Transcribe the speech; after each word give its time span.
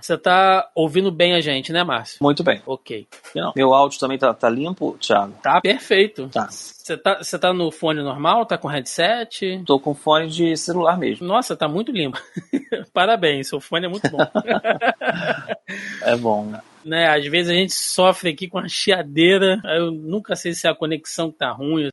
Você 0.00 0.16
tá 0.16 0.70
ouvindo 0.74 1.10
bem 1.10 1.34
a 1.34 1.40
gente, 1.40 1.72
né, 1.72 1.82
Márcio? 1.84 2.18
Muito 2.20 2.42
bem. 2.42 2.62
Ok. 2.66 3.06
Não. 3.34 3.52
Meu 3.56 3.74
áudio 3.74 3.98
também 3.98 4.18
tá, 4.18 4.32
tá 4.32 4.48
limpo, 4.48 4.96
Thiago? 4.98 5.34
Tá 5.42 5.60
perfeito. 5.60 6.28
Tá. 6.28 6.48
Você 6.50 6.96
tá, 6.98 7.18
você 7.18 7.38
tá 7.38 7.52
no 7.52 7.70
fone 7.70 8.02
normal? 8.02 8.44
Tá 8.44 8.58
com 8.58 8.68
headset? 8.68 9.62
Tô 9.66 9.80
com 9.80 9.94
fone 9.94 10.28
de 10.28 10.56
celular 10.56 10.98
mesmo. 10.98 11.26
Nossa, 11.26 11.56
tá 11.56 11.66
muito 11.66 11.90
limpo. 11.90 12.18
Parabéns, 12.92 13.48
seu 13.48 13.58
fone 13.58 13.86
é 13.86 13.88
muito 13.88 14.10
bom. 14.10 14.18
é 16.02 16.16
bom. 16.16 16.52
Né, 16.84 17.08
às 17.08 17.24
vezes 17.24 17.50
a 17.50 17.54
gente 17.54 17.72
sofre 17.72 18.28
aqui 18.28 18.46
com 18.46 18.58
a 18.58 18.68
chiadeira. 18.68 19.58
Eu 19.64 19.90
nunca 19.90 20.36
sei 20.36 20.52
se 20.52 20.66
é 20.66 20.70
a 20.70 20.74
conexão 20.74 21.30
que 21.30 21.38
tá 21.38 21.50
ruim. 21.50 21.90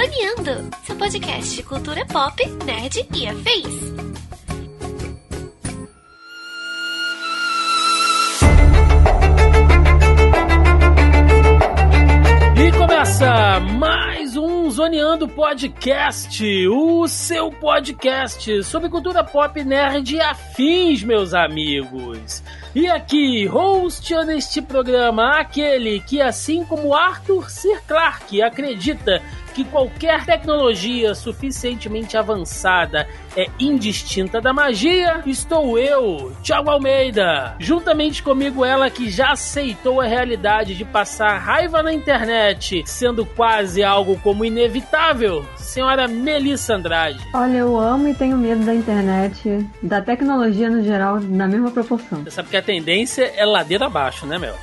Zoneando, 0.00 0.70
seu 0.82 0.96
podcast 0.96 1.54
de 1.56 1.62
cultura 1.62 2.06
pop, 2.06 2.42
nerd 2.64 3.06
e 3.14 3.28
afins. 3.28 3.74
E 12.56 12.72
começa 12.78 13.60
mais 13.78 14.29
um 14.36 14.70
Zoneando 14.70 15.28
Podcast, 15.28 16.68
o 16.68 17.08
seu 17.08 17.50
podcast 17.50 18.62
sobre 18.64 18.88
cultura 18.88 19.24
pop, 19.24 19.62
nerd 19.64 20.14
e 20.14 20.20
afins, 20.20 21.02
meus 21.02 21.34
amigos. 21.34 22.42
E 22.74 22.86
aqui, 22.86 23.48
hosteando 23.48 24.30
este 24.30 24.62
programa, 24.62 25.40
aquele 25.40 26.00
que, 26.00 26.20
assim 26.20 26.64
como 26.64 26.94
Arthur 26.94 27.50
C. 27.50 27.80
Clarke, 27.86 28.42
acredita 28.42 29.20
que 29.54 29.64
qualquer 29.64 30.24
tecnologia 30.24 31.14
suficientemente 31.14 32.16
avançada 32.16 33.08
é 33.36 33.46
indistinta 33.58 34.40
da 34.40 34.52
magia, 34.52 35.22
estou 35.26 35.78
eu, 35.78 36.32
Thiago 36.42 36.70
Almeida. 36.70 37.56
Juntamente 37.58 38.22
comigo, 38.22 38.64
ela 38.64 38.88
que 38.90 39.10
já 39.10 39.32
aceitou 39.32 40.00
a 40.00 40.06
realidade 40.06 40.76
de 40.76 40.84
passar 40.84 41.38
raiva 41.38 41.82
na 41.82 41.92
internet, 41.92 42.84
sendo 42.86 43.26
quase 43.26 43.82
algo 43.82 44.18
como 44.22 44.44
inevitável, 44.44 45.44
senhora 45.56 46.06
Melissa 46.06 46.74
Andrade. 46.74 47.20
Olha, 47.34 47.58
eu 47.58 47.78
amo 47.78 48.08
e 48.08 48.14
tenho 48.14 48.36
medo 48.36 48.64
da 48.64 48.74
internet, 48.74 49.66
da 49.82 50.00
tecnologia 50.00 50.68
no 50.68 50.82
geral, 50.82 51.20
na 51.20 51.48
mesma 51.48 51.70
proporção. 51.70 52.22
Você 52.22 52.30
sabe 52.30 52.48
que 52.48 52.56
a 52.56 52.62
tendência 52.62 53.32
é 53.36 53.44
ladeira 53.44 53.86
abaixo, 53.86 54.26
né, 54.26 54.38
Mel? 54.38 54.56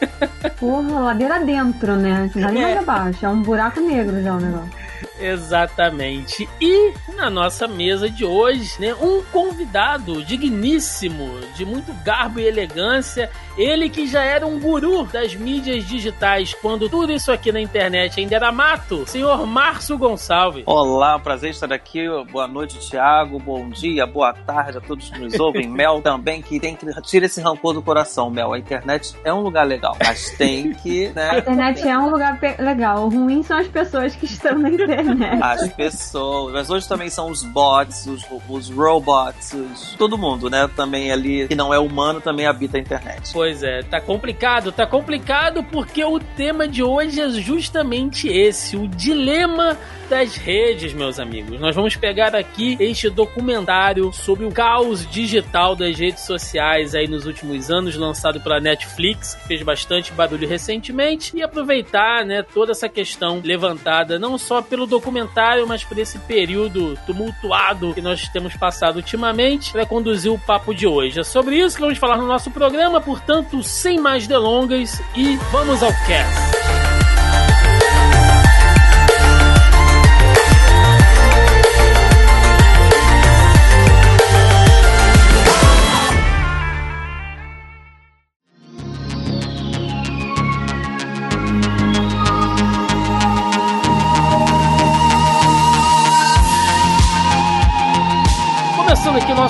Porra, 0.58 1.00
ladeira 1.00 1.40
dentro, 1.40 1.96
né? 1.96 2.30
Não 2.34 2.62
é 2.62 2.78
abaixo, 2.78 3.24
é 3.24 3.28
um 3.28 3.42
buraco 3.42 3.80
negro 3.80 4.22
já 4.22 4.34
o 4.34 4.40
negócio. 4.40 4.82
Exatamente. 5.20 6.48
E 6.60 6.92
na 7.14 7.30
nossa 7.30 7.68
mesa 7.68 8.10
de 8.10 8.24
hoje, 8.24 8.80
né, 8.80 8.94
um 8.94 9.22
convidado 9.30 10.24
digníssimo, 10.24 11.40
de 11.54 11.64
muito 11.64 11.92
garbo 12.04 12.40
e 12.40 12.46
elegância, 12.46 13.30
ele 13.56 13.88
que 13.88 14.06
já 14.06 14.22
era 14.22 14.46
um 14.46 14.58
guru 14.58 15.04
das 15.04 15.34
mídias 15.34 15.84
digitais 15.84 16.54
quando 16.54 16.88
tudo 16.88 17.12
isso 17.12 17.30
aqui 17.30 17.52
na 17.52 17.60
internet 17.60 18.18
ainda 18.18 18.36
era 18.36 18.50
mato, 18.50 19.06
senhor 19.06 19.46
Márcio 19.46 19.98
Gonçalves. 19.98 20.64
Olá, 20.66 21.18
prazer 21.18 21.50
estar 21.50 21.72
aqui. 21.72 22.06
Boa 22.30 22.48
noite, 22.48 22.78
Thiago. 22.78 23.38
Bom 23.38 23.68
dia, 23.68 24.06
boa 24.06 24.32
tarde 24.32 24.78
a 24.78 24.80
todos 24.80 25.10
que 25.10 25.18
nos 25.18 25.38
ouvem. 25.38 25.68
Mel 25.72 26.00
também, 26.00 26.40
que 26.40 26.58
tem 26.58 26.74
que 26.74 26.86
tirar 27.02 27.26
esse 27.26 27.40
rancor 27.40 27.74
do 27.74 27.82
coração, 27.82 28.30
Mel. 28.30 28.52
A 28.52 28.58
internet 28.58 29.14
é 29.24 29.32
um 29.32 29.40
lugar 29.40 29.66
legal, 29.66 29.96
mas 30.02 30.30
tem 30.30 30.72
que, 30.72 31.08
né? 31.10 31.30
A 31.30 31.38
internet 31.38 31.86
é 31.86 31.98
um 31.98 32.10
lugar 32.10 32.38
legal. 32.58 33.04
O 33.04 33.08
ruim 33.08 33.42
são 33.42 33.58
as 33.58 33.68
pessoas 33.68 34.14
que 34.14 34.24
estão 34.24 34.58
na 34.58 34.70
internet. 34.70 35.42
As 35.42 35.68
pessoas. 35.72 36.52
Mas 36.52 36.70
hoje 36.70 36.88
também 36.88 37.10
são 37.10 37.30
os 37.30 37.42
bots, 37.42 38.06
os, 38.06 38.24
os 38.48 38.70
robots, 38.70 39.52
os, 39.52 39.94
todo 39.96 40.16
mundo, 40.16 40.48
né? 40.48 40.68
Também 40.74 41.12
ali 41.12 41.48
que 41.48 41.54
não 41.54 41.72
é 41.72 41.78
humano 41.78 42.20
também 42.20 42.46
habita 42.46 42.76
a 42.76 42.80
internet. 42.80 43.30
Pois 43.32 43.41
é, 43.44 43.82
tá 43.82 44.00
complicado, 44.00 44.70
tá 44.70 44.86
complicado 44.86 45.62
porque 45.64 46.04
o 46.04 46.18
tema 46.18 46.68
de 46.68 46.82
hoje 46.82 47.20
é 47.20 47.28
justamente 47.30 48.28
esse, 48.28 48.76
o 48.76 48.86
dilema 48.86 49.76
das 50.12 50.36
redes, 50.36 50.92
meus 50.92 51.18
amigos. 51.18 51.58
Nós 51.58 51.74
vamos 51.74 51.96
pegar 51.96 52.36
aqui 52.36 52.76
este 52.78 53.08
documentário 53.08 54.12
sobre 54.12 54.44
o 54.44 54.52
caos 54.52 55.10
digital 55.10 55.74
das 55.74 55.98
redes 55.98 56.26
sociais 56.26 56.94
aí 56.94 57.08
nos 57.08 57.24
últimos 57.24 57.70
anos, 57.70 57.96
lançado 57.96 58.38
pela 58.38 58.60
Netflix, 58.60 59.34
que 59.34 59.46
fez 59.46 59.62
bastante 59.62 60.12
barulho 60.12 60.46
recentemente, 60.46 61.34
e 61.34 61.42
aproveitar, 61.42 62.26
né, 62.26 62.42
toda 62.42 62.72
essa 62.72 62.90
questão 62.90 63.40
levantada 63.42 64.18
não 64.18 64.36
só 64.36 64.60
pelo 64.60 64.86
documentário, 64.86 65.66
mas 65.66 65.82
por 65.82 65.96
esse 65.96 66.18
período 66.18 66.94
tumultuado 67.06 67.94
que 67.94 68.02
nós 68.02 68.28
temos 68.28 68.54
passado 68.54 68.96
ultimamente, 68.96 69.72
para 69.72 69.86
conduzir 69.86 70.30
o 70.30 70.38
papo 70.38 70.74
de 70.74 70.86
hoje. 70.86 71.20
É 71.20 71.24
sobre 71.24 71.56
isso 71.56 71.76
que 71.76 71.82
vamos 71.82 71.96
falar 71.96 72.18
no 72.18 72.26
nosso 72.26 72.50
programa, 72.50 73.00
portanto, 73.00 73.62
sem 73.62 73.98
mais 73.98 74.26
delongas 74.26 75.00
e 75.16 75.36
vamos 75.50 75.82
ao 75.82 75.90
cast. 76.06 76.61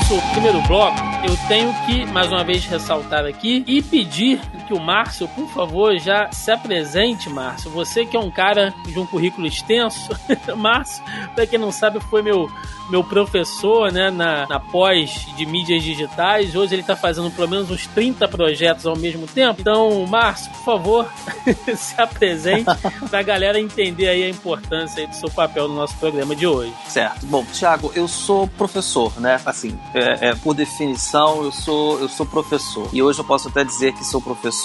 Nosso 0.02 0.20
primeiro 0.32 0.60
bloco, 0.62 0.98
eu 1.24 1.36
tenho 1.46 1.72
que, 1.86 2.04
mais 2.06 2.26
uma 2.26 2.42
vez, 2.42 2.64
ressaltar 2.66 3.24
aqui 3.24 3.62
e 3.68 3.80
pedir 3.80 4.40
que 4.72 4.78
o 4.78 4.80
Márcio, 4.80 5.28
por 5.28 5.46
favor, 5.48 5.98
já 5.98 6.32
se 6.32 6.50
apresente, 6.50 7.28
Márcio. 7.28 7.70
Você 7.72 8.06
que 8.06 8.16
é 8.16 8.20
um 8.20 8.30
cara 8.30 8.74
de 8.86 8.98
um 8.98 9.04
currículo 9.04 9.46
extenso. 9.46 10.10
Márcio, 10.56 11.04
pra 11.34 11.46
quem 11.46 11.58
não 11.58 11.70
sabe, 11.70 12.00
foi 12.00 12.22
meu, 12.22 12.50
meu 12.88 13.04
professor 13.04 13.92
né, 13.92 14.10
na, 14.10 14.46
na 14.46 14.58
pós 14.58 15.26
de 15.36 15.44
mídias 15.44 15.82
digitais. 15.82 16.54
Hoje 16.54 16.74
ele 16.74 16.82
tá 16.82 16.96
fazendo 16.96 17.30
pelo 17.30 17.48
menos 17.48 17.70
uns 17.70 17.86
30 17.88 18.26
projetos 18.28 18.86
ao 18.86 18.96
mesmo 18.96 19.26
tempo. 19.26 19.60
Então, 19.60 20.06
Márcio, 20.06 20.50
por 20.52 20.64
favor, 20.64 21.12
se 21.76 22.00
apresente 22.00 22.64
pra 23.10 23.22
galera 23.22 23.60
entender 23.60 24.08
aí 24.08 24.22
a 24.22 24.28
importância 24.30 25.02
aí 25.02 25.06
do 25.06 25.14
seu 25.14 25.30
papel 25.30 25.68
no 25.68 25.74
nosso 25.74 25.96
programa 25.98 26.34
de 26.34 26.46
hoje. 26.46 26.72
Certo. 26.88 27.26
Bom, 27.26 27.44
Thiago, 27.44 27.92
eu 27.94 28.08
sou 28.08 28.48
professor, 28.48 29.12
né? 29.20 29.38
Assim, 29.44 29.78
é, 29.92 30.28
é, 30.28 30.34
por 30.34 30.54
definição, 30.54 31.44
eu 31.44 31.52
sou, 31.52 32.00
eu 32.00 32.08
sou 32.08 32.24
professor. 32.24 32.88
E 32.92 33.02
hoje 33.02 33.18
eu 33.18 33.24
posso 33.24 33.48
até 33.48 33.62
dizer 33.64 33.92
que 33.92 34.04
sou 34.04 34.20
professor 34.20 34.61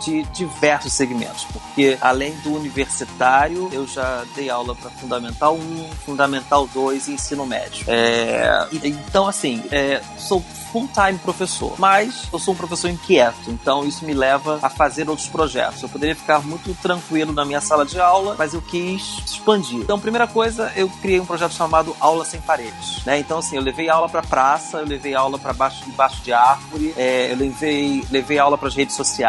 de 0.00 0.22
diversos 0.24 0.92
segmentos, 0.92 1.44
porque 1.44 1.96
além 2.00 2.32
do 2.40 2.54
universitário, 2.54 3.68
eu 3.72 3.86
já 3.86 4.24
dei 4.34 4.50
aula 4.50 4.74
para 4.74 4.90
Fundamental 4.90 5.54
1, 5.54 5.90
Fundamental 6.04 6.66
2 6.66 7.08
e 7.08 7.12
ensino 7.12 7.46
médio. 7.46 7.84
É, 7.88 8.68
então, 8.82 9.26
assim, 9.26 9.62
é, 9.70 10.02
sou 10.18 10.42
full-time 10.72 11.18
professor, 11.18 11.74
mas 11.78 12.28
eu 12.32 12.38
sou 12.38 12.54
um 12.54 12.56
professor 12.56 12.88
inquieto, 12.88 13.50
então 13.50 13.86
isso 13.86 14.04
me 14.04 14.12
leva 14.12 14.58
a 14.62 14.68
fazer 14.68 15.08
outros 15.08 15.28
projetos. 15.28 15.82
Eu 15.82 15.88
poderia 15.88 16.14
ficar 16.14 16.40
muito 16.40 16.74
tranquilo 16.80 17.32
na 17.32 17.44
minha 17.44 17.60
sala 17.60 17.84
de 17.84 17.98
aula, 17.98 18.34
mas 18.38 18.54
eu 18.54 18.60
quis 18.60 19.18
expandir. 19.24 19.80
Então, 19.80 19.98
primeira 19.98 20.26
coisa, 20.26 20.70
eu 20.76 20.88
criei 21.00 21.20
um 21.20 21.26
projeto 21.26 21.52
chamado 21.52 21.96
Aula 21.98 22.24
Sem 22.24 22.40
Paredes, 22.40 23.04
né? 23.04 23.18
Então, 23.18 23.38
assim, 23.38 23.56
eu 23.56 23.62
levei 23.62 23.88
aula 23.88 24.08
para 24.08 24.22
praça, 24.22 24.78
eu 24.78 24.86
levei 24.86 25.14
aula 25.14 25.38
para 25.38 25.52
baixo, 25.52 25.84
debaixo 25.84 26.22
de 26.22 26.32
árvore, 26.32 26.94
é, 26.96 27.32
eu 27.32 27.36
levei, 27.36 28.04
levei 28.10 28.38
aula 28.38 28.58
para 28.58 28.68
as 28.68 28.74
redes 28.74 28.94
sociais. 28.94 29.27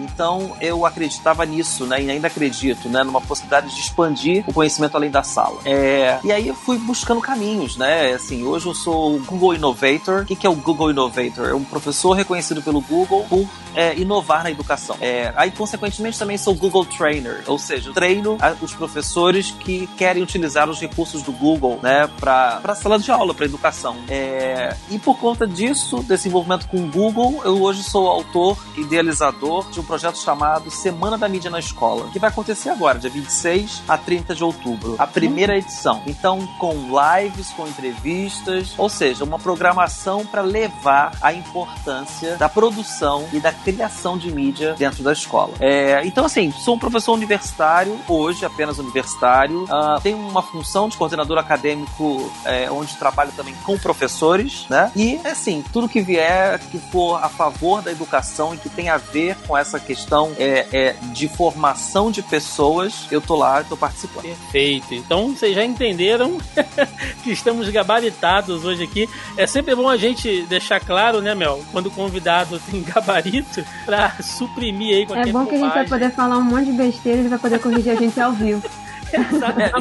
Então, 0.00 0.56
eu 0.60 0.86
acreditava 0.86 1.44
nisso, 1.44 1.84
né? 1.86 2.02
E 2.02 2.10
ainda 2.10 2.28
acredito, 2.28 2.88
né? 2.88 3.02
Numa 3.02 3.20
possibilidade 3.20 3.74
de 3.74 3.80
expandir 3.80 4.44
o 4.46 4.52
conhecimento 4.52 4.96
além 4.96 5.10
da 5.10 5.22
sala. 5.22 5.60
É, 5.64 6.18
e 6.24 6.32
aí 6.32 6.48
eu 6.48 6.54
fui 6.54 6.78
buscando 6.78 7.20
caminhos, 7.20 7.76
né? 7.76 8.12
Assim, 8.12 8.44
hoje 8.44 8.66
eu 8.66 8.74
sou 8.74 9.16
o 9.16 9.18
Google 9.20 9.54
Innovator. 9.54 10.22
O 10.22 10.24
que, 10.24 10.46
é 10.46 10.50
o 10.50 10.54
Google 10.54 10.90
Innovator, 10.90 11.48
é 11.48 11.54
um 11.54 11.64
professor 11.64 12.12
reconhecido 12.12 12.62
pelo 12.62 12.80
Google 12.80 13.26
por 13.28 13.46
é, 13.74 13.96
inovar 13.96 14.42
na 14.42 14.50
educação. 14.50 14.96
É, 15.00 15.32
aí, 15.36 15.50
consequentemente, 15.50 16.18
também 16.18 16.38
sou 16.38 16.54
Google 16.54 16.84
Trainer, 16.84 17.42
ou 17.46 17.58
seja, 17.58 17.92
treino 17.92 18.38
os 18.60 18.74
professores 18.74 19.50
que 19.50 19.86
querem 19.96 20.22
utilizar 20.22 20.68
os 20.68 20.80
recursos 20.80 21.22
do 21.22 21.32
Google, 21.32 21.78
né, 21.82 22.08
para 22.20 22.60
a 22.62 22.74
sala 22.74 22.98
de 22.98 23.10
aula, 23.10 23.34
para 23.34 23.44
educação. 23.44 23.96
É, 24.08 24.76
e 24.90 24.98
por 24.98 25.18
conta 25.18 25.46
disso, 25.46 26.02
desse 26.02 26.28
envolvimento 26.28 26.68
com 26.68 26.78
o 26.78 26.90
Google, 26.90 27.42
eu 27.44 27.62
hoje 27.62 27.82
sou 27.82 28.08
autor 28.08 28.56
e 28.76 28.82
idealizador 28.82 29.68
de 29.70 29.80
um 29.80 29.84
projeto 29.84 30.18
chamado 30.18 30.70
Semana 30.70 31.18
da 31.18 31.28
Mídia 31.28 31.50
na 31.50 31.58
Escola, 31.58 32.08
que 32.12 32.18
vai 32.18 32.30
acontecer 32.30 32.70
agora, 32.70 32.98
dia 32.98 33.10
26 33.10 33.82
a 33.88 33.98
30 33.98 34.34
de 34.34 34.44
outubro, 34.44 34.96
a 34.98 35.06
primeira 35.06 35.56
edição. 35.56 36.02
Então, 36.06 36.46
com 36.58 36.74
lives, 36.74 37.50
com 37.50 37.66
entrevistas, 37.66 38.74
ou 38.76 38.88
seja, 38.88 39.24
uma 39.24 39.38
programação 39.38 40.24
para 40.26 40.42
levar 40.42 41.16
a 41.20 41.32
importância 41.32 42.36
da 42.36 42.48
produção 42.48 43.26
e 43.32 43.40
da 43.40 43.52
criação 43.64 44.18
de 44.18 44.30
mídia 44.30 44.74
dentro 44.74 45.02
da 45.02 45.12
escola. 45.12 45.54
É, 45.60 46.02
então, 46.04 46.24
assim, 46.24 46.52
sou 46.52 46.74
um 46.74 46.78
professor 46.78 47.12
universitário, 47.12 47.98
hoje 48.08 48.44
apenas 48.44 48.78
universitário, 48.78 49.64
uh, 49.64 50.00
tenho 50.02 50.18
uma 50.18 50.42
função 50.42 50.88
de 50.88 50.96
coordenador 50.96 51.38
acadêmico 51.38 52.30
é, 52.44 52.70
onde 52.70 52.96
trabalho 52.96 53.32
também 53.32 53.54
com 53.64 53.78
professores, 53.78 54.66
né? 54.68 54.92
E, 54.94 55.18
assim, 55.24 55.64
tudo 55.72 55.88
que 55.88 56.00
vier 56.00 56.58
que 56.58 56.78
for 56.78 57.22
a 57.22 57.28
favor 57.28 57.82
da 57.82 57.90
educação 57.90 58.54
e 58.54 58.58
que 58.58 58.68
tem 58.68 58.88
a 58.88 58.96
ver 58.96 59.36
com 59.46 59.56
essa 59.56 59.80
questão 59.80 60.32
é, 60.38 60.66
é 60.72 60.96
de 61.12 61.28
formação 61.28 62.10
de 62.10 62.22
pessoas, 62.22 63.06
eu 63.10 63.20
tô 63.20 63.36
lá, 63.36 63.60
eu 63.60 63.64
tô 63.64 63.76
participando. 63.76 64.24
Perfeito. 64.24 64.94
Então, 64.94 65.34
vocês 65.34 65.54
já 65.54 65.64
entenderam 65.64 66.38
que 67.22 67.32
estamos 67.32 67.68
gabaritados 67.68 68.64
hoje 68.64 68.84
aqui. 68.84 69.08
É 69.36 69.46
sempre 69.46 69.74
bom 69.74 69.88
a 69.88 69.96
gente 69.96 70.42
deixar 70.42 70.80
claro, 70.80 71.20
né, 71.20 71.34
Mel, 71.34 71.62
quando 71.72 71.86
o 71.86 71.90
convidado 71.90 72.60
tem 72.70 72.82
gabarito, 72.82 73.53
pra 73.84 74.10
suprimir 74.22 74.96
aí 74.96 75.06
qualquer 75.06 75.28
É 75.28 75.32
bom 75.32 75.46
que 75.46 75.54
a 75.54 75.58
gente 75.58 75.74
vai 75.74 75.86
poder 75.86 76.10
falar 76.10 76.38
um 76.38 76.42
monte 76.42 76.66
de 76.66 76.72
besteira 76.72 77.22
e 77.22 77.28
vai 77.28 77.38
poder 77.38 77.58
corrigir 77.58 77.92
a 77.92 77.96
gente 77.96 78.20
ao 78.20 78.32
vivo. 78.32 78.62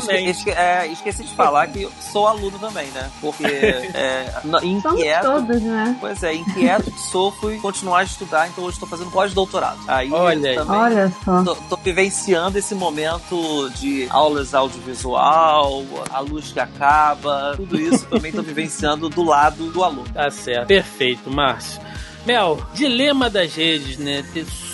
É, 0.09 0.21
esque, 0.29 0.51
é, 0.51 0.87
esqueci 0.87 1.23
de 1.23 1.33
falar 1.33 1.67
que 1.67 1.89
sou 1.99 2.27
aluno 2.27 2.57
também, 2.59 2.87
né? 2.87 3.09
Porque 3.19 3.45
é, 3.93 4.31
inquieto. 4.63 5.25
Somos 5.25 5.47
todos, 5.47 5.61
né? 5.61 5.97
Pois 5.99 6.23
é, 6.23 6.33
inquieto 6.33 6.91
que 6.91 6.99
sou, 6.99 7.31
fui 7.31 7.57
continuar 7.57 7.99
a 7.99 8.03
estudar, 8.03 8.47
então 8.47 8.63
hoje 8.63 8.75
estou 8.75 8.87
fazendo 8.87 9.11
pós-doutorado. 9.11 9.79
Aí 9.87 10.11
olha, 10.11 10.55
também 10.55 10.77
olha 10.77 11.13
só. 11.23 11.43
Tô, 11.43 11.55
tô, 11.55 11.77
vivenciando 11.77 12.57
esse 12.57 12.75
momento 12.75 13.69
de 13.75 14.07
aulas 14.09 14.53
audiovisual, 14.53 15.83
a 16.09 16.19
luz 16.19 16.51
que 16.51 16.59
acaba, 16.59 17.53
tudo 17.55 17.79
isso 17.79 18.05
também 18.05 18.31
tô 18.31 18.41
vivenciando 18.41 19.09
do 19.09 19.23
lado 19.23 19.71
do 19.71 19.83
aluno. 19.83 20.05
Tá 20.13 20.29
certo. 20.29 20.67
Perfeito, 20.67 21.29
Márcio. 21.31 21.81
Mel, 22.25 22.57
dilema 22.73 23.29
das 23.29 23.55
redes, 23.55 23.97
né? 23.97 24.23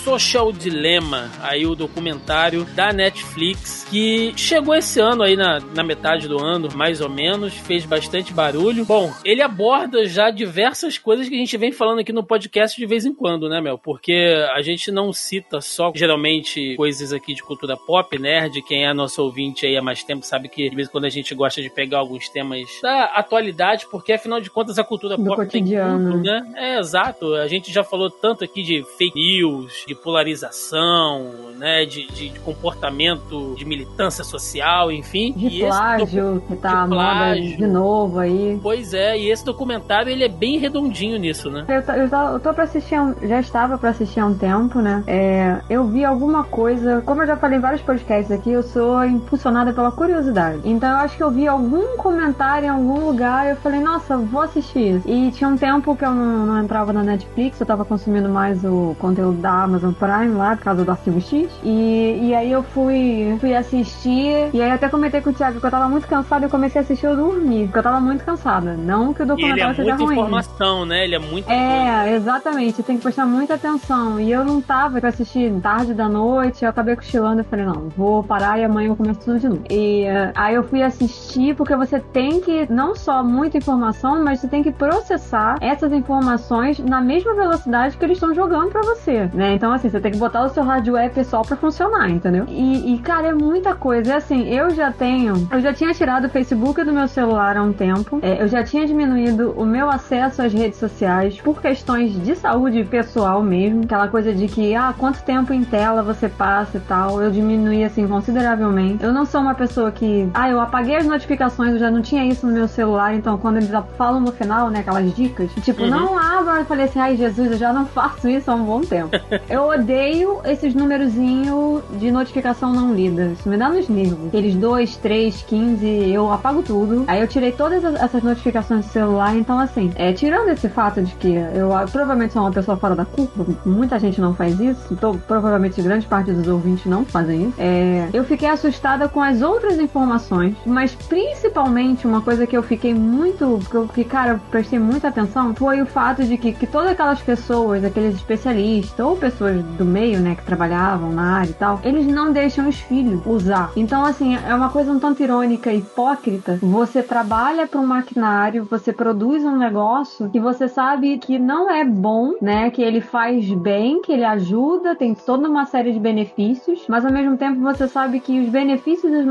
Social 0.04 0.50
Dilemma, 0.50 1.30
aí 1.42 1.66
o 1.66 1.74
documentário 1.74 2.64
da 2.74 2.92
Netflix, 2.92 3.86
que 3.90 4.32
chegou 4.34 4.74
esse 4.74 4.98
ano 4.98 5.22
aí 5.22 5.36
na, 5.36 5.60
na 5.60 5.82
metade 5.82 6.26
do 6.26 6.42
ano, 6.42 6.68
mais 6.74 7.00
ou 7.00 7.08
menos, 7.08 7.52
fez 7.52 7.84
bastante 7.84 8.32
barulho. 8.32 8.84
Bom, 8.86 9.12
ele 9.24 9.42
aborda 9.42 10.06
já 10.06 10.30
diversas 10.30 10.96
coisas 10.96 11.28
que 11.28 11.34
a 11.34 11.38
gente 11.38 11.56
vem 11.58 11.70
falando 11.70 11.98
aqui 11.98 12.12
no 12.12 12.24
podcast 12.24 12.76
de 12.78 12.86
vez 12.86 13.04
em 13.04 13.12
quando, 13.12 13.48
né, 13.48 13.60
Mel? 13.60 13.76
Porque 13.76 14.32
a 14.54 14.62
gente 14.62 14.90
não 14.90 15.12
cita 15.12 15.60
só, 15.60 15.92
geralmente, 15.94 16.76
coisas 16.76 17.12
aqui 17.12 17.34
de 17.34 17.42
cultura 17.42 17.76
pop, 17.76 18.18
nerd. 18.18 18.62
Quem 18.62 18.86
é 18.86 18.94
nosso 18.94 19.22
ouvinte 19.22 19.66
aí 19.66 19.76
há 19.76 19.82
mais 19.82 20.02
tempo 20.02 20.24
sabe 20.24 20.48
que 20.48 20.70
de 20.70 20.76
vez 20.76 20.88
em 20.88 20.90
quando 20.90 21.04
a 21.04 21.10
gente 21.10 21.34
gosta 21.34 21.60
de 21.60 21.68
pegar 21.68 21.98
alguns 21.98 22.28
temas 22.28 22.68
da 22.82 23.04
atualidade, 23.04 23.86
porque 23.90 24.12
afinal 24.12 24.40
de 24.40 24.50
contas 24.50 24.78
a 24.78 24.84
cultura 24.84 25.16
do 25.16 25.24
pop 25.24 25.36
cotidiano. 25.36 25.98
tem 25.98 26.12
tudo, 26.12 26.22
né? 26.22 26.52
É, 26.56 26.78
exato. 26.78 27.39
A 27.40 27.48
gente 27.48 27.72
já 27.72 27.82
falou 27.82 28.10
tanto 28.10 28.44
aqui 28.44 28.62
de 28.62 28.84
fake 28.98 29.18
news, 29.18 29.84
de 29.86 29.94
polarização, 29.94 31.49
né, 31.60 31.84
de, 31.84 32.06
de, 32.06 32.30
de 32.30 32.40
comportamento, 32.40 33.54
de 33.54 33.66
militância 33.66 34.24
social, 34.24 34.90
enfim. 34.90 35.32
De 35.36 35.60
plágio, 35.60 36.42
que 36.48 36.56
tá 36.56 36.86
moda 36.86 37.34
de 37.34 37.66
novo 37.66 38.18
aí. 38.18 38.58
Pois 38.62 38.94
é, 38.94 39.18
e 39.18 39.30
esse 39.30 39.44
documentário 39.44 40.10
ele 40.10 40.24
é 40.24 40.28
bem 40.28 40.58
redondinho 40.58 41.18
nisso, 41.18 41.50
né? 41.50 41.66
Eu, 41.68 41.94
eu, 41.94 42.32
eu 42.32 42.40
tô 42.40 42.54
pra 42.54 42.64
assistir, 42.64 42.96
já 43.22 43.38
estava 43.38 43.76
pra 43.76 43.90
assistir 43.90 44.20
há 44.20 44.26
um 44.26 44.34
tempo, 44.34 44.80
né? 44.80 45.04
É, 45.06 45.60
eu 45.68 45.86
vi 45.86 46.02
alguma 46.02 46.44
coisa, 46.44 47.02
como 47.04 47.22
eu 47.22 47.26
já 47.26 47.36
falei 47.36 47.58
em 47.58 47.60
vários 47.60 47.82
podcasts 47.82 48.32
aqui, 48.32 48.50
eu 48.50 48.62
sou 48.62 49.04
impulsionada 49.04 49.72
pela 49.74 49.92
curiosidade. 49.92 50.62
Então 50.64 50.88
eu 50.88 50.96
acho 50.96 51.14
que 51.14 51.22
eu 51.22 51.30
vi 51.30 51.46
algum 51.46 51.98
comentário 51.98 52.66
em 52.66 52.70
algum 52.70 53.04
lugar 53.04 53.46
e 53.46 53.50
eu 53.50 53.56
falei, 53.56 53.80
nossa, 53.80 54.16
vou 54.16 54.40
assistir 54.40 54.96
isso. 54.96 55.08
E 55.08 55.30
tinha 55.32 55.50
um 55.50 55.58
tempo 55.58 55.94
que 55.94 56.04
eu 56.04 56.14
não, 56.14 56.46
não 56.46 56.62
entrava 56.62 56.90
na 56.90 57.02
Netflix, 57.02 57.60
eu 57.60 57.66
tava 57.66 57.84
consumindo 57.84 58.30
mais 58.30 58.64
o 58.64 58.96
conteúdo 58.98 59.38
da 59.42 59.64
Amazon 59.64 59.92
Prime 59.92 60.34
lá, 60.34 60.56
por 60.56 60.64
causa 60.64 60.84
do 60.84 60.90
Arquivo 60.90 61.20
X. 61.20 61.49
E, 61.62 62.28
e 62.28 62.34
aí 62.34 62.50
eu 62.50 62.62
fui, 62.62 63.36
fui 63.40 63.54
assistir, 63.54 64.50
e 64.52 64.62
aí 64.62 64.70
até 64.70 64.88
comentei 64.88 65.20
com 65.20 65.30
o 65.30 65.32
Thiago 65.32 65.60
que 65.60 65.66
eu 65.66 65.70
tava 65.70 65.88
muito 65.88 66.06
cansada 66.06 66.40
eu 66.44 66.50
comecei 66.50 66.80
a 66.80 66.84
assistir 66.84 67.06
eu 67.06 67.16
dormi, 67.16 67.64
porque 67.64 67.78
eu 67.78 67.82
tava 67.82 68.00
muito 68.00 68.24
cansada. 68.24 68.74
Não 68.74 69.12
que 69.12 69.22
o 69.22 69.26
documentário 69.26 69.74
seja 69.74 69.94
ruim. 69.94 70.02
Ele 70.02 70.02
é 70.02 70.06
muita 70.06 70.20
informação, 70.20 70.86
né? 70.86 71.04
Ele 71.04 71.14
é 71.14 71.18
muito 71.18 71.50
É, 71.50 72.14
exatamente. 72.14 72.82
Tem 72.82 72.96
que 72.96 73.02
prestar 73.02 73.26
muita 73.26 73.54
atenção. 73.54 74.18
E 74.20 74.30
eu 74.30 74.44
não 74.44 74.60
tava 74.60 75.00
pra 75.00 75.08
assistir 75.08 75.52
tarde 75.60 75.94
da 75.94 76.08
noite, 76.08 76.64
eu 76.64 76.70
acabei 76.70 76.96
cochilando 76.96 77.40
e 77.42 77.44
falei, 77.44 77.64
não, 77.64 77.88
vou 77.96 78.22
parar 78.22 78.58
e 78.58 78.64
amanhã 78.64 78.88
eu 78.88 78.96
começo 78.96 79.20
tudo 79.20 79.38
de 79.38 79.48
novo. 79.48 79.62
E 79.70 80.04
uh, 80.04 80.32
aí 80.34 80.54
eu 80.54 80.64
fui 80.64 80.82
assistir 80.82 81.54
porque 81.54 81.76
você 81.76 82.00
tem 82.00 82.40
que, 82.40 82.70
não 82.72 82.94
só 82.94 83.22
muita 83.22 83.58
informação, 83.58 84.22
mas 84.22 84.40
você 84.40 84.48
tem 84.48 84.62
que 84.62 84.72
processar 84.72 85.56
essas 85.60 85.92
informações 85.92 86.78
na 86.78 87.00
mesma 87.00 87.34
velocidade 87.34 87.96
que 87.96 88.04
eles 88.04 88.16
estão 88.16 88.34
jogando 88.34 88.70
para 88.70 88.82
você, 88.82 89.30
né? 89.34 89.54
Então, 89.54 89.72
assim, 89.72 89.88
você 89.88 90.00
tem 90.00 90.12
que 90.12 90.18
botar 90.18 90.44
o 90.44 90.48
seu 90.48 90.62
hardware 90.62 91.10
pessoal 91.10 91.39
para 91.42 91.56
funcionar, 91.56 92.10
entendeu? 92.10 92.44
E, 92.48 92.94
e, 92.94 92.98
cara, 92.98 93.28
é 93.28 93.34
muita 93.34 93.74
coisa. 93.74 94.12
É 94.12 94.16
assim, 94.16 94.48
eu 94.48 94.70
já 94.70 94.90
tenho, 94.90 95.48
eu 95.50 95.60
já 95.60 95.72
tinha 95.72 95.92
tirado 95.92 96.26
o 96.26 96.28
Facebook 96.28 96.82
do 96.84 96.92
meu 96.92 97.08
celular 97.08 97.56
há 97.56 97.62
um 97.62 97.72
tempo, 97.72 98.18
é, 98.22 98.42
eu 98.42 98.48
já 98.48 98.62
tinha 98.62 98.86
diminuído 98.86 99.52
o 99.56 99.64
meu 99.64 99.90
acesso 99.90 100.42
às 100.42 100.52
redes 100.52 100.78
sociais 100.78 101.40
por 101.40 101.60
questões 101.60 102.12
de 102.22 102.34
saúde 102.34 102.84
pessoal 102.84 103.42
mesmo, 103.42 103.84
aquela 103.84 104.08
coisa 104.08 104.32
de 104.32 104.46
que, 104.48 104.74
ah, 104.74 104.94
quanto 104.96 105.22
tempo 105.22 105.52
em 105.52 105.64
tela 105.64 106.02
você 106.02 106.28
passa 106.28 106.78
e 106.78 106.80
tal, 106.80 107.20
eu 107.22 107.30
diminuí 107.30 107.84
assim 107.84 108.06
consideravelmente. 108.06 109.02
Eu 109.02 109.12
não 109.12 109.24
sou 109.24 109.40
uma 109.40 109.54
pessoa 109.54 109.90
que, 109.90 110.28
ah, 110.34 110.48
eu 110.48 110.60
apaguei 110.60 110.96
as 110.96 111.06
notificações, 111.06 111.72
eu 111.72 111.78
já 111.78 111.90
não 111.90 112.02
tinha 112.02 112.24
isso 112.24 112.46
no 112.46 112.52
meu 112.52 112.68
celular, 112.68 113.14
então 113.14 113.38
quando 113.38 113.56
eles 113.56 113.70
falam 113.96 114.20
no 114.20 114.32
final, 114.32 114.70
né, 114.70 114.80
aquelas 114.80 115.14
dicas, 115.14 115.50
tipo, 115.62 115.82
uhum. 115.82 115.90
não 115.90 116.18
abra, 116.18 116.60
eu 116.60 116.64
falei 116.64 116.86
assim, 116.86 116.98
ai 116.98 117.16
Jesus, 117.16 117.52
eu 117.52 117.58
já 117.58 117.72
não 117.72 117.86
faço 117.90 118.28
isso 118.28 118.50
há 118.50 118.54
um 118.54 118.64
bom 118.64 118.80
tempo. 118.80 119.10
eu 119.48 119.68
odeio 119.68 120.40
esses 120.44 120.74
numerozinhos 121.20 121.82
de 121.98 122.10
notificação 122.10 122.72
não 122.72 122.94
lida. 122.94 123.26
Isso 123.26 123.48
me 123.48 123.56
dá 123.56 123.68
nos 123.68 123.88
nervos. 123.88 124.28
Aqueles 124.28 124.54
2, 124.54 124.96
3, 124.96 125.42
15, 125.42 125.86
eu 125.86 126.32
apago 126.32 126.62
tudo. 126.62 127.04
Aí 127.06 127.20
eu 127.20 127.28
tirei 127.28 127.52
todas 127.52 127.84
essas 127.84 128.22
notificações 128.22 128.86
do 128.86 128.90
celular. 128.90 129.36
Então, 129.36 129.58
assim, 129.58 129.92
é, 129.94 130.12
tirando 130.12 130.48
esse 130.48 130.68
fato 130.68 131.02
de 131.02 131.14
que 131.14 131.34
eu 131.34 131.70
provavelmente 131.90 132.32
sou 132.32 132.42
uma 132.42 132.50
pessoa 132.50 132.76
fora 132.76 132.94
da 132.94 133.04
culpa, 133.04 133.46
muita 133.64 133.98
gente 133.98 134.20
não 134.20 134.34
faz 134.34 134.58
isso, 134.60 134.92
então, 134.92 135.18
provavelmente 135.26 135.80
grande 135.82 136.06
parte 136.06 136.32
dos 136.32 136.48
ouvintes 136.48 136.86
não 136.86 137.04
fazem 137.04 137.48
isso. 137.48 137.54
É, 137.58 138.08
eu 138.12 138.24
fiquei 138.24 138.48
assustada 138.48 139.08
com 139.08 139.20
as 139.20 139.42
outras 139.42 139.78
informações, 139.78 140.56
mas 140.64 140.94
principalmente 140.94 142.06
uma 142.06 142.20
coisa 142.20 142.46
que 142.46 142.56
eu 142.56 142.62
fiquei 142.62 142.94
muito, 142.94 143.58
que, 143.94 144.04
cara, 144.04 144.32
eu 144.32 144.40
prestei 144.50 144.78
muita 144.78 145.08
atenção, 145.08 145.54
foi 145.54 145.82
o 145.82 145.86
fato 145.86 146.24
de 146.24 146.36
que, 146.36 146.52
que 146.52 146.66
todas 146.66 146.92
aquelas 146.92 147.20
pessoas, 147.20 147.84
aqueles 147.84 148.14
especialistas 148.14 148.98
ou 149.04 149.16
pessoas 149.16 149.62
do 149.62 149.84
meio, 149.84 150.20
né, 150.20 150.34
que 150.34 150.44
trabalhavam 150.44 151.09
e 151.48 151.52
tal, 151.54 151.80
eles 151.82 152.06
não 152.06 152.32
deixam 152.32 152.68
os 152.68 152.78
filhos 152.78 153.20
usar. 153.26 153.72
Então, 153.76 154.04
assim, 154.04 154.36
é 154.36 154.54
uma 154.54 154.70
coisa 154.70 154.92
um 154.92 154.98
tanto 154.98 155.22
irônica 155.22 155.72
e 155.72 155.78
hipócrita. 155.78 156.58
Você 156.62 157.02
trabalha 157.02 157.66
para 157.66 157.80
um 157.80 157.86
maquinário, 157.86 158.66
você 158.70 158.92
produz 158.92 159.44
um 159.44 159.56
negócio 159.56 160.30
que 160.30 160.40
você 160.40 160.68
sabe 160.68 161.18
que 161.18 161.38
não 161.38 161.70
é 161.70 161.84
bom, 161.84 162.34
né, 162.40 162.70
que 162.70 162.82
ele 162.82 163.00
faz 163.00 163.48
bem, 163.52 164.00
que 164.02 164.12
ele 164.12 164.24
ajuda, 164.24 164.94
tem 164.94 165.14
toda 165.14 165.48
uma 165.48 165.66
série 165.66 165.92
de 165.92 165.98
benefícios, 165.98 166.84
mas 166.88 167.04
ao 167.04 167.12
mesmo 167.12 167.36
tempo 167.36 167.60
você 167.60 167.88
sabe 167.88 168.20
que 168.20 168.40
os 168.40 168.48
benefícios 168.48 169.12
e 169.12 169.16
os 169.16 169.26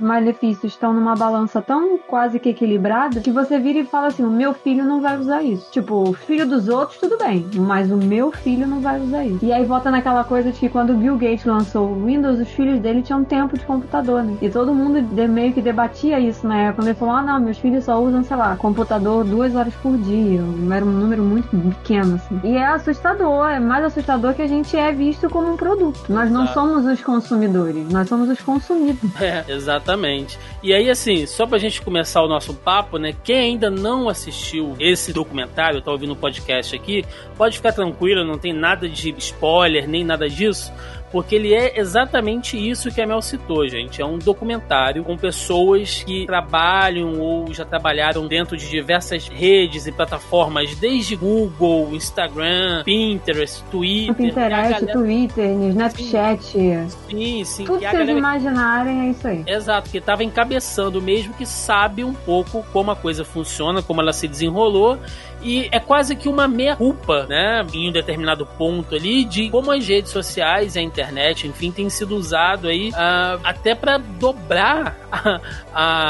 malefícios 0.00 0.72
estão 0.72 0.92
numa 0.92 1.14
balança 1.14 1.60
tão 1.60 1.98
quase 1.98 2.38
que 2.38 2.50
equilibrada 2.50 3.20
que 3.20 3.30
você 3.30 3.58
vira 3.58 3.80
e 3.80 3.84
fala 3.84 4.08
assim: 4.08 4.24
o 4.24 4.30
meu 4.30 4.52
filho 4.52 4.84
não 4.84 5.00
vai 5.00 5.18
usar 5.18 5.42
isso. 5.42 5.70
Tipo, 5.70 6.10
o 6.10 6.12
filho 6.12 6.46
dos 6.46 6.68
outros, 6.68 6.98
tudo 6.98 7.18
bem, 7.18 7.46
mas 7.56 7.90
o 7.90 7.96
meu 7.96 8.30
filho 8.30 8.66
não 8.66 8.80
vai 8.80 9.00
usar 9.00 9.24
isso. 9.24 9.44
E 9.44 9.52
aí 9.52 9.64
volta 9.64 9.90
naquela 9.90 10.24
coisa 10.24 10.50
de 10.52 10.58
que 10.58 10.68
quando 10.68 10.90
o 10.90 10.96
Bill 10.96 11.15
Gates 11.16 11.44
lançou 11.44 11.88
o 11.88 12.04
Windows, 12.04 12.38
os 12.38 12.48
filhos 12.48 12.80
dele 12.80 13.02
tinham 13.02 13.24
tempo 13.24 13.58
de 13.58 13.64
computador, 13.64 14.22
né? 14.22 14.36
E 14.40 14.48
todo 14.48 14.74
mundo 14.74 15.02
de, 15.02 15.28
meio 15.28 15.52
que 15.52 15.60
debatia 15.60 16.18
isso 16.20 16.46
na 16.46 16.56
época. 16.56 16.76
Quando 16.76 16.88
ele 16.88 16.98
falou: 16.98 17.14
ah, 17.14 17.22
não, 17.22 17.40
meus 17.40 17.58
filhos 17.58 17.84
só 17.84 18.00
usam, 18.00 18.22
sei 18.22 18.36
lá, 18.36 18.56
computador 18.56 19.24
duas 19.24 19.54
horas 19.54 19.74
por 19.76 19.96
dia. 19.98 20.40
Era 20.74 20.84
um 20.84 20.90
número 20.90 21.22
muito 21.22 21.48
pequeno, 21.48 22.16
assim. 22.16 22.40
E 22.44 22.56
é 22.56 22.66
assustador, 22.66 23.48
é 23.48 23.60
mais 23.60 23.84
assustador 23.84 24.34
que 24.34 24.42
a 24.42 24.46
gente 24.46 24.76
é 24.76 24.92
visto 24.92 25.28
como 25.30 25.52
um 25.52 25.56
produto. 25.56 26.00
Nós 26.08 26.30
não 26.30 26.44
Exato. 26.44 26.60
somos 26.60 26.86
os 26.86 27.02
consumidores, 27.02 27.88
nós 27.90 28.08
somos 28.08 28.28
os 28.28 28.40
consumidos. 28.40 29.10
É, 29.26 29.44
exatamente. 29.48 30.38
E 30.62 30.72
aí, 30.72 30.90
assim, 30.90 31.26
só 31.26 31.46
pra 31.46 31.58
gente 31.58 31.80
começar 31.82 32.22
o 32.22 32.28
nosso 32.28 32.54
papo, 32.54 32.98
né? 32.98 33.14
Quem 33.24 33.38
ainda 33.38 33.70
não 33.70 34.08
assistiu 34.08 34.74
esse 34.78 35.12
documentário, 35.12 35.80
tá 35.80 35.90
ouvindo 35.90 36.12
o 36.12 36.16
podcast 36.16 36.76
aqui, 36.76 37.04
pode 37.36 37.56
ficar 37.56 37.72
tranquilo, 37.72 38.24
não 38.24 38.38
tem 38.38 38.52
nada 38.52 38.88
de 38.88 39.14
spoiler, 39.18 39.88
nem 39.88 40.04
nada 40.04 40.28
disso 40.28 40.72
porque 41.16 41.34
ele 41.34 41.54
é 41.54 41.80
exatamente 41.80 42.58
isso 42.58 42.90
que 42.90 43.00
a 43.00 43.06
Mel 43.06 43.22
citou, 43.22 43.66
gente. 43.66 44.02
É 44.02 44.04
um 44.04 44.18
documentário 44.18 45.02
com 45.02 45.16
pessoas 45.16 46.02
que 46.02 46.26
trabalham 46.26 47.18
ou 47.18 47.54
já 47.54 47.64
trabalharam 47.64 48.28
dentro 48.28 48.54
de 48.54 48.68
diversas 48.68 49.26
redes 49.26 49.86
e 49.86 49.92
plataformas, 49.92 50.76
desde 50.76 51.16
Google, 51.16 51.88
Instagram, 51.94 52.82
Pinterest, 52.84 53.64
Twitter. 53.70 54.14
Pinterest, 54.14 54.72
galera... 54.72 54.92
Twitter, 54.92 55.50
Snapchat. 55.70 56.42
Sim, 56.42 57.44
sim. 57.44 57.64
Tudo 57.64 57.78
que, 57.78 57.86
vocês 57.86 57.92
galera... 57.92 58.10
imaginarem 58.10 59.06
é 59.06 59.10
isso 59.12 59.26
aí. 59.26 59.42
Exato, 59.46 59.88
que 59.88 59.96
estava 59.96 60.22
encabeçando 60.22 61.00
mesmo, 61.00 61.32
que 61.32 61.46
sabe 61.46 62.04
um 62.04 62.12
pouco 62.12 62.62
como 62.74 62.90
a 62.90 62.96
coisa 62.96 63.24
funciona, 63.24 63.80
como 63.80 64.02
ela 64.02 64.12
se 64.12 64.28
desenrolou 64.28 64.98
e 65.46 65.68
é 65.70 65.78
quase 65.78 66.16
que 66.16 66.28
uma 66.28 66.48
meia-culpa, 66.48 67.24
né, 67.28 67.64
em 67.72 67.88
um 67.88 67.92
determinado 67.92 68.44
ponto 68.44 68.96
ali, 68.96 69.24
de 69.24 69.48
como 69.48 69.70
as 69.70 69.86
redes 69.86 70.10
sociais, 70.10 70.76
a 70.76 70.80
internet, 70.80 71.46
enfim, 71.46 71.70
tem 71.70 71.88
sido 71.88 72.16
usado 72.16 72.66
aí 72.66 72.90
uh, 72.90 73.40
até 73.44 73.72
para 73.72 73.96
dobrar 73.96 74.98
a, 75.12 75.40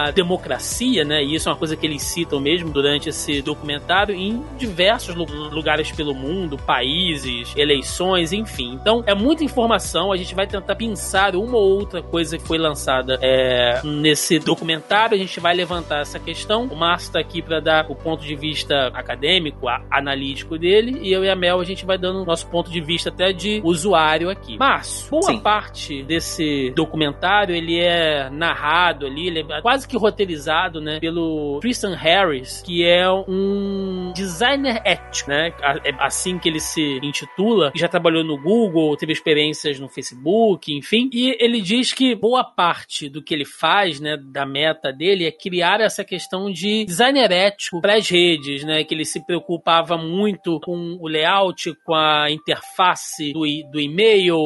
a, 0.07 0.11
democracia, 0.13 1.05
né, 1.05 1.23
e 1.23 1.35
isso 1.35 1.51
é 1.51 1.53
uma 1.53 1.59
coisa 1.59 1.77
que 1.77 1.87
eles 1.87 2.03
citam 2.03 2.41
mesmo 2.41 2.71
durante 2.71 3.11
esse 3.11 3.43
documentário 3.43 4.15
em 4.15 4.43
diversos 4.57 5.15
lugares 5.15 5.93
pelo 5.93 6.15
mundo, 6.15 6.57
países, 6.57 7.53
eleições, 7.57 8.33
enfim. 8.33 8.73
Então, 8.73 9.05
é 9.07 9.15
muita 9.15 9.45
informação, 9.45 10.13
a 10.13 10.17
gente 10.17 10.35
vai 10.35 10.47
tentar 10.47 10.77
pensar 10.77 11.37
uma 11.37 11.59
ou 11.59 11.79
outra 11.79 12.01
coisa 12.01 12.39
que 12.39 12.47
foi 12.47 12.57
lançada 12.57 13.19
é, 13.21 13.83
nesse 13.85 14.39
documentário, 14.39 15.15
a 15.15 15.19
gente 15.19 15.39
vai 15.41 15.55
levantar 15.55 16.01
essa 16.01 16.19
questão. 16.19 16.65
O 16.65 16.77
Márcio 16.77 17.09
está 17.09 17.21
aqui 17.21 17.43
para 17.43 17.61
dar 17.61 17.87
o 17.91 17.95
ponto 17.95 18.25
de 18.25 18.35
vista 18.35 18.87
acadêmico 18.95 19.26
acadêmico, 19.27 19.67
analítico 19.91 20.57
dele, 20.57 21.01
e 21.03 21.13
eu 21.13 21.25
e 21.25 21.29
a 21.29 21.35
Mel 21.35 21.61
a 21.61 21.65
gente 21.65 21.85
vai 21.85 21.99
dando 21.99 22.25
nosso 22.25 22.49
ponto 22.49 22.71
de 22.71 22.81
vista 22.81 23.11
até 23.11 23.33
de 23.33 23.61
usuário 23.65 24.31
aqui. 24.31 24.57
Mas, 24.59 25.07
boa 25.11 25.23
Sim. 25.23 25.41
parte 25.41 26.03
desse 26.05 26.71
documentário, 26.75 27.55
ele 27.55 27.79
é 27.79 28.31
narrado 28.31 29.07
ali, 29.07 29.27
ele 29.27 29.41
é 29.41 29.61
quase 29.61 29.89
que 29.89 29.97
roteirizado, 29.97 30.81
né, 30.81 31.01
pelo 31.01 31.59
Tristan 31.61 31.97
Harris, 31.97 32.63
que 32.65 32.85
é 32.85 33.11
um 33.11 34.13
designer 34.15 34.81
ético, 34.85 35.31
né, 35.31 35.53
é 35.85 35.93
assim 35.99 36.39
que 36.39 36.49
ele 36.49 36.61
se 36.61 36.99
intitula, 37.03 37.73
já 37.75 37.89
trabalhou 37.89 38.23
no 38.23 38.41
Google, 38.41 38.97
teve 38.97 39.13
experiências 39.13 39.81
no 39.81 39.89
Facebook, 39.89 40.73
enfim, 40.73 41.11
e 41.13 41.37
ele 41.41 41.61
diz 41.61 41.93
que 41.93 42.15
boa 42.15 42.45
parte 42.45 43.09
do 43.09 43.23
que 43.23 43.35
ele 43.35 43.45
faz, 43.45 43.99
né, 43.99 44.17
da 44.17 44.47
meta 44.47 44.93
dele 44.93 45.27
é 45.27 45.33
criar 45.33 45.81
essa 45.81 46.05
questão 46.05 46.51
de 46.51 46.85
designer 46.85 47.33
ético 47.33 47.81
para 47.81 47.97
as 47.97 48.09
redes, 48.09 48.63
né, 48.63 48.85
que 48.85 48.95
ele 48.95 49.05
se 49.07 49.25
preocupava 49.25 49.97
muito 49.97 50.61
com 50.61 50.99
o 51.01 51.09
layout, 51.09 51.75
com 51.85 51.95
a 51.95 52.31
interface 52.31 53.33
do, 53.33 53.41
do 53.71 53.81
e-mail, 53.81 54.37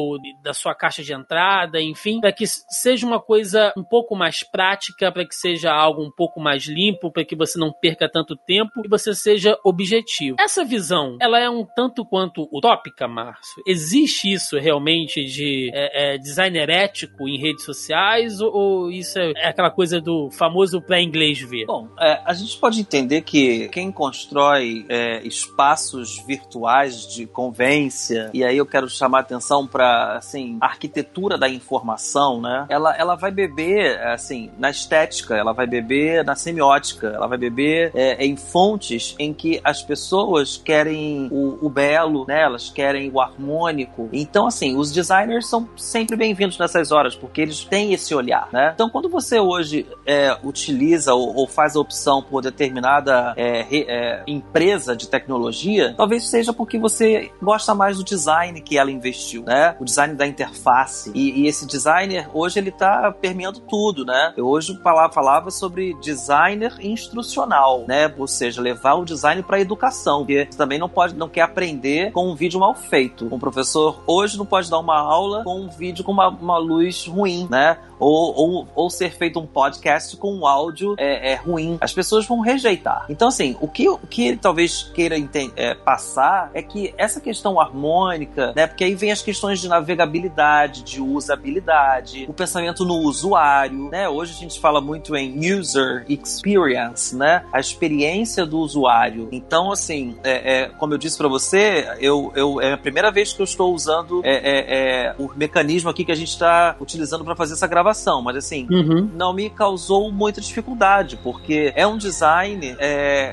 da 0.41 0.53
sua 0.53 0.73
caixa 0.73 1.03
de 1.03 1.13
entrada, 1.13 1.81
enfim, 1.81 2.21
para 2.21 2.31
que 2.31 2.45
seja 2.47 3.05
uma 3.05 3.19
coisa 3.19 3.73
um 3.77 3.83
pouco 3.83 4.15
mais 4.15 4.43
prática, 4.43 5.11
para 5.11 5.25
que 5.25 5.35
seja 5.35 5.71
algo 5.73 6.03
um 6.03 6.11
pouco 6.11 6.39
mais 6.39 6.65
limpo, 6.65 7.11
para 7.11 7.25
que 7.25 7.35
você 7.35 7.59
não 7.59 7.71
perca 7.71 8.09
tanto 8.09 8.35
tempo 8.35 8.81
e 8.85 8.87
você 8.87 9.13
seja 9.13 9.57
objetivo. 9.63 10.37
Essa 10.39 10.63
visão, 10.63 11.17
ela 11.19 11.39
é 11.39 11.49
um 11.49 11.65
tanto 11.65 12.05
quanto 12.05 12.47
utópica, 12.53 13.07
Márcio? 13.07 13.63
Existe 13.65 14.31
isso 14.31 14.57
realmente 14.57 15.25
de 15.25 15.69
é, 15.73 16.13
é, 16.13 16.17
designer 16.17 16.69
ético 16.69 17.27
em 17.27 17.37
redes 17.37 17.65
sociais 17.65 18.39
ou, 18.41 18.53
ou 18.53 18.91
isso 18.91 19.19
é, 19.19 19.31
é, 19.35 19.47
aquela 19.47 19.71
coisa 19.71 19.99
do 19.99 20.29
famoso 20.31 20.81
para 20.81 21.01
inglês 21.01 21.39
ver? 21.39 21.65
Bom, 21.65 21.87
é, 21.99 22.21
a 22.25 22.33
gente 22.33 22.57
pode 22.57 22.79
entender 22.79 23.21
que 23.21 23.69
quem 23.69 23.91
constrói 23.91 24.50
constrói 24.51 24.85
é, 24.89 25.25
espaços 25.25 26.21
virtuais 26.25 27.07
de 27.07 27.25
convência, 27.25 28.29
e 28.33 28.43
aí 28.43 28.57
eu 28.57 28.65
quero 28.65 28.89
chamar 28.89 29.19
a 29.19 29.21
atenção 29.21 29.65
para 29.65 30.17
assim, 30.17 30.57
a 30.59 30.65
arquitetura 30.65 31.37
da 31.37 31.47
informação, 31.47 32.41
né? 32.41 32.65
Ela, 32.69 32.95
ela 32.95 33.15
vai 33.15 33.31
beber 33.31 33.99
assim, 34.07 34.51
na 34.57 34.69
estética, 34.69 35.35
ela 35.35 35.53
vai 35.53 35.67
beber 35.67 36.23
na 36.25 36.35
semiótica, 36.35 37.07
ela 37.07 37.27
vai 37.27 37.37
beber 37.37 37.91
é, 37.93 38.25
em 38.25 38.35
fontes 38.35 39.15
em 39.17 39.33
que 39.33 39.61
as 39.63 39.81
pessoas 39.81 40.57
querem 40.57 41.29
o, 41.31 41.65
o 41.65 41.69
belo, 41.69 42.25
né? 42.27 42.41
Elas 42.41 42.69
querem 42.69 43.09
o 43.13 43.21
harmônico. 43.21 44.09
Então, 44.11 44.47
assim, 44.47 44.75
os 44.75 44.91
designers 44.91 45.47
são 45.47 45.69
sempre 45.77 46.15
bem-vindos 46.15 46.57
nessas 46.57 46.91
horas, 46.91 47.15
porque 47.15 47.41
eles 47.41 47.63
têm 47.63 47.93
esse 47.93 48.13
olhar, 48.13 48.49
né? 48.51 48.71
Então, 48.73 48.89
quando 48.89 49.09
você 49.09 49.39
hoje 49.39 49.85
é, 50.05 50.37
utiliza 50.43 51.13
ou, 51.13 51.35
ou, 51.35 51.47
faz 51.47 51.75
a 51.75 51.79
opção 51.79 52.21
por 52.21 52.41
determinada 52.41 53.33
é, 53.35 53.61
é, 53.71 54.23
empresa 54.41 54.95
de 54.95 55.07
tecnologia, 55.07 55.93
talvez 55.95 56.27
seja 56.27 56.51
porque 56.51 56.77
você 56.77 57.31
gosta 57.41 57.73
mais 57.73 57.97
do 57.97 58.03
design 58.03 58.59
que 58.61 58.77
ela 58.77 58.91
investiu, 58.91 59.43
né? 59.43 59.75
O 59.79 59.85
design 59.85 60.15
da 60.15 60.27
interface. 60.27 61.11
E, 61.13 61.41
e 61.41 61.47
esse 61.47 61.65
designer, 61.65 62.29
hoje, 62.33 62.59
ele 62.59 62.71
tá 62.71 63.11
permeando 63.11 63.59
tudo, 63.59 64.05
né? 64.05 64.33
Eu 64.35 64.47
hoje 64.47 64.77
falava, 64.83 65.13
falava 65.13 65.51
sobre 65.51 65.93
designer 66.01 66.73
instrucional, 66.81 67.85
né? 67.87 68.13
Ou 68.17 68.27
seja, 68.27 68.61
levar 68.61 68.95
o 68.95 69.05
design 69.05 69.41
para 69.43 69.59
educação, 69.59 70.19
porque 70.19 70.47
você 70.49 70.57
também 70.57 70.79
não 70.79 70.89
pode, 70.89 71.15
não 71.15 71.29
quer 71.29 71.41
aprender 71.41 72.11
com 72.11 72.29
um 72.29 72.35
vídeo 72.35 72.59
mal 72.59 72.73
feito. 72.73 73.27
Um 73.31 73.39
professor 73.39 74.03
hoje 74.07 74.37
não 74.37 74.45
pode 74.45 74.69
dar 74.69 74.79
uma 74.79 74.99
aula 74.99 75.43
com 75.43 75.61
um 75.61 75.69
vídeo 75.69 76.03
com 76.03 76.11
uma, 76.11 76.29
uma 76.29 76.57
luz 76.57 77.05
ruim, 77.05 77.47
né? 77.49 77.77
Ou, 78.01 78.33
ou, 78.35 78.67
ou, 78.75 78.89
ser 78.89 79.11
feito 79.11 79.39
um 79.39 79.45
podcast 79.45 80.17
com 80.17 80.33
um 80.33 80.47
áudio 80.47 80.95
é, 80.97 81.33
é 81.33 81.35
ruim. 81.35 81.77
As 81.79 81.93
pessoas 81.93 82.25
vão 82.25 82.39
rejeitar. 82.39 83.05
Então, 83.07 83.27
assim, 83.27 83.55
o 83.61 83.67
que, 83.67 83.87
o 83.87 83.99
que 83.99 84.35
talvez 84.35 84.89
queira 84.93 85.15
é, 85.55 85.75
passar 85.75 86.49
é 86.53 86.63
que 86.63 86.93
essa 86.97 87.21
questão 87.21 87.59
harmônica, 87.59 88.53
né? 88.55 88.65
Porque 88.65 88.83
aí 88.83 88.95
vem 88.95 89.11
as 89.11 89.21
questões 89.21 89.59
de 89.59 89.67
navegabilidade, 89.67 90.83
de 90.83 91.01
usabilidade, 91.01 92.25
o 92.27 92.33
pensamento 92.33 92.83
no 92.83 92.95
usuário, 92.95 93.89
né? 93.89 94.09
Hoje 94.09 94.33
a 94.35 94.39
gente 94.39 94.59
fala 94.59 94.81
muito 94.81 95.15
em 95.15 95.53
user 95.53 96.05
experience, 96.09 97.15
né? 97.15 97.45
A 97.53 97.59
experiência 97.59 98.45
do 98.45 98.57
usuário. 98.59 99.29
Então, 99.31 99.71
assim, 99.71 100.17
é, 100.23 100.63
é 100.63 100.69
como 100.69 100.93
eu 100.93 100.97
disse 100.97 101.17
para 101.17 101.27
você, 101.27 101.87
eu, 101.99 102.31
eu, 102.35 102.59
é 102.59 102.73
a 102.73 102.77
primeira 102.77 103.11
vez 103.11 103.33
que 103.33 103.41
eu 103.41 103.43
estou 103.43 103.73
usando 103.73 104.21
é, 104.23 104.33
é, 104.33 105.09
é 105.09 105.15
o 105.19 105.29
mecanismo 105.35 105.89
aqui 105.89 106.03
que 106.03 106.11
a 106.11 106.15
gente 106.15 106.29
está 106.29 106.75
utilizando 106.79 107.23
para 107.23 107.35
fazer 107.35 107.53
essa 107.53 107.67
gravação, 107.67 107.90
mas 108.21 108.37
assim, 108.37 108.67
uhum. 108.69 109.09
não 109.13 109.33
me 109.33 109.49
causou 109.49 110.11
muita 110.11 110.41
dificuldade, 110.41 111.17
porque 111.21 111.73
é 111.75 111.85
um 111.85 111.97
design 111.97 112.75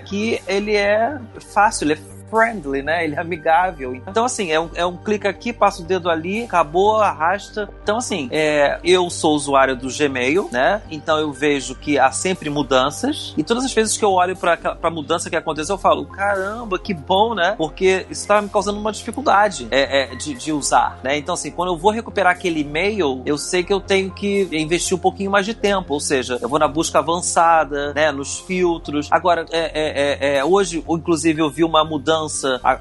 que 0.05 0.41
ele 0.47 0.75
é 0.75 0.89
é 0.89 1.41
fácil, 1.41 1.85
ele 1.85 1.93
é 1.95 2.18
friendly, 2.31 2.83
né? 2.83 3.05
Ele 3.05 3.15
é 3.15 3.21
amigável. 3.21 3.95
Então, 3.95 4.25
assim, 4.25 4.51
é 4.51 4.61
um, 4.61 4.71
é 4.75 4.85
um 4.85 4.97
clique 4.97 5.27
aqui, 5.27 5.53
passa 5.53 5.83
o 5.83 5.85
dedo 5.85 6.11
ali, 6.11 6.45
acabou, 6.45 6.97
arrasta. 7.01 7.69
Então, 7.83 7.99
assim, 7.99 8.29
é, 8.31 8.79
eu 8.85 9.09
sou 9.11 9.35
usuário 9.35 9.77
do 9.77 9.89
Gmail, 9.89 10.49
né? 10.53 10.83
Então 10.91 11.19
eu 11.19 11.33
vejo 11.33 11.75
que 11.75 11.99
há 11.99 12.11
sempre 12.11 12.51
mudanças. 12.51 13.35
E 13.37 13.43
todas 13.43 13.65
as 13.65 13.73
vezes 13.73 13.97
que 13.97 14.05
eu 14.05 14.13
olho 14.13 14.37
para 14.37 14.59
a 14.83 14.91
mudança 14.91 15.31
que 15.31 15.37
aconteceu, 15.37 15.75
eu 15.75 15.79
falo, 15.79 16.07
caramba, 16.07 16.79
que 16.79 16.95
bom, 16.95 17.35
né? 17.35 17.55
Porque 17.57 18.07
isso 18.11 18.23
está 18.23 18.41
me 18.41 18.49
causando 18.49 18.79
uma 18.79 18.93
dificuldade 18.93 19.69
é, 19.71 20.13
é, 20.13 20.17
de, 20.17 20.35
de, 20.35 20.53
usar, 20.53 20.99
né? 21.03 21.17
Então, 21.17 21.35
assim, 21.35 21.51
quando 21.51 21.73
eu 21.73 21.79
vou 21.79 21.91
recuperar 21.91 22.33
aquele 22.33 22.61
e-mail, 22.61 23.23
eu 23.25 23.39
sei 23.39 23.63
que 23.63 23.73
eu 23.73 23.81
tenho 23.81 24.11
que 24.11 24.49
investir 24.53 24.97
um 24.97 25.01
pouquinho 25.01 25.31
mais 25.31 25.47
de 25.47 25.55
tempo. 25.55 25.95
Ou 25.95 26.01
seja, 26.01 26.39
eu 26.41 26.49
vou 26.49 26.59
na 26.59 26.69
busca 26.69 26.99
avançada, 26.99 27.93
né? 27.95 28.11
Nos 28.13 28.39
filtros. 28.41 29.09
Agora, 29.11 29.47
é, 29.51 29.59
é, 29.59 30.35
é, 30.35 30.37
é 30.39 30.45
hoje, 30.45 30.85
inclusive, 30.89 31.41
eu 31.41 31.51
vi 31.51 31.65
uma 31.65 31.85
mudança 31.85 32.18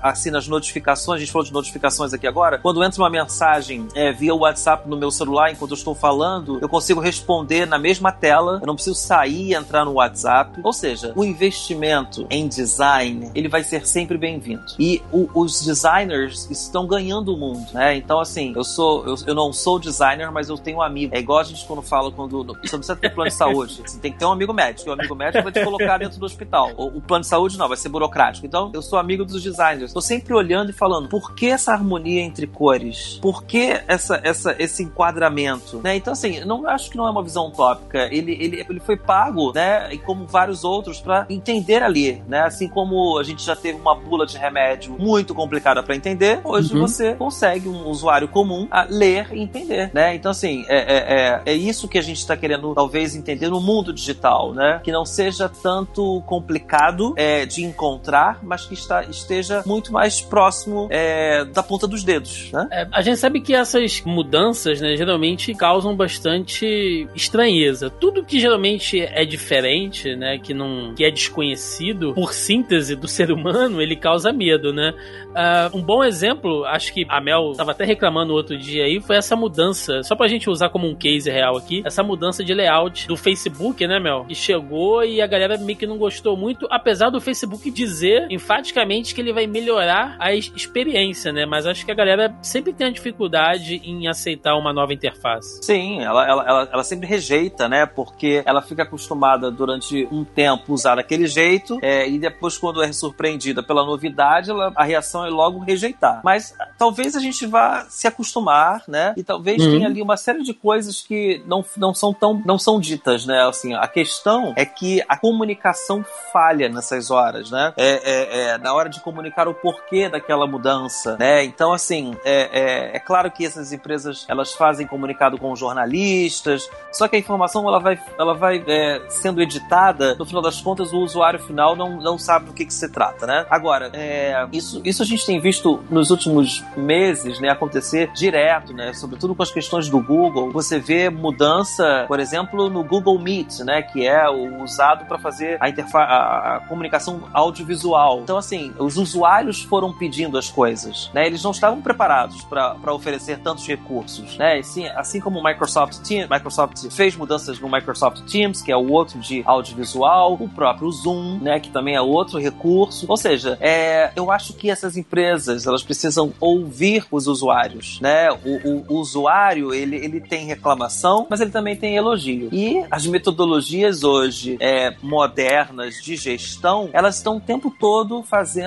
assim 0.02 0.32
nas 0.32 0.48
notificações, 0.48 1.18
a 1.18 1.20
gente 1.20 1.32
falou 1.32 1.46
de 1.46 1.54
notificações 1.54 2.14
aqui 2.14 2.28
agora, 2.28 2.58
quando 2.58 2.84
entra 2.84 3.02
uma 3.02 3.10
mensagem 3.10 3.88
é, 3.96 4.12
via 4.12 4.34
WhatsApp 4.34 4.88
no 4.88 4.98
meu 4.98 5.12
celular 5.12 5.52
enquanto 5.52 5.72
eu 5.72 5.78
estou 5.78 5.96
falando, 5.96 6.60
eu 6.62 6.70
consigo 6.70 7.00
responder 7.00 7.66
na 7.66 7.78
mesma 7.78 8.12
tela, 8.12 8.60
eu 8.62 8.68
não 8.68 8.76
preciso 8.76 8.96
sair 8.96 9.50
e 9.50 9.54
entrar 9.54 9.86
no 9.86 9.94
WhatsApp. 9.94 10.60
Ou 10.64 10.74
seja, 10.74 11.14
o 11.16 11.24
investimento 11.24 12.26
em 12.30 12.48
design, 12.48 13.32
ele 13.36 13.48
vai 13.48 13.64
ser 13.64 13.86
sempre 13.86 14.18
bem-vindo. 14.18 14.64
E 14.80 15.02
o, 15.12 15.30
os 15.34 15.64
designers 15.64 16.50
estão 16.50 16.88
ganhando 16.88 17.34
o 17.34 17.38
mundo, 17.38 17.68
né? 17.74 17.96
Então, 17.96 18.20
assim, 18.20 18.54
eu 18.56 18.64
sou, 18.64 19.06
eu, 19.06 19.16
eu 19.28 19.36
não 19.36 19.52
sou 19.54 19.80
designer, 19.80 20.32
mas 20.32 20.50
eu 20.50 20.58
tenho 20.58 20.78
um 20.78 20.82
amigo. 20.82 21.16
É 21.16 21.20
igual 21.20 21.40
a 21.40 21.44
gente 21.44 21.66
quando 21.66 21.82
fala 21.82 22.12
quando 22.12 22.44
você 22.44 22.54
não 22.54 22.80
precisa 22.80 22.96
ter 22.96 23.10
plano 23.14 23.30
de 23.30 23.36
saúde, 23.36 23.82
você 23.86 24.00
tem 24.00 24.12
que 24.12 24.20
ter 24.20 24.26
um 24.26 24.32
amigo 24.32 24.54
médico. 24.54 24.90
E 24.90 24.92
o 24.92 24.94
amigo 24.94 25.16
médico 25.16 25.44
vai 25.44 25.52
te 25.52 25.64
colocar 25.64 25.98
dentro 25.98 26.20
do 26.20 26.26
hospital. 26.26 26.72
O, 26.78 26.98
o 26.98 27.02
plano 27.02 27.22
de 27.22 27.28
saúde 27.28 27.58
não, 27.58 27.68
vai 27.68 27.78
ser 27.78 27.90
burocrático. 27.90 28.46
Então, 28.46 28.72
eu 28.74 28.82
sou 28.82 28.98
amigo 28.98 29.26
dos 29.28 29.44
designers. 29.44 29.90
Estou 29.90 30.02
sempre 30.02 30.34
olhando 30.34 30.70
e 30.70 30.74
falando, 30.74 31.10
por 31.10 31.34
que 31.34 31.48
essa 31.48 31.72
harmonia 31.72 32.22
entre 32.22 32.48
cores? 32.48 33.20
Por 33.22 33.44
que 33.44 33.82
essa, 33.88 34.20
essa, 34.24 34.56
esse 34.60 34.84
enquadramento? 34.84 35.82
Né? 35.84 35.96
Então, 35.96 36.14
assim, 36.14 36.44
não 36.46 36.68
acho 36.68 36.90
que 36.90 36.98
não 36.98 37.08
é 37.08 37.12
uma 37.12 37.24
visão 37.24 37.48
utópica. 37.48 38.08
Ele, 38.12 38.34
ele, 38.34 38.66
ele 38.68 38.80
foi 38.80 38.98
pago, 38.98 39.52
né? 39.54 39.94
E 39.94 39.98
como 39.98 40.26
vários 40.26 40.64
outros, 40.64 41.00
para 41.00 41.26
entender 41.30 41.84
ali, 41.84 42.22
né? 42.28 42.42
Assim 42.42 42.68
como 42.68 43.18
a 43.18 43.24
gente 43.24 43.44
já 43.44 43.56
teve 43.56 43.80
uma 43.80 43.96
bula 43.96 44.26
de 44.26 44.38
remédio 44.38 44.96
muito 44.98 45.34
complicada 45.34 45.82
para 45.84 45.96
entender, 45.96 46.40
hoje 46.44 46.74
uhum. 46.74 46.82
você 46.82 47.16
consegue, 47.16 47.68
um 47.68 47.88
usuário 47.88 48.28
comum, 48.28 48.68
a 48.72 48.84
ler 48.90 49.30
e 49.34 49.42
entender, 49.42 49.92
né? 49.94 50.16
Então, 50.16 50.32
assim, 50.32 50.66
é, 50.68 50.78
é, 50.78 50.98
é, 50.98 51.42
é 51.46 51.54
isso 51.54 51.88
que 51.88 51.98
a 51.98 52.02
gente 52.02 52.18
está 52.18 52.36
querendo, 52.36 52.74
talvez, 52.74 53.16
entender 53.16 53.50
no 53.50 53.62
mundo 53.62 53.94
digital, 53.94 54.54
né? 54.54 54.82
Que 54.84 54.92
não 54.92 55.06
seja 55.06 55.50
tanto 55.50 56.22
complicado 56.26 57.14
é, 57.16 57.46
de 57.46 57.64
encontrar, 57.64 58.40
mas 58.44 58.66
que 58.66 58.74
está 58.74 59.04
esteja 59.18 59.64
muito 59.66 59.92
mais 59.92 60.22
próximo 60.22 60.88
é, 60.90 61.46
da 61.46 61.64
ponta 61.64 61.88
dos 61.88 62.04
dedos, 62.04 62.52
né? 62.52 62.68
É, 62.72 62.88
a 62.92 63.02
gente 63.02 63.18
sabe 63.18 63.42
que 63.42 63.54
essas 63.54 64.02
mudanças, 64.06 64.82
né, 64.82 64.96
geralmente 64.96 65.54
causam 65.54 65.96
bastante 65.96 67.08
estranheza. 67.16 67.90
Tudo 67.90 68.24
que 68.24 68.40
geralmente 68.40 69.02
é 69.02 69.26
diferente, 69.26 70.16
né, 70.16 70.38
que 70.38 70.54
não 70.54 70.94
que 70.96 71.04
é 71.04 71.12
desconhecido 71.12 72.14
por 72.14 72.34
síntese 72.34 72.96
do 72.96 73.08
ser 73.08 73.32
humano, 73.32 73.82
ele 73.82 73.96
causa 73.96 74.32
medo, 74.32 74.74
né? 74.74 74.94
Uh, 75.30 75.78
um 75.78 75.82
bom 75.82 76.04
exemplo, 76.04 76.66
acho 76.66 76.94
que 76.94 77.06
a 77.10 77.22
Mel 77.22 77.52
estava 77.52 77.72
até 77.72 77.86
reclamando 77.86 78.34
outro 78.34 78.58
dia 78.58 78.86
aí, 78.86 79.00
foi 79.00 79.18
essa 79.18 79.36
mudança, 79.36 80.02
só 80.04 80.16
pra 80.16 80.28
gente 80.28 80.50
usar 80.50 80.70
como 80.70 80.88
um 80.88 80.96
case 80.96 81.30
real 81.30 81.56
aqui, 81.56 81.82
essa 81.86 82.02
mudança 82.02 82.44
de 82.44 82.54
layout 82.54 83.08
do 83.08 83.16
Facebook, 83.16 83.86
né, 83.86 84.00
Mel? 84.00 84.26
Que 84.28 84.36
chegou 84.36 85.04
e 85.04 85.22
a 85.22 85.28
galera 85.28 85.58
meio 85.58 85.78
que 85.78 85.86
não 85.86 85.98
gostou 85.98 86.36
muito, 86.36 86.68
apesar 86.70 87.10
do 87.10 87.22
Facebook 87.22 87.70
dizer 87.70 88.28
enfaticamente 88.30 89.07
que 89.14 89.22
ele 89.22 89.34
vai 89.34 89.48
melhorar 89.48 90.16
a 90.20 90.34
experiência, 90.34 91.32
né? 91.32 91.46
Mas 91.46 91.66
acho 91.66 91.86
que 91.86 91.92
a 91.92 91.96
galera 91.96 92.36
sempre 92.42 92.74
tem 92.74 92.88
a 92.88 92.92
dificuldade 92.92 93.82
em 93.84 94.08
aceitar 94.08 94.56
uma 94.56 94.74
nova 94.74 94.94
interface. 94.94 95.60
Sim, 95.64 96.02
ela, 96.02 96.28
ela, 96.28 96.44
ela, 96.48 96.70
ela 96.74 96.84
sempre 96.84 97.08
rejeita, 97.08 97.68
né? 97.68 97.86
Porque 97.86 98.44
ela 98.46 98.62
fica 98.62 98.84
acostumada 98.84 99.52
durante 99.52 100.08
um 100.12 100.24
tempo 100.24 100.74
usar 100.74 100.96
daquele 100.96 101.28
jeito 101.28 101.78
é, 101.82 102.08
e 102.08 102.18
depois, 102.20 102.58
quando 102.58 102.82
é 102.84 102.92
surpreendida 102.92 103.64
pela 103.64 103.86
novidade, 103.86 104.50
ela, 104.50 104.72
a 104.76 104.84
reação 104.84 105.26
é 105.26 105.30
logo 105.30 105.60
rejeitar. 105.60 106.22
Mas 106.24 106.56
talvez 106.78 107.16
a 107.16 107.20
gente 107.20 107.46
vá 107.46 107.86
se 107.90 108.08
acostumar, 108.08 108.84
né? 108.88 109.14
E 109.18 109.24
talvez 109.24 109.64
uhum. 109.64 109.72
tenha 109.72 109.88
ali 109.88 110.02
uma 110.02 110.18
série 110.18 110.44
de 110.44 110.54
coisas 110.54 111.02
que 111.02 111.42
não, 111.46 111.64
não 111.76 111.94
são 111.94 112.14
tão 112.14 112.42
não 112.46 112.58
são 112.58 112.80
ditas, 112.80 113.26
né? 113.26 113.48
Assim, 113.48 113.74
a 113.74 113.88
questão 113.88 114.54
é 114.56 114.66
que 114.66 115.04
a 115.08 115.18
comunicação 115.18 116.04
falha 116.32 116.70
nessas 116.70 117.12
horas, 117.12 117.52
né? 117.52 117.74
É, 117.78 118.12
é, 118.12 118.48
é 118.50 118.58
na 118.58 118.74
hora 118.74 118.90
de 118.90 118.97
comunicar 119.00 119.48
o 119.48 119.54
porquê 119.54 120.10
daquela 120.10 120.48
mudança, 120.48 121.18
né? 121.18 121.44
Então, 121.44 121.74
assim, 121.74 122.16
é, 122.24 122.92
é, 122.92 122.98
é, 122.98 123.00
claro 123.00 123.32
que 123.32 123.46
essas 123.46 123.72
empresas 123.72 124.26
elas 124.28 124.54
fazem 124.54 124.86
comunicado 124.86 125.38
com 125.38 125.56
jornalistas, 125.56 126.70
só 126.92 127.08
que 127.08 127.16
a 127.16 127.20
informação 127.20 127.68
ela 127.68 127.80
vai, 127.80 128.00
ela 128.18 128.34
vai 128.34 128.64
é, 128.68 129.02
sendo 129.10 129.42
editada, 129.42 130.16
no 130.16 130.26
final 130.26 130.42
das 130.42 130.62
contas 130.62 130.92
o 130.94 131.00
usuário 131.00 131.40
final 131.40 131.76
não, 131.76 131.98
não 131.98 132.18
sabe 132.18 132.48
do 132.48 132.54
que, 132.54 132.66
que 132.66 132.74
se 132.74 132.90
trata, 132.90 133.26
né? 133.26 133.46
Agora, 133.50 133.90
é, 133.94 134.48
isso, 134.52 134.82
isso 134.84 135.04
a 135.04 135.06
gente 135.06 135.26
tem 135.26 135.40
visto 135.40 135.84
nos 135.90 136.10
últimos 136.10 136.64
meses, 136.76 137.40
né, 137.40 137.50
acontecer 137.50 138.12
direto, 138.14 138.74
né? 138.74 138.94
Sobretudo 138.94 139.36
com 139.36 139.44
as 139.44 139.52
questões 139.52 139.90
do 139.90 140.02
Google. 140.02 140.52
Você 140.52 140.80
vê 140.80 141.10
mudança, 141.10 142.06
por 142.08 142.20
exemplo, 142.20 142.70
no 142.70 142.84
Google 142.84 143.20
Meet, 143.20 143.60
né? 143.60 143.82
Que 143.82 144.08
é 144.08 144.30
o 144.30 144.64
usado 144.64 145.06
para 145.06 145.18
fazer 145.18 145.58
a, 145.62 145.68
a, 145.98 146.56
a 146.56 146.60
comunicação 146.62 147.24
audiovisual. 147.34 148.22
Então, 148.22 148.38
assim, 148.38 148.74
os 148.88 148.96
usuários 148.98 149.62
foram 149.62 149.92
pedindo 149.92 150.38
as 150.38 150.50
coisas, 150.50 151.12
né? 151.14 151.28
Eles 151.28 151.44
não 151.44 151.52
estavam 151.52 151.82
preparados 151.82 152.42
para 152.44 152.94
oferecer 152.94 153.40
tantos 153.40 153.68
recursos, 153.68 154.38
né? 154.38 154.60
Assim, 154.60 154.88
assim 154.88 155.20
como 155.20 155.40
o 155.40 155.44
Microsoft 155.44 156.00
Teams, 156.08 156.30
Microsoft 156.30 156.90
fez 156.90 157.16
mudanças 157.18 157.60
no 157.60 157.70
Microsoft 157.70 158.22
Teams, 158.32 158.62
que 158.62 158.72
é 158.72 158.78
o 158.78 158.90
outro 158.90 159.20
de 159.20 159.44
audiovisual, 159.46 160.36
o 160.40 160.48
próprio 160.48 160.90
Zoom, 160.90 161.40
né? 161.40 161.60
Que 161.60 161.70
também 161.70 161.96
é 161.96 162.02
outro 162.02 162.40
recurso. 162.40 163.06
Ou 163.10 163.18
seja, 163.18 163.58
é, 163.60 164.12
eu 164.16 164.32
acho 164.32 164.54
que 164.54 164.70
essas 164.70 164.96
empresas 164.96 165.68
elas 165.68 165.84
precisam 165.84 166.32
ouvir 166.40 167.06
os 167.12 167.28
usuários, 167.28 168.00
né? 168.00 168.30
O, 168.32 168.70
o, 168.70 168.86
o 168.88 169.00
usuário 169.00 169.74
ele, 169.74 169.98
ele 169.98 170.22
tem 170.22 170.46
reclamação, 170.46 171.28
mas 171.30 171.42
ele 171.42 171.52
também 171.52 171.76
tem 171.76 171.98
elogio. 171.98 172.48
E 172.54 172.86
as 172.90 173.06
metodologias 173.06 174.06
hoje 174.06 174.56
é, 174.62 174.96
modernas 175.02 175.96
de 175.96 176.16
gestão, 176.16 176.90
elas 176.94 177.18
estão 177.18 177.36
o 177.36 177.42
tempo 177.42 177.70
todo 177.70 178.24
fazendo 178.24 178.67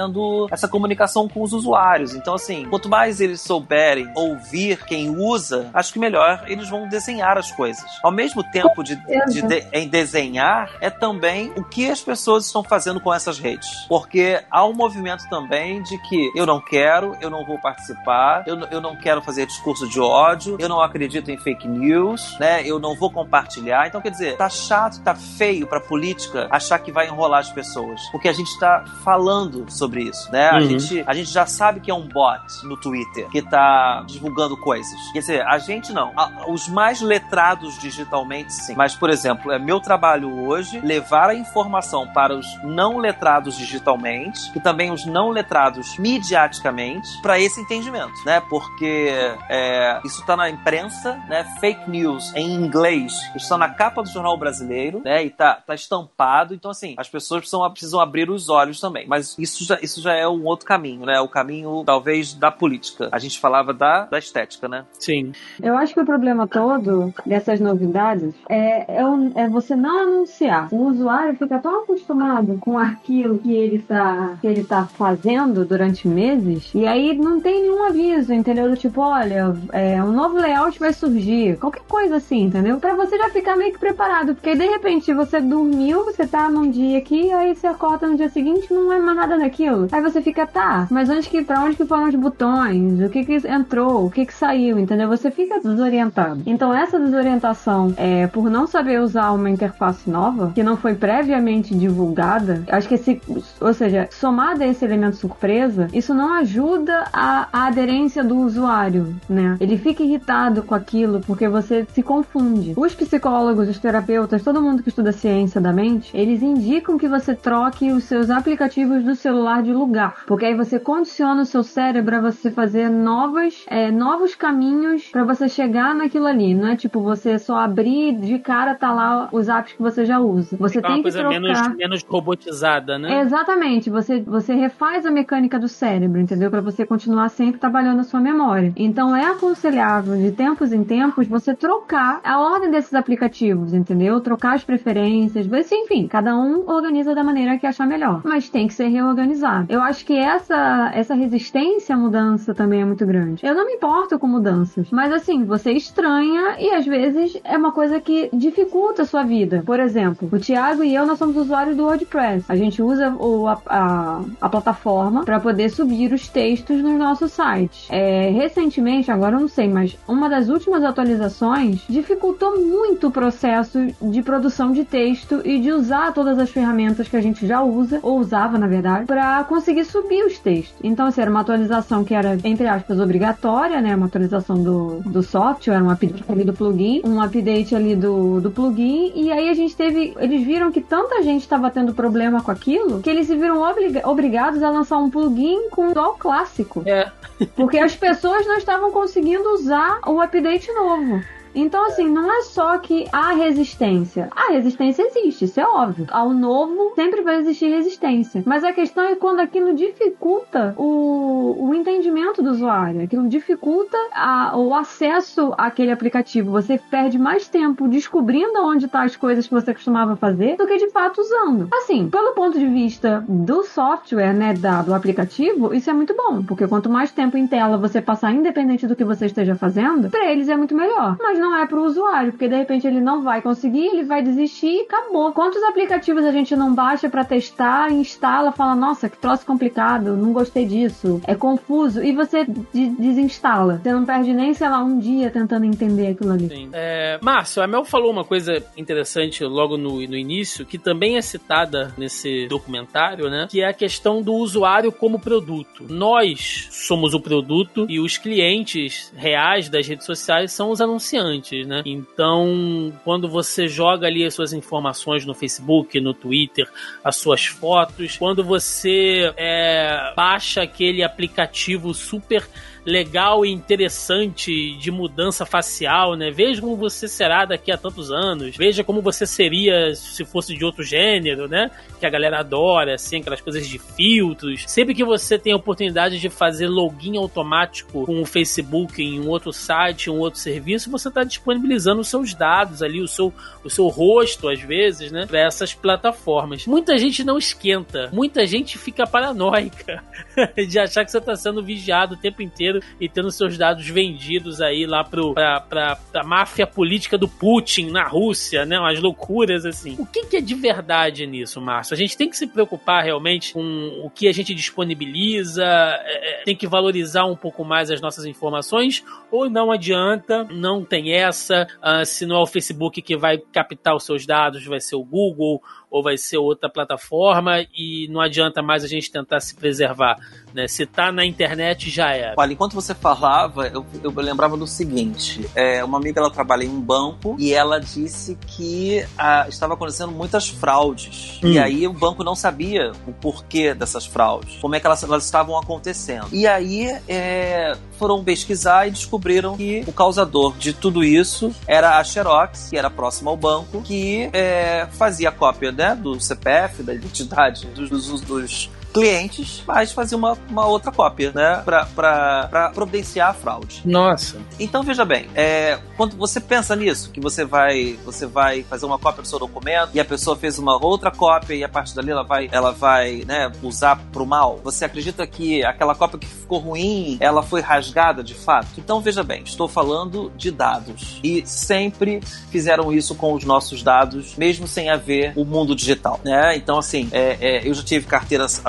essa 0.50 0.68
comunicação 0.68 1.28
com 1.28 1.42
os 1.42 1.52
usuários. 1.52 2.14
Então, 2.14 2.34
assim, 2.34 2.66
quanto 2.68 2.88
mais 2.88 3.20
eles 3.20 3.40
souberem 3.40 4.10
ouvir 4.14 4.84
quem 4.84 5.10
usa, 5.10 5.70
acho 5.74 5.92
que 5.92 5.98
melhor 5.98 6.44
eles 6.46 6.68
vão 6.68 6.88
desenhar 6.88 7.36
as 7.36 7.50
coisas. 7.50 7.84
Ao 8.02 8.12
mesmo 8.12 8.42
tempo 8.50 8.82
de, 8.82 8.96
de, 8.96 9.42
de 9.42 9.66
em 9.72 9.88
desenhar, 9.88 10.70
é 10.80 10.90
também 10.90 11.52
o 11.56 11.64
que 11.64 11.90
as 11.90 12.00
pessoas 12.00 12.46
estão 12.46 12.62
fazendo 12.62 13.00
com 13.00 13.12
essas 13.12 13.38
redes. 13.38 13.68
Porque 13.88 14.42
há 14.50 14.64
um 14.64 14.72
movimento 14.72 15.28
também 15.28 15.82
de 15.82 15.98
que 16.08 16.30
eu 16.34 16.46
não 16.46 16.60
quero, 16.60 17.16
eu 17.20 17.30
não 17.30 17.44
vou 17.44 17.58
participar, 17.58 18.44
eu, 18.46 18.58
eu 18.70 18.80
não 18.80 18.96
quero 18.96 19.20
fazer 19.20 19.46
discurso 19.46 19.88
de 19.88 20.00
ódio, 20.00 20.56
eu 20.58 20.68
não 20.68 20.80
acredito 20.80 21.30
em 21.30 21.36
fake 21.36 21.66
news, 21.66 22.38
né? 22.38 22.66
Eu 22.66 22.78
não 22.78 22.94
vou 22.94 23.10
compartilhar. 23.10 23.86
Então, 23.86 24.00
quer 24.00 24.10
dizer, 24.10 24.36
tá 24.36 24.48
chato, 24.48 25.00
tá 25.02 25.14
feio 25.14 25.66
pra 25.66 25.80
política 25.80 26.46
achar 26.50 26.78
que 26.78 26.92
vai 26.92 27.06
enrolar 27.08 27.40
as 27.40 27.50
pessoas. 27.50 28.00
Porque 28.12 28.28
a 28.28 28.32
gente 28.32 28.58
tá 28.58 28.84
falando 29.02 29.66
sobre 29.68 29.89
isso, 29.98 30.30
né? 30.30 30.50
Uhum. 30.50 30.56
A, 30.56 30.60
gente, 30.60 31.04
a 31.06 31.14
gente 31.14 31.30
já 31.30 31.46
sabe 31.46 31.80
que 31.80 31.90
é 31.90 31.94
um 31.94 32.06
bot 32.06 32.42
no 32.64 32.76
Twitter 32.76 33.28
que 33.28 33.42
tá 33.42 34.04
divulgando 34.06 34.56
coisas. 34.56 34.94
Quer 35.12 35.18
dizer, 35.20 35.46
a 35.46 35.58
gente 35.58 35.92
não. 35.92 36.12
os 36.48 36.68
mais 36.68 37.00
letrados 37.00 37.78
digitalmente, 37.78 38.52
sim. 38.52 38.74
Mas, 38.76 38.94
por 38.94 39.10
exemplo, 39.10 39.50
é 39.50 39.58
meu 39.58 39.80
trabalho 39.80 40.46
hoje 40.46 40.80
levar 40.80 41.30
a 41.30 41.34
informação 41.34 42.06
para 42.08 42.34
os 42.34 42.46
não 42.62 42.98
letrados 42.98 43.56
digitalmente 43.56 44.50
e 44.54 44.60
também 44.60 44.90
os 44.90 45.06
não 45.06 45.30
letrados 45.30 45.96
midiaticamente 45.98 47.20
para 47.22 47.38
esse 47.38 47.60
entendimento, 47.60 48.14
né? 48.24 48.40
Porque 48.48 49.10
é, 49.48 50.00
isso 50.04 50.20
está 50.20 50.36
na 50.36 50.48
imprensa, 50.50 51.14
né? 51.28 51.44
Fake 51.60 51.88
news 51.88 52.32
em 52.34 52.52
inglês 52.52 53.12
está 53.34 53.56
na 53.56 53.68
capa 53.68 54.02
do 54.02 54.08
jornal 54.08 54.36
brasileiro, 54.36 55.00
né? 55.04 55.24
E 55.24 55.30
tá, 55.30 55.54
tá 55.54 55.74
estampado. 55.74 56.54
Então, 56.54 56.70
assim, 56.70 56.94
as 56.96 57.08
pessoas 57.08 57.40
precisam, 57.40 57.70
precisam 57.70 58.00
abrir 58.00 58.30
os 58.30 58.48
olhos 58.48 58.80
também. 58.80 59.06
Mas 59.06 59.36
isso 59.38 59.64
já, 59.64 59.78
isso 59.82 60.00
já 60.00 60.14
é 60.14 60.26
um 60.28 60.44
outro 60.44 60.66
caminho, 60.66 61.04
né? 61.06 61.20
O 61.20 61.28
caminho, 61.28 61.82
talvez, 61.84 62.34
da 62.34 62.50
política. 62.50 63.08
A 63.12 63.18
gente 63.18 63.40
falava 63.40 63.72
da, 63.72 64.04
da 64.04 64.18
estética, 64.18 64.68
né? 64.68 64.84
Sim. 64.98 65.32
Eu 65.62 65.76
acho 65.76 65.94
que 65.94 66.00
o 66.00 66.06
problema 66.06 66.46
todo 66.46 67.12
dessas 67.24 67.60
novidades 67.60 68.34
é, 68.48 69.00
é, 69.00 69.06
um, 69.06 69.32
é 69.34 69.48
você 69.48 69.74
não 69.74 70.00
anunciar. 70.00 70.68
O 70.72 70.88
usuário 70.88 71.36
fica 71.36 71.58
tão 71.58 71.82
acostumado 71.82 72.58
com 72.60 72.78
aquilo 72.78 73.38
que 73.38 73.52
ele 73.52 73.76
está 73.76 74.38
que 74.40 74.46
ele 74.46 74.64
tá 74.64 74.86
fazendo 74.86 75.64
durante 75.64 76.06
meses 76.06 76.70
e 76.74 76.86
aí 76.86 77.16
não 77.16 77.40
tem 77.40 77.62
nenhum 77.62 77.84
aviso, 77.84 78.32
entendeu? 78.32 78.68
Do 78.68 78.76
tipo, 78.76 79.00
olha, 79.00 79.54
é, 79.72 80.02
um 80.02 80.12
novo 80.12 80.36
layout 80.36 80.78
vai 80.78 80.92
surgir, 80.92 81.58
qualquer 81.58 81.82
coisa 81.88 82.16
assim, 82.16 82.44
entendeu? 82.44 82.78
Pra 82.78 82.94
você 82.94 83.16
já 83.16 83.28
ficar 83.30 83.56
meio 83.56 83.72
que 83.72 83.78
preparado, 83.78 84.34
porque 84.34 84.54
de 84.54 84.66
repente 84.66 85.12
você 85.12 85.40
dormiu, 85.40 86.04
você 86.04 86.26
tá 86.26 86.48
num 86.48 86.70
dia 86.70 86.98
aqui, 86.98 87.32
aí 87.32 87.54
você 87.54 87.66
acorda 87.66 88.06
no 88.06 88.16
dia 88.16 88.28
seguinte 88.28 88.72
não 88.72 88.92
é 88.92 88.98
mais 88.98 89.16
nada 89.16 89.36
daquilo. 89.70 89.88
Aí 89.92 90.02
você 90.02 90.20
fica, 90.20 90.46
tá, 90.46 90.86
mas 90.90 91.08
onde 91.08 91.28
que, 91.28 91.42
pra 91.42 91.62
onde 91.62 91.76
que 91.76 91.84
foram 91.84 92.08
os 92.08 92.14
botões? 92.14 93.00
O 93.00 93.08
que 93.08 93.24
que 93.24 93.48
entrou? 93.48 94.06
O 94.06 94.10
que 94.10 94.26
que 94.26 94.34
saiu? 94.34 94.78
Entendeu? 94.78 95.08
Você 95.08 95.30
fica 95.30 95.60
desorientado. 95.60 96.42
Então 96.46 96.74
essa 96.74 96.98
desorientação 96.98 97.94
é 97.96 98.26
por 98.26 98.50
não 98.50 98.66
saber 98.66 99.00
usar 99.00 99.30
uma 99.32 99.50
interface 99.50 100.10
nova, 100.10 100.52
que 100.54 100.62
não 100.62 100.76
foi 100.76 100.94
previamente 100.94 101.74
divulgada, 101.74 102.64
acho 102.68 102.88
que 102.88 102.94
esse, 102.94 103.20
ou 103.60 103.72
seja, 103.72 104.08
somado 104.10 104.62
a 104.62 104.66
esse 104.66 104.84
elemento 104.84 105.16
surpresa, 105.16 105.88
isso 105.92 106.14
não 106.14 106.34
ajuda 106.34 107.04
a, 107.12 107.48
a 107.52 107.66
aderência 107.66 108.24
do 108.24 108.38
usuário, 108.38 109.14
né? 109.28 109.56
Ele 109.60 109.78
fica 109.78 110.02
irritado 110.02 110.62
com 110.62 110.74
aquilo 110.74 111.20
porque 111.26 111.48
você 111.48 111.86
se 111.92 112.02
confunde. 112.02 112.74
Os 112.76 112.94
psicólogos, 112.94 113.68
os 113.68 113.78
terapeutas, 113.78 114.42
todo 114.42 114.62
mundo 114.62 114.82
que 114.82 114.88
estuda 114.88 115.12
ciência 115.12 115.60
da 115.60 115.72
mente, 115.72 116.10
eles 116.16 116.42
indicam 116.42 116.98
que 116.98 117.08
você 117.08 117.34
troque 117.34 117.92
os 117.92 118.04
seus 118.04 118.30
aplicativos 118.30 119.04
do 119.04 119.14
celular 119.14 119.59
de 119.60 119.72
lugar, 119.72 120.24
porque 120.26 120.44
aí 120.44 120.54
você 120.54 120.78
condiciona 120.78 121.42
o 121.42 121.46
seu 121.46 121.62
cérebro 121.62 122.16
a 122.16 122.20
você 122.20 122.50
fazer 122.50 122.88
novas, 122.88 123.64
é, 123.68 123.90
novos 123.90 124.34
caminhos 124.34 125.08
para 125.08 125.24
você 125.24 125.48
chegar 125.48 125.94
naquilo 125.94 126.26
ali. 126.26 126.54
Não 126.54 126.68
é 126.68 126.76
tipo 126.76 127.00
você 127.00 127.38
só 127.38 127.56
abrir 127.56 128.14
de 128.16 128.38
cara 128.38 128.74
tá 128.74 128.92
lá 128.92 129.28
os 129.32 129.48
apps 129.48 129.72
que 129.72 129.82
você 129.82 130.04
já 130.04 130.18
usa. 130.18 130.56
Você 130.56 130.78
é 130.78 130.82
tem 130.82 130.96
que 130.96 131.02
coisa 131.02 131.20
trocar. 131.20 131.40
menos, 131.40 131.76
menos 131.76 132.02
robotizada, 132.02 132.98
né? 132.98 133.20
Exatamente. 133.20 133.90
Você 133.90 134.20
você 134.20 134.54
refaz 134.54 135.04
a 135.06 135.10
mecânica 135.10 135.58
do 135.58 135.68
cérebro, 135.68 136.20
entendeu? 136.20 136.50
Para 136.50 136.60
você 136.60 136.86
continuar 136.86 137.28
sempre 137.28 137.60
trabalhando 137.60 138.00
a 138.00 138.04
sua 138.04 138.20
memória. 138.20 138.72
Então 138.76 139.14
é 139.14 139.26
aconselhável 139.26 140.16
de 140.16 140.32
tempos 140.32 140.72
em 140.72 140.84
tempos 140.84 141.26
você 141.26 141.54
trocar 141.54 142.20
a 142.24 142.40
ordem 142.40 142.70
desses 142.70 142.94
aplicativos, 142.94 143.74
entendeu? 143.74 144.20
Trocar 144.20 144.54
as 144.54 144.64
preferências, 144.64 145.46
mas 145.46 145.70
enfim, 145.70 146.06
cada 146.06 146.36
um 146.36 146.68
organiza 146.68 147.14
da 147.14 147.22
maneira 147.22 147.58
que 147.58 147.66
achar 147.66 147.86
melhor, 147.86 148.22
mas 148.24 148.48
tem 148.48 148.66
que 148.66 148.74
ser 148.74 148.88
reorganizado. 148.88 149.49
Eu 149.68 149.82
acho 149.82 150.04
que 150.04 150.16
essa 150.16 150.90
essa 150.94 151.14
resistência 151.14 151.94
à 151.94 151.98
mudança 151.98 152.54
também 152.54 152.82
é 152.82 152.84
muito 152.84 153.06
grande. 153.06 153.44
Eu 153.44 153.54
não 153.54 153.66
me 153.66 153.74
importo 153.74 154.18
com 154.18 154.26
mudanças, 154.26 154.88
mas 154.90 155.12
assim, 155.12 155.44
você 155.44 155.72
estranha 155.72 156.56
e 156.58 156.70
às 156.74 156.86
vezes 156.86 157.38
é 157.44 157.56
uma 157.56 157.72
coisa 157.72 158.00
que 158.00 158.28
dificulta 158.32 159.02
a 159.02 159.06
sua 159.06 159.22
vida. 159.22 159.62
Por 159.64 159.80
exemplo, 159.80 160.28
o 160.30 160.38
Thiago 160.38 160.84
e 160.84 160.94
eu 160.94 161.06
nós 161.06 161.18
somos 161.18 161.36
usuários 161.36 161.76
do 161.76 161.84
WordPress. 161.84 162.44
A 162.48 162.56
gente 162.56 162.82
usa 162.82 163.10
o, 163.10 163.46
a, 163.46 163.60
a, 163.66 164.22
a 164.40 164.48
plataforma 164.48 165.24
para 165.24 165.40
poder 165.40 165.70
subir 165.70 166.12
os 166.12 166.28
textos 166.28 166.82
nos 166.82 166.98
nossos 166.98 167.32
sites. 167.32 167.88
É, 167.90 168.30
recentemente, 168.30 169.10
agora 169.10 169.36
eu 169.36 169.40
não 169.40 169.48
sei, 169.48 169.68
mas 169.68 169.98
uma 170.06 170.28
das 170.28 170.48
últimas 170.48 170.82
atualizações 170.84 171.82
dificultou 171.88 172.60
muito 172.60 173.08
o 173.08 173.10
processo 173.10 173.78
de 174.00 174.22
produção 174.22 174.72
de 174.72 174.84
texto 174.84 175.40
e 175.44 175.58
de 175.58 175.72
usar 175.72 176.12
todas 176.12 176.38
as 176.38 176.50
ferramentas 176.50 177.08
que 177.08 177.16
a 177.16 177.20
gente 177.20 177.46
já 177.46 177.62
usa, 177.62 177.98
ou 178.02 178.18
usava 178.18 178.58
na 178.58 178.66
verdade, 178.66 179.06
para 179.06 179.39
conseguir 179.44 179.84
subir 179.84 180.24
os 180.24 180.38
textos. 180.38 180.78
Então, 180.82 181.06
assim, 181.06 181.20
era 181.20 181.30
uma 181.30 181.40
atualização 181.40 182.04
que 182.04 182.14
era, 182.14 182.36
entre 182.44 182.66
aspas, 182.66 182.98
obrigatória, 182.98 183.80
né? 183.80 183.94
Uma 183.94 184.06
atualização 184.06 184.62
do, 184.62 185.00
do 185.00 185.22
software, 185.22 185.82
um 185.82 185.90
update 185.90 186.24
ali 186.28 186.44
do 186.44 186.52
plugin, 186.52 187.02
um 187.04 187.20
update 187.20 187.74
ali 187.74 187.96
do, 187.96 188.40
do 188.40 188.50
plugin, 188.50 189.12
e 189.14 189.30
aí 189.30 189.48
a 189.48 189.54
gente 189.54 189.76
teve. 189.76 190.14
Eles 190.18 190.44
viram 190.44 190.70
que 190.70 190.80
tanta 190.80 191.22
gente 191.22 191.42
estava 191.42 191.70
tendo 191.70 191.94
problema 191.94 192.42
com 192.42 192.50
aquilo 192.50 193.00
que 193.00 193.10
eles 193.10 193.26
se 193.26 193.36
viram 193.36 193.60
obriga 193.62 194.08
obrigados 194.08 194.62
a 194.62 194.70
lançar 194.70 194.98
um 194.98 195.10
plugin 195.10 195.68
com 195.70 195.92
DOL 195.92 196.14
clássico. 196.18 196.82
É. 196.86 197.10
Porque 197.56 197.78
as 197.78 197.94
pessoas 197.96 198.46
não 198.46 198.56
estavam 198.56 198.90
conseguindo 198.90 199.48
usar 199.54 200.00
o 200.06 200.20
update 200.20 200.72
novo. 200.72 201.22
Então, 201.54 201.84
assim, 201.86 202.08
não 202.08 202.30
é 202.30 202.42
só 202.42 202.78
que 202.78 203.06
há 203.12 203.32
resistência. 203.32 204.28
A 204.34 204.52
resistência 204.52 205.02
existe, 205.02 205.44
isso 205.44 205.60
é 205.60 205.64
óbvio. 205.64 206.06
Ao 206.10 206.30
novo 206.30 206.92
sempre 206.94 207.22
vai 207.22 207.38
existir 207.38 207.68
resistência. 207.68 208.42
Mas 208.46 208.64
a 208.64 208.72
questão 208.72 209.04
é 209.04 209.16
quando 209.16 209.40
aquilo 209.40 209.74
dificulta 209.74 210.74
o, 210.76 211.56
o 211.58 211.74
entendimento 211.74 212.42
do 212.42 212.50
usuário, 212.50 213.02
aquilo 213.02 213.28
dificulta 213.28 213.96
a, 214.12 214.56
o 214.56 214.74
acesso 214.74 215.52
àquele 215.58 215.90
aplicativo. 215.90 216.50
Você 216.52 216.78
perde 216.90 217.18
mais 217.18 217.48
tempo 217.48 217.88
descobrindo 217.88 218.60
onde 218.62 218.86
estão 218.86 219.00
tá 219.00 219.06
as 219.06 219.16
coisas 219.16 219.46
que 219.46 219.54
você 219.54 219.74
costumava 219.74 220.16
fazer 220.16 220.56
do 220.56 220.66
que 220.66 220.76
de 220.76 220.90
fato 220.90 221.20
usando. 221.20 221.68
Assim, 221.72 222.08
pelo 222.08 222.32
ponto 222.32 222.58
de 222.58 222.66
vista 222.66 223.24
do 223.28 223.62
software, 223.64 224.32
né, 224.32 224.54
da, 224.54 224.82
do 224.82 224.94
aplicativo, 224.94 225.74
isso 225.74 225.90
é 225.90 225.92
muito 225.92 226.14
bom, 226.14 226.42
porque 226.42 226.66
quanto 226.66 226.88
mais 226.88 227.10
tempo 227.10 227.36
em 227.36 227.46
tela 227.46 227.76
você 227.76 228.00
passar, 228.00 228.32
independente 228.32 228.86
do 228.86 228.96
que 228.96 229.04
você 229.04 229.26
esteja 229.26 229.54
fazendo, 229.54 230.10
para 230.10 230.30
eles 230.30 230.48
é 230.48 230.56
muito 230.56 230.74
melhor. 230.74 231.16
Mas 231.20 231.39
não 231.40 231.56
é 231.56 231.66
para 231.66 231.78
o 231.78 231.84
usuário, 231.84 232.32
porque 232.32 232.48
de 232.48 232.56
repente 232.56 232.86
ele 232.86 233.00
não 233.00 233.22
vai 233.22 233.42
conseguir, 233.42 233.86
ele 233.86 234.04
vai 234.04 234.22
desistir 234.22 234.68
e 234.68 234.82
acabou. 234.82 235.32
Quantos 235.32 235.62
aplicativos 235.64 236.24
a 236.24 236.30
gente 236.30 236.54
não 236.54 236.74
baixa 236.74 237.08
para 237.08 237.24
testar, 237.24 237.90
instala, 237.90 238.52
fala, 238.52 238.74
nossa, 238.74 239.08
que 239.08 239.16
troço 239.16 239.44
complicado, 239.44 240.16
não 240.16 240.32
gostei 240.32 240.64
disso, 240.64 241.20
é 241.26 241.34
confuso, 241.34 242.02
e 242.02 242.12
você 242.12 242.44
de 242.44 242.88
desinstala. 242.90 243.80
Você 243.82 243.92
não 243.92 244.04
perde 244.04 244.32
nem, 244.32 244.52
sei 244.54 244.68
lá, 244.68 244.82
um 244.82 244.98
dia 244.98 245.30
tentando 245.30 245.64
entender 245.64 246.08
aquilo 246.08 246.32
ali. 246.32 246.48
Sim. 246.48 246.68
É, 246.72 247.18
Márcio, 247.22 247.62
a 247.62 247.66
Mel 247.66 247.84
falou 247.84 248.10
uma 248.10 248.24
coisa 248.24 248.62
interessante 248.76 249.42
logo 249.44 249.76
no, 249.76 249.94
no 249.94 250.16
início, 250.16 250.66
que 250.66 250.78
também 250.78 251.16
é 251.16 251.22
citada 251.22 251.94
nesse 251.96 252.46
documentário, 252.48 253.30
né? 253.30 253.46
Que 253.50 253.62
é 253.62 253.68
a 253.68 253.72
questão 253.72 254.22
do 254.22 254.34
usuário 254.34 254.92
como 254.92 255.18
produto. 255.18 255.86
Nós 255.88 256.68
somos 256.70 257.14
o 257.14 257.20
produto 257.20 257.86
e 257.88 257.98
os 257.98 258.18
clientes 258.18 259.12
reais 259.16 259.68
das 259.68 259.86
redes 259.86 260.04
sociais 260.04 260.52
são 260.52 260.70
os 260.70 260.80
anunciantes 260.80 261.29
antes, 261.30 261.66
né? 261.66 261.82
Então, 261.84 262.92
quando 263.04 263.28
você 263.28 263.68
joga 263.68 264.06
ali 264.06 264.24
as 264.24 264.34
suas 264.34 264.52
informações 264.52 265.24
no 265.24 265.34
Facebook, 265.34 266.00
no 266.00 266.12
Twitter, 266.12 266.68
as 267.04 267.16
suas 267.16 267.46
fotos, 267.46 268.16
quando 268.16 268.42
você 268.44 269.32
é, 269.36 270.12
baixa 270.16 270.62
aquele 270.62 271.02
aplicativo 271.02 271.94
super 271.94 272.46
legal 272.84 273.44
e 273.44 273.50
interessante 273.50 274.74
de 274.76 274.90
mudança 274.90 275.44
facial, 275.44 276.14
né? 276.14 276.30
Veja 276.30 276.60
como 276.60 276.76
você 276.76 277.06
será 277.08 277.44
daqui 277.44 277.70
a 277.70 277.76
tantos 277.76 278.10
anos. 278.10 278.56
Veja 278.56 278.82
como 278.82 279.02
você 279.02 279.26
seria 279.26 279.94
se 279.94 280.24
fosse 280.24 280.54
de 280.54 280.64
outro 280.64 280.82
gênero, 280.82 281.48
né? 281.48 281.70
Que 281.98 282.06
a 282.06 282.10
galera 282.10 282.40
adora, 282.40 282.94
assim, 282.94 283.20
aquelas 283.20 283.40
coisas 283.40 283.66
de 283.66 283.78
filtros. 283.78 284.64
Sempre 284.66 284.94
que 284.94 285.04
você 285.04 285.38
tem 285.38 285.52
a 285.52 285.56
oportunidade 285.56 286.18
de 286.18 286.28
fazer 286.28 286.68
login 286.68 287.16
automático 287.16 288.06
com 288.06 288.20
o 288.20 288.26
Facebook 288.26 289.02
em 289.02 289.20
um 289.20 289.28
outro 289.28 289.52
site, 289.52 290.10
um 290.10 290.18
outro 290.18 290.40
serviço, 290.40 290.90
você 290.90 291.08
está 291.08 291.24
disponibilizando 291.24 292.00
os 292.00 292.08
seus 292.08 292.34
dados 292.34 292.82
ali, 292.82 293.00
o 293.00 293.08
seu, 293.08 293.32
o 293.64 293.70
seu 293.70 293.88
rosto, 293.88 294.48
às 294.48 294.60
vezes, 294.60 295.12
né? 295.12 295.26
Para 295.26 295.40
essas 295.40 295.74
plataformas. 295.74 296.66
Muita 296.66 296.96
gente 296.98 297.24
não 297.24 297.38
esquenta. 297.38 298.10
Muita 298.12 298.46
gente 298.46 298.78
fica 298.78 299.06
paranoica 299.06 300.02
de 300.68 300.78
achar 300.78 301.04
que 301.04 301.10
você 301.10 301.18
está 301.18 301.34
sendo 301.36 301.62
vigiado 301.62 302.14
o 302.14 302.16
tempo 302.16 302.42
inteiro 302.42 302.69
e 303.00 303.08
tendo 303.08 303.30
seus 303.30 303.56
dados 303.56 303.88
vendidos 303.88 304.60
aí 304.60 304.86
lá 304.86 305.02
pro, 305.02 305.34
pra, 305.34 305.60
pra, 305.60 305.96
pra 305.96 306.24
máfia 306.24 306.66
política 306.66 307.18
do 307.18 307.28
Putin 307.28 307.90
na 307.90 308.06
Rússia, 308.06 308.64
né? 308.64 308.78
Umas 308.78 309.00
loucuras 309.00 309.64
assim. 309.64 309.96
O 309.98 310.06
que, 310.06 310.26
que 310.26 310.36
é 310.36 310.40
de 310.40 310.54
verdade 310.54 311.26
nisso, 311.26 311.60
Márcio? 311.60 311.94
A 311.94 311.96
gente 311.96 312.16
tem 312.16 312.28
que 312.28 312.36
se 312.36 312.46
preocupar 312.46 313.02
realmente 313.02 313.52
com 313.52 314.00
o 314.04 314.10
que 314.10 314.28
a 314.28 314.32
gente 314.32 314.54
disponibiliza, 314.54 315.64
é, 315.64 316.40
é, 316.40 316.44
tem 316.44 316.56
que 316.56 316.66
valorizar 316.66 317.24
um 317.24 317.36
pouco 317.36 317.64
mais 317.64 317.90
as 317.90 318.00
nossas 318.00 318.24
informações, 318.24 319.04
ou 319.30 319.48
não 319.48 319.70
adianta, 319.70 320.44
não 320.44 320.84
tem 320.84 321.12
essa. 321.12 321.66
Uh, 321.78 322.04
se 322.04 322.26
não 322.26 322.36
é 322.36 322.42
o 322.42 322.46
Facebook 322.46 323.00
que 323.02 323.16
vai 323.16 323.38
captar 323.38 323.94
os 323.94 324.04
seus 324.04 324.26
dados, 324.26 324.64
vai 324.64 324.80
ser 324.80 324.96
o 324.96 325.04
Google 325.04 325.62
ou 325.90 326.02
vai 326.02 326.16
ser 326.16 326.38
outra 326.38 326.70
plataforma 326.70 327.60
e 327.76 328.06
não 328.10 328.20
adianta 328.20 328.62
mais 328.62 328.84
a 328.84 328.88
gente 328.88 329.10
tentar 329.10 329.40
se 329.40 329.54
preservar. 329.54 330.16
Né? 330.54 330.66
Se 330.68 330.86
tá 330.86 331.12
na 331.12 331.24
internet, 331.24 331.90
já 331.90 332.14
é. 332.14 332.34
Olha, 332.36 332.52
enquanto 332.52 332.74
você 332.74 332.94
falava, 332.94 333.66
eu, 333.68 333.84
eu 334.02 334.10
lembrava 334.10 334.56
do 334.56 334.66
seguinte: 334.66 335.48
é, 335.54 335.82
uma 335.84 335.98
amiga 335.98 336.20
ela 336.20 336.30
trabalha 336.30 336.64
em 336.64 336.68
um 336.68 336.80
banco 336.80 337.36
e 337.38 337.52
ela 337.52 337.80
disse 337.80 338.36
que 338.46 339.04
ah, 339.16 339.46
estava 339.48 339.74
acontecendo 339.74 340.12
muitas 340.12 340.48
fraudes. 340.48 341.40
Hum. 341.42 341.52
E 341.52 341.58
aí 341.58 341.86
o 341.86 341.92
banco 341.92 342.24
não 342.24 342.34
sabia 342.34 342.92
o 343.06 343.12
porquê 343.12 343.74
dessas 343.74 344.06
fraudes, 344.06 344.58
como 344.60 344.74
é 344.74 344.80
que 344.80 344.86
elas, 344.86 345.02
elas 345.02 345.24
estavam 345.24 345.56
acontecendo. 345.56 346.28
E 346.32 346.46
aí 346.46 346.86
é, 347.08 347.76
foram 347.98 348.22
pesquisar 348.24 348.88
e 348.88 348.90
descobriram 348.90 349.56
que 349.56 349.84
o 349.86 349.92
causador 349.92 350.56
de 350.56 350.72
tudo 350.72 351.04
isso 351.04 351.54
era 351.66 351.98
a 351.98 352.04
Xerox, 352.04 352.68
que 352.70 352.76
era 352.76 352.90
próxima 352.90 353.30
ao 353.30 353.36
banco, 353.36 353.82
que 353.82 354.28
é, 354.32 354.88
fazia 354.92 355.30
cópia 355.30 355.70
né, 355.80 355.94
do 355.94 356.20
CPF, 356.20 356.82
da 356.82 356.92
identidade 356.92 357.66
dos, 357.68 357.88
dos, 357.88 358.20
dos 358.20 358.70
clientes, 358.92 359.62
mas 359.66 359.92
fazer 359.92 360.16
uma, 360.16 360.36
uma 360.48 360.66
outra 360.66 360.90
cópia, 360.90 361.32
né? 361.34 361.62
Para 361.64 362.70
providenciar 362.74 363.30
a 363.30 363.34
fraude. 363.34 363.82
Nossa. 363.84 364.38
Então, 364.58 364.82
veja 364.82 365.04
bem, 365.04 365.28
é, 365.34 365.78
quando 365.96 366.16
você 366.16 366.40
pensa 366.40 366.74
nisso, 366.76 367.10
que 367.10 367.20
você 367.20 367.44
vai, 367.44 367.98
você 368.04 368.26
vai 368.26 368.62
fazer 368.64 368.86
uma 368.86 368.98
cópia 368.98 369.22
do 369.22 369.28
seu 369.28 369.38
documento 369.38 369.90
e 369.94 370.00
a 370.00 370.04
pessoa 370.04 370.36
fez 370.36 370.58
uma 370.58 370.82
outra 370.82 371.10
cópia 371.10 371.54
e 371.54 371.64
a 371.64 371.68
partir 371.68 371.94
dali 371.94 372.10
ela 372.10 372.24
vai, 372.24 372.48
ela 372.52 372.72
vai 372.72 373.24
né, 373.26 373.50
usar 373.62 373.96
pro 374.12 374.26
mal, 374.26 374.60
você 374.62 374.84
acredita 374.84 375.26
que 375.26 375.64
aquela 375.64 375.94
cópia 375.94 376.18
que 376.18 376.26
ficou 376.26 376.58
ruim, 376.58 377.16
ela 377.20 377.42
foi 377.42 377.60
rasgada 377.60 378.22
de 378.22 378.34
fato? 378.34 378.68
Então, 378.78 379.00
veja 379.00 379.22
bem, 379.22 379.42
estou 379.42 379.68
falando 379.68 380.32
de 380.36 380.50
dados. 380.50 381.20
E 381.22 381.42
sempre 381.46 382.20
fizeram 382.50 382.92
isso 382.92 383.14
com 383.14 383.34
os 383.34 383.44
nossos 383.44 383.82
dados, 383.82 384.36
mesmo 384.36 384.66
sem 384.66 384.90
haver 384.90 385.32
o 385.36 385.44
mundo 385.44 385.74
digital, 385.74 386.20
né? 386.24 386.56
Então, 386.56 386.78
assim, 386.78 387.08
é, 387.12 387.36
é, 387.40 387.68
eu 387.68 387.74
já 387.74 387.82
tive 387.82 388.06
carteiras 388.06 388.62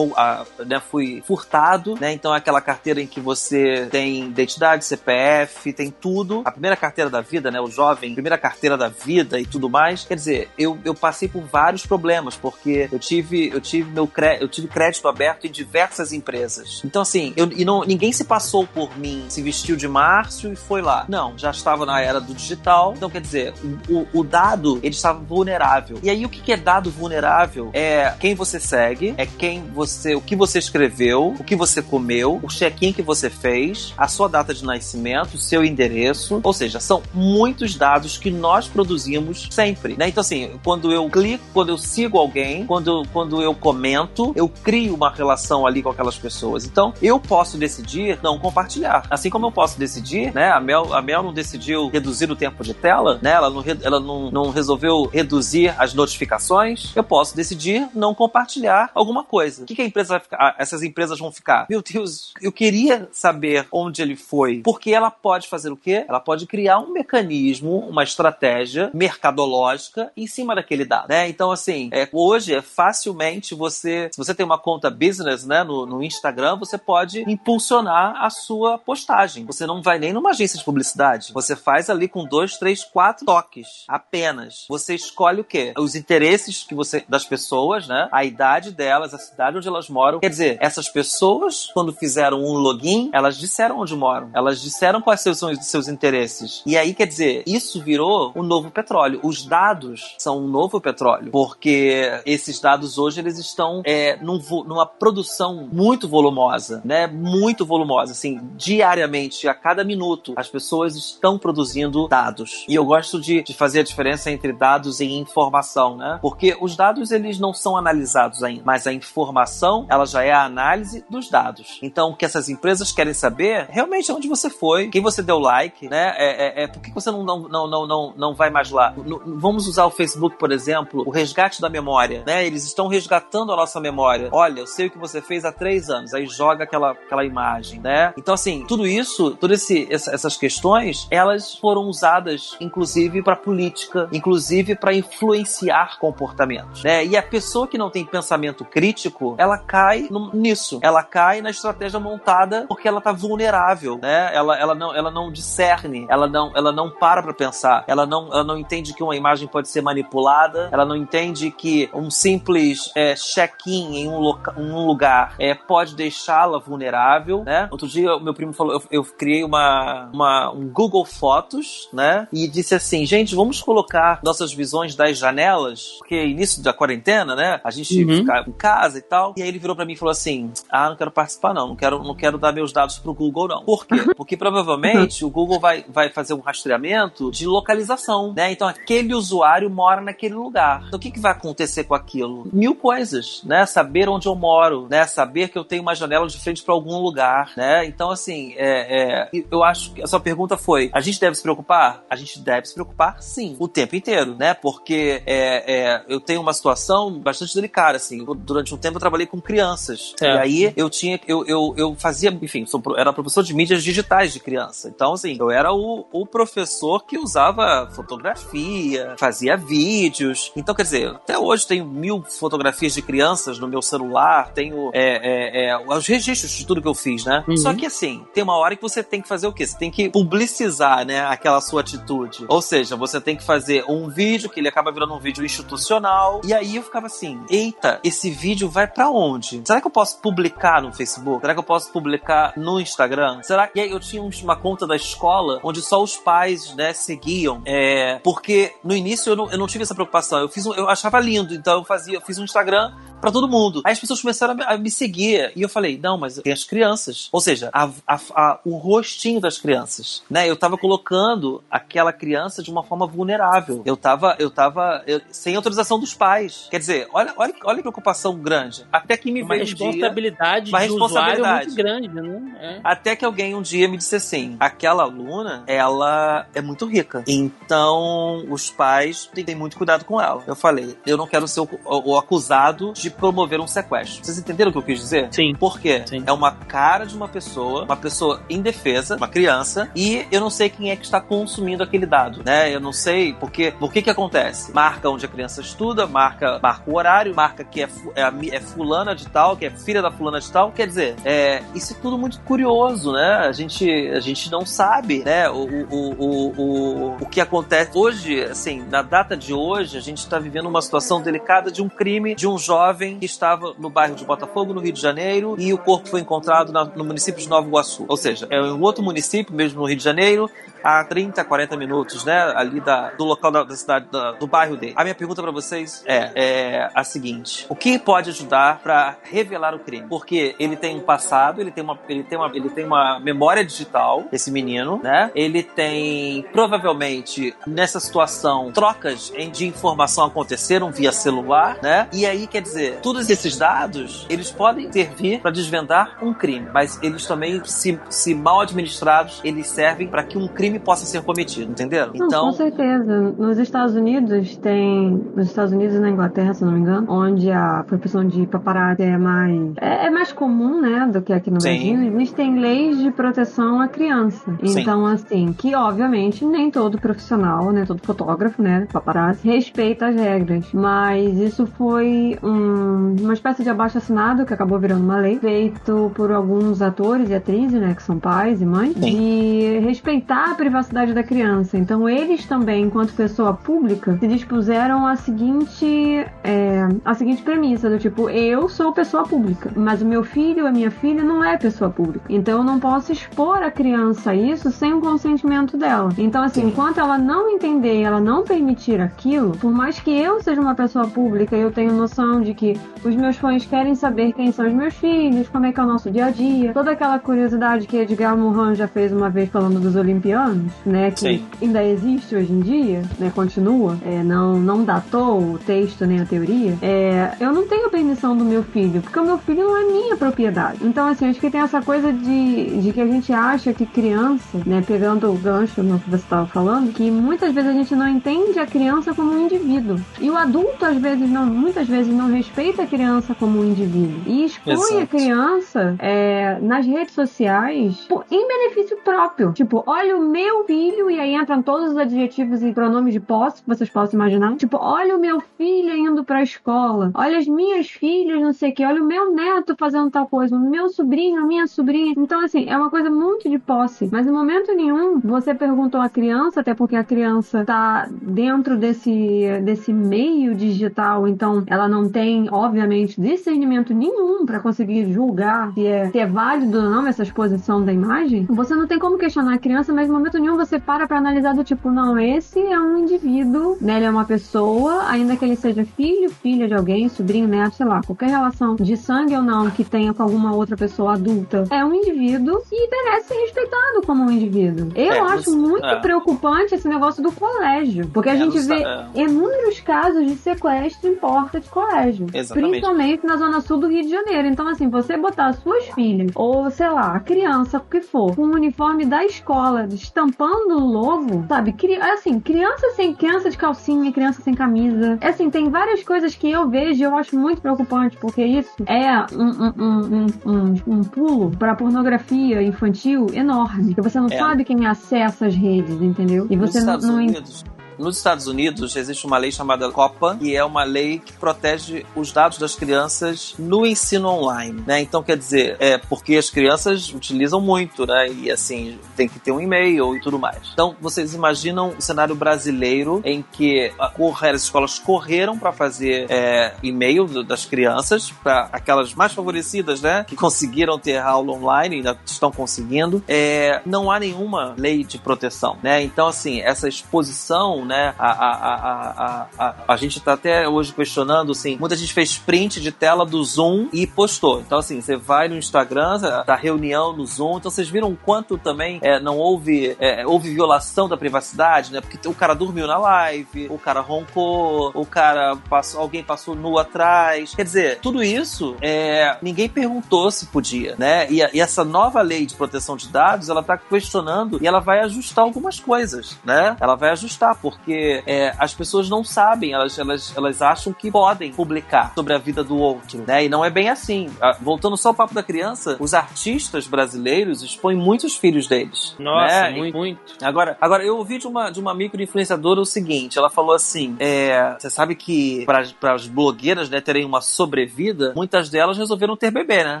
a, 0.16 0.44
né, 0.64 0.80
fui 0.80 1.22
furtado, 1.26 1.96
né? 2.00 2.12
Então 2.12 2.34
é 2.34 2.38
aquela 2.38 2.60
carteira 2.60 3.00
em 3.00 3.06
que 3.06 3.20
você 3.20 3.88
tem 3.90 4.24
identidade, 4.24 4.84
CPF, 4.84 5.72
tem 5.72 5.90
tudo. 5.90 6.42
A 6.44 6.50
primeira 6.50 6.76
carteira 6.76 7.10
da 7.10 7.20
vida, 7.20 7.50
né? 7.50 7.60
O 7.60 7.70
jovem, 7.70 8.14
primeira 8.14 8.38
carteira 8.38 8.76
da 8.76 8.88
vida 8.88 9.38
e 9.40 9.46
tudo 9.46 9.68
mais. 9.68 10.04
Quer 10.04 10.14
dizer, 10.14 10.50
eu, 10.58 10.78
eu 10.84 10.94
passei 10.94 11.28
por 11.28 11.42
vários 11.42 11.86
problemas, 11.86 12.36
porque 12.36 12.88
eu 12.90 12.98
tive, 12.98 13.48
eu 13.48 13.60
tive 13.60 13.90
meu 13.90 14.10
eu 14.40 14.48
tive 14.48 14.68
crédito 14.68 15.08
aberto 15.08 15.46
em 15.46 15.50
diversas 15.50 16.12
empresas. 16.12 16.82
Então, 16.84 17.02
assim, 17.02 17.32
eu, 17.36 17.50
e 17.50 17.64
não, 17.64 17.82
ninguém 17.82 18.12
se 18.12 18.24
passou 18.24 18.66
por 18.66 18.96
mim, 18.98 19.24
se 19.28 19.42
vestiu 19.42 19.76
de 19.76 19.88
Márcio 19.88 20.52
e 20.52 20.56
foi 20.56 20.82
lá. 20.82 21.04
Não, 21.08 21.36
já 21.36 21.50
estava 21.50 21.86
na 21.86 22.00
era 22.00 22.20
do 22.20 22.34
digital. 22.34 22.94
Então, 22.96 23.10
quer 23.10 23.20
dizer, 23.20 23.54
o, 23.88 24.06
o 24.12 24.22
dado, 24.22 24.78
ele 24.82 24.94
estava 24.94 25.18
vulnerável. 25.18 25.98
E 26.02 26.10
aí, 26.10 26.24
o 26.24 26.28
que 26.28 26.52
é 26.52 26.56
dado 26.56 26.90
vulnerável? 26.90 27.70
É 27.72 28.14
quem 28.20 28.34
você 28.34 28.60
segue, 28.60 29.14
é 29.16 29.26
quem 29.26 29.62
você, 29.72 30.14
o 30.14 30.20
que 30.20 30.36
você 30.36 30.58
escreveu, 30.58 31.34
o 31.38 31.44
que 31.44 31.56
você 31.56 31.82
comeu, 31.82 32.38
o 32.42 32.48
check-in 32.48 32.92
que 32.92 33.02
você 33.02 33.30
fez, 33.30 33.92
a 33.96 34.06
sua 34.06 34.28
data 34.28 34.54
de 34.54 34.64
nascimento, 34.64 35.34
o 35.34 35.38
seu 35.38 35.64
endereço. 35.64 36.40
Ou 36.42 36.52
seja, 36.52 36.78
são 36.78 37.02
muitos 37.12 37.74
dados 37.74 38.16
que 38.16 38.30
nós 38.30 38.68
produzimos 38.68 39.48
sempre, 39.50 39.96
né? 39.96 40.08
Então, 40.08 40.20
assim, 40.20 40.50
quando 40.64 40.92
eu 40.92 41.08
clico, 41.08 41.44
quando 41.52 41.70
eu 41.70 41.78
sigo 41.78 42.18
alguém, 42.18 42.66
quando, 42.66 43.02
quando 43.12 43.42
eu 43.42 43.54
comento, 43.54 44.32
eu 44.36 44.48
crio 44.48 44.94
uma 44.94 45.10
relação 45.10 45.66
ali 45.66 45.82
com 45.82 45.88
aquelas 45.88 46.16
pessoas. 46.16 46.64
Então, 46.64 46.92
eu 47.00 47.18
posso 47.18 47.56
decidir 47.56 48.18
não 48.22 48.38
compartilhar. 48.38 49.06
Assim 49.10 49.30
como 49.30 49.46
eu 49.46 49.52
posso 49.52 49.78
decidir, 49.78 50.32
né? 50.34 50.50
A 50.50 50.60
Mel, 50.60 50.94
a 50.94 51.00
Mel 51.00 51.22
não 51.22 51.32
decidiu 51.32 51.88
reduzir 51.88 52.30
o 52.30 52.36
tempo 52.36 52.62
de 52.62 52.74
tela, 52.74 53.18
né? 53.22 53.32
Ela 53.32 53.50
não, 53.50 53.64
ela 53.82 54.00
não, 54.00 54.30
não 54.30 54.50
resolveu 54.50 55.06
reduzir 55.06 55.74
as 55.78 55.94
notificações. 55.94 56.92
Eu 56.94 57.04
posso 57.04 57.34
decidir 57.34 57.88
não 57.94 58.14
compartilhar 58.14 58.90
alguma 58.94 59.24
coisa 59.24 59.61
que, 59.66 59.74
que 59.74 59.82
a 59.82 59.84
empresa 59.84 60.10
vai 60.10 60.20
ficar? 60.20 60.54
Essas 60.58 60.82
empresas 60.82 61.18
vão 61.18 61.32
ficar? 61.32 61.66
Meu 61.68 61.82
Deus, 61.82 62.32
eu 62.40 62.52
queria 62.52 63.08
saber 63.12 63.66
onde 63.70 64.02
ele 64.02 64.16
foi. 64.16 64.62
Porque 64.62 64.92
ela 64.92 65.10
pode 65.10 65.48
fazer 65.48 65.70
o 65.70 65.76
quê? 65.76 66.04
Ela 66.08 66.20
pode 66.20 66.46
criar 66.46 66.78
um 66.78 66.92
mecanismo, 66.92 67.78
uma 67.78 68.02
estratégia 68.02 68.90
mercadológica 68.94 70.12
em 70.16 70.26
cima 70.26 70.54
daquele 70.54 70.84
dado, 70.84 71.08
né? 71.08 71.28
Então, 71.28 71.50
assim, 71.50 71.90
é, 71.92 72.08
hoje 72.12 72.54
é 72.54 72.62
facilmente 72.62 73.54
você, 73.54 74.08
se 74.12 74.18
você 74.18 74.34
tem 74.34 74.44
uma 74.44 74.58
conta 74.58 74.90
business, 74.90 75.46
né, 75.46 75.62
no, 75.62 75.86
no 75.86 76.02
Instagram, 76.02 76.56
você 76.56 76.78
pode 76.78 77.22
impulsionar 77.30 78.22
a 78.22 78.30
sua 78.30 78.78
postagem. 78.78 79.44
Você 79.46 79.66
não 79.66 79.82
vai 79.82 79.98
nem 79.98 80.12
numa 80.12 80.30
agência 80.30 80.58
de 80.58 80.64
publicidade. 80.64 81.32
Você 81.32 81.56
faz 81.56 81.88
ali 81.90 82.08
com 82.08 82.24
dois, 82.24 82.56
três, 82.56 82.84
quatro 82.84 83.24
toques 83.24 83.84
apenas. 83.88 84.66
Você 84.68 84.94
escolhe 84.94 85.40
o 85.40 85.44
quê? 85.44 85.72
Os 85.76 85.94
interesses 85.94 86.62
que 86.62 86.74
você 86.74 87.04
das 87.08 87.24
pessoas, 87.24 87.86
né? 87.86 88.08
A 88.12 88.24
idade 88.24 88.70
delas, 88.70 89.14
a 89.14 89.18
cidade 89.18 89.51
cidade 89.52 89.58
onde 89.58 89.68
elas 89.68 89.88
moram. 89.88 90.20
Quer 90.20 90.30
dizer, 90.30 90.56
essas 90.60 90.88
pessoas, 90.88 91.70
quando 91.74 91.92
fizeram 91.92 92.40
um 92.40 92.54
login, 92.54 93.10
elas 93.12 93.36
disseram 93.36 93.80
onde 93.80 93.94
moram. 93.94 94.30
Elas 94.32 94.60
disseram 94.60 95.00
quais 95.00 95.20
são 95.20 95.50
os 95.50 95.66
seus 95.66 95.88
interesses. 95.88 96.62
E 96.64 96.76
aí, 96.76 96.94
quer 96.94 97.06
dizer, 97.06 97.42
isso 97.46 97.82
virou 97.82 98.32
um 98.34 98.42
novo 98.42 98.70
petróleo. 98.70 99.20
Os 99.22 99.44
dados 99.44 100.14
são 100.18 100.38
um 100.38 100.48
novo 100.48 100.80
petróleo, 100.80 101.30
porque 101.30 102.22
esses 102.24 102.60
dados 102.60 102.98
hoje 102.98 103.20
eles 103.20 103.38
estão 103.38 103.82
é, 103.84 104.16
num, 104.22 104.40
numa 104.64 104.86
produção 104.86 105.68
muito 105.70 106.08
volumosa, 106.08 106.80
né? 106.84 107.06
Muito 107.06 107.66
volumosa, 107.66 108.12
assim, 108.12 108.40
diariamente, 108.56 109.46
a 109.46 109.54
cada 109.54 109.84
minuto, 109.84 110.32
as 110.36 110.48
pessoas 110.48 110.96
estão 110.96 111.38
produzindo 111.38 112.08
dados. 112.08 112.64
E 112.68 112.74
eu 112.74 112.84
gosto 112.84 113.20
de, 113.20 113.42
de 113.42 113.54
fazer 113.54 113.80
a 113.80 113.84
diferença 113.84 114.30
entre 114.30 114.52
dados 114.52 115.00
e 115.00 115.06
informação, 115.06 115.96
né? 115.96 116.18
Porque 116.22 116.56
os 116.60 116.76
dados 116.76 117.10
eles 117.10 117.38
não 117.38 117.52
são 117.52 117.76
analisados 117.76 118.42
ainda, 118.42 118.62
mas 118.64 118.86
a 118.86 118.92
informação 118.92 119.41
ela 119.88 120.06
já 120.06 120.22
é 120.22 120.32
a 120.32 120.44
análise 120.44 121.04
dos 121.08 121.28
dados. 121.28 121.78
Então, 121.82 122.10
o 122.10 122.16
que 122.16 122.24
essas 122.24 122.48
empresas 122.48 122.92
querem 122.92 123.14
saber 123.14 123.66
realmente 123.70 124.10
é 124.10 124.14
onde 124.14 124.28
você 124.28 124.48
foi, 124.50 124.88
quem 124.88 125.00
você 125.00 125.22
deu 125.22 125.38
like, 125.38 125.88
né? 125.88 126.14
É, 126.16 126.62
é, 126.62 126.64
é 126.64 126.66
por 126.66 126.80
que 126.80 126.92
você 126.92 127.10
não, 127.10 127.24
não, 127.24 127.48
não, 127.48 127.86
não, 127.86 128.14
não, 128.16 128.34
vai 128.34 128.50
mais 128.50 128.70
lá? 128.70 128.94
vamos 129.26 129.66
usar 129.66 129.86
o 129.86 129.90
Facebook, 129.90 130.36
por 130.36 130.52
exemplo, 130.52 131.02
o 131.06 131.10
resgate 131.10 131.60
da 131.60 131.68
memória, 131.68 132.22
né? 132.26 132.46
Eles 132.46 132.64
estão 132.64 132.88
resgatando 132.88 133.52
a 133.52 133.56
nossa 133.56 133.80
memória. 133.80 134.28
Olha, 134.32 134.60
eu 134.60 134.66
sei 134.66 134.86
o 134.86 134.90
que 134.90 134.98
você 134.98 135.20
fez 135.20 135.44
há 135.44 135.52
três 135.52 135.90
anos, 135.90 136.14
aí 136.14 136.26
joga 136.26 136.64
aquela, 136.64 136.92
aquela 136.92 137.24
imagem, 137.24 137.80
né? 137.80 138.12
Então, 138.16 138.34
assim, 138.34 138.64
tudo 138.66 138.86
isso, 138.86 139.32
todas 139.36 139.68
essas 139.70 140.36
questões, 140.36 141.06
elas 141.10 141.54
foram 141.54 141.82
usadas, 141.82 142.56
inclusive, 142.60 143.22
para 143.22 143.36
política, 143.36 144.08
inclusive 144.12 144.74
para 144.74 144.94
influenciar 144.94 145.98
comportamentos, 145.98 146.82
né? 146.82 147.04
E 147.04 147.16
a 147.16 147.22
pessoa 147.22 147.66
que 147.66 147.78
não 147.78 147.90
tem 147.90 148.04
pensamento 148.04 148.64
crítico, 148.64 149.31
ela 149.38 149.58
cai 149.58 150.08
nisso. 150.32 150.78
Ela 150.82 151.02
cai 151.02 151.40
na 151.40 151.50
estratégia 151.50 152.00
montada 152.00 152.66
porque 152.68 152.88
ela 152.88 153.00
tá 153.00 153.12
vulnerável, 153.12 153.98
né? 154.00 154.30
Ela, 154.34 154.58
ela, 154.58 154.74
não, 154.74 154.94
ela 154.94 155.10
não 155.10 155.30
discerne, 155.30 156.06
ela 156.08 156.26
não, 156.26 156.52
ela 156.54 156.72
não 156.72 156.90
para 156.90 157.22
pra 157.22 157.34
pensar, 157.34 157.84
ela 157.86 158.06
não, 158.06 158.28
ela 158.32 158.44
não 158.44 158.58
entende 158.58 158.94
que 158.94 159.02
uma 159.02 159.16
imagem 159.16 159.48
pode 159.48 159.68
ser 159.68 159.82
manipulada, 159.82 160.68
ela 160.72 160.84
não 160.84 160.96
entende 160.96 161.50
que 161.50 161.90
um 161.94 162.10
simples 162.10 162.90
é, 162.94 163.14
check-in 163.14 163.96
em 163.96 164.08
um, 164.08 164.18
loca, 164.18 164.54
um 164.58 164.86
lugar 164.86 165.34
é, 165.38 165.54
pode 165.54 165.94
deixá-la 165.94 166.58
vulnerável, 166.58 167.42
né? 167.44 167.68
Outro 167.70 167.88
dia, 167.88 168.18
meu 168.18 168.34
primo 168.34 168.52
falou, 168.52 168.74
eu, 168.74 168.82
eu 168.90 169.04
criei 169.04 169.44
uma, 169.44 170.10
uma, 170.12 170.50
um 170.52 170.68
Google 170.68 171.04
Fotos, 171.04 171.88
né? 171.92 172.28
E 172.32 172.48
disse 172.48 172.74
assim, 172.74 173.04
gente, 173.06 173.34
vamos 173.34 173.62
colocar 173.62 174.20
nossas 174.22 174.52
visões 174.52 174.94
das 174.94 175.18
janelas, 175.18 175.96
porque 175.98 176.24
início 176.24 176.62
da 176.62 176.72
quarentena, 176.72 177.34
né? 177.34 177.60
A 177.64 177.70
gente 177.70 178.04
uhum. 178.04 178.16
fica 178.16 178.44
em 178.46 178.52
casa 178.52 178.98
e 178.98 179.02
tal. 179.12 179.34
E 179.36 179.42
aí 179.42 179.48
ele 179.48 179.58
virou 179.58 179.76
para 179.76 179.84
mim 179.84 179.92
e 179.92 179.96
falou 179.96 180.10
assim: 180.10 180.50
Ah, 180.70 180.88
não 180.88 180.96
quero 180.96 181.10
participar, 181.10 181.52
não. 181.52 181.68
Não 181.68 181.76
quero, 181.76 182.02
não 182.02 182.14
quero 182.14 182.38
dar 182.38 182.50
meus 182.50 182.72
dados 182.72 182.98
pro 182.98 183.12
Google, 183.12 183.46
não. 183.46 183.62
Por 183.62 183.86
quê? 183.86 183.96
Porque 184.16 184.38
provavelmente 184.38 185.22
o 185.22 185.28
Google 185.28 185.60
vai, 185.60 185.84
vai 185.86 186.08
fazer 186.08 186.32
um 186.32 186.40
rastreamento 186.40 187.30
de 187.30 187.46
localização, 187.46 188.32
né? 188.32 188.50
Então 188.50 188.66
aquele 188.66 189.14
usuário 189.14 189.68
mora 189.68 190.00
naquele 190.00 190.34
lugar. 190.34 190.84
Então 190.86 190.96
o 190.96 191.00
que, 191.00 191.10
que 191.10 191.20
vai 191.20 191.32
acontecer 191.32 191.84
com 191.84 191.94
aquilo? 191.94 192.48
Mil 192.50 192.74
coisas, 192.74 193.42
né? 193.44 193.66
Saber 193.66 194.08
onde 194.08 194.26
eu 194.26 194.34
moro, 194.34 194.86
né? 194.88 195.06
Saber 195.06 195.48
que 195.48 195.58
eu 195.58 195.64
tenho 195.64 195.82
uma 195.82 195.94
janela 195.94 196.26
de 196.26 196.38
frente 196.38 196.62
para 196.62 196.72
algum 196.72 196.98
lugar, 196.98 197.52
né? 197.56 197.84
Então, 197.84 198.10
assim, 198.10 198.54
é, 198.56 199.28
é, 199.34 199.42
eu 199.50 199.62
acho 199.62 199.92
que 199.92 200.02
a 200.02 200.06
sua 200.06 200.20
pergunta 200.20 200.56
foi: 200.56 200.90
a 200.92 201.00
gente 201.00 201.20
deve 201.20 201.36
se 201.36 201.42
preocupar? 201.42 202.02
A 202.08 202.16
gente 202.16 202.40
deve 202.40 202.66
se 202.66 202.74
preocupar, 202.74 203.20
sim, 203.20 203.56
o 203.58 203.68
tempo 203.68 203.94
inteiro, 203.94 204.34
né? 204.38 204.54
Porque 204.54 205.22
é, 205.26 205.74
é 205.74 206.04
eu 206.08 206.20
tenho 206.20 206.40
uma 206.40 206.52
situação 206.54 207.18
bastante 207.18 207.54
delicada, 207.54 207.96
assim. 207.96 208.24
Durante 208.24 208.74
um 208.74 208.78
tempo 208.78 209.01
trabalhei 209.02 209.26
com 209.26 209.40
crianças. 209.40 210.14
E 210.20 210.24
aí 210.24 210.72
eu 210.76 210.88
tinha, 210.88 211.20
eu, 211.26 211.44
eu, 211.44 211.74
eu 211.76 211.96
fazia, 211.96 212.30
enfim, 212.40 212.64
sou, 212.64 212.80
era 212.96 213.12
professor 213.12 213.42
de 213.42 213.52
mídias 213.52 213.82
digitais 213.82 214.32
de 214.32 214.38
criança. 214.38 214.88
Então, 214.88 215.14
assim, 215.14 215.36
eu 215.38 215.50
era 215.50 215.72
o, 215.72 216.06
o 216.12 216.24
professor 216.24 217.04
que 217.04 217.18
usava 217.18 217.90
fotografia, 217.92 219.14
fazia 219.18 219.56
vídeos. 219.56 220.52
Então, 220.54 220.74
quer 220.74 220.84
dizer, 220.84 221.08
até 221.08 221.36
hoje 221.36 221.66
tenho 221.66 221.84
mil 221.84 222.22
fotografias 222.22 222.94
de 222.94 223.02
crianças 223.02 223.58
no 223.58 223.66
meu 223.66 223.82
celular, 223.82 224.52
tenho 224.52 224.90
é, 224.92 225.66
é, 225.66 225.70
é, 225.70 225.78
os 225.78 226.06
registros 226.06 226.52
de 226.52 226.64
tudo 226.64 226.80
que 226.80 226.88
eu 226.88 226.94
fiz, 226.94 227.24
né? 227.24 227.44
Uhum. 227.48 227.56
Só 227.56 227.74
que 227.74 227.86
assim, 227.86 228.24
tem 228.32 228.44
uma 228.44 228.56
hora 228.56 228.76
que 228.76 228.82
você 228.82 229.02
tem 229.02 229.20
que 229.20 229.28
fazer 229.28 229.46
o 229.48 229.52
quê? 229.52 229.66
Você 229.66 229.76
tem 229.76 229.90
que 229.90 230.08
publicizar, 230.10 231.04
né, 231.04 231.24
aquela 231.26 231.60
sua 231.60 231.80
atitude. 231.80 232.44
Ou 232.48 232.62
seja, 232.62 232.94
você 232.94 233.20
tem 233.20 233.36
que 233.36 233.42
fazer 233.42 233.84
um 233.88 234.08
vídeo 234.08 234.48
que 234.48 234.60
ele 234.60 234.68
acaba 234.68 234.92
virando 234.92 235.14
um 235.14 235.18
vídeo 235.18 235.44
institucional. 235.44 236.40
E 236.44 236.54
aí 236.54 236.76
eu 236.76 236.82
ficava 236.82 237.06
assim, 237.06 237.40
eita, 237.50 237.98
esse 238.04 238.30
vídeo 238.30 238.68
vai 238.68 238.86
para 238.92 239.10
onde? 239.10 239.62
Será 239.64 239.80
que 239.80 239.86
eu 239.86 239.90
posso 239.90 240.18
publicar 240.20 240.82
no 240.82 240.92
Facebook? 240.92 241.40
Será 241.40 241.54
que 241.54 241.60
eu 241.60 241.64
posso 241.64 241.92
publicar 241.92 242.52
no 242.56 242.80
Instagram? 242.80 243.42
Será 243.42 243.66
que 243.66 243.80
eu 243.80 243.98
tinha 243.98 244.22
uma 244.22 244.56
conta 244.56 244.86
da 244.86 244.96
escola 244.96 245.60
onde 245.62 245.80
só 245.80 246.02
os 246.02 246.16
pais, 246.16 246.74
né, 246.74 246.92
seguiam? 246.92 247.62
É, 247.64 248.20
porque 248.22 248.74
no 248.82 248.94
início 248.94 249.30
eu 249.30 249.36
não, 249.36 249.50
eu 249.50 249.58
não 249.58 249.66
tive 249.66 249.82
essa 249.82 249.94
preocupação. 249.94 250.38
Eu 250.40 250.48
fiz 250.48 250.66
um, 250.66 250.74
eu 250.74 250.88
achava 250.88 251.18
lindo, 251.20 251.54
então 251.54 251.78
eu 251.78 251.84
fazia, 251.84 252.14
eu 252.14 252.20
fiz 252.20 252.38
um 252.38 252.44
Instagram 252.44 252.92
para 253.22 253.30
todo 253.30 253.48
mundo. 253.48 253.80
Aí 253.84 253.92
as 253.92 254.00
pessoas 254.00 254.20
começaram 254.20 254.56
a 254.66 254.76
me 254.76 254.90
seguir 254.90 255.52
e 255.54 255.62
eu 255.62 255.68
falei, 255.68 255.96
não, 255.96 256.18
mas 256.18 256.34
tem 256.38 256.52
as 256.52 256.64
crianças. 256.64 257.28
Ou 257.30 257.40
seja, 257.40 257.70
a, 257.72 257.88
a, 258.06 258.20
a, 258.34 258.60
o 258.64 258.76
rostinho 258.76 259.40
das 259.40 259.58
crianças, 259.58 260.24
né? 260.28 260.50
Eu 260.50 260.56
tava 260.56 260.76
colocando 260.76 261.62
aquela 261.70 262.12
criança 262.12 262.62
de 262.62 262.70
uma 262.70 262.82
forma 262.82 263.06
vulnerável. 263.06 263.80
Eu 263.86 263.96
tava, 263.96 264.34
eu 264.40 264.50
tava 264.50 265.04
eu, 265.06 265.20
sem 265.30 265.54
autorização 265.54 266.00
dos 266.00 266.12
pais. 266.14 266.66
Quer 266.68 266.80
dizer, 266.80 267.08
olha, 267.12 267.32
olha, 267.36 267.54
olha 267.64 267.78
a 267.78 267.82
preocupação 267.82 268.36
grande. 268.36 268.84
Até 268.92 269.16
que 269.16 269.30
me 269.30 269.42
uma 269.42 269.54
veio 269.54 269.66
responsabilidade 269.66 270.62
um 270.62 270.64
dia, 270.64 270.72
uma 270.72 270.80
responsabilidade 270.80 271.66
muito 271.66 271.76
grande, 271.76 272.08
né? 272.08 272.58
É. 272.60 272.80
Até 272.82 273.14
que 273.14 273.24
alguém 273.24 273.54
um 273.54 273.62
dia 273.62 273.86
me 273.86 273.96
disse 273.96 274.16
assim: 274.16 274.56
aquela 274.58 275.04
aluna, 275.04 275.62
ela 275.68 276.46
é 276.52 276.60
muito 276.60 276.86
rica. 276.86 277.22
Então, 277.28 278.44
os 278.50 278.68
pais 278.68 279.30
têm 279.32 279.54
muito 279.54 279.76
cuidado 279.76 280.04
com 280.04 280.20
ela. 280.20 280.42
Eu 280.46 280.56
falei, 280.56 280.96
eu 281.06 281.16
não 281.16 281.26
quero 281.28 281.46
ser 281.46 281.60
o, 281.60 281.68
o 281.84 282.18
acusado 282.18 282.92
de 282.92 283.11
promover 283.12 283.60
um 283.60 283.66
sequestro. 283.66 284.24
Vocês 284.24 284.38
entenderam 284.38 284.70
o 284.70 284.72
que 284.72 284.78
eu 284.78 284.82
quis 284.82 284.98
dizer? 284.98 285.28
Sim. 285.30 285.54
Por 285.54 285.80
quê? 285.80 286.02
Sim. 286.06 286.22
É 286.26 286.32
uma 286.32 286.52
cara 286.52 287.04
de 287.04 287.14
uma 287.14 287.28
pessoa, 287.28 287.84
uma 287.84 287.96
pessoa 287.96 288.42
indefesa, 288.48 289.16
uma 289.16 289.28
criança, 289.28 289.90
e 289.94 290.26
eu 290.30 290.40
não 290.40 290.50
sei 290.50 290.68
quem 290.68 290.90
é 290.90 290.96
que 290.96 291.04
está 291.04 291.20
consumindo 291.20 291.82
aquele 291.82 292.06
dado, 292.06 292.42
né? 292.44 292.74
Eu 292.74 292.80
não 292.80 292.92
sei 292.92 293.32
porque, 293.34 293.72
por 293.72 293.92
que 293.92 294.02
que 294.02 294.10
acontece? 294.10 294.72
Marca 294.72 295.08
onde 295.08 295.24
a 295.24 295.28
criança 295.28 295.60
estuda, 295.60 296.06
marca, 296.06 296.58
marca 296.62 296.90
o 296.90 296.96
horário, 296.96 297.34
marca 297.34 297.64
que 297.64 297.82
é, 297.82 297.88
é, 298.14 298.56
é 298.56 298.60
fulana 298.60 299.14
de 299.14 299.26
tal, 299.28 299.56
que 299.56 299.66
é 299.66 299.70
filha 299.70 300.02
da 300.02 300.10
fulana 300.10 300.40
de 300.40 300.50
tal. 300.50 300.72
Quer 300.72 300.86
dizer, 300.86 301.16
é, 301.24 301.62
isso 301.74 301.92
é 301.92 301.96
tudo 302.00 302.18
muito 302.18 302.40
curioso, 302.40 303.12
né? 303.12 303.46
A 303.48 303.52
gente, 303.52 303.88
a 304.08 304.20
gente 304.20 304.50
não 304.50 304.64
sabe, 304.64 305.22
né? 305.24 305.48
O, 305.48 305.64
o, 305.64 306.14
o, 306.18 306.52
o, 306.56 307.16
o 307.20 307.26
que 307.26 307.40
acontece 307.40 307.90
hoje, 307.94 308.42
assim, 308.44 308.84
na 308.90 309.02
data 309.02 309.36
de 309.36 309.52
hoje, 309.52 309.96
a 309.96 310.00
gente 310.00 310.18
está 310.18 310.38
vivendo 310.38 310.66
uma 310.66 310.82
situação 310.82 311.20
delicada 311.20 311.70
de 311.70 311.82
um 311.82 311.88
crime 311.88 312.34
de 312.34 312.46
um 312.46 312.58
jovem 312.58 313.01
jovem 313.02 313.18
que 313.18 313.26
estava 313.26 313.74
no 313.78 313.90
bairro 313.90 314.14
de 314.14 314.24
Botafogo, 314.24 314.72
no 314.72 314.80
Rio 314.80 314.92
de 314.92 315.00
Janeiro, 315.00 315.56
e 315.58 315.72
o 315.72 315.78
corpo 315.78 316.08
foi 316.08 316.20
encontrado 316.20 316.72
na, 316.72 316.84
no 316.84 317.04
município 317.04 317.42
de 317.42 317.48
Nova 317.48 317.66
Iguaçu. 317.66 318.04
Ou 318.08 318.16
seja, 318.16 318.46
é 318.50 318.60
um 318.62 318.80
outro 318.80 319.02
município, 319.02 319.54
mesmo 319.54 319.80
no 319.80 319.86
Rio 319.86 319.96
de 319.96 320.04
Janeiro, 320.04 320.50
a 320.82 321.04
30, 321.04 321.44
40 321.44 321.76
minutos, 321.76 322.24
né, 322.24 322.52
ali 322.56 322.80
da, 322.80 323.10
do 323.10 323.24
local 323.24 323.50
da, 323.50 323.62
da 323.64 323.76
cidade, 323.76 324.06
da, 324.10 324.32
do 324.32 324.46
bairro 324.46 324.76
dele. 324.76 324.94
A 324.96 325.02
minha 325.02 325.14
pergunta 325.14 325.42
para 325.42 325.50
vocês 325.50 326.02
é, 326.06 326.30
é, 326.34 326.90
a 326.94 327.04
seguinte: 327.04 327.66
o 327.68 327.76
que 327.76 327.98
pode 327.98 328.30
ajudar 328.30 328.80
para 328.82 329.16
revelar 329.22 329.74
o 329.74 329.78
crime? 329.78 330.06
Porque 330.08 330.54
ele 330.58 330.76
tem 330.76 330.96
um 330.96 331.00
passado, 331.00 331.60
ele 331.60 331.70
tem 331.70 331.82
uma, 331.82 331.98
ele 332.08 332.22
tem 332.22 332.38
uma, 332.38 332.50
ele 332.54 332.70
tem 332.70 332.84
uma 332.84 333.20
memória 333.20 333.64
digital, 333.64 334.24
esse 334.32 334.50
menino, 334.50 335.00
né? 335.02 335.30
Ele 335.34 335.62
tem 335.62 336.44
provavelmente 336.52 337.54
nessa 337.66 338.00
situação 338.00 338.72
trocas 338.72 339.32
de 339.52 339.66
informação 339.66 340.24
aconteceram 340.24 340.90
via 340.90 341.12
celular, 341.12 341.78
né? 341.82 342.08
E 342.12 342.26
aí 342.26 342.46
quer 342.46 342.62
dizer, 342.62 343.00
todos 343.02 343.28
esses 343.30 343.56
dados 343.56 344.26
eles 344.28 344.50
podem 344.50 344.90
servir 344.92 345.40
para 345.40 345.50
desvendar 345.50 346.18
um 346.22 346.32
crime, 346.32 346.68
mas 346.72 346.98
eles 347.02 347.26
também, 347.26 347.62
se, 347.64 347.98
se 348.08 348.34
mal 348.34 348.60
administrados, 348.60 349.40
eles 349.44 349.68
servem 349.68 350.08
para 350.08 350.22
que 350.22 350.38
um 350.38 350.48
crime 350.48 350.71
crime 350.72 350.78
possa 350.78 351.04
ser 351.04 351.22
cometido, 351.22 351.70
entenderam? 351.70 352.12
Não, 352.14 352.26
então, 352.26 352.46
com 352.46 352.52
certeza. 352.52 353.20
Nos 353.38 353.58
Estados 353.58 353.94
Unidos 353.94 354.56
tem, 354.56 355.22
nos 355.36 355.46
Estados 355.46 355.72
Unidos 355.72 355.96
e 355.96 355.98
na 355.98 356.10
Inglaterra, 356.10 356.54
se 356.54 356.64
não 356.64 356.72
me 356.72 356.80
engano, 356.80 357.06
onde 357.08 357.50
a 357.50 357.84
profissão 357.86 358.24
de 358.24 358.46
paparazzi 358.46 359.02
é 359.02 359.18
mais 359.18 359.72
é, 359.76 360.06
é 360.06 360.10
mais 360.10 360.32
comum, 360.32 360.80
né, 360.80 361.08
do 361.12 361.20
que 361.22 361.32
aqui 361.32 361.50
no. 361.50 361.58
Brasil. 361.58 362.02
Existem 362.02 362.58
leis 362.58 362.98
de 362.98 363.10
proteção 363.10 363.80
à 363.80 363.88
criança. 363.88 364.56
Então, 364.62 365.06
Sim. 365.06 365.14
assim, 365.14 365.52
que 365.52 365.74
obviamente 365.74 366.44
nem 366.44 366.70
todo 366.70 366.98
profissional, 366.98 367.70
nem 367.72 367.84
todo 367.84 368.00
fotógrafo, 368.02 368.62
né, 368.62 368.86
paparazzi 368.92 369.48
respeita 369.48 370.06
as 370.06 370.16
regras, 370.16 370.72
mas 370.72 371.38
isso 371.38 371.66
foi 371.66 372.38
um, 372.42 373.16
uma 373.20 373.34
espécie 373.34 373.62
de 373.62 373.70
abaixo 373.70 373.98
assinado 373.98 374.44
que 374.44 374.54
acabou 374.54 374.78
virando 374.78 375.04
uma 375.04 375.16
lei 375.16 375.38
feito 375.38 376.10
por 376.14 376.30
alguns 376.30 376.80
atores 376.80 377.28
e 377.30 377.34
atrizes, 377.34 377.80
né, 377.80 377.94
que 377.94 378.02
são 378.02 378.18
pais 378.18 378.60
e 378.60 378.66
mães, 378.66 378.94
Sim. 378.94 379.00
de 379.00 379.78
respeitar 379.80 380.56
privacidade 380.62 381.12
da 381.12 381.24
criança. 381.24 381.76
Então 381.76 382.08
eles 382.08 382.46
também, 382.46 382.84
enquanto 382.84 383.12
pessoa 383.14 383.52
pública, 383.52 384.16
se 384.18 384.28
dispuseram 384.28 385.04
a 385.04 385.16
seguinte, 385.16 386.24
é, 386.44 386.88
a 387.04 387.14
seguinte 387.14 387.42
premissa 387.42 387.90
do 387.90 387.98
tipo, 387.98 388.30
eu 388.30 388.68
sou 388.68 388.92
pessoa 388.92 389.24
pública, 389.24 389.72
mas 389.74 390.02
o 390.02 390.06
meu 390.06 390.22
filho, 390.22 390.64
a 390.64 390.70
minha 390.70 390.90
filha 390.90 391.24
não 391.24 391.42
é 391.42 391.56
pessoa 391.58 391.90
pública. 391.90 392.24
Então 392.28 392.58
eu 392.58 392.64
não 392.64 392.78
posso 392.78 393.10
expor 393.10 393.60
a 393.60 393.72
criança 393.72 394.30
a 394.30 394.34
isso 394.36 394.70
sem 394.70 394.94
o 394.94 395.00
consentimento 395.00 395.76
dela. 395.76 396.10
Então 396.16 396.44
assim, 396.44 396.68
enquanto 396.68 396.98
ela 396.98 397.18
não 397.18 397.50
entender, 397.50 398.00
ela 398.00 398.20
não 398.20 398.44
permitir 398.44 399.00
aquilo, 399.00 399.56
por 399.58 399.72
mais 399.72 399.98
que 399.98 400.12
eu 400.12 400.40
seja 400.40 400.60
uma 400.60 400.76
pessoa 400.76 401.08
pública, 401.08 401.56
eu 401.56 401.72
tenho 401.72 401.92
noção 401.92 402.40
de 402.40 402.54
que 402.54 402.78
os 403.04 403.16
meus 403.16 403.36
fãs 403.36 403.66
querem 403.66 403.96
saber 403.96 404.32
quem 404.32 404.52
são 404.52 404.66
os 404.68 404.72
meus 404.72 404.94
filhos, 404.94 405.48
como 405.48 405.66
é 405.66 405.72
que 405.72 405.80
é 405.80 405.82
o 405.82 405.86
nosso 405.86 406.08
dia 406.08 406.26
a 406.26 406.30
dia, 406.30 406.72
toda 406.72 406.92
aquela 406.92 407.18
curiosidade 407.18 407.88
que 407.88 407.96
Edgar 407.96 408.36
Morin 408.36 408.76
já 408.76 408.86
fez 408.86 409.12
uma 409.12 409.28
vez 409.28 409.48
falando 409.48 409.80
dos 409.80 409.96
olimpianos, 409.96 410.51
né, 410.84 411.10
que 411.10 411.20
Sim. 411.20 411.44
ainda 411.60 411.84
existe 411.84 412.34
hoje 412.34 412.52
em 412.52 412.60
dia, 412.60 413.02
né, 413.18 413.32
continua, 413.34 413.98
é, 414.04 414.22
não, 414.22 414.58
não 414.58 414.84
datou 414.84 415.54
o 415.54 415.58
texto 415.58 416.06
nem 416.06 416.20
a 416.20 416.24
teoria, 416.24 416.76
é, 416.82 417.32
eu 417.40 417.52
não 417.52 417.66
tenho 417.66 417.90
permissão 417.90 418.36
do 418.36 418.44
meu 418.44 418.62
filho, 418.62 419.00
porque 419.02 419.18
o 419.18 419.24
meu 419.24 419.38
filho 419.38 419.64
não 419.64 419.76
é 419.76 419.84
minha 419.84 420.16
propriedade. 420.16 420.78
Então, 420.82 421.06
assim, 421.08 421.28
acho 421.28 421.40
que 421.40 421.50
tem 421.50 421.60
essa 421.60 421.82
coisa 421.82 422.12
de, 422.12 422.80
de 422.80 422.92
que 422.92 423.00
a 423.00 423.06
gente 423.06 423.32
acha 423.32 423.72
que 423.72 423.86
criança, 423.86 424.60
né, 424.66 424.82
pegando 424.86 425.30
o 425.30 425.36
gancho 425.36 425.82
no 425.82 425.98
que 425.98 426.10
você 426.10 426.16
estava 426.22 426.46
falando, 426.46 426.92
que 426.92 427.10
muitas 427.10 427.52
vezes 427.52 427.70
a 427.70 427.72
gente 427.72 427.94
não 427.94 428.08
entende 428.08 428.58
a 428.58 428.66
criança 428.66 429.14
como 429.14 429.32
um 429.32 429.44
indivíduo. 429.44 429.98
E 430.20 430.30
o 430.30 430.36
adulto, 430.36 430.84
às 430.84 430.96
vezes, 430.96 431.28
não, 431.28 431.46
muitas 431.46 431.86
vezes 431.88 432.12
não 432.12 432.28
respeita 432.28 432.82
a 432.82 432.86
criança 432.86 433.34
como 433.34 433.60
um 433.60 433.64
indivíduo. 433.64 434.22
E 434.26 434.44
expõe 434.44 434.74
Exato. 434.74 435.02
a 435.02 435.06
criança 435.06 435.96
é, 435.98 436.58
nas 436.60 436.86
redes 436.86 437.14
sociais 437.14 437.96
por, 438.08 438.24
em 438.30 438.46
benefício 438.46 438.96
próprio. 438.98 439.52
Tipo, 439.52 439.82
olha 439.86 440.16
o 440.16 440.28
meu 440.28 440.41
filho, 440.66 441.10
e 441.10 441.18
aí 441.18 441.34
entram 441.34 441.62
todos 441.62 441.92
os 441.92 441.96
adjetivos 441.96 442.62
e 442.62 442.72
pronomes 442.72 443.12
de 443.12 443.20
posse 443.20 443.62
que 443.62 443.68
vocês 443.68 443.90
possam 443.90 444.18
imaginar. 444.18 444.56
Tipo, 444.56 444.78
olha 444.80 445.16
o 445.16 445.20
meu 445.20 445.40
filho 445.56 445.94
indo 445.94 446.24
pra 446.24 446.42
escola. 446.42 447.10
Olha 447.14 447.38
as 447.38 447.46
minhas 447.46 447.88
filhas, 447.90 448.40
não 448.40 448.52
sei 448.52 448.70
o 448.70 448.74
que. 448.74 448.84
Olha 448.84 449.02
o 449.02 449.06
meu 449.06 449.32
neto 449.32 449.74
fazendo 449.78 450.10
tal 450.10 450.26
coisa. 450.26 450.56
O 450.56 450.60
meu 450.60 450.88
sobrinho, 450.88 451.42
a 451.42 451.46
minha 451.46 451.66
sobrinha. 451.66 452.14
Então, 452.16 452.40
assim, 452.40 452.68
é 452.68 452.76
uma 452.76 452.90
coisa 452.90 453.10
muito 453.10 453.48
de 453.48 453.58
posse. 453.58 454.08
Mas 454.10 454.26
em 454.26 454.30
momento 454.30 454.74
nenhum 454.74 455.20
você 455.20 455.54
perguntou 455.54 456.00
à 456.00 456.08
criança, 456.08 456.60
até 456.60 456.74
porque 456.74 456.96
a 456.96 457.04
criança 457.04 457.64
tá 457.64 458.08
dentro 458.10 458.76
desse, 458.76 459.60
desse 459.62 459.92
meio 459.92 460.54
digital, 460.54 461.26
então 461.26 461.62
ela 461.66 461.88
não 461.88 462.08
tem, 462.08 462.48
obviamente, 462.50 463.20
discernimento 463.20 463.94
nenhum 463.94 464.44
para 464.44 464.60
conseguir 464.60 465.12
julgar 465.12 465.72
se 465.74 465.86
é, 465.86 466.10
se 466.10 466.18
é 466.18 466.26
válido 466.26 466.78
ou 466.78 466.90
não 466.90 467.06
essa 467.06 467.22
exposição 467.22 467.84
da 467.84 467.92
imagem. 467.92 468.46
Você 468.48 468.74
não 468.74 468.86
tem 468.86 468.98
como 468.98 469.18
questionar 469.18 469.54
a 469.54 469.58
criança, 469.58 469.92
mas 469.92 470.08
em 470.08 470.12
momento 470.22 470.38
nenhum 470.38 470.56
você 470.56 470.78
para 470.78 471.06
para 471.06 471.18
analisar 471.18 471.54
do 471.54 471.64
tipo, 471.64 471.90
não, 471.90 472.18
esse 472.18 472.60
é 472.60 472.78
um 472.78 472.98
indivíduo, 472.98 473.76
né? 473.80 473.96
Ele 473.96 474.06
é 474.06 474.10
uma 474.10 474.24
pessoa, 474.24 475.08
ainda 475.08 475.36
que 475.36 475.44
ele 475.44 475.56
seja 475.56 475.84
filho, 475.84 476.30
filha 476.30 476.68
de 476.68 476.74
alguém, 476.74 477.08
sobrinho, 477.08 477.48
neto, 477.48 477.74
sei 477.74 477.86
lá, 477.86 478.00
qualquer 478.02 478.30
relação 478.30 478.76
de 478.76 478.96
sangue 478.96 479.34
ou 479.34 479.42
não 479.42 479.68
que 479.70 479.84
tenha 479.84 480.14
com 480.14 480.22
alguma 480.22 480.54
outra 480.54 480.76
pessoa 480.76 481.14
adulta, 481.14 481.64
é 481.70 481.84
um 481.84 481.92
indivíduo 481.92 482.62
e 482.70 482.88
merece 482.88 483.28
ser 483.28 483.34
respeitado 483.34 484.02
como 484.06 484.24
um 484.24 484.30
indivíduo. 484.30 484.92
Eu 484.94 485.12
é, 485.12 485.20
acho 485.20 485.50
você, 485.50 485.56
muito 485.56 485.86
é. 485.86 486.00
preocupante 486.00 486.74
esse 486.74 486.88
negócio 486.88 487.22
do 487.22 487.32
colégio, 487.32 488.08
porque 488.08 488.28
a 488.28 488.34
é, 488.34 488.36
gente 488.36 488.58
vê 488.60 488.82
é. 488.82 489.06
inúmeros 489.14 489.80
casos 489.80 490.24
de 490.26 490.36
sequestro 490.36 491.10
em 491.10 491.16
porta 491.16 491.58
de 491.58 491.68
colégio, 491.68 492.26
Exatamente. 492.32 492.70
principalmente 492.70 493.26
na 493.26 493.36
zona 493.36 493.60
sul 493.60 493.78
do 493.78 493.88
Rio 493.88 494.02
de 494.02 494.10
Janeiro. 494.10 494.46
Então, 494.46 494.68
assim, 494.68 494.88
você 494.88 495.16
botar 495.16 495.52
suas 495.54 495.86
filhas, 495.86 496.30
ou 496.34 496.70
sei 496.70 496.88
lá, 496.88 497.16
a 497.16 497.20
criança, 497.20 497.78
o 497.78 497.80
que 497.80 498.00
for, 498.00 498.36
com 498.36 498.42
o 498.42 498.54
uniforme 498.54 499.04
da 499.04 499.24
escola, 499.24 499.86
estampando 500.12 500.76
o 500.76 500.86
logo, 500.86 501.44
sabe? 501.48 501.72
Cri 501.72 501.96
assim, 501.96 502.38
criança 502.38 502.90
sem 502.94 503.14
criança 503.14 503.48
de 503.48 503.56
calcinha, 503.56 504.12
criança 504.12 504.42
sem 504.42 504.54
camisa. 504.54 505.18
É 505.20 505.28
assim, 505.28 505.50
tem 505.50 505.70
várias 505.70 506.02
coisas 506.04 506.34
que 506.34 506.50
eu 506.50 506.68
vejo 506.68 507.00
e 507.00 507.02
eu 507.02 507.16
acho 507.16 507.36
muito 507.36 507.62
preocupante, 507.62 508.16
porque 508.18 508.44
isso 508.44 508.84
é 508.86 509.26
um, 509.34 509.72
um, 509.82 510.26
um, 510.44 510.74
um 510.86 511.00
pulo 511.02 511.50
para 511.56 511.74
pornografia 511.74 512.62
infantil 512.62 513.26
enorme. 513.32 513.94
Porque 513.94 514.02
você 514.02 514.20
não 514.20 514.26
é. 514.26 514.36
sabe 514.36 514.64
quem 514.64 514.86
acessa 514.86 515.46
as 515.46 515.54
redes, 515.54 516.00
entendeu? 516.02 516.46
E 516.50 516.56
você 516.56 516.80
Nos 516.82 517.04
não. 517.06 517.16
Unidos, 517.16 517.64
nos 517.98 518.16
Estados 518.16 518.46
Unidos 518.46 518.96
existe 518.96 519.26
uma 519.26 519.38
lei 519.38 519.52
chamada 519.52 519.90
COPA, 519.90 520.36
que 520.36 520.56
é 520.56 520.64
uma 520.64 520.84
lei 520.84 521.18
que 521.18 521.32
protege 521.32 522.04
os 522.14 522.32
dados 522.32 522.58
das 522.58 522.74
crianças 522.74 523.54
no 523.58 523.86
ensino 523.86 524.28
online, 524.28 524.82
né? 524.86 525.00
Então, 525.00 525.22
quer 525.22 525.36
dizer, 525.36 525.76
é 525.78 525.98
porque 525.98 526.36
as 526.36 526.50
crianças 526.50 527.12
utilizam 527.12 527.60
muito, 527.60 528.06
né? 528.06 528.28
E 528.28 528.50
assim, 528.50 528.98
tem 529.16 529.28
que 529.28 529.38
ter 529.38 529.52
um 529.52 529.60
e-mail 529.60 530.16
e 530.16 530.20
tudo 530.20 530.38
mais. 530.38 530.70
Então, 530.72 530.96
vocês 531.00 531.34
imaginam 531.34 531.94
o 531.98 532.02
cenário 532.02 532.34
brasileiro 532.34 533.20
em 533.24 533.44
que 533.52 533.92
as 533.98 534.62
escolas 534.62 534.98
correram 534.98 535.58
para 535.58 535.72
fazer 535.72 536.26
é, 536.28 536.74
e-mail 536.82 537.26
das 537.44 537.64
crianças, 537.64 538.30
para 538.30 538.68
aquelas 538.72 539.14
mais 539.14 539.32
favorecidas, 539.32 540.00
né? 540.00 540.24
Que 540.24 540.36
conseguiram 540.36 540.98
ter 540.98 541.18
aula 541.18 541.52
online, 541.52 541.96
ainda 541.96 542.18
estão 542.24 542.50
conseguindo. 542.50 543.22
É, 543.28 543.80
não 543.84 544.10
há 544.10 544.18
nenhuma 544.18 544.74
lei 544.76 545.04
de 545.04 545.18
proteção, 545.18 545.76
né? 545.82 546.02
Então, 546.02 546.26
assim, 546.26 546.60
essa 546.60 546.88
exposição 546.88 547.81
né? 547.84 548.14
A, 548.18 548.30
a, 548.30 548.52
a, 548.68 549.46
a, 549.58 549.74
a, 549.88 549.96
gente 549.96 550.20
tá 550.20 550.34
até 550.34 550.68
hoje 550.68 550.92
questionando, 550.92 551.52
assim, 551.52 551.76
muita 551.78 551.96
gente 551.96 552.12
fez 552.12 552.38
print 552.38 552.80
de 552.80 552.92
tela 552.92 553.24
do 553.24 553.42
Zoom 553.44 553.88
e 553.92 554.06
postou. 554.06 554.60
Então, 554.60 554.78
assim, 554.78 555.00
você 555.00 555.16
vai 555.16 555.48
no 555.48 555.56
Instagram, 555.56 556.18
tá 556.44 556.54
reunião 556.54 557.12
no 557.12 557.26
Zoom, 557.26 557.58
então 557.58 557.70
vocês 557.70 557.88
viram 557.88 558.16
quanto 558.16 558.58
também 558.58 558.98
é, 559.02 559.20
não 559.20 559.38
houve, 559.38 559.96
é, 559.98 560.26
houve 560.26 560.52
violação 560.52 561.08
da 561.08 561.16
privacidade, 561.16 561.92
né? 561.92 562.00
Porque 562.00 562.28
o 562.28 562.34
cara 562.34 562.54
dormiu 562.54 562.86
na 562.86 562.98
live, 562.98 563.68
o 563.70 563.78
cara 563.78 564.00
roncou, 564.00 564.90
o 564.94 565.06
cara 565.06 565.56
passou, 565.68 566.00
alguém 566.00 566.22
passou 566.22 566.54
nu 566.54 566.78
atrás. 566.78 567.54
Quer 567.54 567.64
dizer, 567.64 567.98
tudo 568.00 568.22
isso 568.22 568.76
é, 568.80 569.36
ninguém 569.42 569.68
perguntou 569.68 570.30
se 570.30 570.46
podia, 570.46 570.94
né? 570.98 571.26
E, 571.30 571.38
e 571.52 571.60
essa 571.60 571.84
nova 571.84 572.20
lei 572.22 572.46
de 572.46 572.54
proteção 572.54 572.96
de 572.96 573.08
dados, 573.08 573.48
ela 573.48 573.62
tá 573.62 573.76
questionando 573.76 574.58
e 574.60 574.66
ela 574.66 574.80
vai 574.80 575.00
ajustar 575.00 575.44
algumas 575.44 575.78
coisas, 575.78 576.38
né? 576.44 576.76
Ela 576.80 576.94
vai 576.94 577.10
ajustar, 577.10 577.56
porque 577.56 577.71
porque 577.76 578.22
é, 578.26 578.54
as 578.58 578.74
pessoas 578.74 579.08
não 579.08 579.24
sabem, 579.24 579.72
elas, 579.72 579.98
elas, 579.98 580.36
elas 580.36 580.62
acham 580.62 580.92
que 580.92 581.10
podem 581.10 581.52
publicar 581.52 582.12
sobre 582.14 582.34
a 582.34 582.38
vida 582.38 582.62
do 582.62 582.76
outro, 582.76 583.24
né? 583.26 583.44
E 583.44 583.48
não 583.48 583.64
é 583.64 583.70
bem 583.70 583.88
assim. 583.88 584.30
Voltando 584.60 584.96
só 584.96 585.08
ao 585.08 585.14
papo 585.14 585.34
da 585.34 585.42
criança, 585.42 585.96
os 585.98 586.14
artistas 586.14 586.86
brasileiros 586.86 587.62
expõem 587.62 587.96
muitos 587.96 588.36
filhos 588.36 588.66
deles. 588.66 589.16
Nossa, 589.18 589.62
né? 589.62 589.70
muito, 589.70 589.96
muito. 589.96 590.20
Agora, 590.42 590.76
agora, 590.80 591.04
eu 591.04 591.16
ouvi 591.16 591.38
de 591.38 591.46
uma, 591.46 591.70
de 591.70 591.80
uma 591.80 591.94
micro-influenciadora 591.94 592.80
o 592.80 592.84
seguinte, 592.84 593.38
ela 593.38 593.50
falou 593.50 593.74
assim, 593.74 594.16
é, 594.18 594.76
você 594.78 594.90
sabe 594.90 595.14
que 595.14 595.64
para 595.64 596.14
as 596.14 596.26
blogueiras 596.26 596.88
né, 596.88 597.00
terem 597.00 597.24
uma 597.24 597.40
sobrevida, 597.40 598.32
muitas 598.34 598.68
delas 598.68 598.98
resolveram 598.98 599.36
ter 599.36 599.50
bebê, 599.50 599.84
né? 599.84 600.00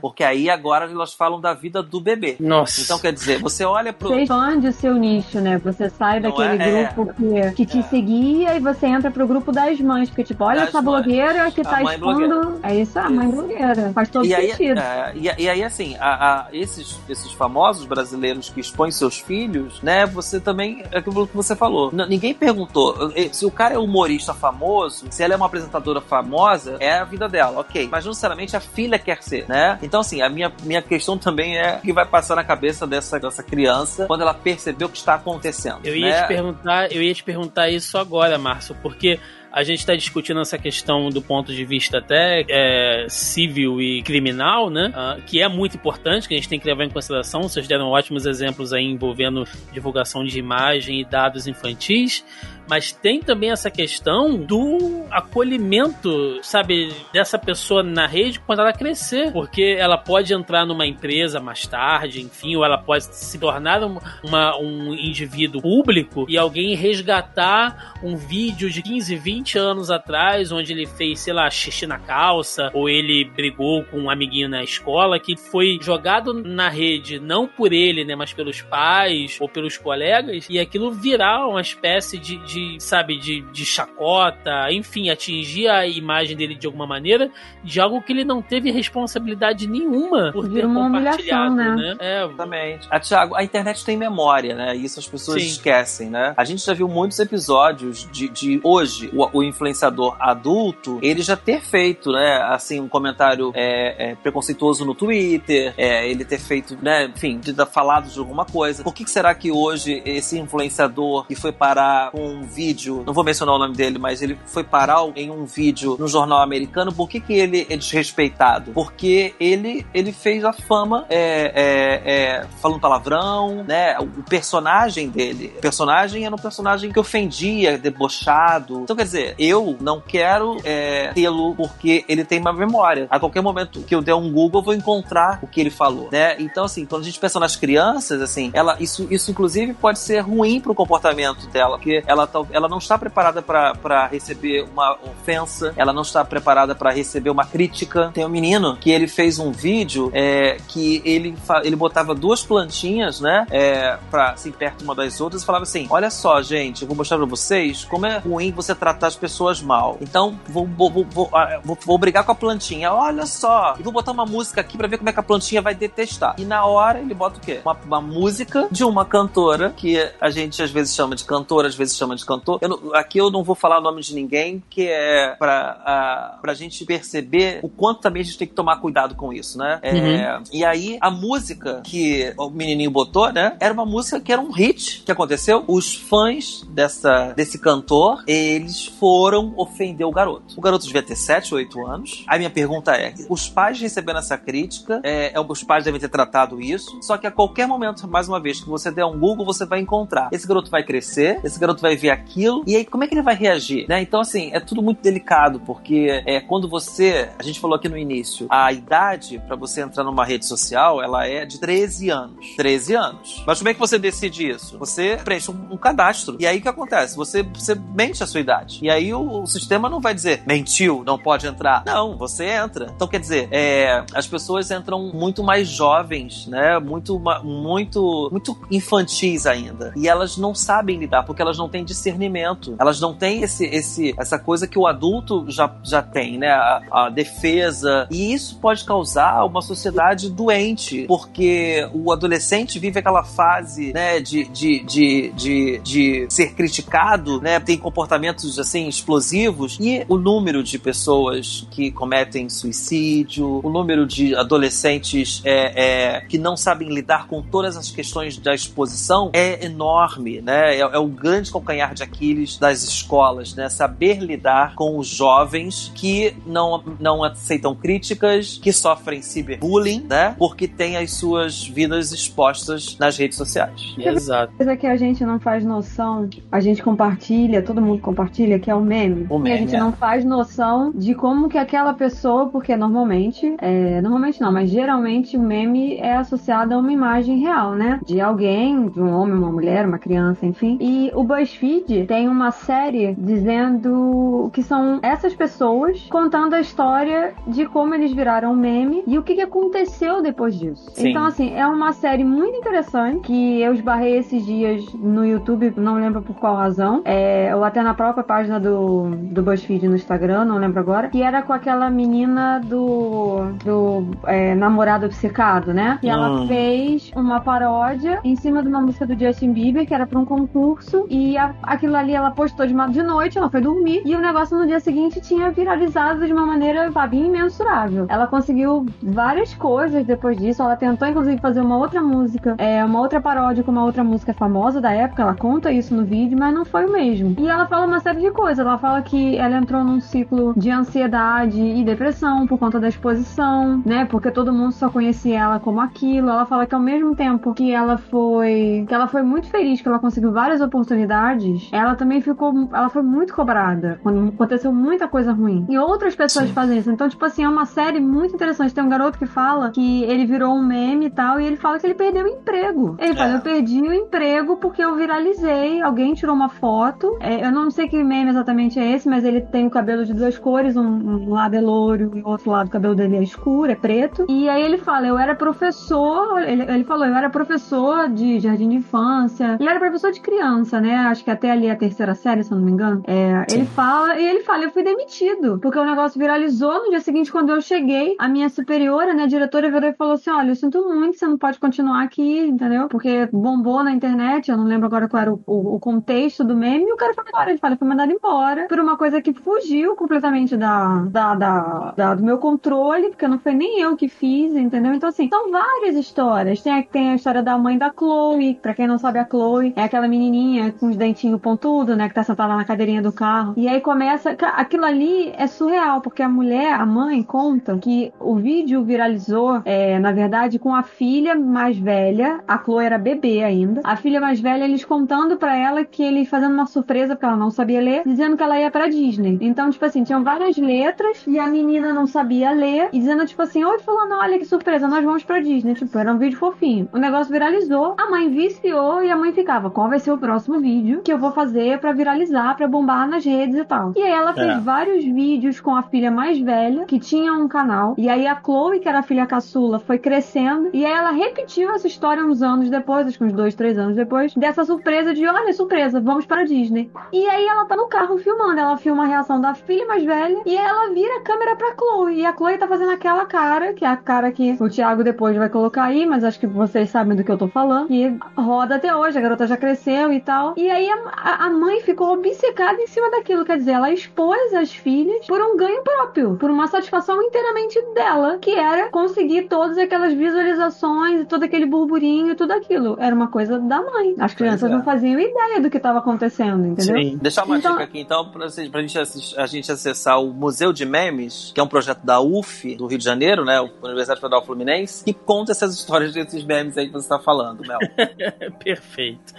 Porque 0.00 0.24
aí 0.24 0.48
agora 0.50 0.90
elas 0.90 1.12
falam 1.12 1.40
da 1.40 1.54
vida 1.54 1.82
do 1.82 2.00
bebê. 2.00 2.36
Nossa. 2.40 2.80
Então, 2.80 2.98
quer 2.98 3.12
dizer, 3.12 3.40
você 3.40 3.64
olha 3.64 3.92
pro... 3.92 4.08
Você 4.08 4.22
expande 4.22 4.68
o 4.68 4.72
seu 4.72 4.94
nicho, 4.94 5.40
né? 5.40 5.58
Você 5.58 5.88
sai 5.90 6.20
não 6.20 6.30
daquele 6.30 6.62
é, 6.62 6.92
grupo 6.92 7.36
é. 7.36 7.50
que 7.52 7.59
que 7.60 7.66
te 7.66 7.78
é. 7.78 7.82
seguia 7.82 8.56
e 8.56 8.60
você 8.60 8.86
entra 8.86 9.10
pro 9.10 9.26
grupo 9.26 9.52
das 9.52 9.78
mães, 9.80 10.08
porque 10.08 10.24
tipo, 10.24 10.44
olha 10.44 10.60
das 10.60 10.70
essa 10.70 10.80
blogueira 10.80 11.50
que 11.50 11.60
a 11.60 11.64
tá 11.64 11.82
expondo. 11.82 12.58
É 12.62 12.74
isso, 12.74 12.98
a 12.98 13.10
mãe 13.10 13.28
blogueira. 13.28 13.92
Faz 13.92 14.08
todo 14.08 14.24
e 14.24 14.30
sentido. 14.30 14.78
Aí, 14.78 15.28
é, 15.28 15.36
e, 15.38 15.42
e, 15.42 15.48
aí, 15.48 15.62
assim, 15.62 15.94
a, 16.00 16.08
a, 16.08 16.46
esses, 16.54 16.98
esses 17.06 17.32
famosos 17.32 17.84
brasileiros 17.84 18.48
que 18.48 18.60
expõem 18.60 18.90
seus 18.90 19.18
filhos, 19.18 19.82
né? 19.82 20.06
Você 20.06 20.40
também, 20.40 20.82
é 20.90 20.98
aquilo 20.98 21.26
que 21.26 21.36
você 21.36 21.54
falou. 21.54 21.92
N 21.92 22.06
ninguém 22.06 22.32
perguntou 22.32 23.12
se 23.30 23.44
o 23.44 23.50
cara 23.50 23.74
é 23.74 23.78
humorista 23.78 24.32
famoso, 24.32 25.06
se 25.10 25.22
ela 25.22 25.34
é 25.34 25.36
uma 25.36 25.46
apresentadora 25.46 26.00
famosa, 26.00 26.76
é 26.80 26.92
a 26.92 27.04
vida 27.04 27.28
dela, 27.28 27.60
ok. 27.60 27.88
Mas 27.90 28.04
não 28.04 28.10
necessariamente 28.10 28.56
a 28.56 28.60
filha 28.60 28.98
quer 28.98 29.22
ser, 29.22 29.46
né? 29.48 29.78
Então, 29.82 30.00
assim, 30.00 30.22
a 30.22 30.30
minha, 30.30 30.50
minha 30.62 30.80
questão 30.80 31.18
também 31.18 31.58
é 31.58 31.76
o 31.76 31.80
que 31.80 31.92
vai 31.92 32.06
passar 32.06 32.36
na 32.36 32.44
cabeça 32.44 32.86
dessa, 32.86 33.20
dessa 33.20 33.42
criança 33.42 34.06
quando 34.06 34.22
ela 34.22 34.32
percebeu 34.32 34.88
o 34.88 34.90
que 34.90 34.98
está 34.98 35.14
acontecendo. 35.14 35.80
Eu 35.84 35.94
ia 35.94 36.10
né? 36.10 36.22
te 36.22 36.28
perguntar, 36.28 36.92
eu 36.92 37.02
ia 37.02 37.14
te 37.14 37.22
perguntar 37.22 37.49
perguntar 37.50 37.68
isso 37.68 37.98
agora, 37.98 38.38
Márcio, 38.38 38.76
porque 38.80 39.18
a 39.52 39.64
gente 39.64 39.80
está 39.80 39.96
discutindo 39.96 40.40
essa 40.40 40.56
questão 40.56 41.08
do 41.10 41.20
ponto 41.20 41.52
de 41.52 41.64
vista 41.64 41.98
até 41.98 42.44
é, 42.48 43.06
civil 43.08 43.80
e 43.80 44.00
criminal, 44.02 44.70
né? 44.70 44.92
Uh, 44.94 45.22
que 45.22 45.42
é 45.42 45.48
muito 45.48 45.76
importante, 45.76 46.28
que 46.28 46.34
a 46.34 46.36
gente 46.36 46.48
tem 46.48 46.60
que 46.60 46.66
levar 46.66 46.84
em 46.84 46.90
consideração. 46.90 47.42
Vocês 47.42 47.66
deram 47.66 47.88
ótimos 47.88 48.26
exemplos 48.26 48.72
aí 48.72 48.84
envolvendo 48.84 49.44
divulgação 49.72 50.24
de 50.24 50.38
imagem 50.38 51.00
e 51.00 51.04
dados 51.04 51.48
infantis 51.48 52.24
mas 52.70 52.92
tem 52.92 53.20
também 53.20 53.50
essa 53.50 53.70
questão 53.70 54.36
do 54.36 55.04
acolhimento, 55.10 56.38
sabe, 56.42 56.94
dessa 57.12 57.38
pessoa 57.38 57.82
na 57.82 58.06
rede 58.06 58.40
quando 58.40 58.60
ela 58.60 58.72
crescer, 58.72 59.32
porque 59.32 59.76
ela 59.78 59.98
pode 59.98 60.32
entrar 60.32 60.64
numa 60.64 60.86
empresa 60.86 61.40
mais 61.40 61.66
tarde, 61.66 62.22
enfim, 62.22 62.56
ou 62.56 62.64
ela 62.64 62.78
pode 62.78 63.04
se 63.04 63.38
tornar 63.38 63.82
uma, 63.82 64.56
um 64.58 64.94
indivíduo 64.94 65.60
público 65.60 66.24
e 66.28 66.38
alguém 66.38 66.74
resgatar 66.74 67.94
um 68.02 68.16
vídeo 68.16 68.70
de 68.70 68.80
15, 68.80 69.16
20 69.16 69.50
20 69.50 69.58
anos 69.58 69.90
atrás, 69.90 70.52
onde 70.52 70.72
ele 70.72 70.86
fez, 70.86 71.20
sei 71.20 71.32
lá, 71.32 71.50
xixi 71.50 71.86
na 71.86 71.98
calça, 71.98 72.70
ou 72.72 72.88
ele 72.88 73.24
brigou 73.24 73.84
com 73.84 73.98
um 73.98 74.10
amiguinho 74.10 74.48
na 74.48 74.62
escola, 74.62 75.18
que 75.18 75.36
foi 75.36 75.78
jogado 75.80 76.32
na 76.32 76.68
rede, 76.68 77.18
não 77.18 77.48
por 77.48 77.72
ele, 77.72 78.04
né, 78.04 78.14
mas 78.14 78.32
pelos 78.32 78.62
pais 78.62 79.38
ou 79.40 79.48
pelos 79.48 79.76
colegas, 79.76 80.46
e 80.48 80.58
aquilo 80.58 80.92
virar 80.92 81.48
uma 81.48 81.60
espécie 81.60 82.18
de, 82.18 82.36
de 82.44 82.59
sabe, 82.78 83.18
de, 83.18 83.40
de 83.52 83.64
chacota, 83.64 84.70
enfim, 84.70 85.10
atingir 85.10 85.68
a 85.68 85.86
imagem 85.86 86.36
dele 86.36 86.54
de 86.54 86.66
alguma 86.66 86.86
maneira, 86.86 87.30
de 87.62 87.80
algo 87.80 88.02
que 88.02 88.12
ele 88.12 88.24
não 88.24 88.42
teve 88.42 88.70
responsabilidade 88.70 89.66
nenhuma 89.66 90.32
por 90.32 90.48
ter 90.48 90.64
uma 90.64 90.88
compartilhado, 90.88 91.52
humilhação, 91.52 91.76
né? 91.76 91.96
É, 92.00 92.24
Exatamente. 92.24 92.88
A, 92.90 93.00
Thiago, 93.00 93.34
a 93.34 93.44
internet 93.44 93.84
tem 93.84 93.96
memória, 93.96 94.54
né? 94.54 94.76
Isso 94.76 94.98
as 94.98 95.06
pessoas 95.06 95.42
Sim. 95.42 95.48
esquecem, 95.48 96.10
né? 96.10 96.34
A 96.36 96.44
gente 96.44 96.64
já 96.64 96.74
viu 96.74 96.88
muitos 96.88 97.18
episódios 97.18 98.08
de, 98.10 98.28
de 98.28 98.60
hoje, 98.62 99.10
o, 99.12 99.38
o 99.38 99.42
influenciador 99.42 100.16
adulto, 100.18 100.98
ele 101.02 101.22
já 101.22 101.36
ter 101.36 101.60
feito, 101.60 102.12
né, 102.12 102.42
assim, 102.48 102.80
um 102.80 102.88
comentário 102.88 103.52
é, 103.54 104.10
é, 104.10 104.14
preconceituoso 104.14 104.84
no 104.84 104.94
Twitter, 104.94 105.74
é, 105.76 106.08
ele 106.08 106.24
ter 106.24 106.38
feito, 106.38 106.76
né, 106.82 107.06
enfim, 107.06 107.38
de 107.38 107.52
dar 107.52 107.66
falado 107.66 108.08
de 108.08 108.18
alguma 108.18 108.44
coisa. 108.44 108.82
Por 108.82 108.94
que, 108.94 109.04
que 109.04 109.10
será 109.10 109.34
que 109.34 109.50
hoje 109.50 110.02
esse 110.04 110.38
influenciador 110.38 111.26
que 111.26 111.34
foi 111.34 111.52
parar 111.52 112.10
com 112.10 112.20
um 112.20 112.42
vídeo, 112.54 113.02
não 113.06 113.12
vou 113.12 113.24
mencionar 113.24 113.54
o 113.54 113.58
nome 113.58 113.74
dele, 113.74 113.98
mas 113.98 114.22
ele 114.22 114.38
foi 114.46 114.64
parar 114.64 115.00
em 115.16 115.30
um 115.30 115.44
vídeo 115.44 115.96
no 115.98 116.08
jornal 116.08 116.40
americano, 116.40 116.92
por 116.92 117.08
que, 117.08 117.20
que 117.20 117.32
ele 117.32 117.66
é 117.68 117.76
desrespeitado? 117.76 118.72
Porque 118.72 119.34
ele, 119.38 119.86
ele 119.94 120.12
fez 120.12 120.44
a 120.44 120.52
fama 120.52 121.06
é, 121.08 121.52
é, 121.54 122.12
é, 122.12 122.46
falando 122.60 122.80
palavrão, 122.80 123.64
né? 123.64 123.98
O 123.98 124.22
personagem 124.22 125.08
dele, 125.08 125.52
o 125.56 125.60
personagem 125.60 126.24
era 126.24 126.34
um 126.34 126.38
personagem 126.38 126.92
que 126.92 126.98
ofendia, 126.98 127.78
debochado. 127.78 128.80
Então, 128.80 128.96
quer 128.96 129.04
dizer, 129.04 129.34
eu 129.38 129.76
não 129.80 130.00
quero 130.00 130.56
é, 130.64 131.12
tê-lo 131.14 131.54
porque 131.54 132.04
ele 132.08 132.24
tem 132.24 132.40
uma 132.40 132.52
memória. 132.52 133.06
A 133.10 133.18
qualquer 133.18 133.42
momento 133.42 133.82
que 133.82 133.94
eu 133.94 134.02
der 134.02 134.14
um 134.14 134.30
Google, 134.30 134.60
eu 134.60 134.64
vou 134.64 134.74
encontrar 134.74 135.38
o 135.42 135.46
que 135.46 135.60
ele 135.60 135.70
falou, 135.70 136.08
né? 136.10 136.36
Então, 136.38 136.64
assim, 136.64 136.84
quando 136.84 137.02
a 137.02 137.04
gente 137.04 137.18
pensa 137.18 137.38
nas 137.38 137.56
crianças, 137.56 138.20
assim, 138.20 138.50
ela, 138.52 138.76
isso, 138.80 139.06
isso 139.10 139.30
inclusive 139.30 139.74
pode 139.74 139.98
ser 139.98 140.20
ruim 140.20 140.60
pro 140.60 140.74
comportamento 140.74 141.46
dela, 141.48 141.76
porque 141.76 142.02
ela, 142.06 142.26
ela 142.50 142.68
não 142.68 142.78
está 142.78 142.98
preparada 142.98 143.42
para 143.42 144.06
receber 144.06 144.64
uma 144.72 144.96
ofensa, 145.02 145.72
ela 145.76 145.92
não 145.92 146.02
está 146.02 146.24
preparada 146.24 146.74
para 146.74 146.90
receber 146.90 147.30
uma 147.30 147.44
crítica. 147.44 148.10
Tem 148.14 148.24
um 148.24 148.28
menino 148.28 148.76
que 148.76 148.90
ele 148.90 149.06
fez 149.06 149.38
um 149.38 149.50
vídeo 149.52 150.10
é, 150.14 150.56
que 150.68 151.02
ele, 151.04 151.36
ele 151.62 151.76
botava 151.76 152.14
duas 152.14 152.42
plantinhas, 152.42 153.20
né, 153.20 153.46
é, 153.50 153.98
pra, 154.10 154.30
assim, 154.32 154.50
perto 154.52 154.82
uma 154.82 154.94
das 154.94 155.20
outras 155.20 155.42
e 155.42 155.46
falava 155.46 155.62
assim: 155.64 155.86
Olha 155.90 156.10
só, 156.10 156.40
gente, 156.42 156.82
eu 156.82 156.88
vou 156.88 156.96
mostrar 156.96 157.16
pra 157.18 157.26
vocês 157.26 157.84
como 157.84 158.06
é 158.06 158.18
ruim 158.18 158.52
você 158.52 158.74
tratar 158.74 159.08
as 159.08 159.16
pessoas 159.16 159.60
mal. 159.62 159.98
Então, 160.00 160.38
vou, 160.48 160.66
vou, 160.66 160.90
vou, 160.90 161.04
vou, 161.04 161.30
ah, 161.32 161.60
vou- 161.64 161.98
brigar 161.98 162.24
com 162.24 162.32
a 162.32 162.34
plantinha. 162.34 162.92
Olha 162.92 163.26
só, 163.26 163.74
e 163.78 163.82
vou 163.82 163.92
botar 163.92 164.12
uma 164.12 164.24
música 164.24 164.60
aqui 164.60 164.76
pra 164.76 164.88
ver 164.88 164.96
como 164.98 165.10
é 165.10 165.12
que 165.12 165.20
a 165.20 165.22
plantinha 165.22 165.60
vai 165.60 165.74
detestar. 165.74 166.34
E 166.38 166.44
na 166.44 166.64
hora 166.64 166.98
ele 166.98 167.12
bota 167.14 167.38
o 167.38 167.40
quê? 167.40 167.60
Uma, 167.64 167.76
uma 167.84 168.00
música 168.00 168.68
de 168.70 168.84
uma 168.84 169.04
cantora 169.04 169.70
que 169.76 169.98
a 170.20 170.30
gente 170.30 170.62
às 170.62 170.70
vezes 170.70 170.94
chama 170.94 171.14
de 171.14 171.24
cantora, 171.24 171.68
às 171.68 171.74
vezes 171.74 171.96
chama 171.96 172.16
de 172.16 172.19
cantor. 172.26 172.58
Eu 172.60 172.68
não- 172.68 172.94
aqui 172.94 173.18
eu 173.18 173.30
não 173.30 173.42
vou 173.42 173.54
falar 173.54 173.78
o 173.78 173.82
nome 173.82 174.00
de 174.02 174.14
ninguém, 174.14 174.62
que 174.70 174.86
é 174.88 175.34
pra, 175.38 175.80
a, 175.84 176.38
pra 176.40 176.54
gente 176.54 176.84
perceber 176.84 177.60
o 177.62 177.68
quanto 177.68 178.00
também 178.00 178.22
a 178.22 178.24
gente 178.24 178.38
tem 178.38 178.48
que 178.48 178.54
tomar 178.54 178.76
cuidado 178.76 179.14
com 179.14 179.32
isso, 179.32 179.58
né? 179.58 179.78
É, 179.82 180.38
E 180.52 180.64
aí, 180.64 180.98
a 181.00 181.10
música 181.10 181.80
que 181.84 182.32
o 182.36 182.48
menininho 182.50 182.90
botou, 182.90 183.32
né? 183.32 183.56
Era 183.60 183.72
uma 183.72 183.86
música 183.86 184.20
que 184.20 184.32
era 184.32 184.40
um 184.40 184.50
hit. 184.50 185.02
Que 185.04 185.12
aconteceu? 185.12 185.64
Os 185.66 185.94
fãs 185.94 186.64
dessa, 186.70 187.32
desse 187.32 187.58
cantor, 187.58 188.22
eles 188.26 188.86
foram 188.86 189.52
ofender 189.56 190.06
o 190.06 190.10
garoto. 190.10 190.54
O 190.56 190.60
garoto 190.60 190.86
devia 190.86 191.02
ter 191.02 191.16
7, 191.16 191.54
8 191.54 191.86
anos. 191.86 192.24
Aí 192.26 192.38
minha 192.38 192.50
pergunta 192.50 192.92
é: 192.94 193.14
os 193.28 193.48
pais 193.48 193.80
recebendo 193.80 194.18
essa 194.18 194.36
crítica, 194.36 195.00
é, 195.02 195.32
é, 195.34 195.40
os 195.40 195.62
pais 195.62 195.84
devem 195.84 196.00
ter 196.00 196.08
tratado 196.08 196.60
isso, 196.60 196.98
só 197.02 197.16
que 197.16 197.26
a 197.26 197.30
qualquer 197.30 197.66
momento, 197.66 198.06
mais 198.08 198.28
uma 198.28 198.40
vez, 198.40 198.60
que 198.60 198.68
você 198.68 198.90
der 198.90 199.04
um 199.04 199.18
Google, 199.18 199.44
você 199.44 199.64
vai 199.66 199.80
encontrar. 199.80 200.28
Esse 200.32 200.46
garoto 200.46 200.70
vai 200.70 200.82
crescer, 200.84 201.40
esse 201.44 201.58
garoto 201.58 201.80
vai 201.82 201.96
ver 201.96 202.09
aquilo, 202.10 202.62
e 202.66 202.76
aí 202.76 202.84
como 202.84 203.04
é 203.04 203.06
que 203.06 203.14
ele 203.14 203.22
vai 203.22 203.34
reagir? 203.34 203.86
Né? 203.88 204.02
Então, 204.02 204.20
assim, 204.20 204.50
é 204.52 204.60
tudo 204.60 204.82
muito 204.82 205.02
delicado, 205.02 205.60
porque 205.60 206.22
é, 206.26 206.40
quando 206.40 206.68
você. 206.68 207.30
A 207.38 207.42
gente 207.42 207.60
falou 207.60 207.76
aqui 207.76 207.88
no 207.88 207.96
início, 207.96 208.46
a 208.50 208.72
idade 208.72 209.40
para 209.46 209.56
você 209.56 209.80
entrar 209.82 210.04
numa 210.04 210.24
rede 210.24 210.46
social, 210.46 211.02
ela 211.02 211.26
é 211.26 211.44
de 211.44 211.58
13 211.58 212.10
anos. 212.10 212.54
13 212.56 212.94
anos. 212.94 213.42
Mas 213.46 213.58
como 213.58 213.68
é 213.68 213.74
que 213.74 213.80
você 213.80 213.98
decide 213.98 214.48
isso? 214.48 214.78
Você 214.78 215.18
preenche 215.24 215.50
um, 215.50 215.74
um 215.74 215.76
cadastro. 215.76 216.36
E 216.38 216.46
aí 216.46 216.58
o 216.58 216.62
que 216.62 216.68
acontece? 216.68 217.16
Você, 217.16 217.42
você 217.42 217.74
mente 217.74 218.22
a 218.22 218.26
sua 218.26 218.40
idade. 218.40 218.80
E 218.82 218.90
aí 218.90 219.12
o, 219.12 219.42
o 219.42 219.46
sistema 219.46 219.88
não 219.88 220.00
vai 220.00 220.14
dizer, 220.14 220.42
mentiu, 220.46 221.02
não 221.04 221.18
pode 221.18 221.46
entrar. 221.46 221.82
Não, 221.84 222.16
você 222.16 222.44
entra. 222.44 222.92
Então, 222.94 223.08
quer 223.08 223.20
dizer, 223.20 223.48
é, 223.50 224.04
as 224.14 224.26
pessoas 224.26 224.70
entram 224.70 225.10
muito 225.12 225.42
mais 225.42 225.68
jovens, 225.68 226.46
né? 226.46 226.78
Muito, 226.78 227.20
muito, 227.42 228.28
muito 228.30 228.58
infantis 228.70 229.46
ainda. 229.46 229.92
E 229.96 230.08
elas 230.08 230.36
não 230.36 230.54
sabem 230.54 230.98
lidar, 230.98 231.24
porque 231.24 231.42
elas 231.42 231.58
não 231.58 231.68
têm 231.68 231.84
discernimento. 232.00 232.74
Elas 232.78 233.00
não 233.00 233.14
têm 233.14 233.42
esse, 233.42 233.66
esse, 233.66 234.14
essa 234.18 234.38
coisa 234.38 234.66
que 234.66 234.78
o 234.78 234.86
adulto 234.86 235.44
já, 235.48 235.72
já 235.84 236.02
tem, 236.02 236.38
né? 236.38 236.48
A, 236.50 236.82
a 236.90 237.10
defesa. 237.10 238.08
E 238.10 238.32
isso 238.32 238.58
pode 238.58 238.84
causar 238.84 239.44
uma 239.44 239.60
sociedade 239.60 240.30
doente, 240.30 241.04
porque 241.06 241.88
o 241.92 242.10
adolescente 242.10 242.78
vive 242.78 242.98
aquela 242.98 243.22
fase, 243.22 243.92
né? 243.92 244.20
De, 244.20 244.44
de, 244.44 244.80
de, 244.84 245.32
de, 245.34 245.78
de 245.78 246.26
ser 246.30 246.54
criticado, 246.54 247.40
né? 247.40 247.60
Tem 247.60 247.76
comportamentos, 247.76 248.58
assim, 248.58 248.88
explosivos. 248.88 249.76
E 249.80 250.04
o 250.08 250.16
número 250.16 250.62
de 250.62 250.78
pessoas 250.78 251.66
que 251.70 251.90
cometem 251.90 252.48
suicídio, 252.48 253.60
o 253.62 253.70
número 253.70 254.06
de 254.06 254.34
adolescentes 254.34 255.42
é, 255.44 256.16
é, 256.16 256.20
que 256.22 256.38
não 256.38 256.56
sabem 256.56 256.88
lidar 256.88 257.26
com 257.26 257.42
todas 257.42 257.76
as 257.76 257.90
questões 257.90 258.36
da 258.38 258.54
exposição 258.54 259.30
é 259.32 259.64
enorme, 259.64 260.40
né? 260.40 260.76
É, 260.76 260.80
é 260.80 260.98
o 260.98 261.06
grande 261.06 261.50
calcanhar 261.50 261.89
de 261.94 262.02
Aquiles 262.02 262.58
das 262.58 262.82
escolas, 262.82 263.54
né? 263.54 263.68
Saber 263.68 264.18
lidar 264.20 264.74
com 264.74 264.98
os 264.98 265.06
jovens 265.06 265.92
que 265.94 266.34
não, 266.46 266.82
não 266.98 267.24
aceitam 267.24 267.74
críticas, 267.74 268.58
que 268.62 268.72
sofrem 268.72 269.22
cyberbullying, 269.22 270.06
né? 270.08 270.34
Porque 270.38 270.66
têm 270.66 270.96
as 270.96 271.12
suas 271.12 271.66
vidas 271.66 272.12
expostas 272.12 272.96
nas 272.98 273.16
redes 273.16 273.36
sociais. 273.36 273.94
exato. 273.98 274.52
coisa 274.56 274.76
que 274.76 274.86
a 274.86 274.96
gente 274.96 275.24
não 275.24 275.38
faz 275.38 275.64
noção, 275.64 276.28
a 276.50 276.60
gente 276.60 276.82
compartilha, 276.82 277.62
todo 277.62 277.80
mundo 277.80 278.00
compartilha, 278.00 278.58
que 278.58 278.70
é 278.70 278.74
o 278.74 278.80
meme. 278.80 279.26
O 279.28 279.38
meme, 279.38 279.50
e 279.50 279.52
a 279.52 279.56
gente 279.58 279.74
é. 279.74 279.78
não 279.78 279.92
faz 279.92 280.24
noção 280.24 280.92
de 280.94 281.14
como 281.14 281.48
que 281.48 281.58
aquela 281.58 281.94
pessoa, 281.94 282.48
porque 282.48 282.76
normalmente, 282.76 283.54
é, 283.58 284.00
normalmente 284.00 284.40
não, 284.40 284.52
mas 284.52 284.70
geralmente 284.70 285.36
o 285.36 285.40
meme 285.40 285.96
é 285.96 286.16
associado 286.16 286.74
a 286.74 286.78
uma 286.78 286.92
imagem 286.92 287.38
real, 287.38 287.74
né? 287.74 288.00
De 288.04 288.20
alguém, 288.20 288.88
de 288.88 289.00
um 289.00 289.10
homem, 289.12 289.34
uma 289.34 289.50
mulher, 289.50 289.86
uma 289.86 289.98
criança, 289.98 290.46
enfim. 290.46 290.78
E 290.80 291.10
o 291.14 291.22
BuzzFeed 291.22 291.79
tem 292.06 292.28
uma 292.28 292.50
série 292.50 293.14
dizendo 293.18 294.50
que 294.52 294.62
são 294.62 294.98
essas 295.02 295.34
pessoas 295.34 296.06
contando 296.10 296.54
a 296.54 296.60
história 296.60 297.32
de 297.46 297.66
como 297.66 297.94
eles 297.94 298.12
viraram 298.12 298.54
meme 298.54 299.02
e 299.06 299.18
o 299.18 299.22
que, 299.22 299.34
que 299.34 299.40
aconteceu 299.40 300.22
depois 300.22 300.54
disso. 300.58 300.90
Sim. 300.94 301.10
Então, 301.10 301.24
assim, 301.26 301.54
é 301.54 301.66
uma 301.66 301.92
série 301.92 302.24
muito 302.24 302.56
interessante 302.56 303.20
que 303.20 303.60
eu 303.60 303.74
esbarrei 303.74 304.18
esses 304.18 304.44
dias 304.44 304.84
no 304.94 305.24
YouTube, 305.24 305.72
não 305.76 305.94
lembro 305.94 306.22
por 306.22 306.34
qual 306.36 306.56
razão, 306.56 307.02
é, 307.04 307.54
ou 307.54 307.64
até 307.64 307.82
na 307.82 307.94
própria 307.94 308.24
página 308.24 308.58
do, 308.58 309.10
do 309.32 309.42
BuzzFeed 309.42 309.88
no 309.88 309.94
Instagram, 309.96 310.44
não 310.44 310.58
lembro 310.58 310.80
agora, 310.80 311.08
que 311.08 311.22
era 311.22 311.42
com 311.42 311.52
aquela 311.52 311.90
menina 311.90 312.60
do, 312.60 313.52
do 313.64 314.06
é, 314.26 314.54
namorado 314.54 315.06
obcecado, 315.06 315.72
né? 315.72 315.98
E 316.02 316.08
ela 316.08 316.30
Hum. 316.30 316.46
fez 316.46 317.10
uma 317.16 317.40
paródia 317.40 318.20
em 318.22 318.36
cima 318.36 318.62
de 318.62 318.68
uma 318.68 318.80
música 318.80 319.06
do 319.06 319.18
Justin 319.18 319.52
Bieber, 319.52 319.86
que 319.86 319.94
era 319.94 320.06
pra 320.06 320.18
um 320.18 320.24
concurso, 320.24 321.06
e 321.08 321.36
a- 321.36 321.54
aquilo 321.70 321.96
ali 321.96 322.12
ela 322.12 322.32
postou 322.32 322.66
de, 322.66 322.74
de 322.74 323.02
noite, 323.02 323.38
ela 323.38 323.48
foi 323.48 323.60
dormir, 323.60 324.02
e 324.04 324.16
o 324.16 324.20
negócio 324.20 324.58
no 324.58 324.66
dia 324.66 324.80
seguinte 324.80 325.20
tinha 325.20 325.50
viralizado 325.50 326.26
de 326.26 326.32
uma 326.32 326.44
maneira, 326.44 326.90
sabe, 326.90 327.18
imensurável. 327.18 328.06
Ela 328.08 328.26
conseguiu 328.26 328.86
várias 329.00 329.54
coisas 329.54 330.04
depois 330.04 330.36
disso, 330.36 330.62
ela 330.62 330.76
tentou 330.76 331.06
inclusive 331.06 331.38
fazer 331.38 331.60
uma 331.60 331.76
outra 331.76 332.02
música, 332.02 332.56
é, 332.58 332.84
uma 332.84 333.00
outra 333.00 333.20
paródia 333.20 333.62
com 333.62 333.70
uma 333.70 333.84
outra 333.84 334.02
música 334.02 334.34
famosa 334.34 334.80
da 334.80 334.90
época, 334.90 335.22
ela 335.22 335.34
conta 335.34 335.70
isso 335.70 335.94
no 335.94 336.04
vídeo, 336.04 336.36
mas 336.38 336.52
não 336.52 336.64
foi 336.64 336.86
o 336.86 336.92
mesmo. 336.92 337.36
E 337.38 337.48
ela 337.48 337.66
fala 337.66 337.86
uma 337.86 338.00
série 338.00 338.20
de 338.20 338.30
coisas, 338.32 338.58
ela 338.58 338.78
fala 338.78 339.00
que 339.02 339.36
ela 339.36 339.56
entrou 339.56 339.84
num 339.84 340.00
ciclo 340.00 340.52
de 340.56 340.70
ansiedade 340.70 341.60
e 341.60 341.84
depressão 341.84 342.46
por 342.46 342.58
conta 342.58 342.80
da 342.80 342.88
exposição, 342.88 343.80
né, 343.86 344.04
porque 344.06 344.30
todo 344.30 344.52
mundo 344.52 344.72
só 344.72 344.90
conhecia 344.90 345.38
ela 345.38 345.60
como 345.60 345.80
aquilo. 345.80 346.28
Ela 346.30 346.46
fala 346.46 346.66
que 346.66 346.74
ao 346.74 346.80
mesmo 346.80 347.14
tempo 347.14 347.54
que 347.54 347.72
ela 347.72 347.96
foi, 347.96 348.84
que 348.88 348.94
ela 348.94 349.06
foi 349.06 349.22
muito 349.22 349.46
feliz, 349.48 349.80
que 349.80 349.88
ela 349.88 349.98
conseguiu 349.98 350.32
várias 350.32 350.60
oportunidades, 350.60 351.59
ela 351.72 351.94
também 351.94 352.20
ficou, 352.20 352.68
ela 352.72 352.88
foi 352.88 353.02
muito 353.02 353.34
cobrada 353.34 353.98
quando 354.02 354.28
aconteceu 354.28 354.72
muita 354.72 355.08
coisa 355.08 355.32
ruim. 355.32 355.66
E 355.68 355.78
outras 355.78 356.14
pessoas 356.14 356.50
fazem 356.50 356.78
isso. 356.78 356.90
Então, 356.90 357.08
tipo 357.08 357.24
assim, 357.24 357.44
é 357.44 357.48
uma 357.48 357.66
série 357.66 358.00
muito 358.00 358.34
interessante. 358.34 358.74
Tem 358.74 358.84
um 358.84 358.88
garoto 358.88 359.18
que 359.18 359.26
fala 359.26 359.70
que 359.70 360.02
ele 360.04 360.26
virou 360.26 360.54
um 360.54 360.62
meme 360.64 361.06
e 361.06 361.10
tal, 361.10 361.40
e 361.40 361.46
ele 361.46 361.56
fala 361.56 361.78
que 361.78 361.86
ele 361.86 361.94
perdeu 361.94 362.24
o 362.24 362.28
emprego. 362.28 362.96
Ele 362.98 363.14
fala, 363.14 363.32
É. 363.32 363.36
eu 363.36 363.40
perdi 363.40 363.80
o 363.80 363.92
emprego 363.92 364.56
porque 364.56 364.82
eu 364.82 364.94
viralizei, 364.96 365.80
alguém 365.82 366.14
tirou 366.14 366.34
uma 366.34 366.48
foto. 366.48 367.16
É, 367.20 367.46
eu 367.46 367.52
não 367.52 367.70
sei 367.70 367.88
que 367.88 368.02
meme 368.02 368.30
exatamente 368.30 368.78
esse, 368.78 369.08
mas 369.08 369.24
ele 369.24 369.40
tem 369.40 369.66
o 369.66 369.70
cabelo 369.70 370.04
de 370.04 370.14
duas 370.14 370.38
cores, 370.38 370.76
um, 370.76 370.82
um 370.86 371.30
lado 371.30 371.54
é 371.54 371.60
louro 371.60 372.12
e 372.16 372.22
o 372.22 372.28
outro 372.28 372.50
lado 372.50 372.68
o 372.68 372.70
cabelo 372.70 372.94
dele 372.94 373.16
é 373.16 373.22
escuro, 373.22 373.70
é 373.70 373.74
preto. 373.74 374.26
E 374.28 374.48
aí 374.48 374.62
ele 374.62 374.78
fala, 374.78 375.06
eu 375.06 375.18
era 375.18 375.34
professor, 375.34 376.40
ele, 376.42 376.62
ele 376.62 376.84
falou, 376.84 377.06
eu 377.06 377.14
era 377.14 377.30
professor 377.30 378.08
de 378.08 378.38
jardim 378.40 378.68
de 378.68 378.76
infância. 378.76 379.56
Ele 379.58 379.68
era 379.68 379.78
professor 379.78 380.10
de 380.12 380.20
criança, 380.20 380.80
né? 380.80 380.94
Acho 380.96 381.24
que 381.24 381.30
até 381.40 381.50
ali 381.50 381.70
a 381.70 381.76
terceira 381.76 382.14
série, 382.14 382.44
se 382.44 382.52
eu 382.52 382.58
não 382.58 382.64
me 382.64 382.70
engano. 382.70 383.02
É, 383.06 383.46
ele 383.50 383.64
fala, 383.64 384.18
e 384.18 384.24
ele 384.24 384.40
fala, 384.40 384.64
eu 384.64 384.70
fui 384.70 384.82
demitido, 384.82 385.58
porque 385.58 385.78
o 385.78 385.84
negócio 385.84 386.20
viralizou. 386.20 386.84
No 386.84 386.90
dia 386.90 387.00
seguinte, 387.00 387.32
quando 387.32 387.50
eu 387.50 387.60
cheguei, 387.62 388.14
a 388.18 388.28
minha 388.28 388.50
superiora, 388.50 389.14
né, 389.14 389.22
a 389.22 389.26
diretora 389.26 389.70
virou 389.70 389.88
e 389.88 389.94
falou 389.94 390.14
assim, 390.14 390.30
olha, 390.30 390.50
eu 390.50 390.54
sinto 390.54 390.86
muito, 390.86 391.16
você 391.16 391.26
não 391.26 391.38
pode 391.38 391.58
continuar 391.58 392.02
aqui, 392.02 392.40
entendeu? 392.40 392.88
Porque 392.88 393.26
bombou 393.32 393.82
na 393.82 393.90
internet, 393.90 394.50
eu 394.50 394.56
não 394.56 394.64
lembro 394.64 394.86
agora 394.86 395.08
qual 395.08 395.22
era 395.22 395.32
o, 395.32 395.40
o, 395.46 395.76
o 395.76 395.80
contexto 395.80 396.44
do 396.44 396.54
meme, 396.54 396.84
e 396.84 396.92
o 396.92 396.96
cara 396.96 397.14
foi 397.14 397.24
embora. 397.26 397.50
Ele 397.50 397.58
fala, 397.58 397.76
foi 397.76 397.88
mandado 397.88 398.12
embora 398.12 398.66
por 398.68 398.78
uma 398.78 398.98
coisa 398.98 399.22
que 399.22 399.32
fugiu 399.32 399.96
completamente 399.96 400.56
da, 400.58 401.06
da, 401.10 401.34
da, 401.34 401.94
da, 401.96 402.14
do 402.14 402.22
meu 402.22 402.36
controle, 402.36 403.08
porque 403.08 403.26
não 403.26 403.38
foi 403.38 403.54
nem 403.54 403.80
eu 403.80 403.96
que 403.96 404.08
fiz, 404.08 404.54
entendeu? 404.54 404.92
Então, 404.92 405.08
assim, 405.08 405.28
são 405.28 405.50
várias 405.50 405.96
histórias. 405.96 406.60
Tem, 406.60 406.82
tem 406.82 407.12
a 407.12 407.14
história 407.14 407.42
da 407.42 407.56
mãe 407.56 407.78
da 407.78 407.90
Chloe, 407.90 408.58
pra 408.60 408.74
quem 408.74 408.86
não 408.86 408.98
sabe, 408.98 409.18
a 409.18 409.26
Chloe 409.26 409.72
é 409.74 409.84
aquela 409.84 410.06
menininha 410.06 410.72
com 410.72 410.88
os 410.88 410.96
dentinhos 410.96 411.29
pontudos, 411.38 411.96
né, 411.96 412.08
que 412.08 412.14
tá 412.14 412.22
sentada 412.22 412.54
na 412.54 412.64
cadeirinha 412.64 413.02
do 413.02 413.12
carro. 413.12 413.54
E 413.56 413.68
aí 413.68 413.80
começa, 413.80 414.36
aquilo 414.54 414.84
ali 414.84 415.32
é 415.36 415.46
surreal, 415.46 416.00
porque 416.00 416.22
a 416.22 416.28
mulher, 416.28 416.74
a 416.74 416.86
mãe, 416.86 417.22
conta 417.22 417.76
que 417.78 418.12
o 418.18 418.36
vídeo 418.36 418.82
viralizou, 418.82 419.60
é, 419.64 419.98
na 419.98 420.12
verdade, 420.12 420.58
com 420.58 420.74
a 420.74 420.82
filha 420.82 421.34
mais 421.34 421.78
velha, 421.78 422.40
a 422.46 422.58
Chloe 422.58 422.84
era 422.84 422.98
bebê 422.98 423.42
ainda, 423.42 423.80
a 423.84 423.96
filha 423.96 424.20
mais 424.20 424.40
velha, 424.40 424.64
eles 424.64 424.84
contando 424.84 425.36
para 425.36 425.56
ela 425.56 425.84
que 425.84 426.02
ele 426.02 426.24
fazendo 426.24 426.54
uma 426.54 426.66
surpresa, 426.66 427.14
porque 427.14 427.26
ela 427.26 427.36
não 427.36 427.50
sabia 427.50 427.80
ler, 427.80 428.02
dizendo 428.06 428.36
que 428.36 428.42
ela 428.42 428.58
ia 428.58 428.70
pra 428.70 428.88
Disney. 428.88 429.38
Então, 429.40 429.70
tipo 429.70 429.84
assim, 429.84 430.04
tinham 430.04 430.24
várias 430.24 430.56
letras 430.56 431.24
e 431.26 431.38
a 431.38 431.46
menina 431.46 431.92
não 431.92 432.06
sabia 432.06 432.50
ler 432.52 432.88
e 432.92 432.98
dizendo, 432.98 433.26
tipo 433.26 433.42
assim, 433.42 433.64
oi 433.64 433.78
fulano, 433.78 434.16
olha 434.16 434.38
que 434.38 434.44
surpresa, 434.44 434.88
nós 434.88 435.04
vamos 435.04 435.24
pra 435.24 435.40
Disney. 435.40 435.74
Tipo, 435.74 435.98
era 435.98 436.12
um 436.12 436.18
vídeo 436.18 436.38
fofinho. 436.38 436.88
O 436.92 436.98
negócio 436.98 437.32
viralizou, 437.32 437.94
a 437.98 438.10
mãe 438.10 438.30
viciou 438.30 439.02
e 439.02 439.10
a 439.10 439.16
mãe 439.16 439.32
ficava, 439.32 439.70
qual 439.70 439.88
vai 439.88 439.98
ser 439.98 440.12
o 440.12 440.18
próximo 440.18 440.60
vídeo 440.60 441.00
que 441.02 441.12
eu 441.12 441.18
vou 441.20 441.32
fazer 441.32 441.78
para 441.78 441.92
viralizar, 441.92 442.56
para 442.56 442.66
bombar 442.66 443.08
nas 443.08 443.24
redes 443.24 443.56
e 443.56 443.64
tal. 443.64 443.92
E 443.96 444.02
aí 444.02 444.10
ela 444.10 444.32
fez 444.32 444.48
é. 444.48 444.60
vários 444.60 445.04
vídeos 445.04 445.60
com 445.60 445.74
a 445.74 445.82
filha 445.82 446.10
mais 446.10 446.38
velha, 446.38 446.84
que 446.84 446.98
tinha 446.98 447.32
um 447.32 447.48
canal. 447.48 447.94
E 447.96 448.08
aí 448.08 448.26
a 448.26 448.40
Chloe, 448.42 448.80
que 448.80 448.88
era 448.88 449.00
a 449.00 449.02
filha 449.02 449.26
caçula, 449.26 449.78
foi 449.78 449.98
crescendo. 449.98 450.70
E 450.72 450.84
aí 450.84 450.92
ela 450.92 451.10
repetiu 451.10 451.70
essa 451.74 451.86
história 451.86 452.24
uns 452.24 452.42
anos 452.42 452.70
depois, 452.70 453.06
acho 453.06 453.18
que 453.18 453.24
uns 453.24 453.32
dois, 453.32 453.54
três 453.54 453.78
anos 453.78 453.96
depois, 453.96 454.34
dessa 454.34 454.64
surpresa 454.64 455.14
de, 455.14 455.26
olha, 455.26 455.52
surpresa, 455.52 456.00
vamos 456.00 456.26
para 456.26 456.44
Disney. 456.44 456.90
E 457.12 457.26
aí 457.26 457.46
ela 457.46 457.64
tá 457.64 457.76
no 457.76 457.88
carro 457.88 458.18
filmando. 458.18 458.60
Ela 458.60 458.76
filma 458.76 459.04
a 459.04 459.06
reação 459.06 459.40
da 459.40 459.54
filha 459.54 459.86
mais 459.86 460.04
velha 460.04 460.40
e 460.46 460.56
ela 460.56 460.92
vira 460.92 461.18
a 461.18 461.22
câmera 461.22 461.56
pra 461.56 461.74
Chloe. 461.74 462.20
E 462.20 462.26
a 462.26 462.34
Chloe 462.34 462.58
tá 462.58 462.66
fazendo 462.66 462.92
aquela 462.92 463.26
cara, 463.26 463.72
que 463.72 463.84
é 463.84 463.88
a 463.88 463.96
cara 463.96 464.32
que 464.32 464.56
o 464.60 464.68
Thiago 464.68 465.04
depois 465.04 465.36
vai 465.36 465.48
colocar 465.48 465.84
aí, 465.84 466.06
mas 466.06 466.24
acho 466.24 466.38
que 466.38 466.46
vocês 466.46 466.90
sabem 466.90 467.16
do 467.16 467.24
que 467.24 467.30
eu 467.30 467.38
tô 467.38 467.48
falando. 467.48 467.90
E 467.90 468.16
roda 468.36 468.76
até 468.76 468.94
hoje, 468.94 469.18
a 469.18 469.20
garota 469.20 469.46
já 469.46 469.56
cresceu 469.56 470.12
e 470.12 470.20
tal. 470.20 470.54
E 470.56 470.70
aí 470.70 470.88
a, 471.16 471.46
a 471.46 471.50
mãe 471.50 471.80
ficou 471.82 472.12
obcecada 472.12 472.80
em 472.80 472.86
cima 472.86 473.10
daquilo. 473.10 473.44
Quer 473.44 473.58
dizer, 473.58 473.72
ela 473.72 473.90
expôs 473.90 474.52
as 474.54 474.72
filhas 474.72 475.26
por 475.26 475.40
um 475.40 475.56
ganho 475.56 475.82
próprio, 475.82 476.36
por 476.36 476.50
uma 476.50 476.66
satisfação 476.66 477.22
inteiramente 477.22 477.80
dela, 477.94 478.38
que 478.38 478.50
era 478.50 478.88
conseguir 478.90 479.48
todas 479.48 479.78
aquelas 479.78 480.12
visualizações, 480.12 481.26
todo 481.26 481.42
aquele 481.42 481.66
burburinho 481.66 482.32
e 482.32 482.34
tudo 482.34 482.52
aquilo. 482.52 482.96
Era 482.98 483.14
uma 483.14 483.28
coisa 483.28 483.58
da 483.58 483.82
mãe. 483.82 484.14
As 484.18 484.34
crianças 484.34 484.70
é. 484.70 484.74
não 484.74 484.82
faziam 484.82 485.18
ideia 485.18 485.60
do 485.60 485.70
que 485.70 485.76
estava 485.76 485.98
acontecendo, 485.98 486.66
entendeu? 486.66 486.96
Sim. 486.96 487.18
Deixar 487.20 487.44
uma 487.44 487.58
então... 487.58 487.72
dica 487.72 487.84
aqui 487.84 488.00
então 488.00 488.30
pra, 488.30 488.46
pra 488.70 488.80
gente, 488.80 488.98
a 489.36 489.46
gente 489.46 489.72
acessar 489.72 490.22
o 490.22 490.32
Museu 490.32 490.72
de 490.72 490.84
Memes, 490.84 491.52
que 491.54 491.60
é 491.60 491.62
um 491.62 491.68
projeto 491.68 492.04
da 492.04 492.20
UF, 492.20 492.74
do 492.76 492.86
Rio 492.86 492.98
de 492.98 493.04
Janeiro, 493.04 493.44
né? 493.44 493.60
Universidade 493.82 494.20
Federal 494.20 494.44
Fluminense, 494.44 495.04
que 495.04 495.12
conta 495.12 495.52
essas 495.52 495.74
histórias 495.74 496.12
desses 496.12 496.44
memes 496.44 496.76
aí 496.76 496.86
que 496.86 496.92
você 496.92 497.04
está 497.04 497.18
falando, 497.18 497.62
Mel. 497.66 497.78
Perfeito. 498.62 499.34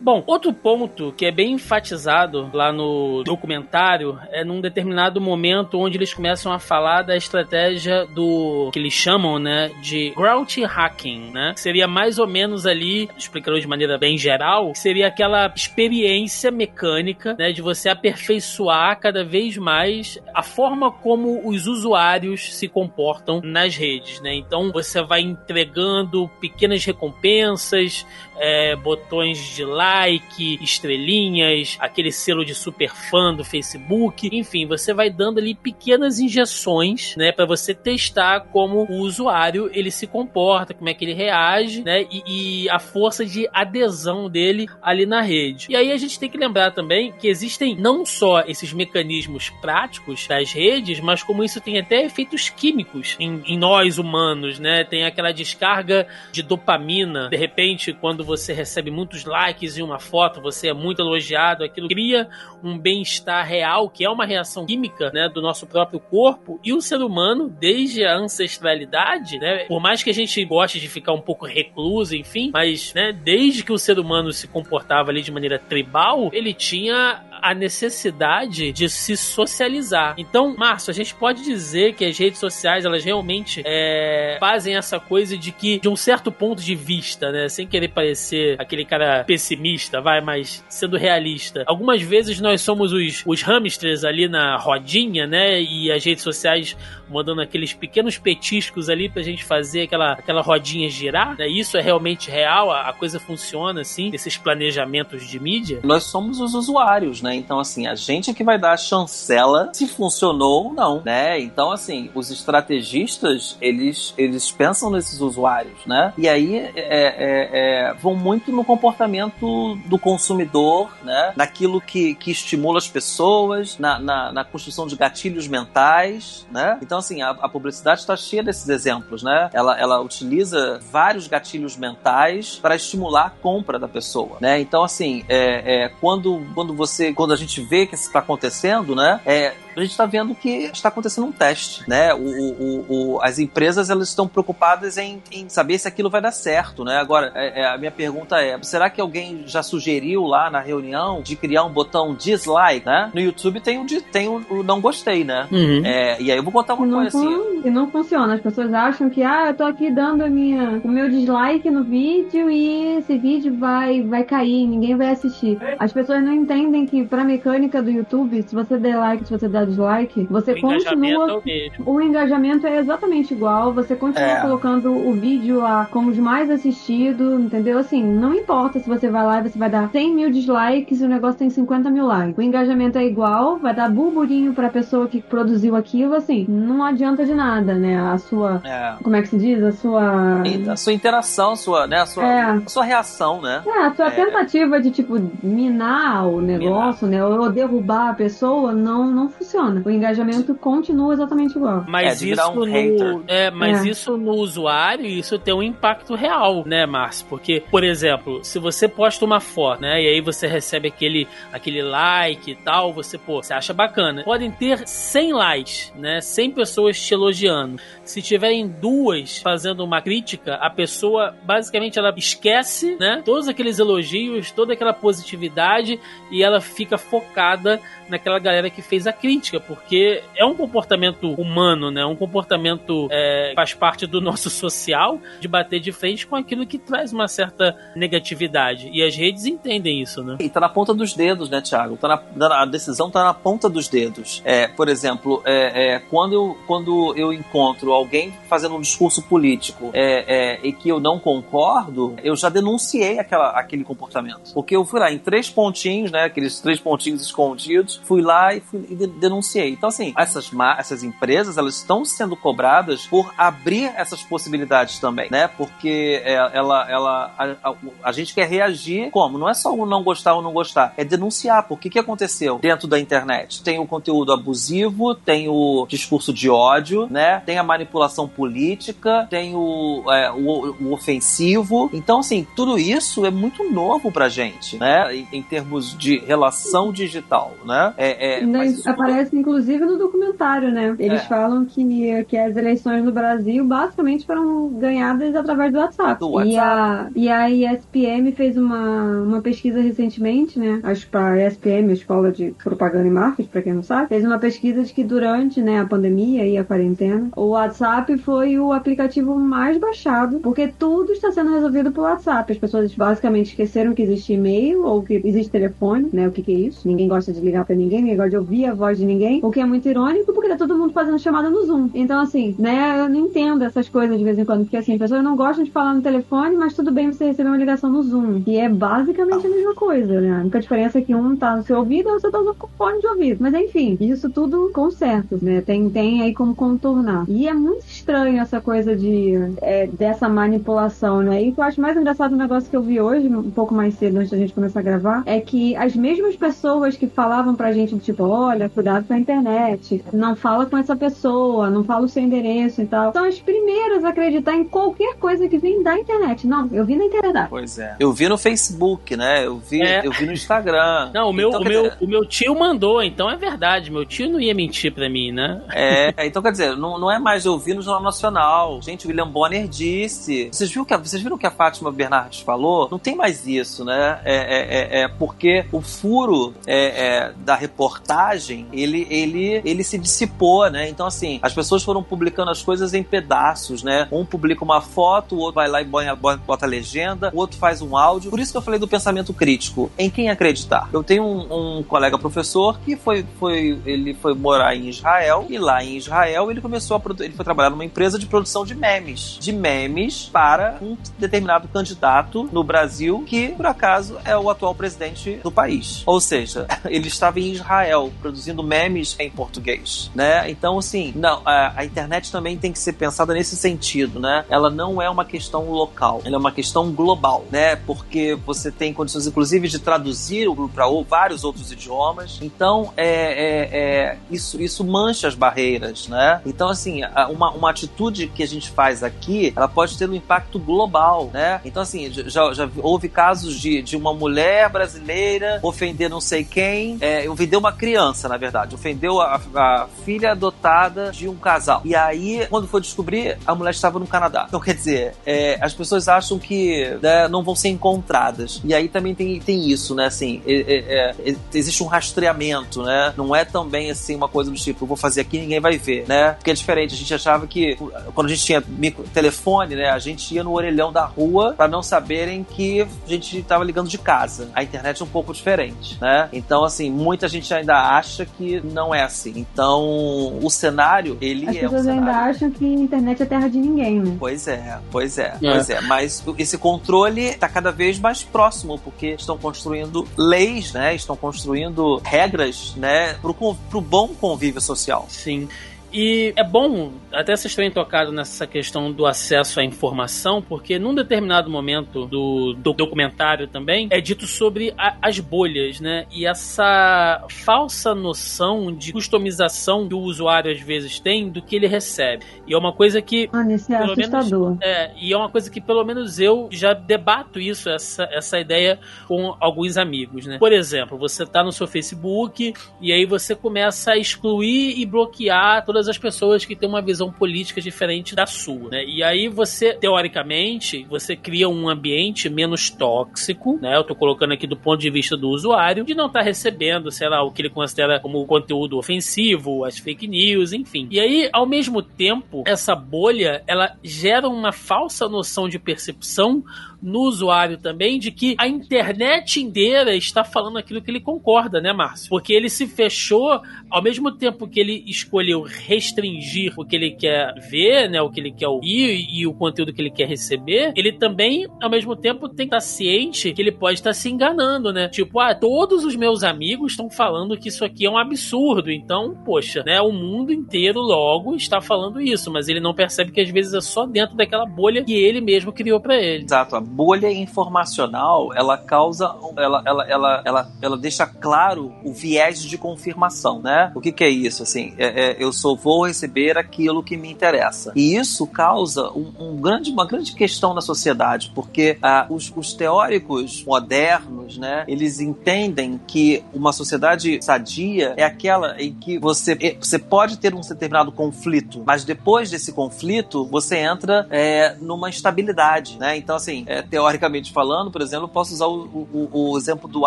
Bom, 0.00 0.22
outro 0.26 0.52
ponto 0.52 1.07
que 1.12 1.26
é 1.26 1.30
bem 1.30 1.52
enfatizado 1.52 2.50
lá 2.52 2.72
no 2.72 3.22
documentário 3.24 4.18
é 4.30 4.44
num 4.44 4.60
determinado 4.60 5.20
momento 5.20 5.78
onde 5.78 5.96
eles 5.96 6.12
começam 6.12 6.52
a 6.52 6.58
falar 6.58 7.02
da 7.02 7.16
estratégia 7.16 8.06
do 8.06 8.70
que 8.72 8.78
eles 8.78 8.92
chamam, 8.92 9.38
né, 9.38 9.70
de 9.80 10.10
growth 10.10 10.58
hacking, 10.66 11.30
né? 11.30 11.54
Seria 11.56 11.86
mais 11.86 12.18
ou 12.18 12.26
menos 12.26 12.66
ali, 12.66 13.08
explicando 13.16 13.60
de 13.60 13.66
maneira 13.66 13.98
bem 13.98 14.16
geral, 14.16 14.72
seria 14.74 15.08
aquela 15.08 15.52
experiência 15.54 16.50
mecânica, 16.50 17.34
né, 17.38 17.52
de 17.52 17.62
você 17.62 17.88
aperfeiçoar 17.88 18.98
cada 19.00 19.24
vez 19.24 19.56
mais 19.56 20.18
a 20.34 20.42
forma 20.42 20.90
como 20.90 21.48
os 21.48 21.66
usuários 21.66 22.54
se 22.54 22.68
comportam 22.68 23.40
nas 23.42 23.76
redes, 23.76 24.20
né? 24.20 24.34
Então 24.34 24.70
você 24.72 25.02
vai 25.02 25.20
entregando 25.20 26.28
pequenas 26.40 26.84
recompensas, 26.84 28.06
é, 28.36 28.76
botões 28.76 29.38
de 29.54 29.64
like, 29.64 30.58
estrelinhas, 30.98 31.76
aquele 31.80 32.10
selo 32.10 32.44
de 32.44 32.54
super 32.54 32.90
fã 32.90 33.34
do 33.34 33.44
Facebook, 33.44 34.28
enfim, 34.32 34.66
você 34.66 34.92
vai 34.92 35.10
dando 35.10 35.38
ali 35.38 35.54
pequenas 35.54 36.18
injeções, 36.18 37.14
né, 37.16 37.32
para 37.32 37.46
você 37.46 37.72
testar 37.72 38.40
como 38.52 38.86
o 38.90 38.98
usuário 39.00 39.70
ele 39.72 39.90
se 39.90 40.06
comporta, 40.06 40.74
como 40.74 40.88
é 40.88 40.94
que 40.94 41.04
ele 41.04 41.14
reage, 41.14 41.82
né, 41.82 42.06
e, 42.10 42.64
e, 42.64 42.70
a 42.70 42.78
força 42.78 43.24
de 43.24 43.48
adesão 43.52 44.28
dele 44.28 44.66
ali 44.82 45.06
na 45.06 45.20
rede. 45.20 45.66
E 45.70 45.76
aí 45.76 45.92
a 45.92 45.96
gente 45.96 46.18
tem 46.18 46.28
que 46.28 46.36
lembrar 46.36 46.72
também 46.72 47.12
que 47.12 47.28
existem 47.28 47.76
não 47.76 48.04
só 48.04 48.40
esses 48.40 48.72
mecanismos 48.72 49.50
práticos 49.60 50.26
das 50.26 50.52
redes, 50.52 51.00
mas 51.00 51.22
como 51.22 51.44
isso 51.44 51.60
tem 51.60 51.78
até 51.78 52.04
efeitos 52.04 52.48
químicos 52.48 53.16
em, 53.18 53.42
em 53.46 53.58
nós 53.58 53.98
humanos, 53.98 54.58
né? 54.58 54.84
Tem 54.84 55.04
aquela 55.04 55.32
descarga 55.32 56.06
de 56.32 56.42
dopamina, 56.42 57.28
de 57.28 57.36
repente 57.36 57.92
quando 57.92 58.24
você 58.24 58.52
recebe 58.52 58.90
muitos 58.90 59.24
likes 59.24 59.76
em 59.76 59.82
uma 59.82 59.98
foto, 59.98 60.40
você 60.40 60.68
é 60.68 60.74
muito 60.74 60.87
elogiado, 60.96 61.64
aquilo 61.64 61.88
cria 61.88 62.28
um 62.62 62.78
bem-estar 62.78 63.46
real, 63.46 63.88
que 63.88 64.04
é 64.04 64.10
uma 64.10 64.24
reação 64.24 64.66
química, 64.66 65.10
né, 65.12 65.28
do 65.28 65.40
nosso 65.40 65.66
próprio 65.66 66.00
corpo, 66.00 66.60
e 66.64 66.72
o 66.72 66.80
ser 66.80 67.00
humano, 67.00 67.48
desde 67.48 68.04
a 68.04 68.16
ancestralidade, 68.16 69.38
né, 69.38 69.64
por 69.66 69.80
mais 69.80 70.02
que 70.02 70.10
a 70.10 70.14
gente 70.14 70.44
goste 70.44 70.80
de 70.80 70.88
ficar 70.88 71.12
um 71.12 71.20
pouco 71.20 71.46
recluso, 71.46 72.14
enfim, 72.16 72.50
mas, 72.52 72.92
né, 72.94 73.12
desde 73.12 73.64
que 73.64 73.72
o 73.72 73.78
ser 73.78 73.98
humano 73.98 74.32
se 74.32 74.48
comportava 74.48 75.10
ali 75.10 75.22
de 75.22 75.32
maneira 75.32 75.58
tribal, 75.58 76.30
ele 76.32 76.52
tinha 76.52 77.22
a 77.42 77.54
necessidade 77.54 78.72
de 78.72 78.88
se 78.88 79.16
socializar. 79.16 80.14
Então, 80.18 80.54
Márcio, 80.56 80.90
a 80.90 80.94
gente 80.94 81.14
pode 81.14 81.44
dizer 81.44 81.94
que 81.94 82.04
as 82.04 82.18
redes 82.18 82.38
sociais, 82.38 82.84
elas 82.84 83.04
realmente 83.04 83.62
é, 83.64 84.36
fazem 84.40 84.76
essa 84.76 84.98
coisa 84.98 85.36
de 85.36 85.52
que, 85.52 85.78
de 85.78 85.88
um 85.88 85.96
certo 85.96 86.30
ponto 86.30 86.62
de 86.62 86.74
vista, 86.74 87.30
né, 87.30 87.48
sem 87.48 87.66
querer 87.66 87.88
parecer 87.88 88.56
aquele 88.58 88.84
cara 88.84 89.24
pessimista, 89.24 90.00
vai, 90.00 90.20
mas 90.20 90.64
sendo 90.68 90.96
realista, 90.96 91.64
algumas 91.66 92.02
vezes 92.02 92.40
nós 92.40 92.60
somos 92.60 92.92
os, 92.92 93.22
os 93.26 93.42
hamsters 93.42 94.04
ali 94.04 94.28
na 94.28 94.56
rodinha, 94.56 95.26
né, 95.26 95.60
e 95.60 95.90
as 95.90 96.04
redes 96.04 96.22
sociais 96.22 96.76
mandando 97.08 97.40
aqueles 97.40 97.72
pequenos 97.72 98.18
petiscos 98.18 98.88
ali 98.88 99.08
pra 99.08 99.22
gente 99.22 99.44
fazer 99.44 99.82
aquela, 99.82 100.12
aquela 100.12 100.42
rodinha 100.42 100.88
girar, 100.90 101.36
né, 101.36 101.48
isso 101.48 101.76
é 101.76 101.80
realmente 101.80 102.30
real, 102.30 102.70
a, 102.70 102.88
a 102.88 102.92
coisa 102.92 103.18
funciona 103.18 103.80
assim, 103.80 104.10
esses 104.12 104.36
planejamentos 104.36 105.26
de 105.26 105.38
mídia. 105.38 105.80
Nós 105.82 106.04
somos 106.04 106.40
os 106.40 106.54
usuários, 106.54 107.22
né, 107.22 107.27
né? 107.28 107.34
Então, 107.34 107.60
assim, 107.60 107.86
a 107.86 107.94
gente 107.94 108.30
é 108.30 108.34
que 108.34 108.42
vai 108.42 108.58
dar 108.58 108.72
a 108.72 108.76
chancela 108.76 109.70
se 109.72 109.86
funcionou 109.86 110.64
ou 110.64 110.72
não, 110.72 111.02
né? 111.04 111.38
Então, 111.38 111.70
assim, 111.70 112.10
os 112.14 112.30
estrategistas, 112.30 113.56
eles, 113.60 114.14
eles 114.16 114.50
pensam 114.50 114.90
nesses 114.90 115.20
usuários, 115.20 115.84
né? 115.86 116.12
E 116.16 116.28
aí 116.28 116.56
é, 116.56 116.72
é, 116.74 117.50
é, 117.52 117.94
vão 117.94 118.16
muito 118.16 118.50
no 118.50 118.64
comportamento 118.64 119.76
do 119.86 119.98
consumidor, 119.98 120.90
né? 121.02 121.32
Naquilo 121.36 121.80
que, 121.80 122.14
que 122.14 122.30
estimula 122.30 122.78
as 122.78 122.88
pessoas, 122.88 123.78
na, 123.78 123.98
na, 123.98 124.32
na 124.32 124.44
construção 124.44 124.86
de 124.86 124.96
gatilhos 124.96 125.46
mentais, 125.46 126.46
né? 126.50 126.78
Então, 126.80 126.98
assim, 126.98 127.20
a, 127.20 127.30
a 127.30 127.48
publicidade 127.48 128.00
está 128.00 128.16
cheia 128.16 128.42
desses 128.42 128.68
exemplos, 128.68 129.22
né? 129.22 129.50
Ela, 129.52 129.78
ela 129.78 130.00
utiliza 130.00 130.80
vários 130.90 131.26
gatilhos 131.26 131.76
mentais 131.76 132.56
para 132.56 132.74
estimular 132.74 133.26
a 133.26 133.30
compra 133.30 133.78
da 133.78 133.88
pessoa, 133.88 134.38
né? 134.40 134.58
Então, 134.60 134.82
assim, 134.82 135.24
é, 135.28 135.84
é, 135.84 135.88
quando, 136.00 136.46
quando 136.54 136.74
você 136.74 137.12
quando 137.18 137.32
a 137.32 137.36
gente 137.36 137.60
vê 137.60 137.84
que 137.84 137.96
isso 137.96 138.06
está 138.06 138.20
acontecendo, 138.20 138.94
né? 138.94 139.20
É, 139.26 139.52
a 139.80 139.84
gente 139.84 139.92
está 139.92 140.06
vendo 140.06 140.34
que 140.34 140.48
está 140.48 140.88
acontecendo 140.88 141.26
um 141.26 141.32
teste, 141.32 141.88
né? 141.88 142.14
O, 142.14 142.18
o, 142.18 142.86
o, 142.88 143.22
as 143.22 143.38
empresas 143.38 143.90
elas 143.90 144.08
estão 144.08 144.26
preocupadas 144.26 144.98
em, 144.98 145.22
em, 145.32 145.48
saber 145.48 145.78
se 145.78 145.88
aquilo 145.88 146.10
vai 146.10 146.20
dar 146.20 146.32
certo, 146.32 146.84
né? 146.84 146.98
Agora, 146.98 147.32
é, 147.34 147.62
é, 147.62 147.68
a 147.68 147.78
minha 147.78 147.90
pergunta 147.90 148.36
é: 148.36 148.58
será 148.62 148.90
que 148.90 149.00
alguém 149.00 149.42
já 149.46 149.62
sugeriu 149.62 150.24
lá 150.24 150.50
na 150.50 150.60
reunião 150.60 151.22
de 151.22 151.36
criar 151.36 151.64
um 151.64 151.70
botão 151.70 152.14
dislike, 152.14 152.86
né? 152.86 153.10
No 153.14 153.20
YouTube 153.20 153.60
tem 153.60 153.78
o, 153.78 153.86
tem 154.02 154.28
o, 154.28 154.44
o 154.50 154.62
não 154.62 154.80
gostei, 154.80 155.24
né? 155.24 155.46
Uhum. 155.50 155.82
É, 155.84 156.20
e 156.20 156.30
aí 156.30 156.38
eu 156.38 156.42
vou 156.42 156.52
contar 156.52 156.74
uma 156.74 156.86
não 156.86 157.00
coisa 157.00 157.18
assim. 157.18 157.62
E 157.64 157.70
não 157.70 157.90
funciona. 157.90 158.34
As 158.34 158.40
pessoas 158.40 158.72
acham 158.72 159.10
que, 159.10 159.22
ah, 159.22 159.48
eu 159.48 159.54
tô 159.54 159.64
aqui 159.64 159.90
dando 159.90 160.22
a 160.22 160.28
minha, 160.28 160.80
o 160.84 160.88
meu 160.88 161.08
dislike 161.08 161.70
no 161.70 161.84
vídeo 161.84 162.50
e 162.50 162.98
esse 162.98 163.16
vídeo 163.18 163.56
vai, 163.58 164.02
vai 164.02 164.24
cair, 164.24 164.66
ninguém 164.66 164.96
vai 164.96 165.10
assistir. 165.10 165.58
As 165.78 165.92
pessoas 165.92 166.22
não 166.22 166.32
entendem 166.32 166.86
que 166.86 167.04
pra 167.04 167.24
mecânica 167.24 167.82
do 167.82 167.90
YouTube, 167.90 168.42
se 168.42 168.54
você 168.54 168.76
der 168.78 168.96
like, 168.96 169.24
se 169.24 169.30
você 169.30 169.48
der 169.48 169.66
dislike, 169.68 170.26
você 170.30 170.52
o 170.52 170.60
continua. 170.60 171.42
É 171.46 171.70
o, 171.84 171.92
o, 171.92 172.00
engajamento 172.00 172.66
é 172.66 172.78
exatamente 172.78 173.32
igual, 173.34 173.72
você 173.72 173.94
continua 173.94 174.28
é. 174.28 174.40
colocando 174.40 174.92
o 174.92 175.12
vídeo 175.12 175.58
lá 175.60 175.86
como 175.90 176.10
os 176.10 176.18
mais 176.18 176.50
assistidos, 176.50 177.40
entendeu? 177.40 177.78
Assim, 177.78 178.02
não 178.02 178.34
importa 178.34 178.78
se 178.78 178.88
você 178.88 179.08
vai 179.08 179.24
lá 179.24 179.40
e 179.40 179.48
você 179.48 179.58
vai 179.58 179.70
dar 179.70 179.88
100 179.90 180.14
mil 180.14 180.30
dislikes 180.30 181.00
e 181.00 181.04
o 181.04 181.08
negócio 181.08 181.38
tem 181.38 181.50
50 181.50 181.90
mil 181.90 182.06
likes. 182.06 182.38
O 182.38 182.42
engajamento 182.42 182.98
é 182.98 183.04
igual, 183.04 183.58
vai 183.58 183.74
dar 183.74 183.90
burburinho 183.90 184.52
pra 184.52 184.68
pessoa 184.68 185.06
que 185.06 185.20
produziu 185.20 185.76
aquilo, 185.76 186.14
assim, 186.14 186.46
não 186.48 186.82
adianta 186.82 187.24
de 187.24 187.34
nada, 187.34 187.74
né? 187.74 187.98
A 188.00 188.18
sua. 188.18 188.60
É. 188.64 188.94
Como 189.02 189.16
é 189.16 189.22
que 189.22 189.28
se 189.28 189.38
diz? 189.38 189.62
A 189.62 189.72
sua. 189.72 190.42
A 190.70 190.76
sua 190.76 190.92
interação, 190.92 191.52
a 191.52 191.56
sua, 191.56 191.86
né? 191.86 191.98
A 191.98 192.06
sua, 192.06 192.24
é. 192.24 192.40
a 192.40 192.62
sua 192.66 192.84
reação, 192.84 193.40
né? 193.40 193.62
É, 193.66 193.86
a 193.86 193.94
sua 193.94 194.06
é. 194.06 194.10
tentativa 194.10 194.80
de, 194.80 194.90
tipo, 194.90 195.18
minar 195.42 196.26
o 196.26 196.40
negócio, 196.40 197.06
minar. 197.06 197.28
né? 197.28 197.36
Ou 197.38 197.50
derrubar 197.50 198.10
a 198.10 198.14
pessoa, 198.14 198.72
não, 198.72 199.10
não 199.10 199.28
funciona. 199.28 199.57
O 199.84 199.90
engajamento 199.90 200.54
continua 200.54 201.14
exatamente 201.14 201.56
igual. 201.56 201.84
Mas 201.88 202.22
é, 202.22 202.26
isso 202.26 202.50
um 202.50 202.64
no. 202.64 203.24
É, 203.26 203.50
mas 203.50 203.84
é. 203.84 203.88
isso 203.88 204.16
no 204.16 204.32
usuário, 204.32 205.06
isso 205.06 205.38
tem 205.38 205.54
um 205.54 205.62
impacto 205.62 206.14
real, 206.14 206.64
né, 206.64 206.86
Márcio? 206.86 207.26
Porque, 207.28 207.62
por 207.70 207.82
exemplo, 207.82 208.44
se 208.44 208.58
você 208.58 208.86
posta 208.86 209.24
uma 209.24 209.40
foto, 209.40 209.82
né? 209.82 210.02
E 210.02 210.08
aí 210.08 210.20
você 210.20 210.46
recebe 210.46 210.88
aquele, 210.88 211.26
aquele 211.52 211.82
like 211.82 212.50
e 212.50 212.54
tal, 212.54 212.92
você, 212.92 213.18
pô, 213.18 213.42
você 213.42 213.52
acha 213.52 213.72
bacana. 213.74 214.22
Podem 214.24 214.50
ter 214.50 214.86
100 214.86 215.32
likes, 215.32 215.92
né? 215.96 216.20
100 216.20 216.50
pessoas 216.52 217.00
te 217.00 217.14
elogiando. 217.14 217.80
Se 218.04 218.22
tiverem 218.22 218.68
duas 218.68 219.38
fazendo 219.38 219.84
uma 219.84 220.00
crítica, 220.00 220.54
a 220.54 220.70
pessoa 220.70 221.34
basicamente 221.44 221.98
ela 221.98 222.12
esquece, 222.16 222.96
né? 222.98 223.22
Todos 223.24 223.48
aqueles 223.48 223.78
elogios, 223.78 224.50
toda 224.50 224.72
aquela 224.72 224.92
positividade 224.92 226.00
e 226.30 226.42
ela 226.42 226.60
fica 226.60 226.96
focada 226.96 227.80
naquela 228.08 228.38
galera 228.38 228.70
que 228.70 228.82
fez 228.82 229.06
a 229.06 229.12
crítica, 229.12 229.60
porque 229.60 230.22
é 230.36 230.44
um 230.44 230.54
comportamento 230.54 231.32
humano, 231.32 231.90
né? 231.90 232.04
Um 232.04 232.16
comportamento 232.16 233.08
é, 233.10 233.52
faz 233.54 233.74
parte 233.74 234.06
do 234.06 234.20
nosso 234.20 234.50
social 234.50 235.20
de 235.40 235.48
bater 235.48 235.80
de 235.80 235.92
frente 235.92 236.26
com 236.26 236.36
aquilo 236.36 236.66
que 236.66 236.78
traz 236.78 237.12
uma 237.12 237.28
certa 237.28 237.76
negatividade. 237.94 238.90
E 238.92 239.02
as 239.02 239.14
redes 239.16 239.44
entendem 239.44 240.00
isso, 240.00 240.22
né? 240.22 240.36
E 240.40 240.48
tá 240.48 240.60
na 240.60 240.68
ponta 240.68 240.94
dos 240.94 241.14
dedos, 241.14 241.48
né, 241.48 241.60
Thiago? 241.60 241.96
Tá 241.96 242.22
na, 242.34 242.62
a 242.62 242.64
decisão 242.64 243.10
tá 243.10 243.24
na 243.24 243.34
ponta 243.34 243.68
dos 243.68 243.88
dedos. 243.88 244.42
É, 244.44 244.68
por 244.68 244.88
exemplo, 244.88 245.42
é, 245.44 245.94
é, 245.94 245.98
quando, 245.98 246.32
eu, 246.32 246.58
quando 246.66 247.14
eu 247.16 247.32
encontro 247.32 247.92
alguém 247.92 248.32
fazendo 248.48 248.76
um 248.76 248.80
discurso 248.80 249.22
político 249.22 249.90
é, 249.92 250.56
é, 250.56 250.66
e 250.66 250.72
que 250.72 250.88
eu 250.88 251.00
não 251.00 251.18
concordo, 251.18 252.16
eu 252.22 252.36
já 252.36 252.48
denunciei 252.48 253.18
aquela, 253.18 253.50
aquele 253.50 253.84
comportamento. 253.84 254.52
Porque 254.52 254.74
eu 254.74 254.84
fui 254.84 255.00
lá 255.00 255.12
em 255.12 255.18
três 255.18 255.50
pontinhos, 255.50 256.10
né? 256.10 256.24
Aqueles 256.24 256.60
três 256.60 256.80
pontinhos 256.80 257.22
escondidos, 257.22 257.97
fui 258.04 258.22
lá 258.22 258.54
e, 258.54 258.60
fui, 258.60 258.86
e 258.88 258.94
denunciei. 259.06 259.70
Então, 259.70 259.88
assim, 259.88 260.12
essas, 260.16 260.50
essas 260.78 261.02
empresas, 261.02 261.58
elas 261.58 261.76
estão 261.76 262.04
sendo 262.04 262.36
cobradas 262.36 263.06
por 263.06 263.32
abrir 263.36 263.92
essas 263.96 264.22
possibilidades 264.22 264.98
também, 264.98 265.28
né? 265.30 265.48
Porque 265.48 266.20
é, 266.24 266.34
ela, 266.34 266.90
ela, 266.90 267.34
a, 267.38 267.70
a, 267.70 267.74
a, 268.04 268.12
gente 268.12 268.34
quer 268.34 268.48
reagir 268.48 269.10
como? 269.10 269.38
Não 269.38 269.48
é 269.48 269.54
só 269.54 269.74
o 269.74 269.86
não 269.86 270.02
gostar 270.02 270.34
ou 270.34 270.42
não 270.42 270.52
gostar, 270.52 270.94
é 270.96 271.04
denunciar. 271.04 271.66
Porque 271.68 271.88
o 271.88 271.90
que 271.90 271.98
aconteceu 271.98 272.58
dentro 272.58 272.86
da 272.86 272.98
internet? 272.98 273.62
Tem 273.62 273.78
o 273.78 273.86
conteúdo 273.86 274.32
abusivo, 274.32 275.14
tem 275.14 275.48
o 275.48 275.86
discurso 275.88 276.32
de 276.32 276.48
ódio, 276.48 277.06
né? 277.10 277.42
Tem 277.44 277.58
a 277.58 277.62
manipulação 277.62 278.28
política, 278.28 279.26
tem 279.30 279.54
o, 279.54 280.04
é, 280.10 280.30
o, 280.30 280.74
o, 280.80 280.92
ofensivo. 280.92 281.90
Então, 281.92 282.20
assim, 282.20 282.46
tudo 282.56 282.78
isso 282.78 283.24
é 283.24 283.30
muito 283.30 283.70
novo 283.70 284.10
pra 284.10 284.28
gente, 284.28 284.76
né? 284.76 285.14
Em, 285.14 285.28
em 285.32 285.42
termos 285.42 285.96
de 285.96 286.18
relação 286.18 286.92
digital, 286.92 287.54
né? 287.64 287.87
É, 287.96 288.40
é, 288.40 288.44
aparece, 288.86 289.36
inclusive, 289.36 289.84
no 289.84 289.98
documentário, 289.98 290.70
né? 290.70 290.94
Eles 290.98 291.22
é. 291.22 291.26
falam 291.26 291.64
que, 291.64 292.24
que 292.24 292.36
as 292.36 292.56
eleições 292.56 293.04
no 293.04 293.12
Brasil 293.12 293.64
basicamente 293.64 294.26
foram 294.26 294.68
ganhadas 294.70 295.34
através 295.34 295.72
do 295.72 295.78
WhatsApp. 295.78 296.20
Do 296.20 296.30
WhatsApp. 296.30 297.12
E, 297.14 297.28
a, 297.28 297.50
e 297.50 297.64
a 297.64 297.74
ESPM 297.74 298.32
fez 298.32 298.56
uma, 298.56 299.22
uma 299.22 299.40
pesquisa 299.40 299.80
recentemente, 299.80 300.58
né? 300.58 300.80
A 300.82 300.92
ESPM, 300.92 301.90
a 301.90 301.92
Escola 301.92 302.30
de 302.30 302.54
Propaganda 302.62 303.06
e 303.06 303.10
Marketing, 303.10 303.48
pra 303.48 303.62
quem 303.62 303.72
não 303.72 303.82
sabe, 303.82 304.08
fez 304.08 304.24
uma 304.24 304.38
pesquisa 304.38 304.82
de 304.82 304.92
que 304.92 305.04
durante 305.04 305.60
né, 305.60 305.80
a 305.80 305.86
pandemia 305.86 306.46
e 306.46 306.56
a 306.58 306.64
quarentena, 306.64 307.28
o 307.36 307.48
WhatsApp 307.48 308.16
foi 308.18 308.58
o 308.58 308.72
aplicativo 308.72 309.34
mais 309.36 309.78
baixado, 309.78 310.40
porque 310.40 310.68
tudo 310.68 311.12
está 311.12 311.30
sendo 311.32 311.52
resolvido 311.54 311.92
por 311.92 312.02
WhatsApp. 312.02 312.52
As 312.52 312.58
pessoas 312.58 312.94
basicamente 312.94 313.48
esqueceram 313.48 313.94
que 313.94 314.02
existe 314.02 314.32
e-mail 314.32 314.84
ou 314.84 315.02
que 315.02 315.20
existe 315.24 315.50
telefone, 315.50 316.08
né? 316.12 316.28
O 316.28 316.32
que, 316.32 316.42
que 316.42 316.52
é 316.52 316.58
isso? 316.58 316.86
Ninguém 316.86 317.08
gosta 317.08 317.32
de 317.32 317.40
ligar 317.40 317.64
para 317.64 317.74
ninguém, 317.78 318.00
ninguém 318.00 318.16
gosta 318.16 318.30
de 318.30 318.36
ouvir 318.36 318.66
a 318.66 318.74
voz 318.74 318.98
de 318.98 319.04
ninguém, 319.04 319.40
o 319.42 319.50
que 319.50 319.60
é 319.60 319.64
muito 319.64 319.88
irônico 319.88 320.32
porque 320.32 320.48
tá 320.48 320.56
todo 320.56 320.76
mundo 320.76 320.92
fazendo 320.92 321.18
chamada 321.18 321.50
no 321.50 321.64
Zoom. 321.64 321.90
Então, 321.94 322.20
assim, 322.20 322.54
né, 322.58 323.00
eu 323.00 323.08
não 323.08 323.16
entendo 323.16 323.62
essas 323.64 323.88
coisas 323.88 324.18
de 324.18 324.24
vez 324.24 324.38
em 324.38 324.44
quando, 324.44 324.62
porque 324.62 324.76
assim, 324.76 324.92
as 324.92 324.98
pessoas 324.98 325.22
não 325.22 325.36
gostam 325.36 325.64
de 325.64 325.70
falar 325.70 325.94
no 325.94 326.02
telefone, 326.02 326.56
mas 326.56 326.74
tudo 326.74 326.92
bem 326.92 327.12
você 327.12 327.26
receber 327.26 327.48
uma 327.48 327.56
ligação 327.56 327.90
no 327.90 328.02
Zoom. 328.02 328.42
E 328.46 328.56
é 328.56 328.68
basicamente 328.68 329.46
a 329.46 329.50
mesma 329.50 329.74
coisa, 329.74 330.20
né? 330.20 330.36
A 330.36 330.40
única 330.40 330.60
diferença 330.60 330.98
é 330.98 331.02
que 331.02 331.14
um 331.14 331.36
tá 331.36 331.56
no 331.56 331.62
seu 331.62 331.78
ouvido 331.78 332.08
e 332.08 332.12
você 332.12 332.30
tá 332.30 332.38
usando 332.38 332.56
fone 332.76 333.00
de 333.00 333.06
ouvido. 333.06 333.38
Mas 333.40 333.54
enfim, 333.54 333.96
isso 334.00 334.30
tudo 334.30 334.70
conserta, 334.72 335.36
né? 335.40 335.60
Tem, 335.60 335.88
tem 335.90 336.22
aí 336.22 336.34
como 336.34 336.54
contornar. 336.54 337.24
E 337.28 337.48
é 337.48 337.54
muito 337.54 337.84
estranho 337.86 338.40
essa 338.40 338.60
coisa 338.60 338.96
de 338.96 339.34
é, 339.60 339.86
dessa 339.86 340.28
manipulação, 340.28 341.22
né? 341.22 341.44
E 341.44 341.50
o 341.50 341.54
que 341.54 341.60
eu 341.60 341.64
acho 341.64 341.80
mais 341.80 341.96
engraçado 341.96 342.32
no 342.32 342.36
negócio 342.36 342.70
que 342.70 342.76
eu 342.76 342.82
vi 342.82 343.00
hoje, 343.00 343.28
um 343.28 343.50
pouco 343.50 343.74
mais 343.74 343.94
cedo 343.94 344.18
antes 344.18 344.30
da 344.30 344.36
gente 344.36 344.54
começar 344.54 344.80
a 344.80 344.82
gravar, 344.82 345.22
é 345.26 345.40
que 345.40 345.76
as 345.76 345.94
mesmas 345.94 346.36
pessoas 346.36 346.96
que 346.96 347.06
falavam 347.06 347.54
pra 347.54 347.67
gente, 347.72 347.98
tipo, 347.98 348.24
olha, 348.24 348.68
cuidado 348.68 349.06
com 349.06 349.14
a 349.14 349.18
internet, 349.18 350.04
não 350.12 350.36
fala 350.36 350.66
com 350.66 350.76
essa 350.76 350.96
pessoa, 350.96 351.70
não 351.70 351.84
fala 351.84 352.06
o 352.06 352.08
seu 352.08 352.22
endereço 352.22 352.82
e 352.82 352.86
tal, 352.86 353.12
são 353.12 353.24
as 353.24 353.38
primeiras 353.38 354.04
a 354.04 354.10
acreditar 354.10 354.54
em 354.54 354.64
qualquer 354.64 355.16
coisa 355.16 355.48
que 355.48 355.58
vem 355.58 355.82
da 355.82 355.98
internet. 355.98 356.46
Não, 356.46 356.68
eu 356.72 356.84
vi 356.84 356.96
na 356.96 357.04
internet. 357.04 357.48
Pois 357.48 357.78
é. 357.78 357.96
Eu 357.98 358.12
vi 358.12 358.28
no 358.28 358.38
Facebook, 358.38 359.16
né? 359.16 359.46
Eu 359.46 359.58
vi, 359.58 359.82
é. 359.82 360.06
eu 360.06 360.12
vi 360.12 360.26
no 360.26 360.32
Instagram. 360.32 361.10
Não, 361.14 361.30
o 361.30 361.32
meu, 361.32 361.48
então, 361.48 361.60
o, 361.60 361.64
meu, 361.64 361.82
dizer... 361.82 361.96
o 362.00 362.06
meu 362.06 362.24
tio 362.26 362.58
mandou, 362.58 363.02
então 363.02 363.30
é 363.30 363.36
verdade. 363.36 363.90
Meu 363.90 364.04
tio 364.04 364.30
não 364.30 364.40
ia 364.40 364.54
mentir 364.54 364.92
pra 364.92 365.08
mim, 365.08 365.32
né? 365.32 365.62
É, 365.72 366.26
então 366.26 366.42
quer 366.42 366.52
dizer, 366.52 366.76
não, 366.76 366.98
não 366.98 367.10
é 367.10 367.18
mais 367.18 367.44
eu 367.44 367.58
vi 367.58 367.74
no 367.74 367.82
Jornal 367.82 368.02
Nacional. 368.02 368.80
Gente, 368.82 369.06
o 369.06 369.08
William 369.08 369.28
Bonner 369.28 369.68
disse. 369.68 370.48
Vocês 370.52 370.70
viram, 370.70 370.84
que 370.84 370.94
a, 370.94 370.96
vocês 370.96 371.22
viram 371.22 371.36
o 371.36 371.38
que 371.38 371.46
a 371.46 371.50
Fátima 371.50 371.90
Bernardes 371.90 372.40
falou? 372.40 372.88
Não 372.90 372.98
tem 372.98 373.14
mais 373.14 373.46
isso, 373.46 373.84
né? 373.84 374.20
É, 374.24 374.36
é, 374.36 375.00
é, 375.00 375.02
é 375.02 375.08
porque 375.08 375.64
o 375.72 375.80
furo 375.80 376.54
é, 376.66 377.06
é, 377.06 377.32
da 377.48 377.54
reportagem, 377.54 378.66
ele, 378.70 379.06
ele, 379.08 379.62
ele 379.64 379.82
se 379.82 379.96
dissipou, 379.96 380.70
né? 380.70 380.86
Então, 380.86 381.06
assim, 381.06 381.40
as 381.40 381.54
pessoas 381.54 381.82
foram 381.82 382.02
publicando 382.02 382.50
as 382.50 382.60
coisas 382.60 382.92
em 382.92 383.02
pedaços, 383.02 383.82
né? 383.82 384.06
Um 384.12 384.22
publica 384.22 384.62
uma 384.62 384.82
foto, 384.82 385.34
o 385.34 385.38
outro 385.38 385.54
vai 385.54 385.66
lá 385.66 385.80
e 385.80 385.84
bota, 385.86 386.66
a 386.66 386.68
legenda, 386.68 387.30
o 387.32 387.38
outro 387.38 387.56
faz 387.56 387.80
um 387.80 387.96
áudio. 387.96 388.28
Por 388.28 388.38
isso 388.38 388.52
que 388.52 388.58
eu 388.58 388.62
falei 388.62 388.78
do 388.78 388.86
pensamento 388.86 389.32
crítico. 389.32 389.90
Em 389.96 390.10
quem 390.10 390.28
acreditar? 390.28 390.90
Eu 390.92 391.02
tenho 391.02 391.24
um, 391.24 391.78
um 391.78 391.82
colega 391.82 392.18
professor 392.18 392.78
que 392.80 392.96
foi, 392.96 393.24
foi, 393.40 393.80
ele 393.86 394.12
foi 394.12 394.34
morar 394.34 394.76
em 394.76 394.90
Israel 394.90 395.46
e 395.48 395.56
lá 395.56 395.82
em 395.82 395.96
Israel 395.96 396.50
ele 396.50 396.60
começou 396.60 396.98
a 396.98 397.24
ele 397.24 397.32
foi 397.32 397.44
trabalhar 397.46 397.70
numa 397.70 397.84
empresa 397.84 398.18
de 398.18 398.26
produção 398.26 398.66
de 398.66 398.74
memes, 398.74 399.38
de 399.40 399.52
memes 399.52 400.28
para 400.30 400.76
um 400.82 400.98
determinado 401.18 401.66
candidato 401.68 402.46
no 402.52 402.62
Brasil 402.62 403.24
que 403.26 403.48
por 403.48 403.64
acaso 403.64 404.18
é 404.22 404.36
o 404.36 404.50
atual 404.50 404.74
presidente 404.74 405.40
do 405.42 405.50
país. 405.50 406.02
Ou 406.04 406.20
seja, 406.20 406.66
ele 406.84 407.08
estava 407.08 407.37
em 407.38 407.52
Israel 407.52 408.12
produzindo 408.20 408.62
memes 408.62 409.16
em 409.18 409.30
português, 409.30 410.10
né? 410.14 410.50
Então 410.50 410.78
assim, 410.78 411.12
não, 411.14 411.42
a, 411.44 411.72
a 411.76 411.84
internet 411.84 412.30
também 412.30 412.56
tem 412.56 412.72
que 412.72 412.78
ser 412.78 412.94
pensada 412.94 413.34
nesse 413.34 413.56
sentido, 413.56 414.20
né? 414.20 414.44
Ela 414.48 414.70
não 414.70 415.00
é 415.00 415.08
uma 415.08 415.24
questão 415.24 415.70
local, 415.70 416.22
ela 416.24 416.36
é 416.36 416.38
uma 416.38 416.52
questão 416.52 416.90
global, 416.92 417.44
né? 417.50 417.76
Porque 417.76 418.36
você 418.46 418.70
tem 418.70 418.92
condições 418.92 419.26
inclusive 419.26 419.68
de 419.68 419.78
traduzir 419.78 420.48
para 420.74 420.86
vários 421.08 421.44
outros 421.44 421.70
idiomas. 421.70 422.38
Então, 422.42 422.92
é, 422.96 423.06
é, 423.06 423.78
é, 423.78 424.18
isso, 424.30 424.60
isso 424.60 424.84
mancha 424.84 425.28
as 425.28 425.34
barreiras, 425.34 426.08
né? 426.08 426.40
Então, 426.44 426.68
assim, 426.68 427.02
uma, 427.30 427.50
uma 427.52 427.70
atitude 427.70 428.28
que 428.28 428.42
a 428.42 428.46
gente 428.46 428.70
faz 428.70 429.02
aqui, 429.02 429.52
ela 429.54 429.68
pode 429.68 429.96
ter 429.96 430.08
um 430.08 430.14
impacto 430.14 430.58
global, 430.58 431.30
né? 431.32 431.60
Então, 431.64 431.82
assim, 431.82 432.10
já, 432.10 432.52
já 432.52 432.68
houve 432.78 433.08
casos 433.08 433.58
de, 433.58 433.82
de 433.82 433.96
uma 433.96 434.12
mulher 434.12 434.68
brasileira 434.70 435.60
ofender 435.62 436.08
não 436.08 436.20
sei 436.20 436.44
quem, 436.44 436.98
é, 437.00 437.27
ofender 437.28 437.58
uma 437.58 437.72
criança, 437.72 438.28
na 438.28 438.36
verdade, 438.36 438.74
ofendeu 438.74 439.20
a, 439.20 439.40
a, 439.54 439.86
filha 440.04 440.32
adotada 440.32 441.10
de 441.10 441.28
um 441.28 441.36
casal. 441.36 441.82
E 441.84 441.94
aí, 441.94 442.46
quando 442.48 442.66
foi 442.66 442.80
descobrir, 442.80 443.38
a 443.46 443.54
mulher 443.54 443.70
estava 443.70 443.98
no 443.98 444.06
Canadá. 444.06 444.46
Então, 444.48 444.60
quer 444.60 444.74
dizer, 444.74 445.14
é, 445.26 445.58
as 445.60 445.74
pessoas 445.74 446.08
acham 446.08 446.38
que 446.38 446.96
né, 447.02 447.28
não 447.28 447.42
vão 447.42 447.54
ser 447.54 447.68
encontradas. 447.68 448.60
E 448.64 448.74
aí 448.74 448.88
também 448.88 449.14
tem, 449.14 449.40
tem 449.40 449.68
isso, 449.68 449.94
né? 449.94 450.06
Assim, 450.06 450.42
é, 450.46 451.14
é, 451.28 451.36
existe 451.52 451.82
um 451.82 451.86
rastreamento, 451.86 452.82
né? 452.82 453.12
Não 453.16 453.34
é 453.34 453.44
também 453.44 453.90
assim 453.90 454.14
uma 454.14 454.28
coisa 454.28 454.50
do 454.50 454.56
tipo, 454.56 454.84
eu 454.84 454.88
vou 454.88 454.96
fazer 454.96 455.20
aqui 455.20 455.38
ninguém 455.38 455.60
vai 455.60 455.78
ver, 455.78 456.06
né? 456.06 456.32
Porque 456.32 456.50
é 456.50 456.54
diferente. 456.54 456.94
A 456.94 456.96
gente 456.96 457.14
achava 457.14 457.46
que 457.46 457.76
quando 458.14 458.26
a 458.26 458.30
gente 458.30 458.44
tinha 458.44 458.62
micro, 458.66 459.04
telefone, 459.04 459.74
né? 459.74 459.90
A 459.90 459.98
gente 459.98 460.34
ia 460.34 460.42
no 460.42 460.52
orelhão 460.52 460.92
da 460.92 461.04
rua 461.04 461.54
para 461.56 461.68
não 461.68 461.82
saberem 461.82 462.44
que 462.44 462.82
a 462.82 463.08
gente 463.08 463.38
estava 463.38 463.64
ligando 463.64 463.88
de 463.88 463.98
casa. 463.98 464.50
A 464.54 464.62
internet 464.62 465.00
é 465.00 465.04
um 465.04 465.08
pouco 465.08 465.32
diferente, 465.32 465.98
né? 466.00 466.28
Então, 466.32 466.64
assim, 466.64 466.90
muita 467.18 467.28
gente 467.28 467.52
ainda 467.52 467.74
acha 467.74 468.24
que 468.24 468.60
não 468.60 468.94
é 468.94 469.02
assim. 469.02 469.32
Então, 469.34 470.38
o 470.40 470.48
cenário, 470.48 471.18
ele 471.20 471.48
As 471.48 471.56
é. 471.56 471.58
As 471.58 471.64
pessoas 471.64 471.86
um 471.86 471.90
ainda 471.90 472.12
acham 472.12 472.50
que 472.50 472.64
a 472.64 472.68
internet 472.68 473.22
é 473.22 473.26
terra 473.26 473.48
de 473.48 473.58
ninguém, 473.58 474.00
né? 474.00 474.16
Pois 474.18 474.46
é, 474.46 474.78
pois 474.90 475.18
é, 475.18 475.36
é, 475.42 475.50
pois 475.52 475.68
é. 475.68 475.80
Mas 475.80 476.22
esse 476.38 476.56
controle 476.56 477.22
está 477.22 477.48
cada 477.48 477.72
vez 477.72 477.98
mais 477.98 478.22
próximo, 478.22 478.78
porque 478.78 479.08
estão 479.08 479.36
construindo 479.36 480.06
leis, 480.16 480.72
né? 480.72 480.94
Estão 480.94 481.16
construindo 481.16 482.00
regras, 482.04 482.74
né? 482.76 483.14
Pro, 483.14 483.34
pro 483.34 483.80
bom 483.80 484.08
convívio 484.08 484.60
social. 484.60 485.06
Sim. 485.08 485.48
E 485.92 486.32
é 486.36 486.44
bom 486.44 486.92
até 487.12 487.34
vocês 487.34 487.54
terem 487.54 487.70
tocado 487.70 488.12
nessa 488.12 488.46
questão 488.46 488.92
do 488.92 489.06
acesso 489.06 489.60
à 489.60 489.64
informação, 489.64 490.42
porque 490.42 490.78
num 490.78 490.94
determinado 490.94 491.50
momento 491.50 492.06
do, 492.06 492.52
do 492.52 492.72
documentário 492.72 493.46
também 493.46 493.88
é 493.90 494.00
dito 494.00 494.26
sobre 494.26 494.74
a, 494.76 494.96
as 495.00 495.18
bolhas, 495.18 495.80
né? 495.80 496.06
E 496.10 496.26
essa 496.26 497.24
falsa 497.28 497.94
noção 497.94 498.72
de 498.72 498.92
customização 498.92 499.88
que 499.88 499.94
o 499.94 500.00
usuário 500.00 500.50
às 500.50 500.60
vezes 500.60 501.00
tem 501.00 501.28
do 501.28 501.40
que 501.40 501.56
ele 501.56 501.66
recebe. 501.66 502.24
E 502.46 502.54
é 502.54 502.58
uma 502.58 502.72
coisa 502.72 503.00
que. 503.00 503.28
Ah, 503.32 503.42
nesse 503.42 503.72
é 503.72 503.78
assustador. 503.78 504.50
Menos, 504.50 504.62
é, 504.62 504.92
e 505.00 505.12
é 505.12 505.16
uma 505.16 505.30
coisa 505.30 505.50
que 505.50 505.60
pelo 505.60 505.84
menos 505.84 506.18
eu 506.18 506.48
já 506.50 506.74
debato 506.74 507.40
isso, 507.40 507.70
essa, 507.70 508.08
essa 508.12 508.38
ideia 508.38 508.78
com 509.06 509.34
alguns 509.40 509.76
amigos, 509.76 510.26
né? 510.26 510.38
Por 510.38 510.52
exemplo, 510.52 510.98
você 510.98 511.24
tá 511.24 511.42
no 511.42 511.52
seu 511.52 511.66
Facebook 511.66 512.52
e 512.80 512.92
aí 512.92 513.06
você 513.06 513.34
começa 513.34 513.92
a 513.92 513.96
excluir 513.96 514.78
e 514.78 514.84
bloquear 514.84 515.64
todas 515.64 515.77
todas 515.78 515.88
as 515.88 515.98
pessoas 515.98 516.44
que 516.44 516.56
têm 516.56 516.68
uma 516.68 516.82
visão 516.82 517.12
política 517.12 517.60
diferente 517.60 518.16
da 518.16 518.26
sua, 518.26 518.68
né? 518.68 518.84
E 518.84 519.00
aí 519.00 519.28
você, 519.28 519.74
teoricamente, 519.74 520.84
você 520.90 521.14
cria 521.14 521.48
um 521.48 521.68
ambiente 521.68 522.28
menos 522.28 522.68
tóxico, 522.68 523.60
né? 523.62 523.76
Eu 523.76 523.84
tô 523.84 523.94
colocando 523.94 524.32
aqui 524.32 524.44
do 524.44 524.56
ponto 524.56 524.80
de 524.80 524.90
vista 524.90 525.16
do 525.16 525.28
usuário, 525.28 525.84
de 525.84 525.94
não 525.94 526.10
tá 526.10 526.20
recebendo, 526.20 526.90
sei 526.90 527.08
lá, 527.08 527.22
o 527.22 527.30
que 527.30 527.42
ele 527.42 527.50
considera 527.50 528.00
como 528.00 528.26
conteúdo 528.26 528.76
ofensivo, 528.76 529.64
as 529.64 529.78
fake 529.78 530.08
news, 530.08 530.52
enfim. 530.52 530.88
E 530.90 530.98
aí, 530.98 531.30
ao 531.32 531.46
mesmo 531.46 531.80
tempo, 531.80 532.42
essa 532.44 532.74
bolha, 532.74 533.44
ela 533.46 533.76
gera 533.84 534.28
uma 534.28 534.50
falsa 534.50 535.08
noção 535.08 535.48
de 535.48 535.60
percepção 535.60 536.42
no 536.82 537.00
usuário 537.00 537.58
também 537.58 537.98
de 537.98 538.10
que 538.10 538.34
a 538.38 538.46
internet 538.46 539.40
inteira 539.40 539.94
está 539.94 540.24
falando 540.24 540.58
aquilo 540.58 540.80
que 540.80 540.90
ele 540.90 541.00
concorda, 541.00 541.60
né, 541.60 541.72
Márcio? 541.72 542.08
Porque 542.08 542.32
ele 542.32 542.48
se 542.48 542.66
fechou 542.66 543.40
ao 543.70 543.82
mesmo 543.82 544.12
tempo 544.12 544.48
que 544.48 544.60
ele 544.60 544.84
escolheu 544.86 545.42
restringir 545.42 546.52
o 546.56 546.64
que 546.64 546.76
ele 546.76 546.92
quer 546.92 547.34
ver, 547.50 547.88
né, 547.88 548.00
o 548.00 548.10
que 548.10 548.20
ele 548.20 548.32
quer 548.32 548.48
ouvir 548.48 549.06
e 549.10 549.26
o 549.26 549.34
conteúdo 549.34 549.72
que 549.72 549.80
ele 549.80 549.90
quer 549.90 550.08
receber, 550.08 550.72
ele 550.76 550.92
também, 550.92 551.46
ao 551.60 551.70
mesmo 551.70 551.94
tempo, 551.96 552.28
tem 552.28 552.48
que 552.48 552.54
estar 552.54 552.60
ciente 552.60 553.32
que 553.32 553.42
ele 553.42 553.52
pode 553.52 553.78
estar 553.78 553.92
se 553.92 554.10
enganando, 554.10 554.72
né? 554.72 554.88
Tipo, 554.88 555.20
ah, 555.20 555.34
todos 555.34 555.84
os 555.84 555.96
meus 555.96 556.22
amigos 556.22 556.72
estão 556.72 556.90
falando 556.90 557.36
que 557.36 557.48
isso 557.48 557.64
aqui 557.64 557.86
é 557.86 557.90
um 557.90 557.98
absurdo, 557.98 558.70
então, 558.70 559.14
poxa, 559.24 559.62
né, 559.64 559.80
o 559.80 559.92
mundo 559.92 560.32
inteiro 560.32 560.80
logo 560.80 561.34
está 561.34 561.60
falando 561.60 562.00
isso, 562.00 562.30
mas 562.30 562.48
ele 562.48 562.60
não 562.60 562.74
percebe 562.74 563.12
que 563.12 563.20
às 563.20 563.30
vezes 563.30 563.54
é 563.54 563.60
só 563.60 563.86
dentro 563.86 564.16
daquela 564.16 564.46
bolha 564.46 564.84
que 564.84 564.94
ele 564.94 565.20
mesmo 565.20 565.52
criou 565.52 565.80
para 565.80 565.96
ele. 565.96 566.24
Exato, 566.24 566.56
bolha 566.68 567.10
informacional, 567.10 568.30
ela 568.34 568.56
causa, 568.56 569.14
ela, 569.36 569.62
ela, 569.64 569.84
ela, 569.88 570.22
ela, 570.24 570.52
ela 570.60 570.76
deixa 570.76 571.06
claro 571.06 571.72
o 571.84 571.92
viés 571.92 572.42
de 572.42 572.58
confirmação, 572.58 573.40
né? 573.40 573.72
O 573.74 573.80
que, 573.80 573.90
que 573.90 574.04
é 574.04 574.08
isso? 574.08 574.42
Assim, 574.42 574.74
é, 574.78 574.86
é, 574.86 575.16
eu 575.18 575.32
só 575.32 575.54
vou 575.54 575.86
receber 575.86 576.36
aquilo 576.36 576.82
que 576.82 576.96
me 576.96 577.10
interessa. 577.10 577.72
E 577.74 577.96
isso 577.96 578.26
causa 578.26 578.90
um, 578.90 579.12
um 579.18 579.36
grande, 579.36 579.70
uma 579.70 579.86
grande 579.86 580.14
questão 580.14 580.54
na 580.54 580.60
sociedade, 580.60 581.32
porque 581.34 581.78
ah, 581.82 582.06
os, 582.10 582.32
os 582.36 582.52
teóricos 582.52 583.44
modernos, 583.44 584.36
né, 584.36 584.64
eles 584.68 585.00
entendem 585.00 585.80
que 585.86 586.22
uma 586.32 586.52
sociedade 586.52 587.18
sadia 587.22 587.94
é 587.96 588.04
aquela 588.04 588.60
em 588.60 588.74
que 588.74 588.98
você, 588.98 589.56
você 589.58 589.78
pode 589.78 590.18
ter 590.18 590.34
um 590.34 590.40
determinado 590.40 590.92
conflito, 590.92 591.62
mas 591.66 591.84
depois 591.84 592.30
desse 592.30 592.52
conflito 592.52 593.26
você 593.26 593.56
entra 593.56 594.06
é, 594.10 594.56
numa 594.60 594.88
instabilidade, 594.88 595.78
né? 595.78 595.96
Então, 595.96 596.16
assim, 596.16 596.44
é, 596.46 596.57
teoricamente 596.62 597.32
falando, 597.32 597.70
por 597.70 597.80
exemplo, 597.80 598.08
posso 598.08 598.34
usar 598.34 598.46
o, 598.46 598.88
o, 598.92 599.08
o, 599.12 599.38
exemplo 599.38 599.68
do 599.68 599.86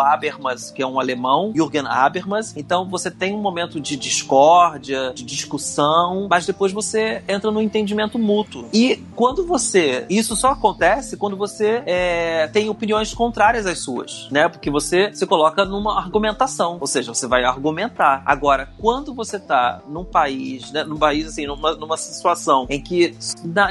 Habermas, 0.00 0.70
que 0.70 0.82
é 0.82 0.86
um 0.86 0.98
alemão, 0.98 1.52
Jürgen 1.54 1.86
Habermas. 1.86 2.54
Então 2.56 2.88
você 2.88 3.10
tem 3.10 3.34
um 3.34 3.40
momento 3.40 3.80
de 3.80 3.96
discórdia, 3.96 5.12
de 5.14 5.24
discussão, 5.24 6.26
mas 6.28 6.46
depois 6.46 6.72
você 6.72 7.22
entra 7.28 7.50
no 7.50 7.60
entendimento 7.60 8.18
mútuo. 8.18 8.66
E 8.72 9.02
quando 9.14 9.46
você. 9.46 10.06
Isso 10.08 10.36
só 10.36 10.48
acontece 10.48 11.16
quando 11.16 11.36
você 11.36 11.82
é, 11.86 12.48
tem 12.48 12.68
opiniões 12.68 13.12
contrárias 13.14 13.66
às 13.66 13.78
suas, 13.78 14.28
né? 14.30 14.48
Porque 14.48 14.70
você 14.70 15.12
se 15.14 15.26
coloca 15.26 15.64
numa 15.64 15.98
argumentação, 15.98 16.78
ou 16.80 16.86
seja, 16.86 17.12
você 17.14 17.26
vai 17.26 17.44
argumentar. 17.44 18.22
Agora, 18.24 18.70
quando 18.78 19.14
você 19.14 19.38
tá 19.38 19.82
num 19.88 20.04
país, 20.04 20.70
né, 20.72 20.84
num 20.84 20.98
país 20.98 21.26
assim, 21.26 21.46
numa, 21.46 21.74
numa 21.74 21.96
situação 21.96 22.66
em 22.68 22.80
que 22.80 23.14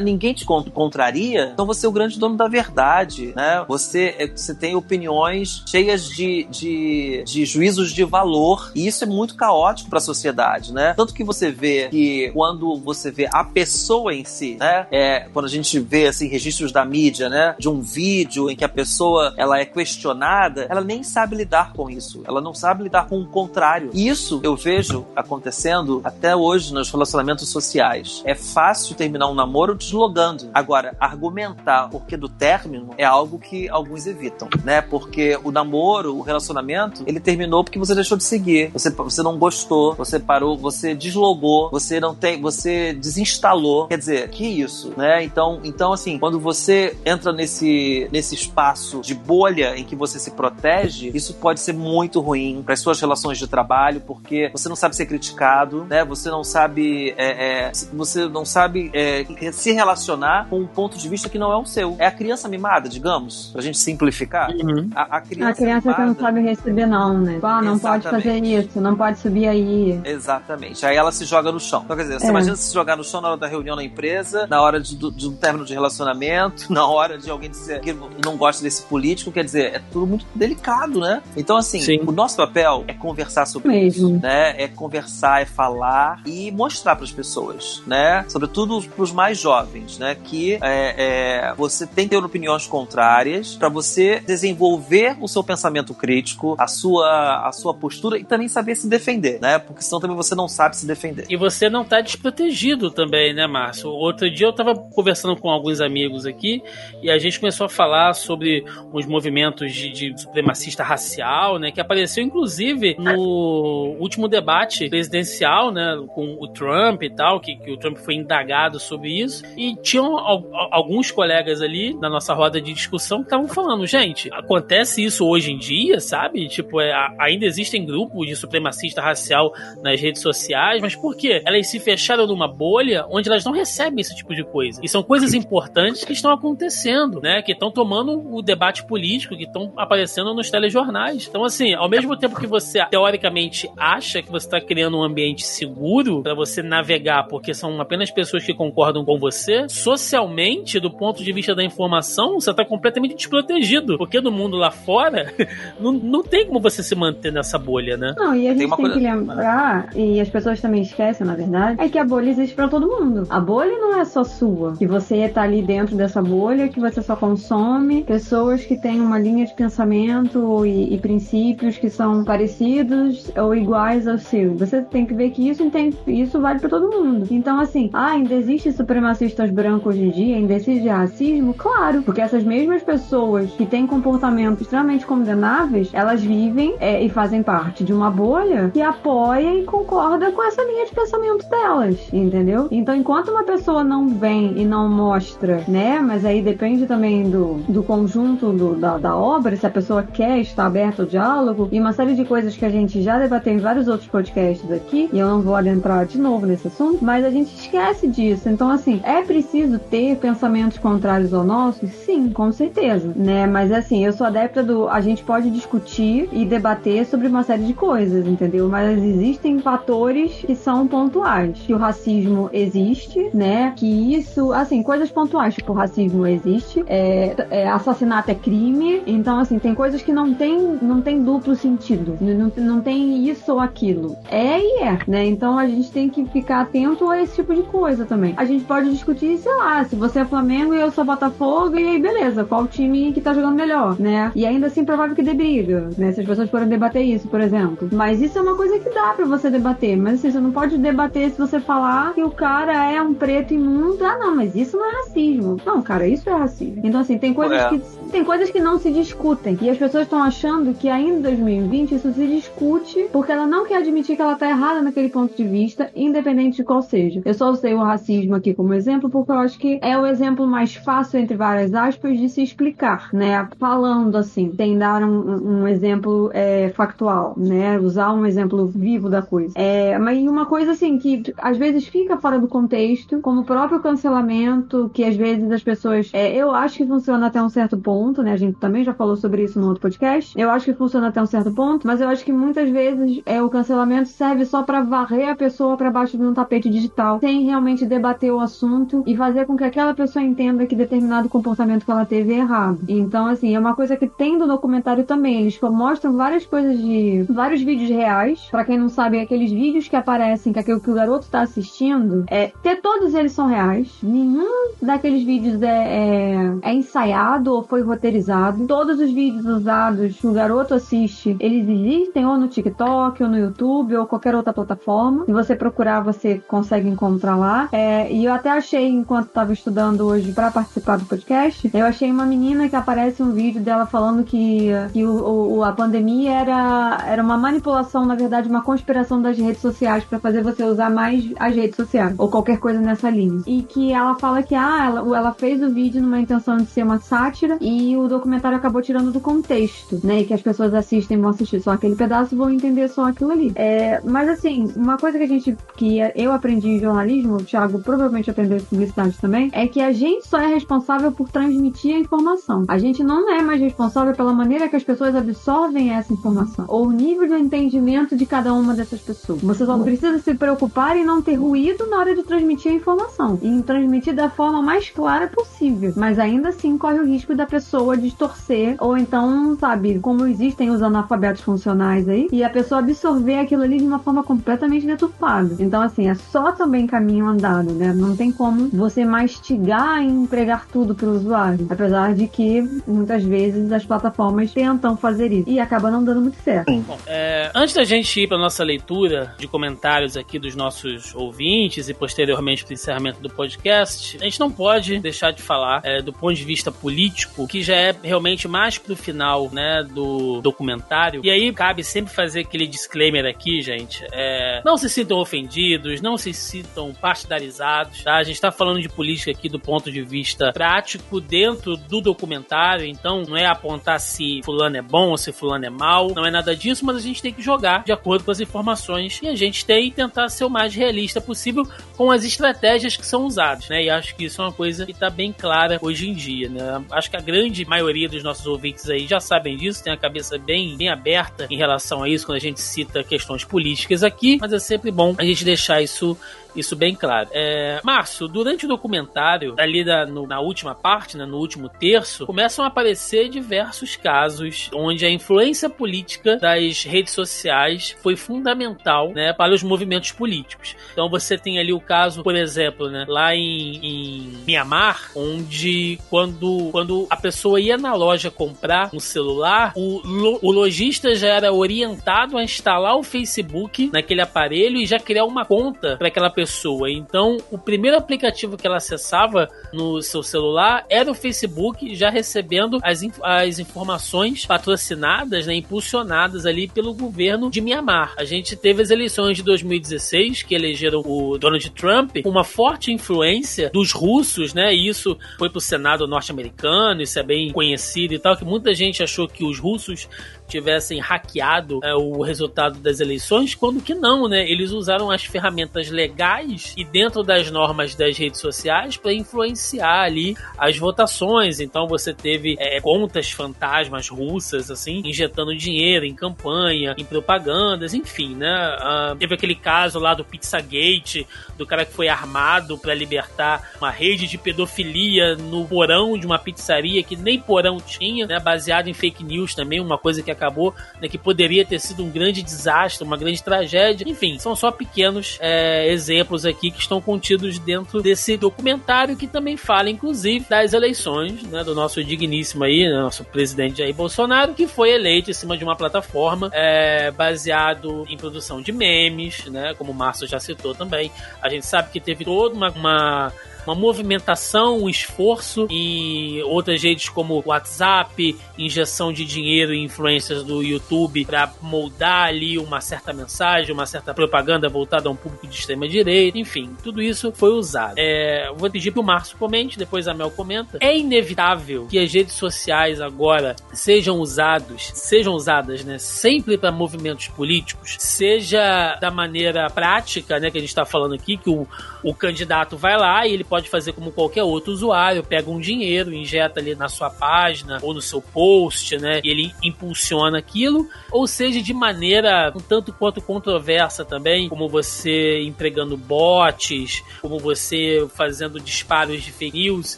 ninguém 0.02 0.34
te 0.34 0.46
contraria, 0.46 1.52
então 1.54 1.66
você 1.66 1.86
é 1.86 1.90
o 1.90 1.92
grande 1.92 2.20
dono 2.20 2.36
da 2.36 2.48
verdade 2.48 2.91
verdade, 2.92 3.34
né? 3.36 3.64
Você, 3.68 4.16
é, 4.18 4.28
você 4.28 4.54
tem 4.54 4.76
opiniões 4.76 5.64
cheias 5.66 6.08
de, 6.10 6.44
de, 6.50 7.24
de 7.26 7.46
juízos 7.46 7.92
de 7.92 8.04
valor 8.04 8.72
e 8.76 8.88
isso 8.88 9.04
é 9.04 9.08
muito 9.08 9.36
caótico 9.36 9.90
para 9.90 10.00
a 10.00 10.02
sociedade, 10.02 10.74
né? 10.74 10.94
Tanto 10.96 11.14
que 11.14 11.24
você 11.24 11.52
vê 11.52 11.88
que 11.90 12.32
quando 12.34 12.78
você 12.80 13.12
vê 13.12 13.30
a 13.32 13.44
pessoa 13.44 14.14
em 14.14 14.26
si, 14.26 14.58
né? 14.60 14.88
É, 14.92 15.28
quando 15.34 15.46
a 15.46 15.50
gente 15.50 15.80
vê 15.80 16.08
assim 16.08 16.28
registros 16.28 16.72
da 16.72 16.84
mídia, 16.84 17.30
né? 17.30 17.56
De 17.58 17.70
um 17.70 17.82
vídeo 17.82 18.50
em 18.50 18.56
que 18.56 18.66
a 18.66 18.70
pessoa 18.70 19.34
ela 19.38 19.60
é 19.60 19.66
questionada, 19.66 20.68
ela 20.70 20.82
nem 20.82 21.04
sabe 21.04 21.36
lidar 21.36 21.74
com 21.74 21.90
isso. 21.90 22.24
Ela 22.28 22.42
não 22.42 22.54
sabe 22.54 22.84
lidar 22.84 23.08
com 23.08 23.20
o 23.20 23.26
contrário. 23.26 23.92
Isso 23.94 24.40
eu 24.44 24.56
vejo 24.56 25.06
acontecendo 25.16 26.02
até 26.04 26.36
hoje 26.36 26.74
nos 26.74 26.90
relacionamentos 26.90 27.50
sociais. 27.50 28.22
É 28.26 28.36
fácil 28.36 28.96
terminar 28.96 29.30
um 29.30 29.34
namoro 29.34 29.76
deslogando. 29.76 30.50
Agora, 30.54 30.96
argumentar 31.00 31.90
porque 31.90 32.18
do 32.18 32.28
término 32.28 32.81
é 32.98 33.04
algo 33.06 33.40
que 33.40 33.70
alguns 33.70 34.08
evitam, 34.08 34.50
né? 34.64 34.82
Porque 34.82 35.40
o 35.44 35.52
namoro, 35.52 36.16
o 36.16 36.22
relacionamento, 36.22 37.04
ele 37.06 37.20
terminou 37.20 37.64
porque 37.64 37.80
você 37.80 37.96
deixou 37.96 38.18
de 38.18 38.24
seguir. 38.24 38.72
Você, 38.72 38.90
você 38.90 39.22
não 39.24 39.38
gostou, 39.38 39.96
você 39.96 40.20
parou, 40.20 40.58
você 40.58 40.94
deslogou, 40.94 41.70
você 41.70 42.00
não 42.00 42.16
tem, 42.16 42.42
você 42.42 42.94
desinstalou. 42.94 43.88
Quer 43.88 43.98
dizer, 43.98 44.30
que 44.30 44.46
isso, 44.46 44.94
né? 44.98 45.24
Então, 45.24 45.60
então 45.64 45.94
assim, 45.94 46.18
quando 46.18 46.40
você 46.40 46.98
entra 47.06 47.32
nesse, 47.32 48.08
nesse 48.12 48.36
espaço 48.36 49.02
de 49.02 49.14
bolha 49.14 49.78
em 49.78 49.84
que 49.84 49.96
você 49.96 50.20
se 50.20 50.32
protege, 50.32 51.12
isso 51.14 51.34
pode 51.36 51.60
ser 51.60 51.74
muito 51.74 52.20
ruim 52.20 52.62
para 52.64 52.74
as 52.74 52.80
suas 52.80 53.00
relações 53.00 53.38
de 53.38 53.48
trabalho, 53.48 54.02
porque 54.02 54.50
você 54.52 54.68
não 54.70 54.76
sabe 54.76 54.96
ser 54.96 55.06
criticado, 55.06 55.86
né? 55.86 56.04
Você 56.06 56.30
não 56.30 56.44
sabe, 56.44 57.14
é, 57.18 57.68
é, 57.68 57.72
você 57.94 58.28
não 58.28 58.46
sabe 58.46 58.90
é, 58.94 59.26
se 59.52 59.72
relacionar 59.72 60.48
com 60.50 60.60
um 60.60 60.68
ponto 60.68 60.98
de 60.98 61.08
vista 61.08 61.30
que 61.30 61.38
não 61.38 61.52
é 61.52 61.58
o 61.58 61.66
seu. 61.66 61.96
É 62.00 62.06
a 62.06 62.12
criança 62.12 62.48
mimada 62.48 62.71
digamos, 62.80 63.50
pra 63.52 63.62
gente 63.62 63.78
simplificar. 63.78 64.50
Uhum. 64.52 64.90
A, 64.96 65.18
a, 65.18 65.22
criança, 65.22 65.52
a 65.52 65.54
criança 65.54 65.94
que 65.94 66.02
não 66.02 66.16
sabe 66.16 66.42
receber 66.42 66.86
não, 66.86 67.18
né? 67.18 67.40
Ah, 67.42 67.62
não 67.62 67.78
pode 67.78 68.04
fazer 68.04 68.44
isso, 68.44 68.80
não 68.80 68.96
pode 68.96 69.20
subir 69.20 69.48
aí. 69.48 70.00
Exatamente. 70.04 70.86
Aí 70.86 70.96
ela 70.96 71.12
se 71.12 71.26
joga 71.26 71.52
no 71.52 71.60
chão. 71.60 71.82
Então, 71.84 71.96
quer 71.96 72.04
dizer, 72.04 72.20
você 72.20 72.28
é. 72.28 72.30
imagina 72.30 72.56
se 72.56 72.74
jogar 72.74 72.96
no 72.96 73.04
chão 73.04 73.22
na 73.22 73.30
hora 73.30 73.38
da 73.38 73.48
reunião 73.48 73.76
na 73.76 73.84
empresa, 73.84 74.48
na 74.48 74.62
hora 74.62 74.80
de, 74.80 74.96
de 74.96 75.28
um 75.28 75.36
término 75.36 75.66
de 75.66 75.74
relacionamento, 75.74 76.72
na 76.72 76.86
hora 76.88 77.18
de 77.18 77.30
alguém 77.30 77.50
dizer 77.50 77.82
que 77.82 77.96
não 78.24 78.38
gosta 78.38 78.64
desse 78.64 78.84
político, 78.84 79.32
quer 79.32 79.44
dizer, 79.44 79.76
é 79.76 79.82
tudo 79.92 80.08
muito 80.08 80.26
delicado, 80.34 81.00
né? 81.00 81.22
Então, 81.36 81.58
assim, 81.58 81.82
Sim. 81.82 82.02
o 82.06 82.12
nosso 82.12 82.38
papel 82.38 82.84
é 82.88 82.94
conversar 82.94 83.46
sobre 83.46 83.70
Mesmo. 83.70 84.10
isso, 84.10 84.20
né? 84.22 84.62
É 84.62 84.68
conversar, 84.68 85.42
é 85.42 85.46
falar 85.46 86.22
e 86.26 86.52
mostrar 86.52 86.96
para 86.96 87.06
as 87.06 87.12
pessoas, 87.12 87.82
né? 87.86 88.26
Sobretudo 88.28 88.82
para 88.82 89.04
os 89.04 89.12
mais 89.12 89.38
jovens, 89.38 89.98
né? 89.98 90.16
Que 90.16 90.54
é, 90.62 91.50
é, 91.52 91.54
você 91.56 91.86
tem 91.86 92.06
que 92.08 92.16
ter 92.16 92.24
opiniões 92.24 92.61
opiniões 92.62 92.68
contrárias, 92.68 93.56
para 93.56 93.70
você 93.70 94.20
desenvolver 94.20 95.16
o 95.20 95.28
seu 95.28 95.44
pensamento 95.44 95.94
crítico, 95.94 96.56
a 96.60 96.68
sua, 96.68 97.48
a 97.48 97.52
sua 97.52 97.74
postura 97.74 98.18
e 98.18 98.24
também 98.24 98.48
saber 98.48 98.76
se 98.76 98.88
defender, 98.88 99.40
né? 99.40 99.60
Porque 99.60 99.82
senão 99.82 100.00
também 100.00 100.16
você 100.16 100.36
não 100.36 100.48
sabe 100.48 100.76
se 100.76 100.86
defender. 100.86 101.26
E 101.30 101.36
você 101.36 101.70
não 101.70 101.84
tá 101.84 102.02
desprotegido 102.02 102.92
também, 102.92 103.34
né, 103.34 103.48
Márcio? 103.48 103.90
Outro 103.90 104.30
dia 104.30 104.48
eu 104.48 104.54
tava 104.54 104.76
conversando 104.76 105.36
com 105.36 105.50
alguns 105.50 105.82
amigos 105.82 106.26
aqui 106.26 106.62
e 107.02 107.10
a 107.10 107.18
gente 107.18 107.40
começou 107.40 107.66
a 107.66 107.70
falar 107.70 108.14
sobre 108.14 108.64
os 108.94 109.06
movimentos 109.06 109.74
de, 109.74 109.92
de 109.92 110.22
supremacista 110.22 110.84
racial, 110.84 111.58
né? 111.58 111.72
Que 111.72 111.82
apareceu 111.82 112.24
inclusive 112.24 112.96
no 112.98 113.96
último 114.00 114.28
debate 114.28 114.90
presidencial, 114.90 115.72
né? 115.72 115.98
Com 116.14 116.38
o 116.40 116.48
Trump 116.48 117.04
e 117.04 117.10
tal, 117.10 117.40
que, 117.40 117.56
que 117.56 117.72
o 117.72 117.78
Trump 117.78 117.98
foi 117.98 118.16
indagado 118.16 118.80
sobre 118.80 119.22
isso. 119.22 119.44
E 119.58 119.76
tinham 119.76 120.18
alguns 120.18 121.12
colegas 121.12 121.62
ali 121.62 121.94
na 122.00 122.10
nossa 122.10 122.34
roda 122.34 122.51
de 122.60 122.74
discussão 122.74 123.20
que 123.20 123.26
estavam 123.26 123.48
falando, 123.48 123.86
gente, 123.86 124.30
acontece 124.34 125.04
isso 125.04 125.26
hoje 125.26 125.52
em 125.52 125.58
dia, 125.58 126.00
sabe? 126.00 126.48
Tipo, 126.48 126.82
é, 126.82 126.92
ainda 127.20 127.46
existem 127.46 127.86
grupos 127.86 128.28
de 128.28 128.36
supremacista 128.36 129.02
racial 129.02 129.54
nas 129.82 130.02
redes 130.02 130.22
sociais, 130.22 130.82
mas 130.82 130.96
por 130.96 131.16
quê? 131.16 131.42
Elas 131.46 131.68
se 131.68 131.80
fecharam 131.80 132.28
numa 132.28 132.48
bolha 132.48 133.06
onde 133.10 133.30
elas 133.30 133.46
não 133.46 133.52
recebem 133.52 134.02
esse 134.02 134.16
tipo 134.16 134.34
de 134.36 134.44
coisa. 134.44 134.82
E 134.84 134.90
são 134.90 135.04
coisas 135.04 135.34
importantes 135.34 136.04
que 136.04 136.14
estão 136.14 136.32
acontecendo, 136.32 137.22
né? 137.22 137.42
Que 137.42 137.54
estão 137.54 137.72
tomando 137.72 138.12
o 138.34 138.42
debate 138.42 138.86
político, 138.86 139.38
que 139.38 139.44
estão 139.44 139.72
aparecendo 139.78 140.34
nos 140.34 140.50
telejornais. 140.50 141.28
Então, 141.28 141.44
assim, 141.44 141.74
ao 141.74 141.90
mesmo 141.90 142.18
tempo 142.18 142.40
que 142.40 142.48
você 142.48 142.84
teoricamente 142.86 143.70
acha 143.78 144.22
que 144.22 144.32
você 144.32 144.48
está 144.48 144.60
criando 144.60 144.98
um 144.98 145.04
ambiente 145.04 145.46
seguro 145.46 146.22
para 146.22 146.34
você 146.34 146.62
navegar, 146.62 147.28
porque 147.28 147.54
são 147.54 147.80
apenas 147.80 148.10
pessoas 148.12 148.44
que 148.44 148.54
concordam 148.54 149.06
com 149.06 149.18
você, 149.18 149.68
socialmente, 149.70 150.80
do 150.80 150.92
ponto 150.92 151.24
de 151.24 151.32
vista 151.32 151.54
da 151.54 151.64
informação, 151.64 152.31
você 152.40 152.52
está 152.52 152.66
completamente 152.66 153.16
desprotegido. 153.16 153.98
Porque 153.98 154.22
no 154.22 154.32
mundo 154.32 154.58
lá 154.58 154.72
fora, 154.72 155.34
não, 155.80 155.92
não 155.92 156.24
tem 156.24 156.46
como 156.46 156.60
você 156.60 156.84
se 156.84 156.96
manter 156.96 157.32
nessa 157.32 157.58
bolha, 157.58 157.98
né? 157.98 158.14
Não, 158.18 158.36
e 158.36 158.48
a 158.48 158.52
gente 158.52 158.60
tem, 158.60 158.68
tem 158.68 158.78
coisa... 158.78 158.94
que 158.94 159.00
lembrar, 159.00 159.90
e 159.96 160.20
as 160.20 160.30
pessoas 160.30 160.62
também 160.62 160.82
esquecem, 160.82 161.26
na 161.26 161.36
verdade, 161.36 161.82
é 161.82 161.90
que 161.90 161.98
a 161.98 162.06
bolha 162.06 162.30
existe 162.30 162.56
para 162.56 162.68
todo 162.68 162.88
mundo. 162.88 163.28
A 163.30 163.40
bolha 163.40 163.78
não 163.78 164.00
é 164.00 164.06
só 164.06 164.24
sua, 164.24 164.76
que 164.78 164.86
você 164.88 165.28
tá 165.30 165.42
ali 165.42 165.62
dentro 165.62 165.96
dessa 165.96 166.22
bolha, 166.22 166.68
que 166.68 166.80
você 166.80 167.02
só 167.02 167.16
consome 167.16 168.04
pessoas 168.04 168.66
que 168.66 168.78
têm 168.78 169.00
uma 169.00 169.20
linha 169.20 169.46
de 169.46 169.54
pensamento 169.54 170.66
e, 170.66 170.94
e 170.94 171.00
princípios 171.00 171.78
que 171.78 171.90
são 171.90 172.24
parecidos 172.24 173.32
ou 173.36 173.56
iguais 173.56 174.08
ao 174.08 174.18
seu. 174.18 174.56
Você 174.56 174.82
tem 174.82 175.06
que 175.06 175.14
ver 175.14 175.32
que 175.32 175.48
isso, 175.50 175.70
tem, 175.70 175.94
isso 176.08 176.40
vale 176.40 176.60
para 176.60 176.70
todo 176.70 176.90
mundo. 176.90 177.28
Então, 177.32 177.60
assim, 177.60 177.90
ah, 177.94 178.12
ainda 178.12 178.34
existe 178.34 178.72
supremacistas 178.72 179.50
brancos 179.50 179.96
hoje 179.96 180.04
em 180.04 180.10
dia, 180.10 180.36
ainda 180.38 180.54
existe 180.54 180.88
racismo? 180.88 181.54
Claro, 181.54 182.02
porque 182.04 182.21
essas 182.22 182.44
mesmas 182.44 182.84
pessoas 182.84 183.52
que 183.52 183.66
têm 183.66 183.88
comportamentos 183.88 184.62
extremamente 184.62 185.06
condenáveis, 185.06 185.90
elas 185.94 186.22
vivem 186.22 186.76
é, 186.80 187.02
e 187.04 187.10
fazem 187.10 187.44
parte 187.44 187.84
de 187.84 187.94
uma 187.94 188.10
bolha 188.10 188.70
que 188.74 188.82
apoia 188.82 189.56
e 189.56 189.64
concorda 189.64 190.32
com 190.32 190.44
essa 190.44 190.62
linha 190.64 190.86
de 190.86 190.94
pensamento 190.94 191.50
delas, 191.50 191.98
entendeu? 192.14 192.68
Então, 192.72 192.96
enquanto 192.96 193.30
uma 193.30 193.44
pessoa 193.44 193.84
não 193.84 194.08
vem 194.08 194.54
e 194.58 194.66
não 194.66 194.90
mostra, 194.90 195.64
né? 195.68 196.00
Mas 196.00 196.26
aí 196.26 196.42
depende 196.42 196.86
também 196.86 197.30
do, 197.30 197.56
do 197.68 197.84
conjunto 197.84 198.52
do, 198.52 198.76
da, 198.76 198.98
da 198.98 199.16
obra, 199.16 199.56
se 199.56 199.66
a 199.66 199.70
pessoa 199.70 200.04
quer 200.04 200.40
estar 200.40 200.66
aberta 200.66 201.04
ao 201.04 201.08
diálogo, 201.08 201.70
e 201.72 201.80
uma 201.80 201.94
série 201.94 202.14
de 202.14 202.26
coisas 202.26 202.56
que 202.56 202.66
a 202.66 202.70
gente 202.70 203.02
já 203.02 203.18
debateu 203.18 203.54
em 203.54 203.58
vários 203.58 203.88
outros 203.88 204.08
podcasts 204.08 204.70
aqui, 204.72 205.10
e 205.12 205.20
eu 205.20 205.28
não 205.28 205.42
vou 205.42 205.56
adentrar 205.56 206.06
de 206.06 206.20
novo 206.20 206.46
nesse 206.46 206.68
assunto, 206.68 207.04
mas 207.04 207.26
a 207.26 207.30
gente 207.30 207.54
esquece 207.56 208.08
disso. 208.08 208.50
Então, 208.50 208.70
assim, 208.70 209.00
é 209.04 209.22
preciso 209.22 209.80
ter 209.80 210.18
pensamentos 210.18 210.78
contrários 210.78 211.34
ao 211.34 211.44
nosso? 211.44 211.88
Sim, 211.88 212.11
com 212.30 212.52
certeza, 212.52 213.12
né? 213.16 213.46
Mas 213.48 213.72
assim, 213.72 214.06
eu 214.06 214.14
sou 214.14 214.28
adepta 214.28 214.64
do. 214.64 214.88
A 214.88 215.02
gente 215.02 215.24
pode 215.24 215.50
discutir 215.50 216.30
e 216.32 216.46
debater 216.46 217.06
sobre 217.06 217.28
uma 217.28 217.44
série 217.44 217.64
de 217.64 217.74
coisas, 217.74 218.26
entendeu? 218.28 218.68
Mas 218.70 219.02
existem 219.04 219.60
fatores 219.60 220.32
que 220.46 220.56
são 220.56 220.88
pontuais. 220.88 221.60
Que 221.60 221.74
o 221.74 221.78
racismo 221.78 222.50
existe, 222.54 223.30
né? 223.34 223.74
Que 223.76 224.16
isso, 224.16 224.52
assim, 224.54 224.84
coisas 224.84 225.12
pontuais, 225.12 225.56
tipo, 225.56 225.72
o 225.72 225.76
racismo 225.76 226.26
existe, 226.26 226.84
é, 226.88 227.36
é, 227.50 227.70
assassinato 227.70 228.32
é 228.32 228.36
crime, 228.36 229.02
então, 229.06 229.40
assim, 229.40 229.60
tem 229.60 229.74
coisas 229.74 230.02
que 230.02 230.12
não 230.12 230.34
tem, 230.34 230.78
não 230.82 231.02
tem 231.02 231.24
duplo 231.24 231.56
sentido, 231.56 232.18
não, 232.22 232.52
não 232.58 232.82
tem 232.82 233.28
isso 233.30 233.54
ou 233.54 233.60
aquilo. 233.60 234.16
É 234.30 234.60
e 234.60 234.84
é, 234.84 235.00
né? 235.08 235.26
Então 235.26 235.58
a 235.58 235.68
gente 235.68 235.92
tem 235.92 236.10
que 236.10 236.26
ficar 236.26 236.62
atento 236.62 237.10
a 237.10 237.22
esse 237.22 237.36
tipo 237.36 237.54
de 237.54 237.64
coisa 237.64 238.06
também. 238.06 238.34
A 238.38 238.46
gente 238.46 238.64
pode 238.64 238.90
discutir, 238.90 239.38
sei 239.38 239.56
lá, 239.56 239.84
se 239.84 239.96
você 239.96 240.20
é 240.20 240.26
Flamengo 240.26 240.74
e 240.74 240.82
eu 240.82 240.92
sou 240.92 241.04
Botafogo, 241.04 241.78
e 241.78 242.01
beleza, 242.02 242.44
qual 242.44 242.68
time 242.68 243.14
que 243.14 243.22
tá 243.22 243.34
jogando 243.34 243.56
melhor, 243.56 244.00
né? 244.00 244.32
E 244.36 244.46
ainda 244.46 244.68
assim 244.68 244.84
provável 244.84 245.16
que 245.16 245.24
dê 245.24 245.34
briga, 245.34 245.90
né? 245.98 246.12
Se 246.12 246.22
as 246.22 246.28
pessoas 246.28 246.50
forem 246.50 246.68
debater 246.68 247.04
isso, 247.04 247.28
por 247.28 247.42
exemplo. 247.42 247.90
Mas 247.92 248.22
isso 248.22 248.38
é 248.38 248.42
uma 248.42 248.56
coisa 248.56 248.80
que 248.80 248.90
dá 248.90 249.14
para 249.14 249.26
você 249.26 249.50
debater, 249.50 249.96
mas 249.98 250.16
assim, 250.16 250.32
você 250.32 250.40
não 250.40 250.52
pode 250.52 250.78
debater 250.78 251.32
se 251.32 251.38
você 251.38 251.60
falar 251.60 252.14
que 252.14 252.24
o 252.24 252.32
cara 252.32 252.92
é 252.92 253.02
um 253.02 253.14
preto 253.14 253.54
imundo. 253.54 254.04
Ah, 254.04 254.18
não, 254.18 254.36
mas 254.36 254.56
isso 254.56 254.78
não 254.78 254.86
é 254.86 254.96
racismo. 254.98 255.58
Não, 255.66 255.82
cara, 255.82 256.08
isso 256.08 256.30
é 256.30 256.34
racismo. 256.34 256.82
Então, 256.84 257.02
assim, 257.02 257.18
tem 257.18 257.34
coisas, 257.34 257.62
é. 257.62 257.70
que, 257.70 257.82
tem 258.12 258.24
coisas 258.24 258.50
que 258.50 258.60
não 258.60 258.78
se 258.80 258.92
discutem. 258.92 259.58
E 259.62 259.70
as 259.70 259.78
pessoas 259.78 260.04
estão 260.04 260.22
achando 260.24 260.74
que 260.74 260.90
ainda 260.90 261.12
em 261.12 261.22
2020 261.22 261.96
isso 261.96 262.12
se 262.14 262.28
discute 262.28 263.08
porque 263.12 263.32
ela 263.32 263.46
não 263.46 263.66
quer 263.66 263.78
admitir 263.78 264.16
que 264.16 264.22
ela 264.22 264.36
tá 264.36 264.50
errada 264.50 264.82
naquele 264.82 265.10
ponto 265.10 265.36
de 265.36 265.44
vista, 265.44 265.90
independente 265.96 266.58
de 266.58 266.64
qual 266.64 266.82
seja. 266.82 267.22
Eu 267.24 267.34
só 267.34 267.50
usei 267.50 267.74
o 267.74 267.80
racismo 267.80 268.36
aqui 268.36 268.54
como 268.54 268.74
exemplo 268.74 269.10
porque 269.10 269.32
eu 269.32 269.40
acho 269.40 269.60
que 269.60 269.80
é 269.82 269.98
o 269.98 270.06
exemplo 270.06 270.48
mais 270.48 270.76
fácil, 270.76 271.20
entre 271.20 271.36
várias 271.36 271.74
aspas, 271.74 271.91
de 272.00 272.30
se 272.30 272.42
explicar, 272.42 273.10
né? 273.14 273.48
Falando 273.60 274.18
assim, 274.18 274.50
tem 274.50 274.78
dar 274.78 275.04
um, 275.04 275.62
um 275.62 275.68
exemplo 275.68 276.30
é, 276.34 276.70
factual, 276.70 277.34
né? 277.38 277.80
Usar 277.80 278.14
um 278.14 278.26
exemplo 278.26 278.68
vivo 278.68 279.10
da 279.10 279.22
coisa. 279.22 279.54
É, 279.56 279.98
mas 279.98 280.22
uma 280.22 280.46
coisa 280.46 280.72
assim 280.72 280.98
que 280.98 281.34
às 281.38 281.58
vezes 281.58 281.88
fica 281.88 282.18
fora 282.18 282.40
do 282.40 282.48
contexto, 282.48 283.20
como 283.22 283.42
o 283.42 283.46
próprio 283.46 283.80
cancelamento, 283.80 284.90
que 284.94 285.04
às 285.04 285.16
vezes 285.16 285.52
as 285.52 285.64
pessoas. 285.64 286.10
É, 286.14 286.36
eu 286.36 286.52
acho 286.52 286.78
que 286.78 286.86
funciona 286.86 287.28
até 287.28 287.42
um 287.42 287.50
certo 287.50 287.78
ponto, 287.78 288.24
né? 288.24 288.34
A 288.34 288.38
gente 288.38 288.58
também 288.58 288.84
já 288.84 288.94
falou 288.94 289.16
sobre 289.16 289.44
isso 289.44 289.60
no 289.60 289.68
outro 289.68 289.82
podcast. 289.82 290.40
Eu 290.40 290.50
acho 290.50 290.66
que 290.66 290.74
funciona 290.74 291.08
até 291.08 291.22
um 291.22 291.26
certo 291.26 291.52
ponto, 291.52 291.86
mas 291.86 292.02
eu 292.02 292.08
acho 292.08 292.24
que 292.24 292.32
muitas 292.32 292.70
vezes 292.70 293.22
é, 293.26 293.42
o 293.42 293.50
cancelamento 293.50 294.10
serve 294.10 294.46
só 294.46 294.64
para 294.64 294.82
varrer 294.82 295.30
a 295.30 295.36
pessoa 295.36 295.78
para 295.78 295.92
baixo 295.92 296.18
de 296.18 296.24
um 296.24 296.34
tapete 296.34 296.70
digital, 296.70 297.20
sem 297.20 297.46
realmente 297.46 297.86
debater 297.86 298.32
o 298.32 298.40
assunto 298.40 299.04
e 299.06 299.16
fazer 299.16 299.46
com 299.46 299.56
que 299.56 299.64
aquela 299.64 299.94
pessoa 299.94 300.24
entenda 300.24 300.66
que 300.66 300.76
determinado 300.76 301.30
comportamento 301.30 301.81
que 301.84 301.92
ela 301.92 302.06
teve 302.06 302.34
errado. 302.34 302.80
Então, 302.88 303.28
assim, 303.28 303.56
é 303.56 303.60
uma 303.60 303.76
coisa 303.76 303.96
que 303.96 304.08
tem 304.08 304.38
do 304.38 304.48
documentário 304.48 305.04
também. 305.04 305.42
Eles 305.42 305.60
mostram 305.62 306.16
várias 306.16 306.46
coisas 306.46 306.78
de. 306.78 307.26
vários 307.30 307.62
vídeos 307.62 307.90
reais. 307.90 308.48
Para 308.50 308.66
quem 308.66 308.78
não 308.78 308.90
sabe, 308.90 309.20
aqueles 309.20 309.52
vídeos 309.52 309.88
que 309.88 309.96
aparecem 309.96 310.54
que 310.54 310.60
aquilo 310.60 310.80
que 310.80 310.90
o 310.90 310.94
garoto 310.94 311.28
tá 311.30 311.42
assistindo, 311.42 312.26
é, 312.28 312.52
ter 312.62 312.82
todos 312.82 313.14
eles 313.14 313.32
são 313.32 313.48
reais. 313.48 313.98
Nenhum 314.02 314.72
daqueles 314.82 315.24
vídeos 315.24 315.62
é, 315.62 315.68
é, 315.68 316.70
é 316.70 316.74
ensaiado 316.74 317.54
ou 317.54 317.64
foi 317.64 317.82
roteirizado. 317.82 318.66
Todos 318.68 319.00
os 319.00 319.12
vídeos 319.12 319.46
usados 319.46 320.18
que 320.20 320.28
o 320.28 320.34
garoto 320.34 320.74
assiste, 320.74 321.36
eles 321.40 321.68
existem 321.68 322.26
ou 322.26 322.38
no 322.38 322.48
TikTok, 322.48 323.24
ou 323.24 323.30
no 323.30 323.38
YouTube, 323.38 323.96
ou 323.96 324.06
qualquer 324.06 324.36
outra 324.36 324.54
plataforma. 324.54 325.26
Se 325.26 325.32
você 325.32 325.56
procurar, 325.56 326.02
você 326.02 326.40
consegue 326.48 326.88
encontrar 326.88 327.36
lá. 327.36 327.70
É, 327.72 328.12
e 328.12 328.26
eu 328.26 328.34
até 328.34 328.50
achei, 328.50 328.88
enquanto 328.88 329.28
estava 329.28 329.54
estudando 329.54 330.02
hoje 330.02 330.32
para 330.34 330.52
participar 330.52 330.98
do 330.98 331.06
podcast, 331.06 331.70
eu 331.74 331.86
achei 331.86 332.12
uma 332.12 332.26
menina 332.26 332.68
que 332.68 332.76
aparece 332.76 333.24
um 333.24 333.32
vídeo 333.32 333.62
dela 333.62 333.86
falando 333.86 334.24
que, 334.24 334.70
que 334.92 335.06
o, 335.06 335.58
o, 335.58 335.64
a 335.64 335.72
pandemia 335.72 336.32
era, 336.32 337.04
era 337.08 337.24
uma 337.24 337.38
manipulação, 337.38 338.06
na 338.06 338.16
verdade, 338.16 338.50
uma 338.50 338.62
conspiração 338.62 339.22
das 339.22 339.38
redes 339.38 339.62
sociais 339.62 340.04
para 340.04 340.20
fazer 340.20 340.44
você 340.44 340.64
usar 340.64 340.90
mais 340.90 341.32
as 341.40 341.56
redes 341.56 341.76
sociais, 341.76 342.14
ou 342.18 342.30
qualquer 342.30 342.60
coisa 342.60 342.80
nessa 342.80 343.10
linha. 343.10 343.42
E 343.48 343.64
que 343.64 343.92
ela 343.92 344.16
fala 344.16 344.44
que 344.44 344.56
ah, 344.56 344.86
ela, 344.86 345.18
ela 345.18 345.34
fez 345.34 345.62
o 345.64 345.70
vídeo 345.70 346.02
numa 346.02 346.20
intenção 346.20 346.58
de 346.58 346.66
ser 346.66 346.84
uma 346.84 347.00
sátira 347.00 347.58
e 347.62 347.96
o 347.96 348.08
documentário 348.08 348.58
acabou 348.58 348.82
tirando 348.82 349.12
do 349.12 349.20
contexto, 349.20 350.00
né? 350.04 350.22
E 350.22 350.26
que 350.26 350.34
as 350.34 350.42
pessoas 350.42 350.74
assistem, 350.74 351.20
vão 351.20 351.30
assistir 351.30 351.62
só 351.62 351.72
aquele 351.72 351.96
pedaço 351.96 352.36
vão 352.36 352.52
entender 352.52 352.88
só 352.90 353.06
aquilo 353.06 353.32
ali. 353.32 353.52
É, 353.56 354.02
mas 354.04 354.28
assim, 354.30 354.72
uma 354.76 354.98
coisa 354.98 355.18
que 355.18 355.24
a 355.24 355.28
gente, 355.28 355.58
que 355.76 356.00
eu 356.16 356.32
aprendi 356.32 356.68
em 356.68 356.80
jornalismo, 356.80 357.36
o 357.36 357.44
Thiago 357.44 357.80
provavelmente 357.80 358.30
aprendeu 358.30 358.58
em 358.58 358.62
publicidade 358.62 359.18
também, 359.20 359.50
é 359.54 359.68
que 359.68 359.82
a 359.82 359.92
gente 359.92 360.28
só 360.28 360.40
é 360.40 360.48
responsável 360.48 361.12
por 361.12 361.30
transmitir 361.30 361.61
a 361.94 362.00
informação. 362.00 362.66
A 362.68 362.78
gente 362.78 363.04
não 363.04 363.30
é 363.30 363.42
mais 363.42 363.60
responsável 363.60 364.14
pela 364.14 364.34
maneira 364.34 364.68
que 364.68 364.76
as 364.76 364.84
pessoas 364.84 365.16
absorvem 365.16 365.92
essa 365.92 366.14
informação, 366.14 366.66
ou 366.68 366.88
o 366.88 366.92
nível 366.92 367.28
de 367.28 367.34
entendimento 367.34 368.16
de 368.16 368.26
cada 368.26 368.54
uma 368.54 368.74
dessas 368.74 369.00
pessoas. 369.00 369.42
Você 369.42 369.66
só 369.66 369.78
precisa 369.78 370.20
se 370.20 370.34
preocupar 370.34 370.96
em 370.98 371.06
não 371.06 371.22
ter 371.22 371.36
ruído 371.36 371.88
na 371.88 371.98
hora 371.98 372.16
de 372.16 372.24
transmitir 372.24 372.72
a 372.72 372.76
informação, 372.76 373.38
e 373.42 373.48
em 373.48 373.62
transmitir 373.62 374.16
da 374.16 374.30
forma 374.30 374.62
mais 374.62 374.90
clara 374.90 375.28
possível. 375.28 375.94
Mas 375.96 376.18
ainda 376.18 376.50
assim 376.50 376.78
corre 376.78 377.00
o 377.00 377.06
risco 377.06 377.36
da 377.36 377.46
pessoa 377.46 377.98
distorcer, 377.98 378.76
ou 378.80 378.98
então, 378.98 379.58
sabe, 379.60 380.00
como 380.00 380.26
existem 380.26 380.70
os 380.70 380.82
analfabetos 380.82 381.42
funcionais 381.42 382.08
aí, 382.08 382.28
e 382.32 382.44
a 382.44 382.50
pessoa 382.50 382.80
absorver 382.80 383.40
aquilo 383.40 383.64
ali 383.64 383.78
de 383.78 383.86
uma 383.86 384.00
forma 384.00 384.24
completamente 384.24 384.86
deturpada. 384.86 385.56
Então, 385.60 385.82
assim, 385.82 386.08
é 386.08 386.16
só 386.16 386.52
também 386.52 386.88
caminho 386.88 387.28
andado, 387.28 387.72
né? 387.74 387.94
Não 387.94 388.16
tem 388.16 388.32
como 388.32 388.70
você 388.70 389.06
mastigar 389.06 390.02
e 390.02 390.08
empregar 390.08 390.68
tudo 390.72 390.96
para 390.96 391.08
o 391.08 391.16
usuário 391.16 391.51
Apesar 391.70 392.14
de 392.14 392.28
que 392.28 392.62
muitas 392.88 393.24
vezes 393.24 393.72
as 393.72 393.86
plataformas 393.86 394.52
tentam 394.52 394.98
fazer 394.98 395.32
isso 395.32 395.50
e 395.50 395.60
acaba 395.60 395.90
não 395.90 396.04
dando 396.04 396.22
muito 396.22 396.38
certo. 396.44 396.72
Bom, 396.72 396.98
é, 397.08 397.52
antes 397.54 397.76
da 397.76 397.84
gente 397.84 398.22
ir 398.22 398.28
para 398.28 398.38
nossa 398.38 398.64
leitura 398.64 399.34
de 399.38 399.48
comentários 399.48 400.18
aqui 400.18 400.40
dos 400.40 400.56
nossos 400.56 401.14
ouvintes 401.16 401.90
e 401.90 401.94
posteriormente 401.94 402.64
para 402.64 402.72
o 402.72 402.74
encerramento 402.74 403.20
do 403.20 403.30
podcast, 403.30 404.18
a 404.18 404.24
gente 404.24 404.40
não 404.40 404.52
pode 404.52 405.00
deixar 405.00 405.32
de 405.32 405.42
falar 405.42 405.82
é, 405.84 406.02
do 406.02 406.14
ponto 406.14 406.36
de 406.36 406.44
vista 406.44 406.72
político, 406.72 407.48
que 407.48 407.62
já 407.62 407.76
é 407.76 407.96
realmente 408.04 408.48
mais 408.48 408.78
pro 408.78 408.96
final, 408.96 409.50
né, 409.52 409.84
do 409.84 410.42
documentário. 410.42 411.22
E 411.24 411.30
aí 411.30 411.52
cabe 411.54 411.84
sempre 411.84 412.14
fazer 412.14 412.42
aquele 412.42 412.68
disclaimer 412.68 413.26
aqui, 413.26 413.62
gente. 413.62 414.06
É, 414.12 414.62
não 414.66 414.78
se 414.78 414.90
sintam 414.90 415.18
ofendidos, 415.18 416.02
não 416.02 416.18
se 416.18 416.34
sintam 416.34 416.94
partidarizados, 416.94 418.04
tá? 418.04 418.16
A 418.16 418.24
gente 418.24 418.40
tá 418.40 418.52
falando 418.52 418.82
de 418.82 418.90
política 418.90 419.32
aqui 419.32 419.50
do 419.50 419.60
ponto 419.60 419.92
de 419.92 420.02
vista 420.02 420.52
prático 420.52 421.20
dentro 421.32 421.78
do 421.78 422.02
documentário, 422.02 422.86
então 422.86 423.22
não 423.22 423.38
é 423.38 423.46
apontar 423.46 424.02
se 424.02 424.42
fulano 424.44 424.76
é 424.76 424.82
bom 424.82 425.12
ou 425.12 425.18
se 425.18 425.32
fulano 425.32 425.66
é 425.66 425.70
mal, 425.70 426.10
não 426.14 426.26
é 426.26 426.30
nada 426.30 426.54
disso, 426.54 426.86
mas 426.86 426.98
a 426.98 427.00
gente 427.00 427.22
tem 427.22 427.34
que 427.34 427.42
jogar 427.42 427.86
de 427.86 427.94
acordo 427.94 428.26
com 428.26 428.32
as 428.32 428.42
informações 428.42 429.18
e 429.24 429.30
a 429.30 429.36
gente 429.36 429.66
tem 429.66 429.90
que 429.90 429.96
tentar 429.96 430.28
ser 430.28 430.44
o 430.44 430.50
mais 430.50 430.76
realista 430.76 431.22
possível 431.22 431.66
com 431.96 432.12
as 432.12 432.26
estratégias 432.26 432.98
que 432.98 433.06
são 433.06 433.26
usadas, 433.26 433.70
né? 433.70 433.86
E 433.86 433.90
acho 433.90 434.14
que 434.14 434.26
isso 434.26 434.42
é 434.42 434.46
uma 434.46 434.52
coisa 434.52 434.86
que 434.86 434.94
tá 434.94 435.10
bem 435.10 435.32
clara 435.32 435.80
hoje 435.82 436.10
em 436.10 436.14
dia, 436.14 436.50
né? 436.50 436.84
Acho 436.92 437.10
que 437.10 437.16
a 437.16 437.22
grande 437.22 437.64
maioria 437.64 438.10
dos 438.10 438.24
nossos 438.24 438.46
ouvintes 438.46 438.90
aí 438.90 439.08
já 439.08 439.22
sabem 439.22 439.56
disso, 439.56 439.82
tem 439.82 439.94
a 439.94 439.98
cabeça 439.98 440.38
bem, 440.38 440.76
bem 440.76 440.90
aberta 440.90 441.48
em 441.50 441.56
relação 441.56 442.04
a 442.04 442.10
isso 442.10 442.26
quando 442.26 442.40
a 442.40 442.42
gente 442.42 442.60
cita 442.60 443.06
questões 443.06 443.46
políticas 443.46 444.04
aqui, 444.04 444.38
mas 444.42 444.52
é 444.52 444.60
sempre 444.60 444.92
bom 444.92 445.16
a 445.18 445.24
gente 445.24 445.46
deixar 445.46 445.82
isso 445.82 446.18
isso 446.56 446.76
bem 446.76 446.94
claro. 446.96 447.30
É, 447.32 447.80
Márcio, 447.84 448.28
durante 448.28 448.66
o 448.66 448.70
documentário, 448.70 449.56
ali 449.58 449.84
da, 449.84 450.06
no, 450.06 450.28
na 450.28 450.40
última 450.40 450.76
parte, 450.76 451.18
né, 451.18 451.26
no 451.26 451.38
último 451.38 451.70
terço, 451.70 452.26
começam 452.26 452.64
a 452.66 452.68
aparecer 452.68 453.30
diversos 453.30 453.96
casos 453.96 454.70
onde 454.74 455.06
a 455.06 455.10
influência 455.10 455.70
política 455.70 456.38
das 456.38 456.84
redes 456.84 457.14
sociais 457.14 457.96
foi 458.02 458.16
fundamental 458.16 459.12
né, 459.14 459.34
para 459.34 459.54
os 459.54 459.64
movimentos 459.64 460.12
políticos. 460.12 460.76
Então 460.92 461.10
você 461.10 461.38
tem 461.38 461.60
ali 461.60 461.74
o 461.74 461.80
caso, 461.80 462.24
por 462.24 462.36
exemplo, 462.36 462.90
né, 462.90 463.06
lá 463.08 463.36
em, 463.36 463.80
em 463.84 464.38
Mianmar, 464.46 465.12
onde 465.16 466.00
quando, 466.10 466.70
quando 466.72 467.08
a 467.10 467.16
pessoa 467.16 467.60
ia 467.60 467.78
na 467.78 467.94
loja 467.94 468.30
comprar 468.30 468.90
um 468.94 469.00
celular, 469.00 469.74
o, 469.76 470.02
o 470.42 470.52
lojista 470.52 471.16
já 471.16 471.30
era 471.30 471.54
orientado 471.54 472.38
a 472.38 472.44
instalar 472.44 472.98
o 472.98 473.04
Facebook 473.04 473.90
naquele 473.94 474.22
aparelho 474.22 474.78
e 474.78 474.86
já 474.86 475.00
criar 475.00 475.26
uma 475.26 475.46
conta 475.46 475.98
para 475.98 476.08
aquela 476.08 476.30
pessoa 476.30 476.41
pessoa. 476.42 476.90
Então, 476.90 477.38
o 477.52 477.58
primeiro 477.58 477.96
aplicativo 477.96 478.58
que 478.58 478.66
ela 478.66 478.78
acessava 478.78 479.48
no 479.72 480.02
seu 480.02 480.24
celular 480.24 480.84
era 480.90 481.12
o 481.12 481.14
Facebook, 481.14 481.94
já 481.94 482.10
recebendo 482.10 482.80
as, 482.82 483.02
as 483.22 483.60
informações 483.60 484.44
patrocinadas, 484.44 485.46
né, 485.46 485.54
impulsionadas 485.54 486.48
ali 486.48 486.68
pelo 486.68 486.96
governo 486.96 487.52
de 487.52 487.62
Mianmar. 487.62 488.16
A 488.18 488.24
gente 488.24 488.56
teve 488.56 488.82
as 488.82 488.90
eleições 488.90 489.38
de 489.38 489.44
2016 489.44 490.42
que 490.42 490.56
elegeram 490.56 491.04
o 491.06 491.38
Donald 491.38 491.70
Trump 491.72 492.18
uma 492.26 492.44
forte 492.44 492.92
influência 492.92 493.70
dos 493.72 493.92
russos, 493.92 494.56
né? 494.56 494.74
E 494.74 494.88
isso 494.88 495.16
foi 495.38 495.50
pro 495.50 495.62
Senado 495.62 496.08
norte-americano, 496.08 497.04
isso 497.04 497.20
é 497.20 497.24
bem 497.24 497.52
conhecido 497.52 498.16
e 498.16 498.20
tal, 498.20 498.36
que 498.36 498.44
muita 498.44 498.74
gente 498.74 499.04
achou 499.04 499.28
que 499.28 499.44
os 499.44 499.60
russos 499.60 500.10
tivessem 500.48 501.00
hackeado 501.00 501.80
é, 501.84 501.96
o 501.96 502.22
resultado 502.22 502.80
das 502.80 503.00
eleições, 503.00 503.56
quando 503.56 503.82
que 503.82 503.94
não, 503.94 504.28
né? 504.28 504.50
Eles 504.50 504.72
usaram 504.72 505.10
as 505.10 505.24
ferramentas 505.24 505.90
legais 505.90 506.31
e 506.78 506.84
dentro 506.84 507.24
das 507.24 507.52
normas 507.52 507.96
das 507.96 508.18
redes 508.18 508.40
sociais 508.40 508.96
para 508.98 509.14
influenciar 509.14 510.04
ali 510.04 510.36
as 510.58 510.78
votações. 510.78 511.60
Então 511.60 511.88
você 511.88 512.14
teve 512.14 512.56
é, 512.60 512.80
contas 512.80 513.32
fantasmas 513.32 514.08
russas, 514.10 514.72
assim, 514.72 515.02
injetando 515.06 515.56
dinheiro 515.56 516.06
em 516.06 516.14
campanha, 516.14 516.96
em 516.98 517.04
propagandas, 517.04 517.94
enfim, 517.94 518.36
né? 518.36 518.78
Uh, 518.80 519.16
teve 519.18 519.36
aquele 519.36 519.56
caso 519.56 520.00
lá 520.00 520.14
do 520.14 520.24
Pizzagate, 520.24 521.28
do 521.58 521.66
cara 521.66 521.86
que 521.86 521.94
foi 521.94 522.08
armado 522.08 522.78
para 522.78 522.94
libertar 522.94 523.72
uma 523.78 523.92
rede 523.92 524.28
de 524.28 524.38
pedofilia 524.38 525.36
no 525.36 525.66
porão 525.66 526.18
de 526.18 526.26
uma 526.26 526.40
pizzaria 526.40 527.04
que 527.04 527.16
nem 527.16 527.40
porão 527.40 527.78
tinha, 527.80 528.26
né? 528.26 528.40
Baseado 528.40 528.88
em 528.88 528.94
fake 528.94 529.24
news 529.24 529.54
também, 529.54 529.80
uma 529.80 529.98
coisa 529.98 530.24
que 530.24 530.32
acabou, 530.32 530.74
né, 531.02 531.08
que 531.08 531.18
poderia 531.18 531.66
ter 531.66 531.80
sido 531.80 532.04
um 532.04 532.10
grande 532.10 532.42
desastre, 532.42 533.06
uma 533.06 533.18
grande 533.18 533.44
tragédia. 533.44 534.08
Enfim, 534.08 534.40
são 534.40 534.56
só 534.56 534.72
pequenos 534.72 535.38
é, 535.42 535.92
exemplos 535.92 536.21
aqui 536.50 536.72
que 536.72 536.80
estão 536.80 537.02
contidos 537.02 537.60
dentro 537.60 538.02
desse 538.02 538.38
documentário 538.38 539.16
que 539.16 539.28
também 539.28 539.58
fala, 539.58 539.90
inclusive, 539.90 540.46
das 540.50 540.74
eleições 540.74 541.44
né, 541.44 541.64
do 541.64 541.76
nosso 541.76 542.04
digníssimo 542.04 542.64
aí, 542.64 542.88
né, 542.88 542.96
nosso 542.96 543.24
presidente 543.24 543.80
Jair 543.80 543.94
Bolsonaro, 543.94 544.54
que 544.54 544.68
foi 544.68 544.92
eleito 544.92 545.30
em 545.30 545.34
cima 545.34 545.58
de 545.58 545.64
uma 545.64 545.76
plataforma 545.76 546.50
é, 546.54 547.12
baseado 547.12 548.06
em 548.10 548.18
produção 548.18 548.62
de 548.62 548.72
memes, 548.72 549.46
né, 549.46 549.74
como 549.76 549.92
o 549.92 549.96
Márcio 549.96 550.28
já 550.28 550.40
citou 550.40 550.74
também. 550.74 551.12
A 551.42 551.50
gente 551.50 551.66
sabe 551.66 551.92
que 551.92 552.00
teve 552.00 552.26
toda 552.26 552.56
uma, 552.56 552.70
uma 552.70 553.34
uma 553.66 553.76
movimentação, 553.76 554.84
um 554.84 554.90
esforço 554.90 555.68
e 555.70 556.42
outras 556.44 556.82
redes 556.82 557.10
como 557.10 557.42
WhatsApp, 557.46 558.36
injeção 558.58 559.14
de 559.14 559.26
dinheiro 559.26 559.74
e 559.74 559.84
influências 559.84 560.44
do 560.44 560.62
YouTube 560.62 561.26
para 561.26 561.52
moldar 561.62 562.28
ali 562.28 562.58
uma 562.58 562.82
certa 562.82 563.14
mensagem, 563.14 563.74
uma 563.74 563.86
certa 563.86 564.14
propaganda 564.14 564.68
voltada 564.70 565.08
a 565.08 565.12
um 565.12 565.16
público 565.16 565.48
de 565.48 565.56
extrema 565.56 565.88
direita, 565.88 566.38
enfim, 566.38 566.76
tudo 566.84 567.02
isso 567.02 567.32
foi 567.32 567.52
usado. 567.52 567.96
É, 567.98 568.52
vou 568.56 568.70
pedir 568.70 568.92
pro 568.92 569.04
Márcio 569.04 569.38
comente, 569.38 569.78
depois 569.78 570.08
a 570.08 570.14
Mel 570.14 570.32
comenta. 570.32 570.78
É 570.82 570.98
inevitável 570.98 571.88
que 571.88 572.00
as 572.00 572.12
redes 572.14 572.34
sociais 572.34 573.02
agora 573.02 573.56
sejam 573.74 574.18
usados, 574.20 574.92
sejam 574.94 575.34
usadas, 575.34 575.84
né, 575.84 575.98
sempre 575.98 576.58
para 576.58 576.72
movimentos 576.72 577.28
políticos, 577.28 577.96
seja 578.00 578.96
da 579.00 579.12
maneira 579.12 579.70
prática, 579.70 580.40
né, 580.40 580.50
que 580.50 580.58
a 580.58 580.62
gente 580.62 580.70
está 580.70 580.86
falando 580.86 581.14
aqui, 581.14 581.38
que 581.38 581.50
o, 581.50 581.68
o 582.04 582.14
candidato 582.14 582.78
vai 582.78 582.98
lá 582.98 583.26
e 583.28 583.34
ele 583.34 583.44
pode 583.52 583.70
fazer 583.70 583.92
como 583.92 584.14
qualquer 584.14 584.44
outro 584.44 584.72
usuário, 584.72 585.26
pega 585.26 585.52
um 585.52 585.60
dinheiro, 585.60 586.14
injeta 586.14 586.62
ali 586.62 586.74
na 586.74 586.88
sua 586.88 587.10
página 587.10 587.80
ou 587.82 587.94
no 587.94 588.02
seu 588.02 588.22
post, 588.22 588.98
né? 588.98 589.20
E 589.26 589.30
ele 589.30 589.54
impulsiona 589.62 590.38
aquilo, 590.38 590.88
ou 591.12 591.28
seja, 591.28 591.62
de 591.62 591.74
maneira 591.74 592.54
um 592.56 592.62
tanto 592.62 592.94
quanto 592.94 593.22
controversa 593.22 594.06
também, 594.06 594.48
como 594.48 594.70
você 594.70 595.42
empregando 595.42 595.98
bots, 595.98 597.04
como 597.22 597.38
você 597.40 598.08
fazendo 598.16 598.58
disparos 598.58 599.22
de 599.22 599.34
fake 599.34 599.58
news. 599.58 599.98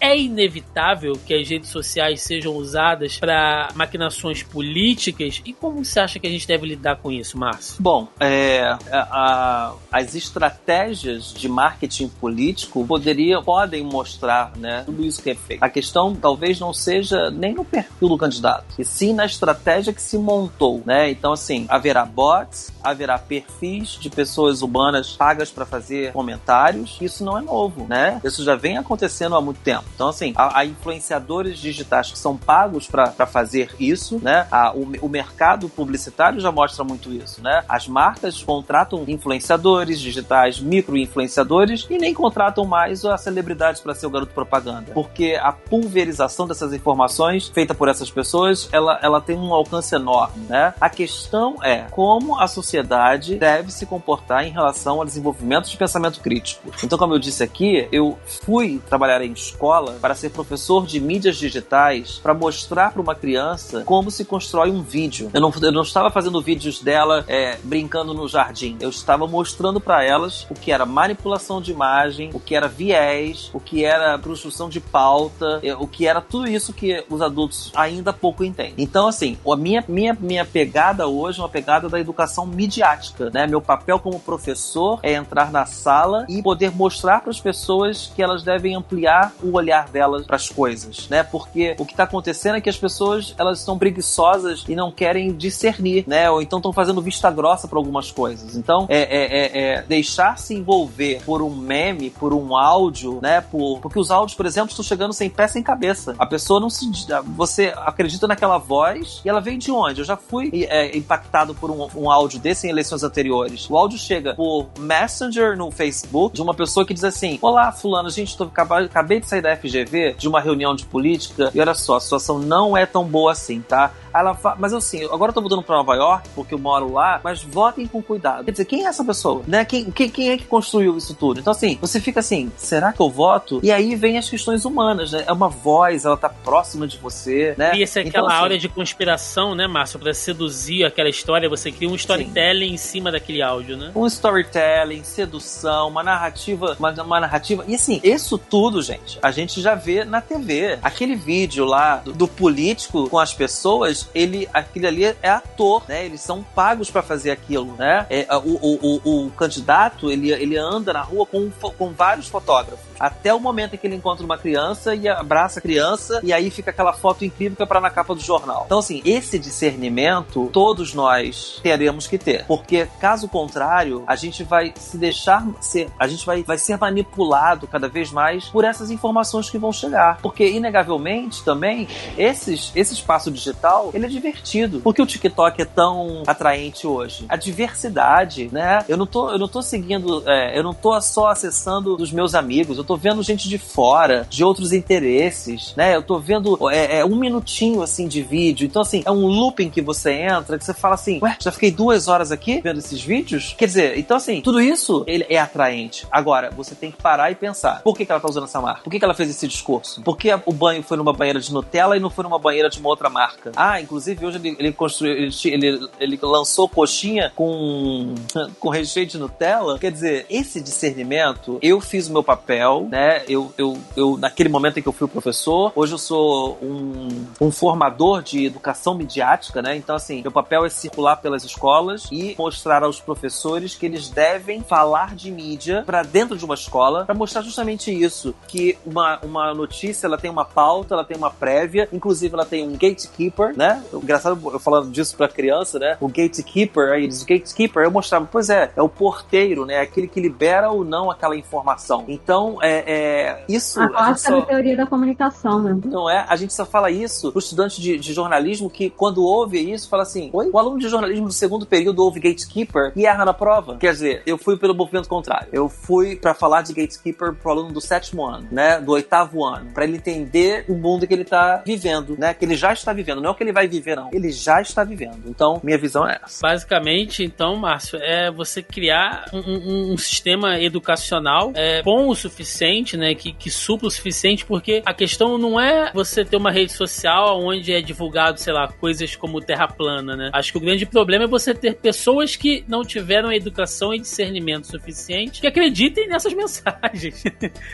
É 0.02 0.18
inevitável 0.18 1.14
que 1.24 1.36
as 1.36 1.48
redes 1.48 1.70
sociais 1.70 2.22
sejam 2.22 2.56
usadas 2.56 3.20
para 3.20 3.70
maquinações 3.76 4.42
políticas. 4.42 5.44
E 5.46 5.54
como 5.54 5.86
você 5.86 6.00
acha 6.00 6.18
que 6.18 6.26
a 6.26 6.30
gente 6.32 6.48
deve 6.48 6.66
lidar 6.66 6.96
com 6.96 7.12
isso, 7.12 7.38
Márcio? 7.38 7.76
Bom, 7.80 8.08
é, 8.20 8.62
a, 8.62 8.80
a, 8.92 9.74
as 9.92 10.16
estratégias 10.16 11.32
de 11.32 11.48
marketing 11.48 12.08
político 12.08 12.84
poderiam 12.88 13.43
podem 13.44 13.84
mostrar, 13.84 14.52
né, 14.58 14.84
tudo 14.86 15.04
isso 15.04 15.22
que 15.22 15.32
é 15.32 15.36
feito. 15.36 15.64
A 15.64 15.70
questão 15.70 16.16
talvez 16.16 16.60
não 16.60 16.74
seja 16.74 17.30
nem 17.30 17.54
no 17.54 17.66
perfil 17.66 18.10
do 18.10 18.18
candidato, 18.18 18.66
e 18.78 18.86
sim 18.86 19.14
na 19.14 19.26
estratégia 19.26 19.94
que 19.94 20.02
se 20.02 20.18
montou, 20.18 20.82
né? 20.86 21.10
Então, 21.10 21.34
assim, 21.34 21.66
haverá 21.70 22.06
bots, 22.06 22.72
haverá 22.84 23.18
perfis 23.18 23.90
de 24.00 24.10
pessoas 24.10 24.62
humanas 24.62 25.14
pagas 25.14 25.50
para 25.50 25.66
fazer 25.66 26.12
comentários. 26.12 26.98
Isso 27.02 27.24
não 27.24 27.38
é 27.38 27.42
novo, 27.42 27.86
né? 27.88 28.20
Isso 28.24 28.44
já 28.44 28.56
vem 28.56 28.78
acontecendo 28.78 29.36
há 29.36 29.42
muito 29.42 29.60
tempo. 29.62 29.86
Então, 29.96 30.10
assim, 30.10 30.34
há, 30.36 30.60
há 30.60 30.66
influenciadores 30.66 31.58
digitais 31.60 32.12
que 32.12 32.18
são 32.18 32.38
pagos 32.38 32.88
para 32.88 33.26
fazer 33.26 33.74
isso, 33.80 34.20
né? 34.22 34.48
A, 34.52 34.74
o, 34.74 34.92
o 35.02 35.10
mercado 35.10 35.70
publicitário 35.70 36.40
já 36.40 36.52
mostra 36.52 36.84
muito 36.84 37.12
isso, 37.12 37.42
né? 37.42 37.64
As 37.68 37.88
marcas 37.88 38.42
contratam 38.44 39.04
influenciadores 39.08 40.00
digitais, 40.00 40.60
micro-influenciadores 40.60 41.86
e 41.90 41.98
nem 41.98 42.14
contratam 42.14 42.66
mais 42.66 43.06
a 43.06 43.18
celebridades 43.34 43.82
para 43.82 43.96
ser 43.96 44.06
o 44.06 44.10
garoto 44.10 44.34
propaganda. 44.34 44.92
Porque 44.94 45.38
a 45.42 45.52
pulverização 45.52 46.48
dessas 46.48 46.74
informações 46.74 47.48
feita 47.50 47.74
por 47.74 47.88
essas 47.90 48.12
pessoas, 48.12 48.70
ela, 48.72 49.00
ela 49.02 49.20
tem 49.20 49.38
um 49.38 49.54
alcance 49.54 49.96
enorme, 49.96 50.46
né? 50.48 50.74
A 50.80 50.90
questão 50.90 51.58
é 51.64 51.86
como 51.92 52.40
a 52.40 52.48
sociedade 52.48 53.36
deve 53.36 53.72
se 53.72 53.86
comportar 53.86 54.46
em 54.46 54.52
relação 54.52 55.00
ao 55.00 55.06
desenvolvimento 55.06 55.70
de 55.70 55.76
pensamento 55.76 56.22
crítico. 56.22 56.72
Então, 56.84 56.98
como 56.98 57.14
eu 57.14 57.20
disse 57.20 57.44
aqui, 57.44 57.88
eu 57.92 58.18
fui 58.44 58.82
trabalhar 58.88 59.22
em 59.22 59.32
escola 59.32 59.98
para 60.00 60.14
ser 60.14 60.30
professor 60.30 60.86
de 60.86 61.00
mídias 61.00 61.38
digitais 61.38 62.20
para 62.22 62.34
mostrar 62.34 62.92
para 62.92 63.02
uma 63.02 63.16
criança 63.16 63.84
como 63.84 64.12
se 64.12 64.26
constrói 64.26 64.70
um 64.70 64.84
vídeo. 64.84 65.32
Eu 65.34 65.42
não, 65.42 65.52
eu 65.62 65.72
não 65.72 65.82
estava 65.82 66.12
fazendo 66.12 66.42
vídeos 66.42 66.82
dela 66.82 67.26
é, 67.28 67.58
brincando 67.64 68.14
no 68.14 68.28
jardim. 68.28 68.78
Eu 68.80 68.90
estava 68.90 69.26
mostrando 69.28 69.80
para 69.80 70.04
elas 70.04 70.46
o 70.50 70.54
que 70.54 70.72
era 70.72 70.86
manipulação 70.86 71.62
de 71.62 71.72
imagem, 71.72 72.30
o 72.34 72.40
que 72.40 72.56
era 72.56 72.68
viés 72.68 73.23
o 73.54 73.60
que 73.60 73.86
era 73.86 74.18
construção 74.20 74.70
de 74.70 74.80
pauta, 74.80 75.60
é, 75.64 75.76
o 75.76 75.88
que 75.88 76.08
era 76.08 76.22
tudo 76.22 76.48
isso 76.48 76.74
que 76.74 77.04
os 77.10 77.22
adultos 77.22 77.72
ainda 77.76 78.12
pouco 78.12 78.44
entendem. 78.44 78.74
Então, 78.78 79.08
assim, 79.08 79.38
a 79.48 79.56
minha, 79.56 79.84
minha, 79.88 80.18
minha 80.20 80.46
pegada 80.46 81.08
hoje 81.08 81.40
é 81.40 81.44
uma 81.44 81.50
pegada 81.50 81.88
da 81.90 82.00
educação 82.00 82.46
midiática, 82.46 83.30
né? 83.30 83.48
Meu 83.48 83.62
papel 83.62 84.00
como 84.00 84.20
professor 84.20 85.00
é 85.04 85.14
entrar 85.14 85.52
na 85.52 85.66
sala 85.66 86.26
e 86.28 86.42
poder 86.42 86.72
mostrar 86.72 87.22
para 87.22 87.30
as 87.30 87.40
pessoas 87.40 88.12
que 88.16 88.22
elas 88.22 88.44
devem 88.44 88.76
ampliar 88.76 89.34
o 89.42 89.56
olhar 89.56 89.88
delas 89.90 90.26
para 90.26 90.36
as 90.36 90.50
coisas, 90.50 91.08
né? 91.10 91.24
Porque 91.24 91.76
o 91.78 91.86
que 91.86 91.94
está 91.94 92.04
acontecendo 92.04 92.56
é 92.56 92.62
que 92.62 92.70
as 92.70 92.78
pessoas 92.78 93.34
elas 93.38 93.60
são 93.60 93.78
preguiçosas 93.78 94.64
e 94.68 94.76
não 94.76 94.92
querem 94.92 95.34
discernir, 95.34 96.06
né? 96.08 96.30
Ou 96.30 96.42
então 96.42 96.60
estão 96.60 96.74
fazendo 96.74 97.02
vista 97.02 97.30
grossa 97.30 97.68
para 97.68 97.78
algumas 97.78 98.12
coisas. 98.12 98.56
Então, 98.56 98.86
é, 98.90 99.00
é, 99.00 99.38
é, 99.38 99.74
é 99.76 99.82
deixar 99.84 100.38
se 100.38 100.56
envolver 100.56 101.22
por 101.26 101.42
um 101.42 101.54
meme, 101.56 102.10
por 102.10 102.34
um 102.34 102.56
áudio, 102.56 103.13
né? 103.22 103.42
Por, 103.42 103.80
porque 103.80 104.00
os 104.00 104.12
áudios, 104.12 104.36
por 104.36 104.46
exemplo, 104.46 104.70
estão 104.70 104.84
chegando 104.84 105.14
sem 105.14 105.30
pé, 105.30 105.48
sem 105.48 105.64
cabeça. 105.64 106.16
A 106.18 106.26
pessoa 106.26 106.60
não 106.60 106.70
se. 106.70 106.90
Você 107.36 107.74
acredita 107.78 108.28
naquela 108.28 108.58
voz 108.58 109.22
e 109.24 109.30
ela 109.30 109.40
vem 109.40 109.58
de 109.58 109.72
onde? 109.72 110.02
Eu 110.02 110.06
já 110.06 110.18
fui 110.18 110.66
é, 110.70 110.96
impactado 110.98 111.54
por 111.56 111.70
um, 111.72 111.88
um 111.96 112.12
áudio 112.12 112.40
desse 112.40 112.68
em 112.68 112.70
eleições 112.70 113.04
anteriores. 113.04 113.70
O 113.70 113.78
áudio 113.78 113.98
chega 113.98 114.34
por 114.36 114.68
Messenger 114.80 115.58
no 115.58 115.72
Facebook 115.72 116.36
de 116.36 116.42
uma 116.42 116.54
pessoa 116.54 116.86
que 116.86 116.94
diz 116.94 117.04
assim: 117.04 117.38
Olá, 117.42 117.72
Fulano, 117.72 118.10
gente, 118.10 118.38
tô, 118.38 118.44
acabei 118.44 119.20
de 119.20 119.28
sair 119.28 119.42
da 119.42 119.56
FGV 119.56 120.16
de 120.18 120.28
uma 120.28 120.40
reunião 120.40 120.76
de 120.76 120.86
política 120.86 121.52
e 121.54 121.60
olha 121.60 121.74
só, 121.74 121.98
a 121.98 122.02
situação 122.02 122.40
não 122.40 122.76
é 122.76 122.86
tão 122.86 123.06
boa 123.06 123.32
assim, 123.32 123.62
tá? 123.62 123.92
ela 124.14 124.36
fala, 124.36 124.56
mas 124.60 124.74
assim, 124.74 125.04
agora 125.06 125.32
eu 125.32 125.34
tô 125.34 125.42
voltando 125.42 125.64
pra 125.64 125.78
Nova 125.78 125.96
York, 125.96 126.30
porque 126.36 126.54
eu 126.54 126.60
moro 126.60 126.92
lá, 126.92 127.20
mas 127.24 127.42
votem 127.42 127.88
com 127.88 128.02
cuidado. 128.02 128.46
Quer 128.46 128.52
dizer, 128.52 128.66
quem 128.66 128.86
é 128.86 128.90
essa 128.90 129.04
pessoa? 129.04 129.42
Né? 129.48 129.66
Quem, 129.66 129.90
quem, 129.90 130.10
quem 130.10 130.30
é 130.30 130.38
que 130.38 130.46
construiu 130.46 130.96
isso 130.96 131.16
tudo? 131.16 131.40
Então, 131.40 131.52
assim, 131.52 131.78
você 131.82 132.00
fica 132.00 132.20
assim, 132.20 132.52
será 132.56 132.94
que 132.94 133.02
eu 133.04 133.10
voto? 133.10 133.60
E 133.64 133.72
aí 133.72 133.96
vem 133.96 134.18
as 134.18 134.30
questões 134.30 134.66
humanas, 134.66 135.12
né? 135.12 135.24
É 135.28 135.32
uma 135.32 135.50
voz, 135.50 136.06
ela 136.06 136.18
tá 136.18 136.30
próxima 136.30 136.88
de 136.88 136.98
você, 136.98 137.54
né? 137.58 137.76
E 137.76 137.84
essa 137.84 138.00
é 138.00 138.04
aquela 138.04 138.28
então, 138.28 138.46
assim, 138.46 138.58
de 138.58 138.70
conspiração, 138.70 139.56
né, 139.56 139.68
Márcio? 139.68 140.00
Pra 140.00 140.14
seduzir 140.14 140.84
aquela 140.86 141.10
história, 141.10 141.50
você 141.50 141.72
cria 141.72 141.90
um 141.90 141.96
storytelling 141.96 142.70
sim. 142.70 142.74
em 142.74 142.78
cima 142.78 143.12
daquele 143.12 143.42
áudio, 143.42 143.78
né? 143.78 143.92
Um 143.96 144.06
storytelling, 144.08 145.04
sedução, 145.04 145.88
uma 145.88 146.04
narrativa, 146.04 146.76
uma, 146.80 146.92
uma 146.92 147.20
narrativa. 147.20 147.64
E 147.68 147.76
assim, 147.76 148.00
isso 148.04 148.38
tudo, 148.38 148.82
gente, 148.82 149.20
a 149.22 149.32
gente 149.32 149.62
já 149.62 149.76
vê 149.76 150.04
na 150.04 150.22
TV. 150.22 150.80
Aquele 150.82 151.16
vídeo 151.16 151.66
lá 151.66 151.98
do, 151.98 152.14
do 152.14 152.28
político 152.28 153.10
com 153.10 153.20
as 153.20 153.34
pessoas, 153.34 154.10
ele, 154.14 154.48
aquele 154.54 154.88
ali 154.88 155.06
é 155.22 155.30
ator, 155.30 155.84
né? 155.88 156.06
Eles 156.06 156.22
são 156.22 156.44
pagos 156.44 156.90
para 156.90 157.02
fazer 157.02 157.32
aquilo, 157.32 157.76
né? 157.78 158.06
É, 158.10 158.28
o, 158.36 158.60
o, 158.62 159.00
o, 159.04 159.26
o, 159.26 159.32
candidato, 159.32 160.12
ele, 160.12 160.32
ele 160.32 160.58
anda 160.58 160.94
na 160.94 161.02
rua 161.02 161.26
com, 161.26 161.50
com 161.50 161.92
vários 161.92 162.28
fotógrafos 162.28 162.93
até 163.04 163.34
o 163.34 163.40
momento 163.40 163.76
em 163.76 163.78
que 163.78 163.86
ele 163.86 163.98
encontra 163.98 164.24
uma 164.24 164.38
criança 164.38 164.96
e 164.96 165.10
abraça 165.10 165.60
a 165.60 165.62
criança 165.62 166.22
e 166.24 166.32
aí 166.32 166.50
fica 166.50 166.72
aquela 166.72 166.94
foto 166.94 167.26
incrível 167.26 167.58
que 167.58 167.64
é 167.64 167.66
para 167.66 167.82
na 167.82 167.90
capa 167.90 168.16
do 168.16 168.22
jornal. 168.22 168.64
Então 168.66 168.80
assim, 168.80 169.02
esse 169.04 169.38
discernimento 169.38 170.50
todos 170.54 170.94
nós 170.94 171.60
teremos 171.62 172.08
que 172.08 172.18
ter, 172.18 172.46
porque 172.46 172.88
caso 173.00 173.28
contrário, 173.28 174.04
a 174.08 174.16
gente 174.16 174.44
vai 174.44 174.74
se 174.78 174.98
deixar 174.98 175.46
ser, 175.60 175.90
a 176.00 176.08
gente 176.08 176.26
vai, 176.26 176.44
vai 176.44 176.58
ser 176.58 176.78
manipulado 176.78 177.68
cada 177.68 177.90
vez 177.90 178.10
mais 178.10 178.46
por 178.46 178.64
essas 178.64 178.90
informações 178.90 179.50
que 179.50 179.58
vão 179.58 179.74
chegar, 179.74 180.20
porque 180.22 180.50
inegavelmente 180.50 181.44
também 181.44 181.88
esses 182.18 182.72
esse 182.74 182.94
espaço 182.94 183.30
digital, 183.30 183.92
ele 183.94 184.06
é 184.06 184.10
divertido. 184.10 184.80
Porque 184.80 185.02
o 185.02 185.06
TikTok 185.06 185.62
é 185.62 185.66
tão 185.66 186.24
atraente 186.26 186.88
hoje? 186.88 187.26
A 187.28 187.36
diversidade, 187.36 188.50
né? 188.52 188.86
Eu 188.88 188.96
não 188.96 189.06
tô 189.06 189.30
eu 189.30 189.38
não 189.38 189.48
tô 189.48 189.62
seguindo, 189.62 190.24
é, 190.26 190.58
eu 190.58 190.64
não 190.64 190.74
tô 190.74 191.00
só 191.02 191.28
acessando 191.28 191.98
dos 191.98 192.12
meus 192.12 192.34
amigos, 192.34 192.78
eu 192.78 192.84
tô 192.84 192.93
vendo 192.98 193.24
gente 193.24 193.48
de 193.48 193.58
fora, 193.58 194.26
de 194.30 194.44
outros 194.44 194.72
interesses, 194.74 195.74
né? 195.76 195.96
Eu 195.96 196.04
tô 196.04 196.20
vendo 196.20 196.58
é, 196.70 197.00
é, 197.00 197.06
um 197.06 197.16
minutinho 197.16 197.82
assim 197.82 198.08
de 198.08 198.22
vídeo. 198.22 198.66
Então, 198.66 198.82
assim, 198.82 199.04
é 199.06 199.12
um 199.12 199.26
looping 199.28 199.70
que 199.70 199.82
você 199.82 200.12
entra, 200.12 200.58
que 200.58 200.66
você 200.66 200.74
fala 200.74 200.96
assim, 200.96 201.20
ué, 201.22 201.38
já 201.40 201.52
fiquei 201.52 201.72
duas 201.72 202.08
horas 202.08 202.32
aqui 202.32 202.62
vendo 202.62 202.80
esses 202.80 203.02
vídeos? 203.02 203.56
Quer 203.58 203.66
dizer, 203.66 203.98
então 203.98 204.18
assim, 204.18 204.42
tudo 204.42 204.62
isso 204.62 205.04
ele 205.08 205.26
é 205.30 205.40
atraente. 205.40 206.06
Agora, 206.12 206.52
você 206.52 206.76
tem 206.76 206.92
que 206.92 207.02
parar 207.02 207.32
e 207.32 207.36
pensar. 207.36 207.82
Por 207.82 207.96
que, 207.96 208.06
que 208.06 208.12
ela 208.12 208.22
tá 208.22 208.30
usando 208.30 208.46
essa 208.46 208.62
marca? 208.62 208.82
Por 208.84 208.90
que, 208.90 209.00
que 209.00 209.06
ela 209.06 209.14
fez 209.14 209.30
esse 209.30 209.48
discurso? 209.48 210.02
Por 210.02 210.18
que 210.18 210.30
o 210.46 210.54
banho 210.54 210.84
foi 210.84 210.98
numa 210.98 211.14
banheira 211.14 211.40
de 211.40 211.54
Nutella 211.54 211.98
e 211.98 212.00
não 212.00 212.10
foi 212.10 212.24
numa 212.24 212.40
banheira 212.40 212.70
de 212.70 212.80
uma 212.80 212.90
outra 212.90 213.10
marca? 213.10 213.52
Ah, 213.56 213.80
inclusive 213.80 214.26
hoje 214.26 214.38
ele, 214.38 214.56
ele 214.60 214.72
construiu, 214.72 215.14
ele, 215.14 215.34
ele, 215.46 215.90
ele 216.00 216.20
lançou 216.22 216.68
coxinha 216.68 217.32
com, 217.36 218.14
com 218.60 218.70
recheio 218.70 219.06
de 219.06 219.18
Nutella. 219.18 219.78
Quer 219.80 219.92
dizer, 219.92 220.26
esse 220.30 220.62
discernimento, 220.62 221.60
eu 221.62 221.80
fiz 221.80 222.08
o 222.08 222.14
meu 222.14 222.24
papel 222.24 222.73
papel, 222.74 222.88
né? 222.90 223.24
Eu, 223.28 223.54
eu, 223.58 223.78
eu, 223.96 224.18
naquele 224.18 224.50
momento 224.50 224.80
em 224.80 224.82
que 224.82 224.88
eu 224.88 224.94
fui 224.94 225.08
professor, 225.08 225.72
hoje 225.76 225.94
eu 225.94 225.98
sou 225.98 226.58
um, 226.62 227.08
um 227.40 227.52
formador 227.52 228.22
de 228.22 228.46
educação 228.46 228.96
midiática, 228.96 229.62
né? 229.62 229.76
Então, 229.76 229.96
assim, 229.96 230.22
meu 230.22 230.32
papel 230.32 230.66
é 230.66 230.70
circular 230.70 231.18
pelas 231.18 231.44
escolas 231.44 232.08
e 232.12 232.36
mostrar 232.38 232.84
aos 232.84 233.00
professores 233.00 233.76
que 233.76 233.86
eles 233.86 234.10
devem 234.10 234.62
falar 234.62 235.16
de 235.16 235.32
mídia 235.32 235.84
para 235.86 236.04
dentro 236.04 236.38
de 236.38 236.46
uma 236.46 236.56
escola, 236.56 237.06
para 237.06 237.16
mostrar 237.16 237.42
justamente 237.42 237.92
isso, 237.92 238.34
que 238.48 238.78
uma, 238.86 239.20
uma 239.22 239.54
notícia, 239.54 240.08
ela 240.08 240.18
tem 240.18 240.32
uma 240.32 240.46
pauta, 240.46 240.96
ela 240.96 241.06
tem 241.06 241.18
uma 241.18 241.30
prévia, 241.30 241.88
inclusive 241.92 242.34
ela 242.34 242.46
tem 242.46 242.68
um 242.68 242.74
gatekeeper, 242.74 243.56
né? 243.58 243.84
Engraçado 243.94 244.40
eu 244.52 244.60
falando 244.60 244.92
disso 244.92 245.16
pra 245.16 245.28
criança, 245.28 245.78
né? 245.80 245.98
O 246.00 246.08
gatekeeper, 246.08 246.94
aí 246.94 247.04
eles, 247.04 247.22
o 247.22 247.26
gatekeeper, 247.26 247.84
eu 247.84 247.92
mostrava, 247.92 248.28
pois 248.32 248.50
é, 248.50 248.72
é 248.76 248.82
o 248.82 248.90
porteiro, 248.90 249.66
né? 249.66 249.80
Aquele 249.80 250.08
que 250.08 250.20
libera 250.20 250.70
ou 250.70 250.84
não 250.84 251.12
aquela 251.12 251.36
informação. 251.36 252.06
Então, 252.08 252.58
é, 252.64 252.84
é, 252.88 253.44
isso. 253.50 253.82
A 253.82 253.90
clássica 253.90 254.40
só... 254.40 254.42
teoria 254.44 254.78
da 254.78 254.88
comunicação, 254.88 255.62
né? 255.62 255.78
Não 255.84 256.10
é? 256.10 256.26
A 256.30 256.36
gente 256.38 256.54
só 256.54 256.66
fala 256.66 256.90
isso 256.90 257.30
pro 257.32 257.40
estudante 257.40 257.82
de, 257.82 257.98
de, 257.98 258.14
jornalismo 258.14 258.70
que, 258.70 258.90
quando 258.90 259.22
ouve 259.24 259.60
isso, 259.60 259.90
fala 259.90 260.04
assim: 260.04 260.30
Oi? 260.32 260.50
O 260.52 260.58
aluno 260.58 260.80
de 260.80 260.88
jornalismo 260.88 261.28
do 261.28 261.34
segundo 261.34 261.66
período 261.66 262.02
ouve 262.02 262.22
Gatekeeper 262.22 262.94
e 262.96 263.06
erra 263.06 263.26
na 263.26 263.34
prova. 263.34 263.78
Quer 263.78 263.92
dizer, 263.92 264.24
eu 264.26 264.38
fui 264.38 264.58
pelo 264.58 264.74
movimento 264.74 265.10
contrário. 265.10 265.50
Eu 265.52 265.68
fui 265.68 266.16
para 266.16 266.34
falar 266.34 266.62
de 266.62 266.74
Gatekeeper 266.74 267.34
pro 267.34 267.52
aluno 267.52 267.74
do 267.74 267.82
sétimo 267.82 268.26
ano, 268.26 268.48
né? 268.50 268.80
Do 268.80 268.94
oitavo 268.94 269.44
ano, 269.44 269.72
para 269.74 269.84
ele 269.84 269.98
entender 269.98 270.64
o 270.70 270.76
mundo 270.76 271.06
que 271.06 271.14
ele 271.14 271.26
tá 271.26 271.62
vivendo, 271.66 272.16
né? 272.18 272.34
Que 272.34 272.46
ele 272.46 272.56
já 272.56 272.72
está 272.72 272.94
vivendo. 272.94 273.20
Não 273.20 273.30
é 273.30 273.32
o 273.32 273.36
que 273.36 273.44
ele 273.44 273.52
vai 273.52 273.68
viver, 273.68 273.98
não. 273.98 274.10
Ele 274.14 274.32
já 274.32 274.62
está 274.62 274.86
vivendo. 274.86 275.24
Então, 275.26 275.60
minha 275.62 275.78
visão 275.78 276.08
é 276.08 276.18
essa. 276.24 276.40
Basicamente, 276.42 277.24
então, 277.26 277.58
Márcio, 277.58 278.00
é 278.02 278.32
você 278.32 278.64
criar 278.64 279.26
um, 279.34 279.40
um, 279.40 279.94
um 279.94 279.98
sistema 279.98 280.60
educacional 280.60 281.52
é, 281.56 281.82
bom 281.84 282.08
o 282.08 282.16
suficiente 282.16 282.53
suficiente, 282.54 282.96
né? 282.96 283.16
Que, 283.16 283.34
que 283.34 283.50
supla 283.50 283.88
o 283.88 283.92
suficiente, 283.92 284.46
porque 284.46 284.82
a 284.86 284.94
questão 284.94 285.38
não 285.38 285.60
é 285.60 285.92
você 285.94 286.24
ter 286.24 286.38
uma 286.38 286.52
rede 286.52 286.72
social 286.72 287.42
onde 287.42 287.74
é 287.74 287.82
divulgado, 287.82 288.40
sei 288.40 288.54
lá, 288.54 288.68
coisas 288.68 289.16
como 289.16 289.42
terra 289.42 289.68
plana, 289.68 290.16
né? 290.16 290.30
Acho 290.34 290.52
que 290.52 290.58
o 290.58 290.62
grande 290.62 290.86
problema 290.86 291.26
é 291.26 291.28
você 291.28 291.54
ter 291.54 291.76
pessoas 291.76 292.36
que 292.36 292.64
não 292.68 292.84
tiveram 292.84 293.32
educação 293.32 293.94
e 293.94 294.00
discernimento 294.00 294.68
suficiente 294.68 295.42
que 295.42 295.48
acreditem 295.48 296.08
nessas 296.08 296.34
mensagens. 296.34 297.24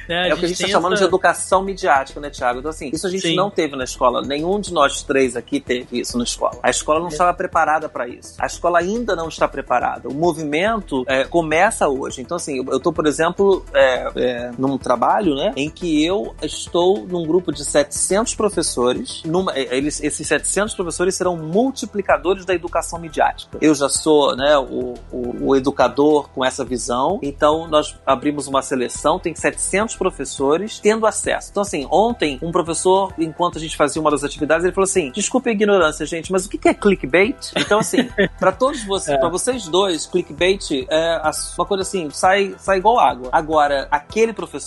né? 0.07 0.29
É 0.29 0.33
o 0.33 0.37
que 0.37 0.45
a 0.45 0.47
gente 0.47 0.61
está 0.61 0.67
chamando 0.67 0.93
essa... 0.93 1.03
de 1.03 1.07
educação 1.07 1.63
midiática, 1.63 2.19
né, 2.19 2.29
Tiago? 2.29 2.59
Então, 2.59 2.71
assim, 2.71 2.89
isso 2.93 3.05
a 3.05 3.09
gente 3.09 3.21
Sim. 3.21 3.35
não 3.35 3.49
teve 3.49 3.75
na 3.75 3.83
escola. 3.83 4.21
Nenhum 4.21 4.59
de 4.59 4.73
nós 4.73 5.03
três 5.03 5.35
aqui 5.35 5.59
teve 5.59 5.99
isso 5.99 6.17
na 6.17 6.23
escola. 6.23 6.57
A 6.63 6.69
escola 6.69 6.99
não 6.99 7.07
é. 7.07 7.11
estava 7.11 7.33
preparada 7.33 7.89
para 7.89 8.07
isso. 8.07 8.35
A 8.39 8.45
escola 8.45 8.79
ainda 8.79 9.15
não 9.15 9.27
está 9.27 9.47
preparada. 9.47 10.07
O 10.07 10.13
movimento 10.13 11.03
é, 11.07 11.25
começa 11.25 11.87
hoje. 11.87 12.21
Então, 12.21 12.37
assim, 12.37 12.57
eu 12.57 12.77
estou, 12.77 12.93
por 12.93 13.05
exemplo, 13.05 13.65
é, 13.73 14.11
é, 14.15 14.51
num 14.57 14.68
trabalho, 14.77 15.35
né, 15.35 15.53
em 15.55 15.69
que 15.69 16.03
eu 16.03 16.35
estou 16.41 17.05
num 17.07 17.25
grupo 17.25 17.51
de 17.51 17.63
700 17.63 18.35
professores. 18.35 19.23
Numa, 19.25 19.57
eh, 19.57 19.77
eles, 19.77 20.01
esses 20.01 20.27
700 20.27 20.75
professores 20.75 21.15
serão 21.15 21.37
multiplicadores 21.37 22.45
da 22.45 22.53
educação 22.53 22.99
midiática. 22.99 23.57
Eu 23.61 23.73
já 23.73 23.89
sou, 23.89 24.35
né, 24.35 24.57
o, 24.57 24.95
o, 25.11 25.47
o 25.47 25.55
educador 25.55 26.29
com 26.29 26.43
essa 26.43 26.63
visão. 26.63 27.19
Então, 27.21 27.67
nós 27.67 27.95
abrimos 28.05 28.47
uma 28.47 28.61
seleção, 28.61 29.19
tem 29.19 29.35
700 29.35 29.95
professores 29.95 30.79
tendo 30.79 31.05
acesso. 31.05 31.49
Então, 31.51 31.61
assim, 31.61 31.87
ontem, 31.89 32.39
um 32.41 32.51
professor, 32.51 33.13
enquanto 33.17 33.57
a 33.57 33.61
gente 33.61 33.75
fazia 33.75 34.01
uma 34.01 34.11
das 34.11 34.23
atividades, 34.23 34.63
ele 34.63 34.73
falou 34.73 34.85
assim: 34.85 35.11
desculpe 35.11 35.49
a 35.49 35.53
ignorância, 35.53 36.05
gente, 36.05 36.31
mas 36.31 36.45
o 36.45 36.49
que 36.49 36.67
é 36.67 36.73
clickbait? 36.73 37.51
Então, 37.55 37.79
assim, 37.79 38.09
para 38.39 38.51
todos 38.51 38.83
vocês, 38.83 39.17
é. 39.17 39.19
para 39.19 39.29
vocês 39.29 39.67
dois, 39.67 40.05
clickbait 40.05 40.85
é 40.89 41.21
uma 41.57 41.65
coisa 41.65 41.83
assim, 41.83 42.09
sai, 42.11 42.55
sai 42.57 42.77
igual 42.77 42.99
água. 42.99 43.29
Agora, 43.31 43.87
aquele 43.91 44.33
professor 44.33 44.58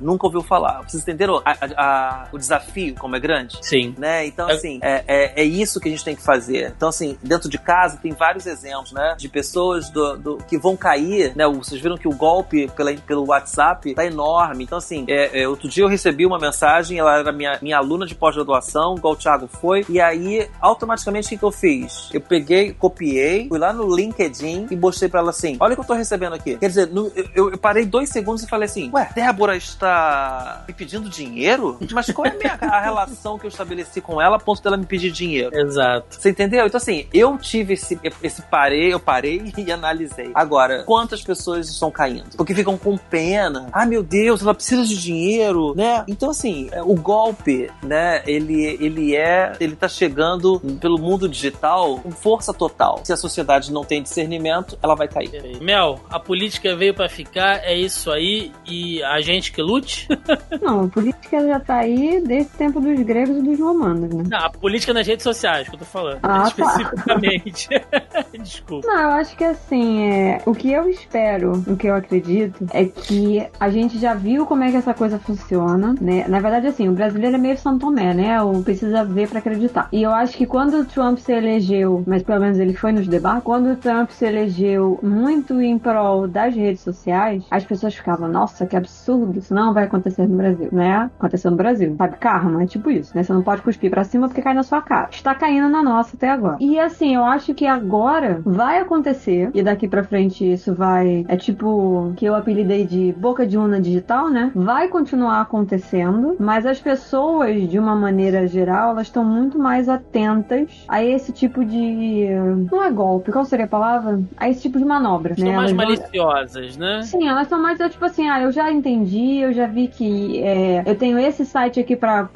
nunca 0.00 0.26
ouviu 0.26 0.42
falar. 0.42 0.82
Vocês 0.82 1.02
entenderam 1.02 1.42
a, 1.44 1.50
a, 1.50 1.66
a, 1.76 2.28
o 2.32 2.38
desafio 2.38 2.94
como 2.94 3.16
é 3.16 3.20
grande? 3.20 3.58
Sim. 3.62 3.94
Né? 3.98 4.26
Então, 4.26 4.48
assim, 4.48 4.78
é, 4.82 5.04
é, 5.06 5.42
é, 5.42 5.44
isso 5.44 5.80
que 5.80 5.88
a 5.88 5.90
gente 5.90 6.04
tem 6.04 6.16
que 6.16 6.22
fazer. 6.22 6.72
Então, 6.76 6.88
assim, 6.88 7.18
dentro 7.22 7.48
de 7.48 7.58
casa 7.58 7.98
tem 8.02 8.12
vários 8.12 8.46
exemplos, 8.46 8.92
né? 8.92 9.14
De 9.18 9.28
pessoas 9.28 9.90
do, 9.90 10.16
do 10.16 10.36
que 10.38 10.58
vão 10.58 10.76
cair, 10.76 11.34
né? 11.36 11.46
Vocês 11.48 11.80
viram 11.80 11.96
que 11.96 12.08
o 12.08 12.14
golpe 12.14 12.68
pela, 12.76 12.92
pelo 12.94 13.26
WhatsApp 13.26 13.94
tá 13.94 14.04
enorme. 14.04 14.64
Então, 14.64 14.78
assim, 14.78 15.04
é, 15.08 15.42
é, 15.42 15.48
outro 15.48 15.68
dia 15.68 15.84
eu 15.84 15.88
recebi 15.88 16.26
uma 16.26 16.38
mensagem, 16.38 16.98
ela 16.98 17.18
era 17.18 17.32
minha, 17.32 17.58
minha 17.62 17.78
aluna 17.78 18.06
de 18.06 18.14
pós-graduação, 18.14 18.96
igual 18.96 19.14
o 19.14 19.16
Thiago 19.16 19.46
foi, 19.46 19.84
e 19.88 20.00
aí, 20.00 20.48
automaticamente, 20.60 21.26
o 21.26 21.30
que, 21.30 21.36
que 21.38 21.44
eu 21.44 21.52
fiz? 21.52 22.10
Eu 22.12 22.20
peguei, 22.20 22.72
copiei, 22.72 23.48
fui 23.48 23.58
lá 23.58 23.72
no 23.72 23.94
LinkedIn 23.94 24.66
e 24.70 24.76
mostrei 24.76 25.08
pra 25.08 25.20
ela 25.20 25.30
assim: 25.30 25.56
olha 25.60 25.72
o 25.72 25.76
que 25.76 25.80
eu 25.80 25.86
tô 25.86 25.94
recebendo 25.94 26.34
aqui. 26.34 26.56
Quer 26.56 26.68
dizer, 26.68 26.86
no, 26.88 27.10
eu, 27.34 27.50
eu, 27.50 27.58
parei 27.58 27.84
dois 27.84 28.08
segundos 28.08 28.42
e 28.42 28.48
falei 28.48 28.66
assim: 28.66 28.90
ué, 28.92 29.08
Débora, 29.14 29.35
Está 29.56 30.64
me 30.66 30.74
pedindo 30.74 31.08
dinheiro? 31.08 31.78
Mas 31.92 32.10
qual 32.10 32.26
é 32.26 32.30
a, 32.30 32.34
minha, 32.34 32.58
a 32.60 32.80
relação 32.80 33.38
que 33.38 33.46
eu 33.46 33.48
estabeleci 33.48 34.00
com 34.00 34.20
ela 34.20 34.36
a 34.36 34.38
ponto 34.38 34.62
dela 34.62 34.76
me 34.76 34.86
pedir 34.86 35.10
dinheiro? 35.10 35.56
Exato. 35.56 36.06
Você 36.10 36.30
entendeu? 36.30 36.66
Então, 36.66 36.78
assim, 36.78 37.06
eu 37.12 37.36
tive 37.38 37.74
esse, 37.74 37.98
esse 38.22 38.42
parei, 38.42 38.92
eu 38.92 39.00
parei 39.00 39.52
e 39.56 39.72
analisei. 39.72 40.30
Agora, 40.34 40.84
quantas 40.84 41.22
pessoas 41.22 41.68
estão 41.68 41.90
caindo? 41.90 42.36
Porque 42.36 42.54
ficam 42.54 42.76
com 42.76 42.96
pena. 42.96 43.68
Ah, 43.72 43.86
meu 43.86 44.02
Deus, 44.02 44.42
ela 44.42 44.54
precisa 44.54 44.84
de 44.84 45.00
dinheiro, 45.00 45.74
né? 45.74 46.04
Então, 46.08 46.30
assim, 46.30 46.68
é, 46.72 46.82
o 46.82 46.94
golpe, 46.94 47.70
né, 47.82 48.22
ele, 48.26 48.64
ele 48.80 49.16
é, 49.16 49.52
ele 49.60 49.76
tá 49.76 49.88
chegando 49.88 50.60
pelo 50.80 50.98
mundo 50.98 51.28
digital 51.28 51.98
com 51.98 52.10
força 52.10 52.52
total. 52.52 53.00
Se 53.04 53.12
a 53.12 53.16
sociedade 53.16 53.72
não 53.72 53.84
tem 53.84 54.02
discernimento, 54.02 54.78
ela 54.82 54.94
vai 54.94 55.08
cair. 55.08 55.26
Mel, 55.60 56.00
a 56.10 56.18
política 56.18 56.74
veio 56.76 56.94
para 56.94 57.08
ficar, 57.08 57.64
é 57.64 57.76
isso 57.76 58.10
aí, 58.10 58.52
e 58.66 59.02
a 59.02 59.20
gente 59.26 59.52
que 59.52 59.60
lute? 59.60 60.08
Não, 60.62 60.84
a 60.84 60.88
política 60.88 61.46
já 61.46 61.60
tá 61.60 61.76
aí 61.78 62.22
desde 62.24 62.54
o 62.54 62.56
tempo 62.56 62.80
dos 62.80 63.00
gregos 63.00 63.36
e 63.36 63.42
dos 63.42 63.58
romanos, 63.58 64.12
né? 64.14 64.24
Não, 64.28 64.38
a 64.38 64.50
política 64.50 64.94
nas 64.94 65.06
redes 65.06 65.24
sociais, 65.24 65.68
que 65.68 65.74
eu 65.74 65.78
tô 65.78 65.84
falando. 65.84 66.20
Ah, 66.22 66.42
tá. 66.42 66.48
especificamente. 66.48 67.68
Desculpa. 68.40 68.86
Não, 68.86 69.00
eu 69.02 69.10
acho 69.10 69.36
que 69.36 69.44
assim, 69.44 70.02
é, 70.02 70.42
o 70.46 70.54
que 70.54 70.72
eu 70.72 70.88
espero, 70.88 71.52
o 71.66 71.76
que 71.76 71.86
eu 71.86 71.94
acredito, 71.94 72.66
é 72.72 72.84
que 72.84 73.46
a 73.58 73.68
gente 73.68 73.98
já 73.98 74.14
viu 74.14 74.46
como 74.46 74.62
é 74.62 74.70
que 74.70 74.76
essa 74.76 74.94
coisa 74.94 75.18
funciona, 75.18 75.94
né? 76.00 76.24
Na 76.28 76.40
verdade, 76.40 76.68
assim, 76.68 76.88
o 76.88 76.92
brasileiro 76.92 77.36
é 77.36 77.38
meio 77.38 77.58
São 77.58 77.78
Tomé, 77.78 78.14
né? 78.14 78.40
O 78.42 78.62
precisa 78.62 79.04
ver 79.04 79.28
para 79.28 79.40
acreditar. 79.40 79.88
E 79.92 80.02
eu 80.02 80.12
acho 80.12 80.36
que 80.36 80.46
quando 80.46 80.80
o 80.80 80.84
Trump 80.84 81.18
se 81.18 81.32
elegeu, 81.32 82.04
mas 82.06 82.22
pelo 82.22 82.40
menos 82.40 82.58
ele 82.58 82.74
foi 82.74 82.92
nos 82.92 83.08
debates, 83.08 83.42
quando 83.42 83.72
o 83.72 83.76
Trump 83.76 84.10
se 84.10 84.24
elegeu 84.24 84.98
muito 85.02 85.60
em 85.60 85.78
prol 85.78 86.28
das 86.28 86.54
redes 86.54 86.82
sociais, 86.82 87.44
as 87.50 87.64
pessoas 87.64 87.94
ficavam, 87.94 88.28
nossa, 88.28 88.66
que 88.66 88.76
absurdo, 88.76 89.15
isso 89.36 89.54
não 89.54 89.72
vai 89.72 89.84
acontecer 89.84 90.26
no 90.26 90.36
Brasil, 90.36 90.68
né? 90.72 91.10
Aconteceu 91.18 91.50
no 91.50 91.56
Brasil, 91.56 91.94
sabe? 91.96 92.16
Karma, 92.18 92.62
é 92.62 92.66
tipo 92.66 92.90
isso, 92.90 93.12
né? 93.16 93.22
Você 93.22 93.32
não 93.32 93.42
pode 93.42 93.62
cuspir 93.62 93.90
pra 93.90 94.04
cima 94.04 94.28
porque 94.28 94.42
cai 94.42 94.54
na 94.54 94.62
sua 94.62 94.80
cara. 94.82 95.08
Está 95.10 95.34
caindo 95.34 95.68
na 95.68 95.82
nossa 95.82 96.16
até 96.16 96.30
agora. 96.30 96.56
E 96.60 96.78
assim, 96.78 97.14
eu 97.14 97.24
acho 97.24 97.54
que 97.54 97.66
agora 97.66 98.40
vai 98.44 98.78
acontecer, 98.78 99.50
e 99.54 99.62
daqui 99.62 99.88
pra 99.88 100.04
frente 100.04 100.50
isso 100.50 100.74
vai. 100.74 101.24
É 101.28 101.36
tipo 101.36 102.12
que 102.16 102.24
eu 102.24 102.34
apelidei 102.34 102.86
de 102.86 103.12
boca 103.16 103.46
de 103.46 103.56
urna 103.58 103.80
digital, 103.80 104.28
né? 104.30 104.50
Vai 104.54 104.88
continuar 104.88 105.40
acontecendo, 105.40 106.36
mas 106.38 106.64
as 106.66 106.80
pessoas, 106.80 107.68
de 107.68 107.78
uma 107.78 107.94
maneira 107.94 108.46
geral, 108.46 108.90
elas 108.90 109.06
estão 109.08 109.24
muito 109.24 109.58
mais 109.58 109.88
atentas 109.88 110.84
a 110.88 111.02
esse 111.04 111.32
tipo 111.32 111.64
de. 111.64 112.28
Não 112.70 112.82
é 112.82 112.90
golpe, 112.90 113.32
qual 113.32 113.44
seria 113.44 113.64
a 113.64 113.68
palavra? 113.68 114.20
A 114.36 114.48
esse 114.48 114.62
tipo 114.62 114.78
de 114.78 114.84
manobra. 114.84 115.34
São 115.34 115.44
né? 115.44 115.56
mais 115.56 115.70
Elas 115.70 115.76
vão- 115.76 115.96
maliciosas, 115.96 116.76
né? 116.76 117.02
Sim, 117.02 117.28
elas 117.28 117.48
são 117.48 117.60
mais 117.60 117.78
tipo 117.90 118.04
assim, 118.04 118.28
ah, 118.28 118.40
eu 118.40 118.50
já 118.50 118.70
entendi, 118.72 119.05
eu 119.14 119.52
já 119.52 119.66
vi 119.66 119.88
que 119.88 120.42
é, 120.42 120.82
eu 120.86 120.94
tenho 120.94 121.18
esse 121.18 121.44
site 121.44 121.80
aqui 121.80 121.94
pra 121.96 122.28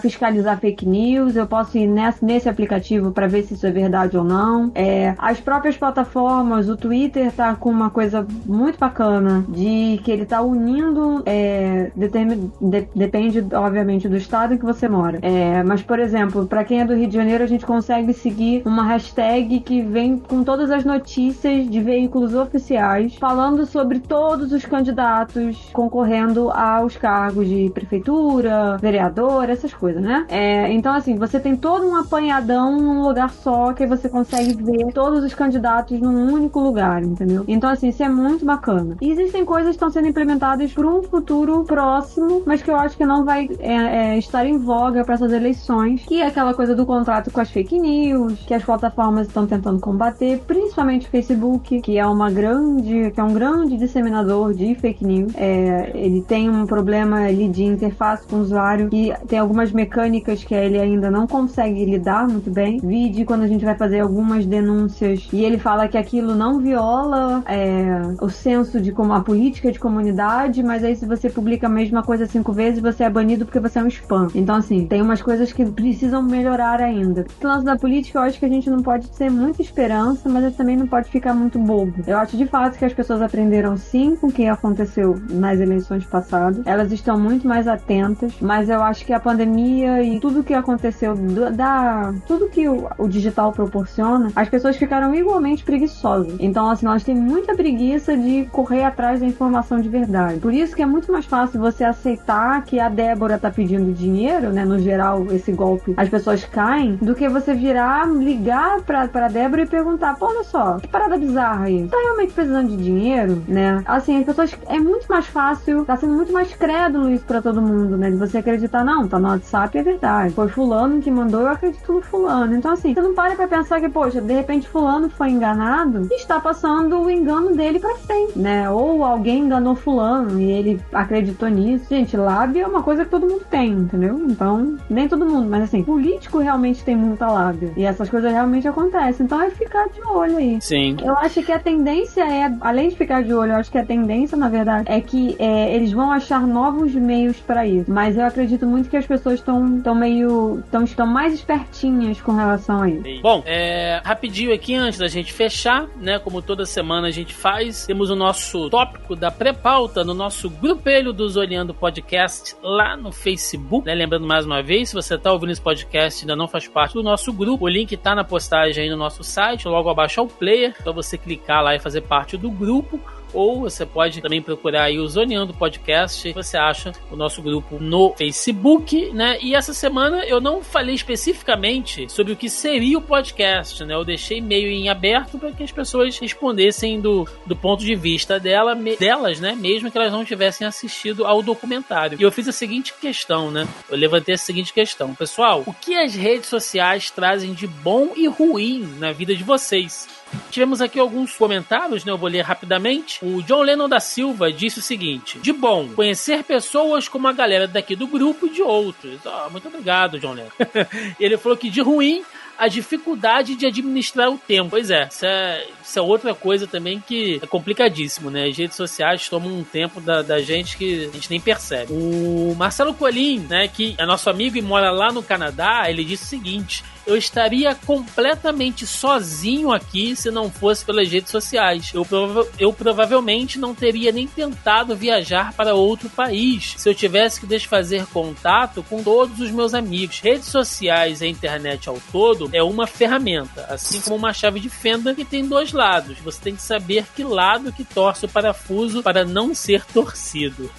fiscalizar 0.00 0.58
fake 0.58 0.86
news, 0.86 1.36
eu 1.36 1.46
posso 1.46 1.76
ir 1.78 1.86
nesse, 1.86 2.24
nesse 2.24 2.48
aplicativo 2.48 3.10
pra 3.12 3.26
ver 3.26 3.42
se 3.44 3.54
isso 3.54 3.66
é 3.66 3.70
verdade 3.70 4.16
ou 4.16 4.24
não. 4.24 4.70
É, 4.74 5.14
as 5.18 5.40
próprias 5.40 5.76
plataformas, 5.76 6.68
o 6.68 6.76
Twitter 6.76 7.32
tá 7.32 7.54
com 7.54 7.70
uma 7.70 7.90
coisa 7.90 8.26
muito 8.44 8.78
bacana 8.78 9.44
de 9.48 10.00
que 10.04 10.10
ele 10.10 10.24
tá 10.26 10.42
unindo, 10.42 11.22
é, 11.26 11.90
determin, 11.96 12.50
de- 12.60 12.88
depende, 12.94 13.44
obviamente, 13.54 14.08
do 14.08 14.16
estado 14.16 14.54
em 14.54 14.58
que 14.58 14.64
você 14.64 14.88
mora. 14.88 15.18
É, 15.22 15.62
mas, 15.62 15.82
por 15.82 15.98
exemplo, 15.98 16.46
pra 16.46 16.64
quem 16.64 16.80
é 16.80 16.84
do 16.84 16.94
Rio 16.94 17.06
de 17.08 17.14
Janeiro, 17.14 17.42
a 17.44 17.46
gente 17.46 17.64
consegue 17.64 18.12
seguir 18.12 18.62
uma 18.64 18.84
hashtag 18.84 19.60
que 19.60 19.82
vem 19.82 20.18
com 20.18 20.42
todas 20.44 20.70
as 20.70 20.84
notícias 20.84 21.68
de 21.68 21.80
veículos 21.80 22.34
oficiais 22.34 23.14
falando 23.16 23.66
sobre 23.66 23.98
todos 24.00 24.52
os 24.52 24.64
candidatos 24.64 25.68
concorrendo 25.76 26.50
aos 26.50 26.96
cargos 26.96 27.46
de 27.46 27.70
prefeitura, 27.70 28.78
vereador, 28.78 29.50
essas 29.50 29.74
coisas, 29.74 30.02
né? 30.02 30.24
É, 30.30 30.72
então, 30.72 30.94
assim, 30.94 31.16
você 31.16 31.38
tem 31.38 31.54
todo 31.54 31.86
um 31.86 31.94
apanhadão 31.94 32.80
num 32.80 33.02
lugar 33.02 33.28
só 33.28 33.74
que 33.74 33.86
você 33.86 34.08
consegue 34.08 34.54
ver 34.54 34.90
todos 34.94 35.22
os 35.22 35.34
candidatos 35.34 36.00
num 36.00 36.32
único 36.32 36.60
lugar, 36.60 37.02
entendeu? 37.02 37.44
Então, 37.46 37.68
assim, 37.68 37.88
isso 37.88 38.02
é 38.02 38.08
muito 38.08 38.46
bacana. 38.46 38.96
E 39.02 39.10
existem 39.10 39.44
coisas 39.44 39.70
que 39.70 39.76
estão 39.76 39.90
sendo 39.90 40.08
implementadas 40.08 40.72
para 40.72 40.86
um 40.86 41.02
futuro 41.02 41.62
próximo, 41.64 42.42
mas 42.46 42.62
que 42.62 42.70
eu 42.70 42.76
acho 42.76 42.96
que 42.96 43.04
não 43.04 43.22
vai 43.22 43.46
é, 43.58 43.74
é, 43.74 44.18
estar 44.18 44.46
em 44.46 44.56
voga 44.56 45.04
para 45.04 45.14
essas 45.14 45.32
eleições, 45.32 46.02
que 46.06 46.22
é 46.22 46.26
aquela 46.26 46.54
coisa 46.54 46.74
do 46.74 46.86
contrato 46.86 47.30
com 47.30 47.40
as 47.40 47.50
fake 47.50 47.78
news, 47.78 48.40
que 48.46 48.54
as 48.54 48.64
plataformas 48.64 49.26
estão 49.26 49.46
tentando 49.46 49.78
combater, 49.78 50.40
principalmente 50.46 51.06
o 51.06 51.10
Facebook, 51.10 51.82
que 51.82 51.98
é 51.98 52.06
uma 52.06 52.30
grande, 52.30 53.10
que 53.10 53.20
é 53.20 53.22
um 53.22 53.34
grande 53.34 53.76
disseminador 53.76 54.54
de 54.54 54.74
fake 54.74 55.04
news. 55.04 55.32
É, 55.36 55.65
ele 55.94 56.22
tem 56.22 56.48
um 56.48 56.66
problema 56.66 57.24
ali 57.26 57.48
de 57.48 57.64
interface 57.64 58.26
com 58.26 58.36
o 58.36 58.40
usuário 58.40 58.88
e 58.92 59.12
tem 59.26 59.38
algumas 59.38 59.72
mecânicas 59.72 60.44
que 60.44 60.54
ele 60.54 60.78
ainda 60.78 61.10
não 61.10 61.26
consegue 61.26 61.84
lidar 61.84 62.26
muito 62.28 62.50
bem. 62.50 62.78
Vide 62.78 63.24
quando 63.24 63.42
a 63.42 63.46
gente 63.46 63.64
vai 63.64 63.74
fazer 63.74 64.00
algumas 64.00 64.46
denúncias 64.46 65.28
e 65.32 65.44
ele 65.44 65.58
fala 65.58 65.88
que 65.88 65.98
aquilo 65.98 66.34
não 66.34 66.58
viola 66.58 67.42
é, 67.46 68.00
o 68.20 68.28
senso 68.28 68.80
de 68.80 68.92
como 68.92 69.12
a 69.12 69.20
política 69.20 69.70
de 69.70 69.78
comunidade, 69.78 70.62
mas 70.62 70.84
aí 70.84 70.96
se 70.96 71.06
você 71.06 71.28
publica 71.28 71.66
a 71.66 71.70
mesma 71.70 72.02
coisa 72.02 72.26
cinco 72.26 72.52
vezes, 72.52 72.80
você 72.80 73.04
é 73.04 73.10
banido 73.10 73.44
porque 73.44 73.60
você 73.60 73.78
é 73.78 73.82
um 73.82 73.88
spam. 73.88 74.28
Então, 74.34 74.56
assim, 74.56 74.86
tem 74.86 75.02
umas 75.02 75.22
coisas 75.22 75.52
que 75.52 75.64
precisam 75.64 76.22
melhorar 76.22 76.80
ainda. 76.80 77.26
O 77.42 77.46
lance 77.46 77.64
da 77.64 77.76
política, 77.76 78.18
eu 78.18 78.22
acho 78.22 78.38
que 78.38 78.46
a 78.46 78.48
gente 78.48 78.70
não 78.70 78.82
pode 78.82 79.10
ter 79.10 79.30
muita 79.30 79.62
esperança, 79.62 80.28
mas 80.28 80.54
também 80.56 80.76
não 80.76 80.86
pode 80.86 81.10
ficar 81.10 81.34
muito 81.34 81.58
bobo. 81.58 81.94
Eu 82.06 82.18
acho 82.18 82.36
de 82.36 82.46
fato 82.46 82.78
que 82.78 82.84
as 82.84 82.92
pessoas 82.92 83.22
aprenderam 83.22 83.76
sim 83.76 84.16
com 84.16 84.28
o 84.28 84.32
que 84.32 84.46
aconteceu 84.46 85.20
nas 85.30 85.55
eleições 85.60 86.04
passadas. 86.04 86.66
Elas 86.66 86.92
estão 86.92 87.18
muito 87.18 87.46
mais 87.46 87.66
atentas, 87.68 88.32
mas 88.40 88.68
eu 88.68 88.82
acho 88.82 89.04
que 89.04 89.12
a 89.12 89.20
pandemia 89.20 90.02
e 90.02 90.20
tudo 90.20 90.42
que 90.42 90.54
aconteceu 90.54 91.14
da 91.54 92.12
tudo 92.26 92.48
que 92.48 92.68
o, 92.68 92.88
o 92.98 93.08
digital 93.08 93.52
proporciona, 93.52 94.30
as 94.34 94.48
pessoas 94.48 94.76
ficaram 94.76 95.14
igualmente 95.14 95.64
preguiçosas. 95.64 96.34
Então, 96.38 96.68
assim, 96.68 96.86
elas 96.86 97.04
têm 97.04 97.14
muita 97.14 97.54
preguiça 97.54 98.16
de 98.16 98.44
correr 98.52 98.84
atrás 98.84 99.20
da 99.20 99.26
informação 99.26 99.80
de 99.80 99.88
verdade. 99.88 100.40
Por 100.40 100.52
isso 100.52 100.74
que 100.74 100.82
é 100.82 100.86
muito 100.86 101.10
mais 101.10 101.24
fácil 101.24 101.60
você 101.60 101.84
aceitar 101.84 102.62
que 102.64 102.78
a 102.80 102.88
Débora 102.88 103.38
tá 103.38 103.50
pedindo 103.50 103.92
dinheiro, 103.92 104.52
né? 104.52 104.64
No 104.64 104.78
geral, 104.78 105.26
esse 105.30 105.52
golpe, 105.52 105.94
as 105.96 106.08
pessoas 106.08 106.44
caem, 106.44 106.96
do 106.96 107.14
que 107.14 107.28
você 107.28 107.54
virar, 107.54 108.06
ligar 108.08 108.82
pra, 108.82 109.08
pra 109.08 109.28
Débora 109.28 109.62
e 109.62 109.66
perguntar, 109.66 110.16
pô, 110.16 110.26
olha 110.26 110.44
só, 110.44 110.78
que 110.78 110.88
parada 110.88 111.16
bizarra 111.16 111.66
aí. 111.66 111.86
Tá 111.88 111.96
realmente 111.96 112.32
precisando 112.32 112.68
de 112.68 112.76
dinheiro, 112.76 113.42
né? 113.46 113.82
Assim, 113.86 114.18
as 114.18 114.24
pessoas. 114.24 114.56
É 114.68 114.78
muito 114.78 115.06
mais 115.08 115.26
fácil, 115.26 115.45
tá 115.84 115.96
sendo 115.96 116.14
muito 116.14 116.32
mais 116.32 116.54
crédulo 116.54 117.10
isso 117.10 117.24
pra 117.24 117.42
todo 117.42 117.60
mundo, 117.60 117.96
né? 117.96 118.10
De 118.10 118.16
você 118.16 118.38
acreditar, 118.38 118.84
não, 118.84 119.06
tá 119.06 119.18
no 119.18 119.28
WhatsApp, 119.28 119.78
é 119.78 119.82
verdade. 119.82 120.34
Foi 120.34 120.48
fulano 120.48 121.00
que 121.00 121.10
mandou, 121.10 121.42
eu 121.42 121.48
acredito 121.48 121.92
no 121.92 122.02
fulano. 122.02 122.54
Então, 122.54 122.72
assim, 122.72 122.94
você 122.94 123.00
não 123.00 123.14
para 123.14 123.34
pra 123.34 123.48
pensar 123.48 123.80
que, 123.80 123.88
poxa, 123.88 124.20
de 124.20 124.32
repente 124.32 124.68
fulano 124.68 125.08
foi 125.08 125.30
enganado 125.30 126.08
e 126.10 126.14
está 126.14 126.40
passando 126.40 127.00
o 127.00 127.10
engano 127.10 127.54
dele 127.54 127.78
pra 127.78 127.94
frente, 127.96 128.38
né? 128.38 128.68
Ou 128.70 129.04
alguém 129.04 129.40
enganou 129.40 129.74
fulano 129.74 130.40
e 130.40 130.50
ele 130.50 130.80
acreditou 130.92 131.48
nisso. 131.48 131.86
Gente, 131.88 132.16
lábia 132.16 132.62
é 132.62 132.66
uma 132.66 132.82
coisa 132.82 133.04
que 133.04 133.10
todo 133.10 133.26
mundo 133.26 133.44
tem, 133.50 133.72
entendeu? 133.72 134.20
Então, 134.28 134.76
nem 134.88 135.08
todo 135.08 135.26
mundo, 135.26 135.48
mas 135.48 135.64
assim, 135.64 135.82
político 135.82 136.38
realmente 136.38 136.84
tem 136.84 136.96
muita 136.96 137.26
lábia. 137.26 137.72
E 137.76 137.84
essas 137.84 138.08
coisas 138.08 138.32
realmente 138.32 138.66
acontecem. 138.66 139.26
Então 139.26 139.40
é 139.40 139.50
ficar 139.50 139.88
de 139.88 140.02
olho 140.02 140.36
aí. 140.36 140.58
Sim. 140.60 140.96
Eu 141.02 141.16
acho 141.16 141.42
que 141.42 141.52
a 141.52 141.58
tendência 141.58 142.22
é, 142.22 142.52
além 142.60 142.88
de 142.88 142.96
ficar 142.96 143.22
de 143.22 143.32
olho, 143.32 143.52
eu 143.52 143.56
acho 143.56 143.70
que 143.70 143.78
a 143.78 143.84
tendência, 143.84 144.36
na 144.36 144.48
verdade, 144.48 144.84
é 144.90 145.00
que 145.00 145.35
é, 145.38 145.74
eles 145.74 145.92
vão 145.92 146.10
achar 146.10 146.46
novos 146.46 146.94
meios 146.94 147.38
pra 147.38 147.66
isso. 147.66 147.90
Mas 147.90 148.16
eu 148.16 148.24
acredito 148.24 148.66
muito 148.66 148.88
que 148.88 148.96
as 148.96 149.06
pessoas 149.06 149.36
estão 149.36 149.80
tão 149.80 149.94
meio. 149.94 150.62
Tão, 150.70 150.84
estão 150.84 151.06
mais 151.06 151.34
espertinhas 151.34 152.20
com 152.20 152.32
relação 152.32 152.82
a 152.82 152.88
isso. 152.88 153.22
Bom, 153.22 153.42
é, 153.46 154.00
rapidinho 154.04 154.54
aqui 154.54 154.74
antes 154.74 154.98
da 154.98 155.08
gente 155.08 155.32
fechar, 155.32 155.86
né? 155.96 156.18
Como 156.18 156.42
toda 156.42 156.64
semana 156.64 157.08
a 157.08 157.10
gente 157.10 157.34
faz, 157.34 157.86
temos 157.86 158.10
o 158.10 158.16
nosso 158.16 158.68
tópico 158.70 159.14
da 159.14 159.30
pré-pauta 159.30 160.04
no 160.04 160.14
nosso 160.14 160.48
grupelho 160.48 161.12
do 161.12 161.28
Zoneando 161.28 161.74
Podcast 161.74 162.56
lá 162.62 162.96
no 162.96 163.12
Facebook. 163.12 163.86
Né? 163.86 163.94
Lembrando 163.94 164.26
mais 164.26 164.46
uma 164.46 164.62
vez, 164.62 164.90
se 164.90 164.94
você 164.94 165.16
tá 165.18 165.32
ouvindo 165.32 165.52
esse 165.52 165.60
podcast 165.60 166.20
e 166.20 166.24
ainda 166.24 166.36
não 166.36 166.48
faz 166.48 166.68
parte 166.68 166.94
do 166.94 167.02
nosso 167.02 167.32
grupo, 167.32 167.64
o 167.64 167.68
link 167.68 167.96
tá 167.96 168.14
na 168.14 168.24
postagem 168.24 168.84
aí 168.84 168.90
no 168.90 168.96
nosso 168.96 169.22
site, 169.22 169.68
logo 169.68 169.88
abaixo 169.88 170.20
ao 170.20 170.26
player, 170.26 170.74
então 170.80 170.92
você 170.92 171.16
clicar 171.18 171.62
lá 171.62 171.74
e 171.74 171.78
fazer 171.78 172.02
parte 172.02 172.36
do 172.36 172.50
grupo. 172.50 173.00
Ou 173.32 173.60
você 173.60 173.84
pode 173.84 174.20
também 174.20 174.40
procurar 174.40 174.84
aí 174.84 174.98
o 174.98 175.06
Zoneando 175.08 175.52
Podcast. 175.52 176.32
Você 176.32 176.56
acha 176.56 176.92
o 177.10 177.16
nosso 177.16 177.42
grupo 177.42 177.78
no 177.80 178.14
Facebook, 178.16 179.10
né? 179.12 179.38
E 179.40 179.54
essa 179.54 179.72
semana 179.74 180.24
eu 180.24 180.40
não 180.40 180.62
falei 180.62 180.94
especificamente 180.94 182.10
sobre 182.10 182.32
o 182.32 182.36
que 182.36 182.48
seria 182.48 182.98
o 182.98 183.02
podcast, 183.02 183.84
né? 183.84 183.94
Eu 183.94 184.04
deixei 184.04 184.40
meio 184.40 184.68
em 184.68 184.88
aberto 184.88 185.38
para 185.38 185.52
que 185.52 185.62
as 185.62 185.72
pessoas 185.72 186.18
respondessem 186.18 187.00
do, 187.00 187.26
do 187.44 187.54
ponto 187.56 187.84
de 187.84 187.94
vista 187.94 188.38
dela, 188.40 188.74
me- 188.74 188.96
delas, 188.96 189.40
né? 189.40 189.54
Mesmo 189.54 189.90
que 189.90 189.98
elas 189.98 190.12
não 190.12 190.24
tivessem 190.24 190.66
assistido 190.66 191.26
ao 191.26 191.42
documentário. 191.42 192.18
E 192.20 192.22
eu 192.22 192.32
fiz 192.32 192.48
a 192.48 192.52
seguinte 192.52 192.94
questão, 193.00 193.50
né? 193.50 193.66
Eu 193.90 193.96
levantei 193.96 194.34
a 194.34 194.38
seguinte 194.38 194.72
questão. 194.72 195.14
Pessoal, 195.14 195.62
o 195.66 195.74
que 195.74 195.94
as 195.96 196.14
redes 196.14 196.48
sociais 196.48 197.10
trazem 197.10 197.52
de 197.52 197.66
bom 197.66 198.10
e 198.16 198.26
ruim 198.26 198.88
na 198.98 199.12
vida 199.12 199.34
de 199.34 199.44
vocês? 199.44 200.08
Tivemos 200.50 200.80
aqui 200.80 200.98
alguns 200.98 201.36
comentários, 201.36 202.04
né? 202.04 202.12
Eu 202.12 202.18
vou 202.18 202.28
ler 202.28 202.42
rapidamente. 202.42 203.18
O 203.22 203.42
John 203.42 203.62
Lennon 203.62 203.88
da 203.88 204.00
Silva 204.00 204.52
disse 204.52 204.78
o 204.78 204.82
seguinte: 204.82 205.38
De 205.38 205.52
bom, 205.52 205.88
conhecer 205.88 206.44
pessoas 206.44 207.08
como 207.08 207.28
a 207.28 207.32
galera 207.32 207.66
daqui 207.66 207.96
do 207.96 208.06
grupo 208.06 208.46
e 208.46 208.50
de 208.50 208.62
outros. 208.62 209.20
Oh, 209.24 209.50
muito 209.50 209.68
obrigado, 209.68 210.18
John 210.18 210.32
Lennon. 210.32 210.50
Ele 211.18 211.36
falou 211.36 211.56
que 211.56 211.70
de 211.70 211.80
ruim, 211.80 212.24
a 212.58 212.68
dificuldade 212.68 213.54
de 213.54 213.66
administrar 213.66 214.30
o 214.30 214.38
tempo. 214.38 214.70
Pois 214.70 214.90
é, 214.90 215.08
isso 215.10 215.26
é, 215.26 215.66
isso 215.82 215.98
é 215.98 216.02
outra 216.02 216.34
coisa 216.34 216.66
também 216.66 217.00
que 217.00 217.40
é 217.42 217.46
complicadíssimo, 217.46 218.30
né? 218.30 218.46
As 218.46 218.56
redes 218.56 218.76
sociais 218.76 219.28
tomam 219.28 219.52
um 219.52 219.64
tempo 219.64 220.00
da, 220.00 220.22
da 220.22 220.40
gente 220.40 220.76
que 220.76 221.06
a 221.06 221.12
gente 221.12 221.30
nem 221.30 221.40
percebe. 221.40 221.92
O 221.92 222.54
Marcelo 222.56 222.94
Colim, 222.94 223.40
né, 223.40 223.68
que 223.68 223.94
é 223.98 224.06
nosso 224.06 224.30
amigo 224.30 224.56
e 224.56 224.62
mora 224.62 224.90
lá 224.90 225.12
no 225.12 225.22
Canadá, 225.22 225.84
ele 225.88 226.04
disse 226.04 226.24
o 226.24 226.26
seguinte: 226.26 226.82
eu 227.06 227.16
estaria 227.16 227.74
completamente 227.74 228.86
sozinho 228.86 229.72
aqui 229.72 230.16
se 230.16 230.30
não 230.30 230.50
fosse 230.50 230.84
pelas 230.84 231.08
redes 231.08 231.30
sociais. 231.30 231.90
Eu, 231.94 232.04
prova 232.04 232.46
eu 232.58 232.72
provavelmente 232.72 233.58
não 233.58 233.74
teria 233.74 234.10
nem 234.10 234.26
tentado 234.26 234.96
viajar 234.96 235.52
para 235.52 235.74
outro 235.74 236.10
país 236.10 236.74
se 236.76 236.88
eu 236.88 236.94
tivesse 236.94 237.40
que 237.40 237.46
desfazer 237.46 238.06
contato 238.06 238.82
com 238.82 239.02
todos 239.02 239.40
os 239.40 239.50
meus 239.50 239.74
amigos. 239.74 240.20
Redes 240.20 240.48
sociais 240.48 241.20
e 241.20 241.26
a 241.26 241.28
internet 241.28 241.88
ao 241.88 242.00
todo 242.10 242.50
é 242.52 242.62
uma 242.62 242.86
ferramenta, 242.86 243.66
assim 243.68 244.00
como 244.00 244.16
uma 244.16 244.32
chave 244.32 244.58
de 244.58 244.68
fenda 244.68 245.14
que 245.14 245.24
tem 245.24 245.46
dois 245.46 245.72
lados. 245.72 246.18
Você 246.18 246.40
tem 246.40 246.56
que 246.56 246.62
saber 246.62 247.04
que 247.14 247.22
lado 247.22 247.72
que 247.72 247.84
torce 247.84 248.24
o 248.24 248.28
parafuso 248.28 249.02
para 249.02 249.24
não 249.24 249.54
ser 249.54 249.84
torcido. 249.84 250.70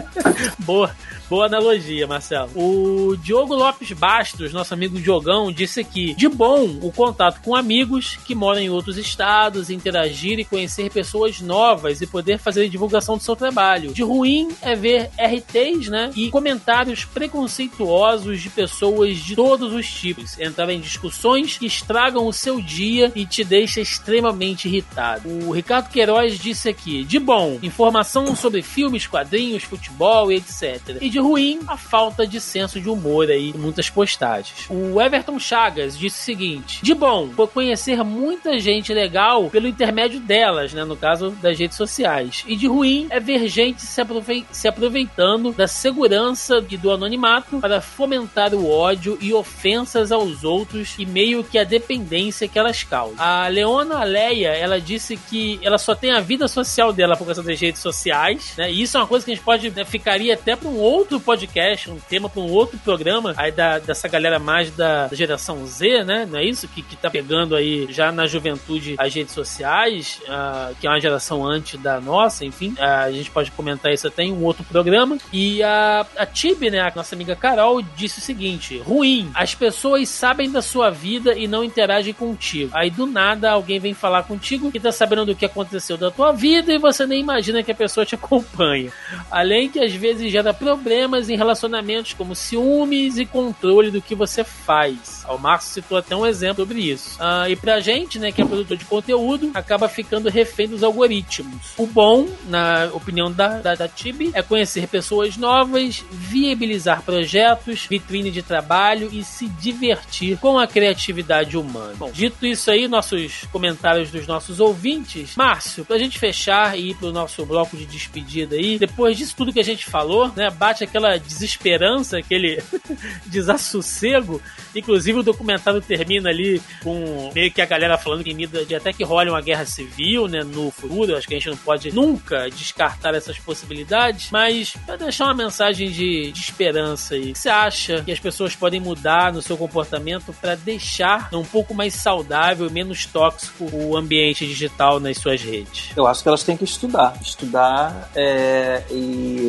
Boa. 0.58 0.94
Boa 1.30 1.46
analogia, 1.46 2.08
Marcelo. 2.08 2.50
O 2.56 3.16
Diogo 3.16 3.54
Lopes 3.54 3.92
Bastos, 3.92 4.52
nosso 4.52 4.74
amigo 4.74 4.98
Diogão, 4.98 5.52
disse 5.52 5.69
que 5.84 6.14
de 6.14 6.28
bom 6.28 6.78
o 6.82 6.90
contato 6.92 7.40
com 7.42 7.54
amigos 7.54 8.16
que 8.24 8.34
moram 8.34 8.60
em 8.60 8.70
outros 8.70 8.96
estados, 8.96 9.70
interagir 9.70 10.38
e 10.38 10.44
conhecer 10.44 10.90
pessoas 10.90 11.40
novas 11.40 12.00
e 12.00 12.06
poder 12.06 12.38
fazer 12.38 12.68
divulgação 12.68 13.16
do 13.16 13.22
seu 13.22 13.36
trabalho. 13.36 13.92
De 13.92 14.02
ruim 14.02 14.48
é 14.62 14.74
ver 14.74 15.10
RTs, 15.18 15.88
né? 15.88 16.10
E 16.14 16.30
comentários 16.30 17.04
preconceituosos 17.04 18.40
de 18.40 18.50
pessoas 18.50 19.18
de 19.18 19.34
todos 19.36 19.72
os 19.72 19.88
tipos. 19.88 20.38
Entrar 20.38 20.70
em 20.70 20.80
discussões 20.80 21.56
que 21.56 21.66
estragam 21.66 22.26
o 22.26 22.32
seu 22.32 22.60
dia 22.60 23.12
e 23.14 23.24
te 23.24 23.44
deixa 23.44 23.80
extremamente 23.80 24.68
irritado. 24.68 25.28
O 25.28 25.52
Ricardo 25.52 25.90
Queiroz 25.90 26.38
disse 26.38 26.68
aqui: 26.68 27.04
de 27.04 27.18
bom, 27.18 27.58
informação 27.62 28.34
sobre 28.34 28.62
filmes, 28.62 29.06
quadrinhos, 29.06 29.62
futebol 29.62 30.30
e 30.30 30.36
etc. 30.36 30.98
E 31.00 31.08
de 31.08 31.18
ruim 31.18 31.60
a 31.66 31.76
falta 31.76 32.26
de 32.26 32.40
senso 32.40 32.80
de 32.80 32.88
humor 32.88 33.28
aí 33.28 33.50
em 33.50 33.58
muitas 33.58 33.90
postagens. 33.90 34.66
O 34.68 35.00
Everton 35.00 35.38
Chagas 35.60 35.98
disse 35.98 36.20
o 36.20 36.24
seguinte: 36.24 36.80
de 36.82 36.94
bom, 36.94 37.28
por 37.28 37.48
conhecer 37.48 38.02
muita 38.02 38.58
gente 38.58 38.94
legal 38.94 39.50
pelo 39.50 39.68
intermédio 39.68 40.20
delas, 40.20 40.72
né, 40.72 40.84
no 40.84 40.96
caso 40.96 41.30
das 41.42 41.58
redes 41.58 41.76
sociais. 41.76 42.44
E 42.46 42.56
de 42.56 42.66
ruim 42.66 43.06
é 43.10 43.20
ver 43.20 43.46
gente 43.48 43.82
se, 43.82 44.00
aprove 44.00 44.46
se 44.50 44.66
aproveitando 44.66 45.52
da 45.52 45.66
segurança 45.66 46.64
e 46.70 46.76
do 46.76 46.90
anonimato 46.90 47.58
para 47.60 47.80
fomentar 47.80 48.54
o 48.54 48.70
ódio 48.70 49.18
e 49.20 49.34
ofensas 49.34 50.10
aos 50.10 50.44
outros 50.44 50.94
e 50.98 51.04
meio 51.04 51.44
que 51.44 51.58
a 51.58 51.64
dependência 51.64 52.48
que 52.48 52.58
elas 52.58 52.82
causam. 52.82 53.16
A 53.18 53.48
Leona 53.48 54.02
Leia, 54.04 54.50
ela 54.50 54.80
disse 54.80 55.16
que 55.16 55.58
ela 55.62 55.78
só 55.78 55.94
tem 55.94 56.12
a 56.12 56.20
vida 56.20 56.48
social 56.48 56.92
dela 56.92 57.16
por 57.16 57.26
causa 57.26 57.42
das 57.42 57.60
redes 57.60 57.82
sociais, 57.82 58.54
né? 58.56 58.70
E 58.72 58.82
isso 58.82 58.96
é 58.96 59.00
uma 59.00 59.06
coisa 59.06 59.24
que 59.24 59.32
a 59.32 59.34
gente 59.34 59.44
pode 59.44 59.70
né, 59.70 59.84
ficaria 59.84 60.34
até 60.34 60.56
para 60.56 60.68
um 60.68 60.78
outro 60.78 61.10
outro 61.10 61.20
podcast, 61.20 61.90
um 61.90 61.98
tema 61.98 62.28
para 62.28 62.40
um 62.40 62.50
outro 62.50 62.78
programa, 62.78 63.34
aí 63.36 63.50
da, 63.50 63.78
dessa 63.78 64.06
galera 64.06 64.38
mais 64.38 64.70
da, 64.70 65.08
da, 65.08 65.16
geração 65.16 65.49
Z, 65.66 66.04
né? 66.04 66.26
Não 66.30 66.38
é 66.38 66.44
isso? 66.44 66.68
Que, 66.68 66.82
que 66.82 66.96
tá 66.96 67.10
pegando 67.10 67.54
aí 67.54 67.86
já 67.90 68.10
na 68.12 68.26
juventude 68.26 68.94
as 68.98 69.14
redes 69.14 69.34
sociais, 69.34 70.20
uh, 70.24 70.74
que 70.80 70.86
é 70.86 70.90
uma 70.90 71.00
geração 71.00 71.46
antes 71.46 71.80
da 71.80 72.00
nossa, 72.00 72.44
enfim. 72.44 72.74
Uh, 72.78 72.82
a 72.82 73.12
gente 73.12 73.30
pode 73.30 73.50
comentar 73.50 73.92
isso 73.92 74.06
até 74.06 74.22
em 74.22 74.32
um 74.32 74.44
outro 74.44 74.64
programa. 74.64 75.18
E 75.32 75.62
a, 75.62 76.06
a 76.16 76.26
Tibi, 76.26 76.70
né? 76.70 76.80
A 76.80 76.92
nossa 76.94 77.14
amiga 77.14 77.36
Carol, 77.36 77.82
disse 77.82 78.18
o 78.18 78.22
seguinte: 78.22 78.78
ruim, 78.78 79.30
as 79.34 79.54
pessoas 79.54 80.08
sabem 80.08 80.50
da 80.50 80.62
sua 80.62 80.90
vida 80.90 81.36
e 81.36 81.46
não 81.46 81.64
interagem 81.64 82.12
contigo. 82.12 82.70
Aí 82.74 82.90
do 82.90 83.06
nada 83.06 83.50
alguém 83.50 83.78
vem 83.78 83.94
falar 83.94 84.22
contigo 84.24 84.70
que 84.70 84.80
tá 84.80 84.92
sabendo 84.92 85.26
do 85.26 85.34
que 85.34 85.44
aconteceu 85.44 85.96
da 85.96 86.10
tua 86.10 86.32
vida 86.32 86.72
e 86.72 86.78
você 86.78 87.06
nem 87.06 87.20
imagina 87.20 87.62
que 87.62 87.72
a 87.72 87.74
pessoa 87.74 88.06
te 88.06 88.14
acompanha. 88.14 88.92
Além 89.30 89.68
que 89.68 89.80
às 89.80 89.92
vezes 89.92 90.30
gera 90.30 90.52
problemas 90.52 91.28
em 91.28 91.36
relacionamentos 91.36 92.12
como 92.14 92.34
ciúmes 92.34 93.18
e 93.18 93.26
controle 93.26 93.90
do 93.90 94.02
que 94.02 94.14
você 94.14 94.44
faz. 94.44 95.24
O 95.28 95.38
Márcio 95.40 95.72
citou 95.72 95.98
até 95.98 96.14
um 96.14 96.26
exemplo 96.26 96.64
sobre 96.70 96.80
isso. 96.80 97.16
Ah, 97.18 97.48
e 97.48 97.56
pra 97.56 97.80
gente, 97.80 98.18
né, 98.18 98.30
que 98.30 98.40
é 98.40 98.44
produtor 98.44 98.76
de 98.76 98.84
conteúdo, 98.84 99.50
acaba 99.54 99.88
ficando 99.88 100.28
refém 100.28 100.68
dos 100.68 100.82
algoritmos. 100.82 101.72
O 101.76 101.86
bom, 101.86 102.28
na 102.48 102.90
opinião 102.92 103.32
da, 103.32 103.58
da, 103.58 103.74
da 103.74 103.88
Tibi, 103.88 104.30
é 104.34 104.42
conhecer 104.42 104.86
pessoas 104.86 105.36
novas, 105.36 106.04
viabilizar 106.10 107.02
projetos, 107.02 107.86
vitrine 107.88 108.30
de 108.30 108.42
trabalho 108.42 109.08
e 109.12 109.24
se 109.24 109.48
divertir 109.48 110.38
com 110.38 110.58
a 110.58 110.66
criatividade 110.66 111.56
humana. 111.56 111.94
Bom, 111.96 112.10
dito 112.12 112.46
isso 112.46 112.70
aí, 112.70 112.86
nossos 112.86 113.44
comentários 113.50 114.10
dos 114.10 114.26
nossos 114.26 114.60
ouvintes. 114.60 115.34
Márcio, 115.36 115.84
pra 115.84 115.98
gente 115.98 116.18
fechar 116.18 116.78
e 116.78 116.90
ir 116.90 116.94
pro 116.94 117.12
nosso 117.12 117.44
bloco 117.46 117.76
de 117.76 117.86
despedida 117.86 118.56
aí, 118.56 118.78
depois 118.78 119.16
disso 119.16 119.34
tudo 119.36 119.52
que 119.52 119.60
a 119.60 119.64
gente 119.64 119.86
falou, 119.86 120.30
né, 120.36 120.50
bate 120.50 120.84
aquela 120.84 121.16
desesperança, 121.18 122.18
aquele 122.18 122.62
desassossego. 123.26 124.40
Inclusive 124.74 125.18
o 125.18 125.22
documentário 125.32 125.80
termina 125.80 126.30
ali 126.30 126.60
com 126.82 127.30
meio 127.34 127.50
que 127.50 127.60
a 127.60 127.66
galera 127.66 127.98
falando 127.98 128.24
que 128.24 128.34
de 128.34 128.74
até 128.74 128.92
que 128.92 129.04
role 129.04 129.30
uma 129.30 129.40
guerra 129.40 129.64
civil, 129.64 130.28
né, 130.28 130.42
no 130.42 130.70
futuro. 130.70 131.16
Acho 131.16 131.26
que 131.26 131.34
a 131.34 131.38
gente 131.38 131.50
não 131.50 131.56
pode 131.56 131.92
nunca 131.92 132.48
descartar 132.50 133.14
essas 133.14 133.38
possibilidades, 133.38 134.30
mas 134.30 134.74
para 134.86 134.96
deixar 134.96 135.26
uma 135.26 135.34
mensagem 135.34 135.90
de, 135.90 136.32
de 136.32 136.40
esperança 136.40 137.14
aí. 137.14 137.34
Você 137.34 137.48
acha 137.48 138.02
que 138.02 138.12
as 138.12 138.20
pessoas 138.20 138.54
podem 138.54 138.80
mudar 138.80 139.32
no 139.32 139.42
seu 139.42 139.56
comportamento 139.56 140.34
para 140.40 140.54
deixar 140.54 141.28
um 141.32 141.44
pouco 141.44 141.74
mais 141.74 141.94
saudável 141.94 142.70
menos 142.70 143.06
tóxico 143.06 143.68
o 143.72 143.96
ambiente 143.96 144.46
digital 144.46 145.00
nas 145.00 145.18
suas 145.18 145.42
redes? 145.42 145.90
Eu 145.96 146.06
acho 146.06 146.22
que 146.22 146.28
elas 146.28 146.42
têm 146.42 146.56
que 146.56 146.64
estudar, 146.64 147.18
estudar 147.22 148.10
é, 148.14 148.82
e 148.90 149.39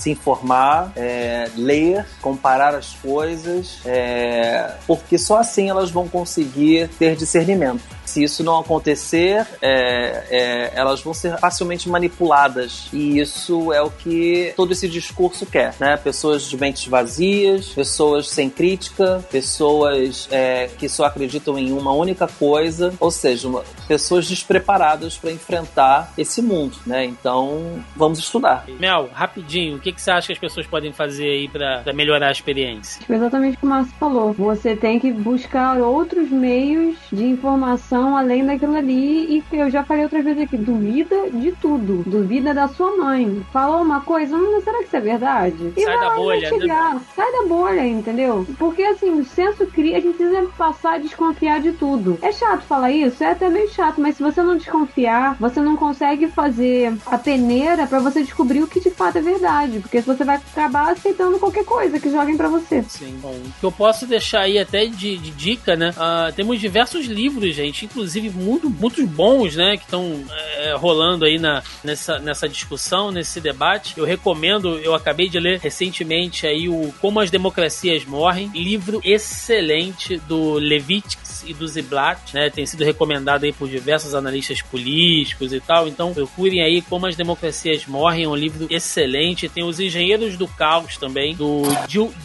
se 0.00 0.10
informar, 0.10 0.92
é, 0.96 1.48
ler, 1.56 2.06
comparar 2.20 2.74
as 2.74 2.94
coisas, 2.94 3.80
é, 3.84 4.74
porque 4.86 5.18
só 5.18 5.38
assim 5.38 5.68
elas 5.68 5.90
vão 5.90 6.08
conseguir 6.08 6.88
ter 6.98 7.16
discernimento. 7.16 7.82
Se 8.10 8.24
isso 8.24 8.42
não 8.42 8.58
acontecer, 8.58 9.46
é, 9.62 10.24
é, 10.30 10.72
elas 10.74 11.00
vão 11.00 11.14
ser 11.14 11.38
facilmente 11.38 11.88
manipuladas. 11.88 12.88
E 12.92 13.20
isso 13.20 13.72
é 13.72 13.80
o 13.80 13.88
que 13.88 14.52
todo 14.56 14.72
esse 14.72 14.88
discurso 14.88 15.46
quer, 15.46 15.76
né? 15.78 15.96
Pessoas 15.96 16.42
de 16.42 16.56
mentes 16.56 16.88
vazias, 16.88 17.68
pessoas 17.68 18.28
sem 18.28 18.50
crítica, 18.50 19.24
pessoas 19.30 20.26
é, 20.32 20.68
que 20.76 20.88
só 20.88 21.04
acreditam 21.04 21.56
em 21.56 21.70
uma 21.70 21.92
única 21.92 22.26
coisa, 22.26 22.92
ou 22.98 23.12
seja, 23.12 23.46
uma, 23.46 23.62
pessoas 23.86 24.26
despreparadas 24.26 25.16
para 25.16 25.30
enfrentar 25.30 26.12
esse 26.18 26.42
mundo, 26.42 26.78
né? 26.84 27.04
Então, 27.04 27.84
vamos 27.94 28.18
estudar. 28.18 28.64
Mel, 28.80 29.08
rapidinho, 29.12 29.76
o 29.76 29.80
que, 29.80 29.92
que 29.92 30.02
você 30.02 30.10
acha 30.10 30.26
que 30.26 30.32
as 30.32 30.38
pessoas 30.40 30.66
podem 30.66 30.92
fazer 30.92 31.28
aí 31.28 31.48
para 31.48 31.92
melhorar 31.92 32.26
a 32.26 32.32
experiência? 32.32 33.00
Exatamente 33.08 33.56
o 33.56 33.60
que 33.60 33.66
o 33.66 33.68
Márcio 33.68 33.94
falou. 34.00 34.32
Você 34.32 34.74
tem 34.74 34.98
que 34.98 35.12
buscar 35.12 35.78
outros 35.78 36.28
meios 36.28 36.96
de 37.12 37.24
informação 37.24 37.99
além 38.16 38.44
daquilo 38.44 38.76
ali. 38.76 39.42
E 39.52 39.56
eu 39.56 39.70
já 39.70 39.84
falei 39.84 40.04
outras 40.04 40.24
vezes 40.24 40.42
aqui, 40.42 40.56
duvida 40.56 41.30
de 41.30 41.52
tudo. 41.52 42.02
Duvida 42.06 42.54
da 42.54 42.68
sua 42.68 42.96
mãe. 42.96 43.44
Falou 43.52 43.82
uma 43.82 44.00
coisa, 44.00 44.36
hum, 44.36 44.60
será 44.62 44.78
que 44.78 44.84
isso 44.84 44.96
é 44.96 45.00
verdade? 45.00 45.72
E 45.76 45.82
sai 45.82 45.98
da 45.98 46.14
bolha. 46.14 46.50
Né? 46.50 47.00
Sai 47.14 47.32
da 47.32 47.46
bolha, 47.46 47.86
entendeu? 47.86 48.46
Porque 48.58 48.82
assim, 48.82 49.10
o 49.10 49.24
senso 49.24 49.66
cria, 49.66 49.98
a 49.98 50.00
gente 50.00 50.16
precisa 50.16 50.46
passar 50.56 50.94
a 50.94 50.98
desconfiar 50.98 51.60
de 51.60 51.72
tudo. 51.72 52.18
É 52.22 52.32
chato 52.32 52.62
falar 52.62 52.90
isso? 52.90 53.22
É 53.22 53.32
até 53.32 53.48
meio 53.48 53.68
chato, 53.70 54.00
mas 54.00 54.16
se 54.16 54.22
você 54.22 54.42
não 54.42 54.56
desconfiar, 54.56 55.36
você 55.38 55.60
não 55.60 55.76
consegue 55.76 56.28
fazer 56.28 56.94
a 57.06 57.18
peneira 57.18 57.86
para 57.86 58.00
você 58.00 58.22
descobrir 58.22 58.62
o 58.62 58.66
que 58.66 58.80
de 58.80 58.90
fato 58.90 59.18
é 59.18 59.22
verdade. 59.22 59.80
Porque 59.80 60.00
você 60.00 60.24
vai 60.24 60.36
acabar 60.36 60.92
aceitando 60.92 61.38
qualquer 61.38 61.64
coisa 61.64 61.98
que 61.98 62.10
joguem 62.10 62.36
para 62.36 62.48
você. 62.48 62.82
Sim, 62.88 63.18
bom. 63.20 63.30
O 63.30 63.60
que 63.60 63.66
eu 63.66 63.72
posso 63.72 64.06
deixar 64.06 64.40
aí 64.40 64.58
até 64.58 64.86
de, 64.86 65.16
de 65.16 65.30
dica, 65.30 65.76
né? 65.76 65.90
Uh, 65.90 66.32
temos 66.34 66.60
diversos 66.60 67.06
livros, 67.06 67.54
gente, 67.54 67.79
inclusive 67.84 68.30
muito, 68.30 68.68
bons, 69.06 69.56
né, 69.56 69.76
que 69.76 69.84
estão 69.84 70.24
é, 70.58 70.74
rolando 70.76 71.24
aí 71.24 71.38
na, 71.38 71.62
nessa, 71.82 72.18
nessa 72.18 72.48
discussão, 72.48 73.10
nesse 73.10 73.40
debate. 73.40 73.94
Eu 73.96 74.04
recomendo, 74.04 74.78
eu 74.78 74.94
acabei 74.94 75.28
de 75.28 75.38
ler 75.38 75.58
recentemente 75.58 76.46
aí 76.46 76.68
o 76.68 76.92
Como 77.00 77.20
as 77.20 77.30
Democracias 77.30 78.04
Morrem, 78.04 78.50
livro 78.54 79.00
excelente 79.04 80.16
do 80.18 80.54
Levitics 80.54 81.29
E 81.46 81.54
do 81.54 81.66
Ziblatt, 81.66 82.34
né? 82.34 82.50
Tem 82.50 82.66
sido 82.66 82.84
recomendado 82.84 83.44
aí 83.44 83.52
por 83.52 83.68
diversos 83.68 84.14
analistas 84.14 84.62
políticos 84.62 85.52
e 85.52 85.60
tal. 85.60 85.88
Então 85.88 86.12
procurem 86.12 86.62
aí 86.62 86.82
Como 86.82 87.06
as 87.06 87.16
Democracias 87.16 87.86
Morrem, 87.86 88.24
é 88.24 88.28
um 88.28 88.36
livro 88.36 88.66
excelente. 88.70 89.48
Tem 89.48 89.64
Os 89.64 89.80
Engenheiros 89.80 90.36
do 90.36 90.46
Caos 90.46 90.96
também, 90.96 91.34
do 91.34 91.62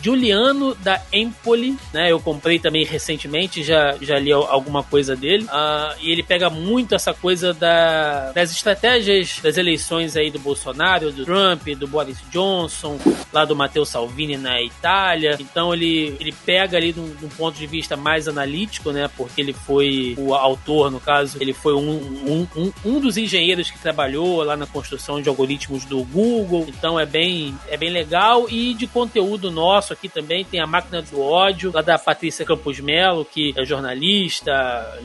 Giuliano 0.02 0.76
da 0.76 1.02
Empoli, 1.12 1.78
né? 1.94 2.12
Eu 2.12 2.20
comprei 2.20 2.60
também 2.60 2.86
recentemente, 2.86 3.64
já, 3.64 3.96
já 4.02 4.18
li 4.20 4.32
alguma 4.32 4.84
coisa 4.84 5.16
dele. 5.16 5.46
Uh, 5.46 5.96
e 6.02 6.12
ele 6.12 6.24
pega 6.24 6.50
muito 6.50 6.96
essa 6.96 7.14
coisa 7.14 7.54
da, 7.54 8.32
das 8.32 8.52
estratégias 8.52 9.40
das 9.42 9.58
eleições 9.58 10.16
aí 10.16 10.30
do 10.30 10.40
Bolsonaro, 10.40 11.12
do 11.12 11.26
Trump, 11.26 11.68
do 11.78 11.88
Boris 11.88 12.18
Johnson, 12.32 12.98
lá 13.32 13.46
do 13.46 13.56
Matteo 13.56 13.86
Salvini 13.86 14.38
na 14.38 14.62
Itália. 14.62 15.38
Então 15.40 15.74
ele, 15.74 16.16
ele 16.20 16.34
pega 16.46 16.78
ali 16.78 16.92
de 16.92 17.00
um 17.00 17.30
ponto 17.38 17.58
de 17.58 17.68
vista 17.68 17.96
mais 17.96 18.28
analítico, 18.28 18.92
né? 18.92 19.05
Porque 19.08 19.42
ele 19.42 19.54
foi 19.54 20.16
o 20.18 20.34
autor, 20.34 20.92
no 20.92 21.00
caso, 21.00 21.38
ele 21.40 21.54
foi 21.54 21.74
um, 21.74 21.92
um, 21.92 22.48
um, 22.56 22.74
um 22.86 23.00
dos 23.00 23.18
engenheiros 23.18 23.70
que 23.70 23.80
trabalhou 23.80 24.44
lá 24.44 24.56
na 24.56 24.66
construção 24.66 25.22
de 25.22 25.30
algoritmos 25.30 25.86
do 25.86 26.04
Google. 26.04 26.66
Então 26.68 27.00
é 27.00 27.06
bem, 27.06 27.56
é 27.68 27.78
bem 27.78 27.90
legal. 27.90 28.48
E 28.50 28.74
de 28.74 28.88
conteúdo 28.88 29.52
nosso 29.52 29.94
aqui 29.94 30.10
também 30.10 30.44
tem 30.44 30.60
a 30.60 30.68
Máquina 30.68 31.02
do 31.02 31.22
Ódio, 31.22 31.72
lá 31.74 31.82
da 31.82 31.98
Patrícia 31.98 32.46
Campos 32.46 32.80
Melo, 32.80 33.26
que 33.26 33.54
é 33.56 33.66
jornalista, 33.66 34.52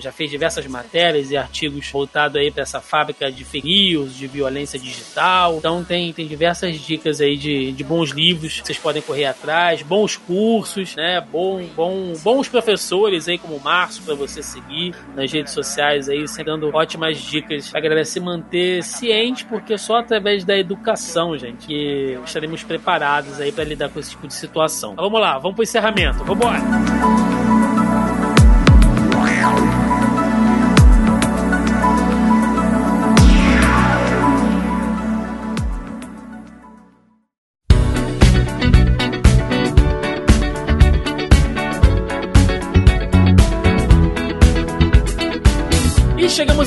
já 0.01 0.13
fez 0.13 0.31
diversas 0.31 0.67
matérias 0.67 1.31
e 1.31 1.37
artigos 1.37 1.89
voltados 1.91 2.37
aí 2.37 2.51
para 2.51 2.63
essa 2.63 2.81
fábrica 2.81 3.31
de 3.31 3.45
news, 3.63 4.17
de 4.17 4.27
violência 4.27 4.79
digital. 4.79 5.57
Então 5.59 5.85
tem, 5.85 6.13
tem 6.13 6.27
diversas 6.27 6.79
dicas 6.81 7.21
aí 7.21 7.37
de, 7.37 7.73
de 7.73 7.85
bons 7.85 8.11
livros 8.11 8.61
que 8.61 8.67
vocês 8.67 8.79
podem 8.79 9.03
correr 9.03 9.27
atrás, 9.27 9.83
bons 9.83 10.17
cursos, 10.17 10.95
né? 10.97 11.25
Bom, 11.33 11.65
bom, 11.75 12.13
bons 12.23 12.49
professores 12.49 13.29
aí 13.29 13.39
como 13.39 13.57
o 13.57 13.61
Para 13.99 14.15
você 14.15 14.43
seguir 14.43 14.95
nas 15.15 15.33
redes 15.33 15.53
sociais 15.53 16.09
aí, 16.09 16.25
dando 16.45 16.75
ótimas 16.75 17.19
dicas 17.19 17.71
pra 17.71 17.81
galera 17.81 18.05
se 18.05 18.21
manter 18.21 18.83
ciente, 18.83 19.45
porque 19.45 19.77
só 19.77 19.97
através 19.97 20.45
da 20.45 20.57
educação, 20.57 21.37
gente, 21.37 21.67
que 21.67 22.19
estaremos 22.25 22.63
preparados 22.63 23.41
aí 23.41 23.53
para 23.53 23.65
lidar 23.65 23.89
com 23.89 24.01
esse 24.01 24.11
tipo 24.11 24.27
de 24.27 24.35
situação. 24.35 24.93
Então, 24.93 25.05
vamos 25.05 25.21
lá, 25.21 25.39
vamos 25.39 25.55
pro 25.55 25.63
encerramento. 25.63 26.19
Vamos 26.25 26.37
embora. 26.37 27.80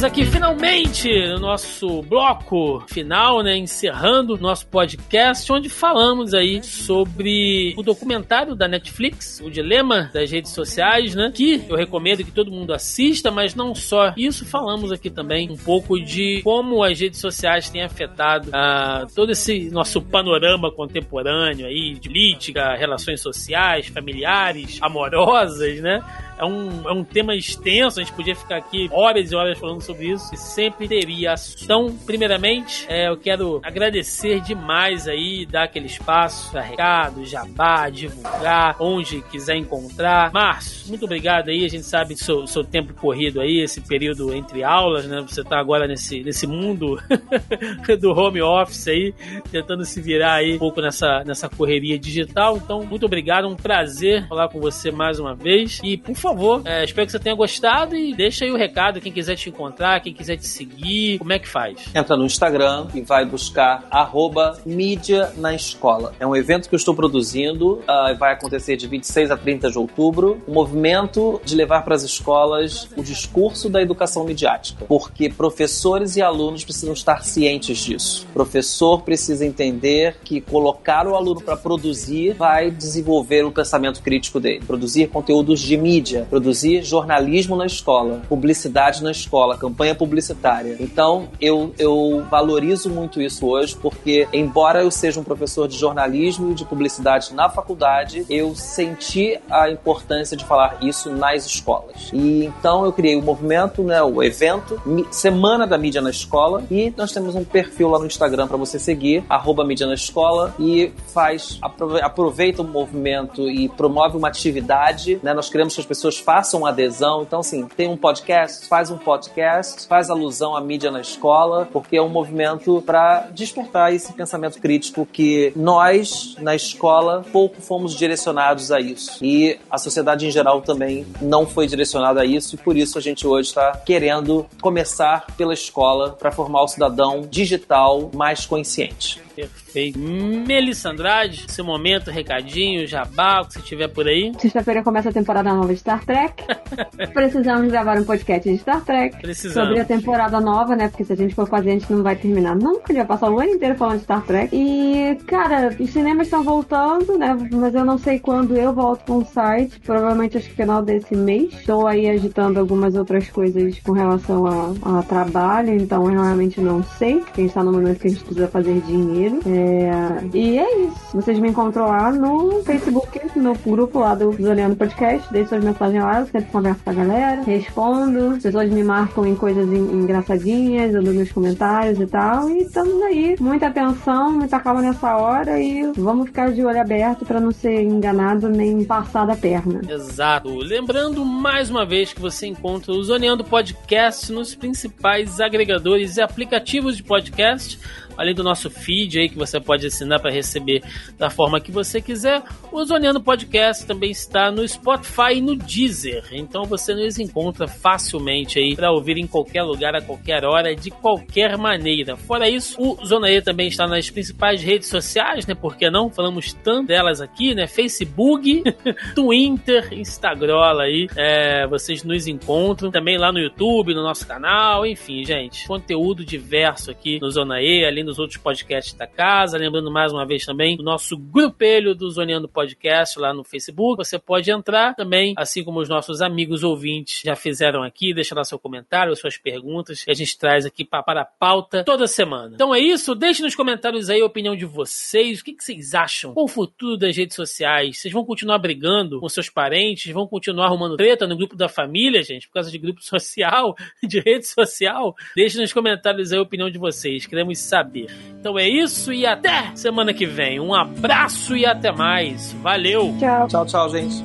Aqui 0.03 0.25
finalmente 0.25 1.09
no 1.29 1.39
nosso 1.39 2.01
bloco 2.01 2.83
final, 2.87 3.43
né? 3.43 3.55
Encerrando 3.55 4.37
nosso 4.37 4.65
podcast, 4.67 5.51
onde 5.51 5.69
falamos 5.69 6.33
aí 6.33 6.63
sobre 6.63 7.73
o 7.77 7.83
documentário 7.83 8.55
da 8.55 8.67
Netflix, 8.67 9.39
o 9.43 9.51
dilema 9.51 10.09
das 10.13 10.31
redes 10.31 10.51
sociais, 10.51 11.15
né? 11.15 11.31
Que 11.33 11.63
eu 11.69 11.75
recomendo 11.75 12.23
que 12.23 12.31
todo 12.31 12.51
mundo 12.51 12.73
assista, 12.73 13.29
mas 13.29 13.55
não 13.55 13.75
só 13.75 14.13
isso, 14.17 14.45
falamos 14.45 14.91
aqui 14.91 15.09
também 15.09 15.51
um 15.51 15.57
pouco 15.57 15.99
de 15.99 16.41
como 16.43 16.83
as 16.83 16.99
redes 16.99 17.19
sociais 17.19 17.69
têm 17.69 17.83
afetado 17.83 18.49
uh, 18.49 19.07
todo 19.13 19.31
esse 19.31 19.69
nosso 19.69 20.01
panorama 20.01 20.71
contemporâneo 20.71 21.67
aí, 21.67 21.93
de 21.93 22.09
política, 22.09 22.75
relações 22.75 23.21
sociais, 23.21 23.87
familiares, 23.87 24.79
amorosas, 24.81 25.79
né? 25.81 26.01
É 26.37 26.45
um, 26.45 26.89
é 26.89 26.91
um 26.91 27.03
tema 27.03 27.35
extenso, 27.35 27.99
a 27.99 28.03
gente 28.03 28.13
podia 28.13 28.35
ficar 28.35 28.57
aqui 28.57 28.89
horas 28.91 29.31
e 29.31 29.35
horas 29.35 29.57
falando 29.57 29.81
sobre 29.81 30.07
isso, 30.07 30.33
e 30.33 30.37
sempre 30.37 30.87
teria. 30.87 31.35
Então, 31.61 31.95
primeiramente, 32.05 32.85
é, 32.89 33.09
eu 33.09 33.17
quero 33.17 33.61
agradecer 33.63 34.41
demais 34.41 35.07
aí, 35.07 35.45
dar 35.45 35.63
aquele 35.63 35.85
espaço 35.85 36.51
para 36.51 36.61
recado, 36.61 37.25
jabá, 37.25 37.89
divulgar, 37.89 38.75
onde 38.79 39.21
quiser 39.23 39.55
encontrar. 39.55 40.31
Márcio, 40.31 40.87
muito 40.87 41.05
obrigado 41.05 41.49
aí, 41.49 41.65
a 41.65 41.69
gente 41.69 41.85
sabe 41.85 42.15
seu, 42.15 42.47
seu 42.47 42.63
tempo 42.63 42.93
corrido 42.93 43.39
aí, 43.39 43.59
esse 43.59 43.81
período 43.81 44.33
entre 44.33 44.63
aulas, 44.63 45.05
né? 45.05 45.21
Você 45.27 45.43
tá 45.43 45.59
agora 45.59 45.87
nesse, 45.87 46.23
nesse 46.23 46.47
mundo 46.47 46.99
do 47.99 48.11
home 48.11 48.41
office 48.41 48.87
aí, 48.87 49.13
tentando 49.51 49.85
se 49.85 50.01
virar 50.01 50.35
aí 50.35 50.55
um 50.55 50.59
pouco 50.59 50.81
nessa, 50.81 51.23
nessa 51.23 51.49
correria 51.49 51.97
digital. 51.97 52.57
Então, 52.57 52.83
muito 52.83 53.05
obrigado, 53.05 53.47
um 53.47 53.55
prazer 53.55 54.27
falar 54.27 54.49
com 54.49 54.59
você 54.59 54.91
mais 54.91 55.19
uma 55.19 55.35
vez. 55.35 55.79
E, 55.83 55.97
por 55.97 56.15
favor, 56.23 56.61
é, 56.63 56.85
espero 56.85 57.05
que 57.05 57.11
você 57.11 57.19
tenha 57.19 57.35
gostado 57.35 57.97
e 57.97 58.15
deixa 58.15 58.45
aí 58.45 58.51
o 58.51 58.55
recado, 58.55 59.01
quem 59.01 59.11
quiser 59.11 59.35
te 59.35 59.49
encontrar, 59.49 59.99
quem 59.99 60.13
quiser 60.13 60.37
te 60.37 60.47
seguir, 60.47 61.19
como 61.19 61.33
é 61.33 61.37
que 61.37 61.47
faz? 61.47 61.77
Entra 61.93 62.15
no 62.15 62.25
Instagram 62.25 62.87
e 62.95 63.01
vai 63.01 63.25
buscar 63.25 63.85
arroba 63.91 64.57
mídia 64.65 65.33
na 65.35 65.53
escola. 65.53 66.13
É 66.19 66.25
um 66.25 66.33
evento 66.33 66.69
que 66.69 66.75
eu 66.75 66.77
estou 66.77 66.95
produzindo, 66.95 67.73
uh, 67.73 68.17
vai 68.17 68.33
acontecer 68.33 68.77
de 68.77 68.87
26 68.87 69.31
a 69.31 69.37
30 69.37 69.69
de 69.69 69.77
outubro, 69.77 70.41
um 70.47 70.53
movimento 70.53 71.41
de 71.43 71.55
levar 71.55 71.83
para 71.83 71.93
as 71.93 72.03
escolas 72.03 72.87
o 72.95 73.03
discurso 73.03 73.69
da 73.69 73.81
educação 73.81 74.23
midiática, 74.23 74.85
porque 74.85 75.29
professores 75.29 76.15
e 76.15 76.21
alunos 76.21 76.63
precisam 76.63 76.93
estar 76.93 77.25
cientes 77.25 77.79
disso. 77.79 78.25
O 78.29 78.33
professor 78.33 79.01
precisa 79.01 79.45
entender 79.45 80.15
que 80.23 80.39
colocar 80.39 81.05
o 81.05 81.15
aluno 81.15 81.41
para 81.41 81.57
produzir 81.57 82.33
vai 82.33 82.71
desenvolver 82.71 83.43
o 83.43 83.51
pensamento 83.51 84.01
crítico 84.01 84.39
dele, 84.39 84.63
produzir 84.65 85.07
conteúdos 85.07 85.59
de 85.59 85.75
mídia 85.75 86.12
mídia, 86.13 86.27
produzir 86.29 86.83
jornalismo 86.83 87.55
na 87.55 87.65
escola, 87.65 88.21
publicidade 88.29 89.03
na 89.03 89.11
escola, 89.11 89.57
campanha 89.57 89.95
publicitária. 89.95 90.77
Então, 90.79 91.29
eu, 91.41 91.73
eu 91.79 92.23
valorizo 92.29 92.89
muito 92.89 93.21
isso 93.21 93.47
hoje, 93.47 93.75
porque, 93.81 94.27
embora 94.31 94.83
eu 94.83 94.91
seja 94.91 95.19
um 95.19 95.23
professor 95.23 95.67
de 95.67 95.77
jornalismo 95.77 96.51
e 96.51 96.53
de 96.53 96.65
publicidade 96.65 97.33
na 97.33 97.49
faculdade, 97.49 98.25
eu 98.29 98.55
senti 98.55 99.39
a 99.49 99.69
importância 99.69 100.37
de 100.37 100.45
falar 100.45 100.77
isso 100.81 101.09
nas 101.09 101.45
escolas. 101.45 102.09
E 102.13 102.45
então 102.45 102.85
eu 102.85 102.93
criei 102.93 103.15
o 103.15 103.21
movimento, 103.21 103.83
né, 103.83 104.01
o 104.03 104.21
evento, 104.21 104.81
Semana 105.11 105.65
da 105.65 105.77
Mídia 105.77 106.01
na 106.01 106.09
Escola, 106.09 106.63
e 106.69 106.93
nós 106.95 107.11
temos 107.11 107.35
um 107.35 107.43
perfil 107.43 107.89
lá 107.89 107.99
no 107.99 108.05
Instagram 108.05 108.47
para 108.47 108.57
você 108.57 108.77
seguir, 108.77 109.23
arroba 109.29 109.63
mídia 109.63 109.87
na 109.87 109.93
escola, 109.93 110.53
e 110.59 110.91
faz, 111.13 111.59
aproveita 112.01 112.61
o 112.61 112.65
movimento 112.65 113.49
e 113.49 113.69
promove 113.69 114.17
uma 114.17 114.27
atividade, 114.27 115.19
né? 115.23 115.33
Nós 115.33 115.49
queremos 115.49 115.73
que 115.73 115.81
as 115.81 115.85
pessoas 115.85 116.02
pessoas 116.03 116.19
façam 116.19 116.65
adesão. 116.65 117.21
Então, 117.21 117.39
assim, 117.39 117.65
tem 117.65 117.87
um 117.87 117.95
podcast, 117.95 118.67
faz 118.67 118.91
um 118.91 118.97
podcast, 118.97 119.87
faz 119.87 120.09
alusão 120.09 120.55
à 120.55 120.61
mídia 120.61 120.91
na 120.91 120.99
escola, 120.99 121.67
porque 121.71 121.95
é 121.95 122.01
um 122.01 122.09
movimento 122.09 122.81
para 122.85 123.27
despertar 123.31 123.93
esse 123.93 124.11
pensamento 124.13 124.59
crítico 124.59 125.05
que 125.05 125.53
nós, 125.55 126.35
na 126.39 126.55
escola, 126.55 127.23
pouco 127.31 127.61
fomos 127.61 127.95
direcionados 127.95 128.71
a 128.71 128.79
isso. 128.79 129.23
E 129.23 129.57
a 129.69 129.77
sociedade 129.77 130.27
em 130.27 130.31
geral 130.31 130.61
também 130.61 131.05
não 131.21 131.45
foi 131.45 131.67
direcionada 131.67 132.21
a 132.21 132.25
isso, 132.25 132.55
e 132.55 132.57
por 132.57 132.75
isso 132.75 132.97
a 132.97 133.01
gente 133.01 133.25
hoje 133.25 133.49
está 133.49 133.71
querendo 133.85 134.45
começar 134.61 135.27
pela 135.37 135.53
escola 135.53 136.11
para 136.11 136.31
formar 136.31 136.63
o 136.63 136.67
cidadão 136.67 137.21
digital 137.29 138.09
mais 138.13 138.45
consciente. 138.45 139.21
Perfeito. 139.35 139.99
Melissa 139.99 140.89
Andrade, 140.89 141.45
seu 141.47 141.65
momento, 141.65 142.11
recadinho, 142.11 142.87
jabá, 142.87 143.41
o 143.41 143.47
que 143.47 143.53
você 143.53 143.61
tiver 143.61 143.87
por 143.87 144.07
aí. 144.07 144.31
Sexta-feira 144.37 144.83
começa 144.83 145.09
a 145.09 145.13
temporada 145.13 145.53
nova 145.53 145.73
de 145.73 145.79
Star 145.79 146.05
Trek. 146.05 146.43
Precisamos 147.13 147.71
gravar 147.71 147.97
um 147.99 148.03
podcast 148.03 148.49
de 148.49 148.57
Star 148.59 148.83
Trek. 148.83 149.19
Precisamos. 149.21 149.69
Sobre 149.69 149.81
a 149.81 149.85
temporada 149.85 150.39
nova, 150.39 150.75
né? 150.75 150.87
Porque 150.87 151.03
se 151.03 151.13
a 151.13 151.15
gente 151.15 151.33
for 151.33 151.47
fazer, 151.47 151.71
a 151.71 151.73
gente 151.73 151.91
não 151.91 152.03
vai 152.03 152.15
terminar 152.15 152.55
nunca. 152.55 152.83
A 152.85 152.87
gente 152.87 152.97
vai 152.97 153.05
passar 153.05 153.31
o 153.31 153.39
ano 153.39 153.49
inteiro 153.49 153.75
falando 153.75 153.97
de 153.97 154.03
Star 154.03 154.23
Trek. 154.23 154.55
E, 154.55 155.15
cara, 155.25 155.75
os 155.79 155.89
cinemas 155.89 156.27
estão 156.27 156.43
voltando, 156.43 157.17
né? 157.17 157.35
Mas 157.51 157.73
eu 157.73 157.85
não 157.85 157.97
sei 157.97 158.19
quando 158.19 158.55
eu 158.55 158.73
volto 158.73 159.05
com 159.05 159.17
o 159.17 159.25
site. 159.25 159.79
Provavelmente 159.79 160.37
acho 160.37 160.49
que 160.49 160.55
final 160.55 160.83
desse 160.83 161.15
mês. 161.15 161.53
Estou 161.53 161.87
aí 161.87 162.09
agitando 162.09 162.59
algumas 162.59 162.95
outras 162.95 163.27
coisas 163.29 163.79
com 163.79 163.93
relação 163.93 164.45
a, 164.45 164.99
a 164.99 165.03
trabalho, 165.03 165.73
então 165.73 166.05
eu 166.11 166.21
realmente 166.21 166.61
não 166.61 166.83
sei. 166.83 167.19
Porque 167.19 167.41
a 167.41 167.43
gente 167.43 167.53
tá 167.53 167.63
no 167.63 167.71
momento 167.71 167.99
que 167.99 168.07
a 168.07 168.09
gente 168.11 168.23
precisa 168.23 168.47
fazer 168.47 168.79
dinheiro 168.81 169.22
é, 169.27 170.37
e 170.37 170.59
é 170.59 170.79
isso. 170.85 170.95
Vocês 171.13 171.39
me 171.39 171.49
encontram 171.49 171.87
lá 171.87 172.11
no 172.11 172.63
Facebook, 172.63 173.19
no 173.37 173.53
grupo 173.55 173.99
lá 173.99 174.15
do 174.15 174.31
Zoleando 174.33 174.75
Podcast. 174.75 175.31
Deixe 175.31 175.49
suas 175.49 175.63
mensagens 175.63 176.03
lá, 176.03 176.19
eu 176.19 176.25
sempre 176.25 176.51
converso 176.51 176.83
com 176.83 176.89
a 176.89 176.93
galera, 176.93 177.41
respondo. 177.43 178.35
As 178.35 178.43
pessoas 178.43 178.69
me 178.69 178.83
marcam 178.83 179.25
em 179.25 179.35
coisas 179.35 179.67
engraçadinhas, 179.67 180.93
eu 180.93 181.03
dou 181.03 181.13
meus 181.13 181.31
comentários 181.31 181.99
e 181.99 182.05
tal. 182.07 182.49
E 182.49 182.59
estamos 182.59 183.01
aí. 183.03 183.35
Muita 183.39 183.67
atenção, 183.67 184.31
muita 184.31 184.59
calma 184.59 184.81
nessa 184.81 185.15
hora 185.17 185.59
e 185.59 185.91
vamos 185.95 186.27
ficar 186.27 186.51
de 186.51 186.63
olho 186.63 186.81
aberto 186.81 187.25
para 187.25 187.39
não 187.39 187.51
ser 187.51 187.81
enganado 187.81 188.49
nem 188.49 188.83
passar 188.83 189.25
da 189.25 189.35
perna. 189.35 189.81
Exato. 189.87 190.49
Lembrando 190.49 191.23
mais 191.25 191.69
uma 191.69 191.85
vez 191.85 192.13
que 192.13 192.21
você 192.21 192.47
encontra 192.47 192.91
o 192.91 193.03
Zoneando 193.03 193.43
Podcast 193.43 194.31
nos 194.31 194.55
principais 194.55 195.39
agregadores 195.39 196.17
e 196.17 196.21
aplicativos 196.21 196.97
de 196.97 197.03
podcast 197.03 197.79
além 198.17 198.33
do 198.33 198.43
nosso 198.43 198.69
feed 198.69 199.19
aí 199.19 199.29
que 199.29 199.37
você 199.37 199.59
pode 199.59 199.85
assinar 199.85 200.19
para 200.19 200.31
receber 200.31 200.83
da 201.17 201.29
forma 201.29 201.59
que 201.59 201.71
você 201.71 202.01
quiser, 202.01 202.41
o 202.71 202.83
Zoneando 202.83 203.21
Podcast 203.21 203.85
também 203.85 204.11
está 204.11 204.51
no 204.51 204.67
Spotify 204.67 205.35
e 205.35 205.41
no 205.41 205.55
Deezer. 205.55 206.25
Então 206.31 206.63
você 206.65 206.93
nos 206.93 207.19
encontra 207.19 207.67
facilmente 207.67 208.59
aí 208.59 208.75
para 208.75 208.91
ouvir 208.91 209.17
em 209.17 209.27
qualquer 209.27 209.63
lugar, 209.63 209.95
a 209.95 210.01
qualquer 210.01 210.43
hora, 210.45 210.75
de 210.75 210.91
qualquer 210.91 211.57
maneira. 211.57 212.15
Fora 212.15 212.49
isso, 212.49 212.81
o 212.81 213.05
Zona 213.05 213.29
E 213.29 213.41
também 213.41 213.67
está 213.67 213.87
nas 213.87 214.09
principais 214.09 214.61
redes 214.61 214.87
sociais, 214.87 215.45
né? 215.47 215.55
Por 215.55 215.75
que 215.75 215.89
não? 215.89 216.09
Falamos 216.09 216.53
tanto 216.53 216.87
delas 216.87 217.21
aqui, 217.21 217.55
né? 217.55 217.67
Facebook, 217.67 218.63
Twitter, 219.15 219.93
Instagram 219.93 220.53
aí. 220.79 221.07
É, 221.15 221.67
vocês 221.67 222.03
nos 222.03 222.27
encontram 222.27 222.91
também 222.91 223.17
lá 223.17 223.31
no 223.31 223.39
YouTube, 223.39 223.93
no 223.93 224.03
nosso 224.03 224.27
canal, 224.27 224.85
enfim, 224.85 225.23
gente. 225.25 225.67
Conteúdo 225.67 226.25
diverso 226.25 226.91
aqui 226.91 227.19
no 227.19 227.29
Zona 227.31 227.61
E, 227.61 227.85
dos 228.03 228.19
outros 228.19 228.37
podcasts 228.37 228.93
da 228.93 229.07
casa. 229.07 229.57
Lembrando 229.57 229.91
mais 229.91 230.11
uma 230.11 230.25
vez 230.25 230.45
também 230.45 230.77
o 230.79 230.83
nosso 230.83 231.17
grupelho 231.17 231.95
do 231.95 232.09
Zoneando 232.09 232.47
Podcast 232.47 233.19
lá 233.19 233.33
no 233.33 233.43
Facebook. 233.43 233.97
Você 233.97 234.19
pode 234.19 234.51
entrar 234.51 234.95
também, 234.95 235.33
assim 235.37 235.63
como 235.63 235.79
os 235.79 235.89
nossos 235.89 236.21
amigos 236.21 236.63
ouvintes 236.63 237.21
já 237.23 237.35
fizeram 237.35 237.83
aqui, 237.83 238.13
deixar 238.13 238.35
lá 238.35 238.43
seu 238.43 238.59
comentário, 238.59 239.15
suas 239.15 239.37
perguntas, 239.37 240.03
que 240.03 240.11
a 240.11 240.13
gente 240.13 240.37
traz 240.37 240.65
aqui 240.65 240.83
para 240.83 241.21
a 241.21 241.25
pauta 241.25 241.83
toda 241.83 242.07
semana. 242.07 242.53
Então 242.55 242.73
é 242.73 242.79
isso, 242.79 243.15
deixe 243.15 243.41
nos 243.41 243.55
comentários 243.55 244.09
aí 244.09 244.21
a 244.21 244.25
opinião 244.25 244.55
de 244.55 244.65
vocês, 244.65 245.39
o 245.39 245.43
que, 245.43 245.53
que 245.53 245.63
vocês 245.63 245.93
acham 245.93 246.33
com 246.33 246.43
o 246.43 246.47
futuro 246.47 246.97
das 246.97 247.15
redes 247.15 247.35
sociais? 247.35 247.99
Vocês 247.99 248.13
vão 248.13 248.25
continuar 248.25 248.57
brigando 248.57 249.19
com 249.19 249.29
seus 249.29 249.49
parentes? 249.49 250.11
Vão 250.11 250.27
continuar 250.27 250.65
arrumando 250.65 250.97
treta 250.97 251.27
no 251.27 251.37
grupo 251.37 251.55
da 251.55 251.69
família, 251.69 252.23
gente, 252.23 252.47
por 252.47 252.55
causa 252.55 252.71
de 252.71 252.77
grupo 252.77 253.01
social, 253.03 253.75
de 254.03 254.19
rede 254.19 254.47
social? 254.47 255.15
Deixe 255.35 255.59
nos 255.59 255.73
comentários 255.73 256.31
aí 256.31 256.39
a 256.39 256.41
opinião 256.41 256.69
de 256.69 256.77
vocês, 256.77 257.25
queremos 257.25 257.59
saber. 257.93 258.07
Então 258.39 258.57
é 258.57 258.67
isso 258.67 259.13
e 259.13 259.25
até 259.25 259.71
semana 259.75 260.13
que 260.13 260.25
vem. 260.25 260.59
Um 260.59 260.73
abraço 260.73 261.55
e 261.55 261.65
até 261.65 261.91
mais. 261.91 262.51
Valeu! 262.61 263.15
Tchau. 263.19 263.47
Tchau, 263.47 263.65
tchau, 263.65 263.89
gente. 263.89 264.23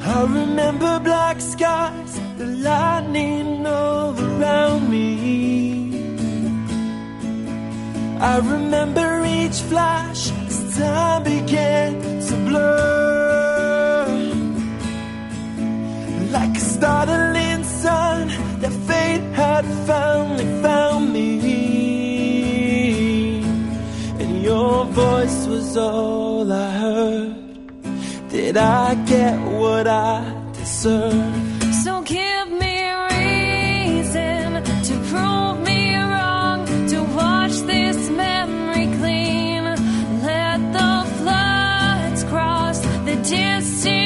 I 0.00 0.22
remember 0.22 1.00
black 1.00 1.40
skies, 1.40 2.20
the 2.38 2.46
lightning 2.62 3.66
all 3.66 4.14
around 4.18 4.88
me. 4.88 5.92
I 8.20 8.38
remember 8.38 9.24
each 9.24 9.60
flash 9.68 10.32
as 10.46 10.76
time 10.76 11.22
began 11.24 12.00
to 12.20 12.36
blur. 12.46 14.06
Like 16.30 16.56
a 16.56 16.60
startling 16.60 17.64
sun, 17.64 18.28
that 18.60 18.72
fate 18.86 19.22
had 19.34 19.64
finally 19.86 20.62
found 20.62 21.12
me. 21.12 21.97
Your 24.42 24.84
voice 24.86 25.46
was 25.46 25.76
all 25.76 26.52
I 26.52 26.70
heard. 26.70 27.34
Did 28.30 28.56
I 28.56 28.94
get 29.06 29.36
what 29.40 29.86
I 29.86 30.22
deserve? 30.52 31.74
So 31.84 32.02
give 32.02 32.48
me 32.50 32.74
a 32.82 33.08
reason 33.18 34.62
to 34.88 34.94
prove 35.10 35.60
me 35.66 35.96
wrong, 35.96 36.66
to 36.88 37.02
wash 37.16 37.56
this 37.72 38.10
memory 38.10 38.86
clean. 38.98 39.64
Let 40.22 40.60
the 40.72 40.92
floods 41.18 42.24
cross 42.24 42.78
the 43.04 43.16
distance 43.16 43.97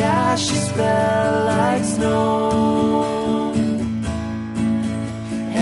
ashes 0.00 0.68
fell 0.72 1.44
like 1.46 1.84
snow. 1.84 3.52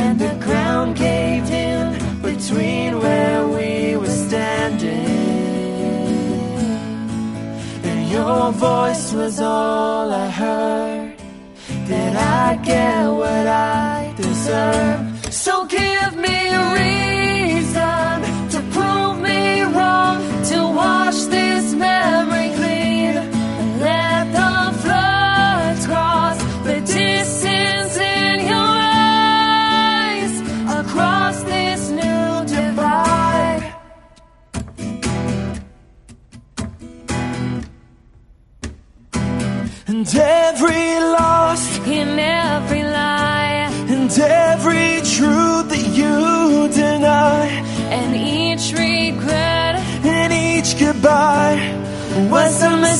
And 0.00 0.18
the 0.18 0.34
ground 0.44 0.96
caved 0.96 1.50
in 1.50 2.22
between 2.22 3.00
where 3.00 3.46
we 3.46 3.96
were 3.96 4.16
standing. 4.26 5.06
And 7.90 8.10
your 8.10 8.52
voice 8.52 9.12
was 9.12 9.40
all 9.40 10.12
I 10.12 10.28
heard. 10.28 11.16
Did 11.86 12.16
I 12.16 12.56
get 12.56 13.08
what 13.08 13.46
I 13.46 14.14
deserve? 14.16 15.03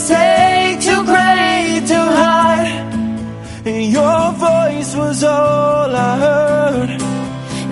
Mistake 0.04 0.80
too 0.82 1.02
great 1.04 1.82
to 1.86 2.00
hide. 2.20 2.92
And 3.64 3.84
your 3.90 4.32
voice 4.32 4.94
was 4.94 5.24
all 5.24 5.96
I 5.96 6.18
heard. 6.18 7.00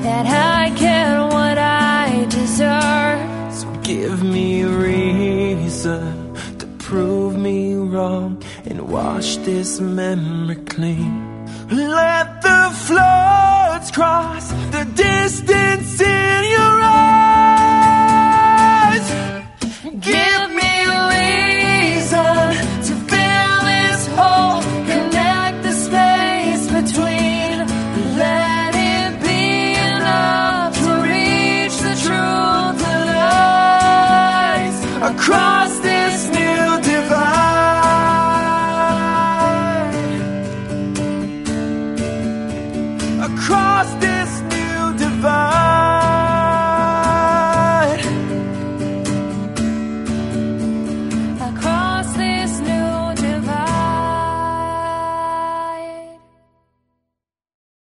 that 0.05 0.27
I 0.27 0.71
get 0.71 1.33
what 1.35 1.59
I 1.59 2.27
deserve. 2.31 3.55
So 3.55 3.67
give 3.83 4.23
me 4.25 4.65
reason 4.65 6.35
to 6.59 6.67
prove 6.79 7.37
me 7.37 7.75
wrong 7.75 8.43
and 8.65 8.89
wash 8.89 9.37
this 9.49 9.81
memory 9.81 10.57
clean. 10.65 11.47
Let 11.69 12.41
the 12.41 12.63
floods 12.87 13.91
cross 13.91 14.51
the 14.71 14.85
distance 14.95 16.01
in 16.01 16.45
your 16.57 16.81
eyes. 16.81 17.32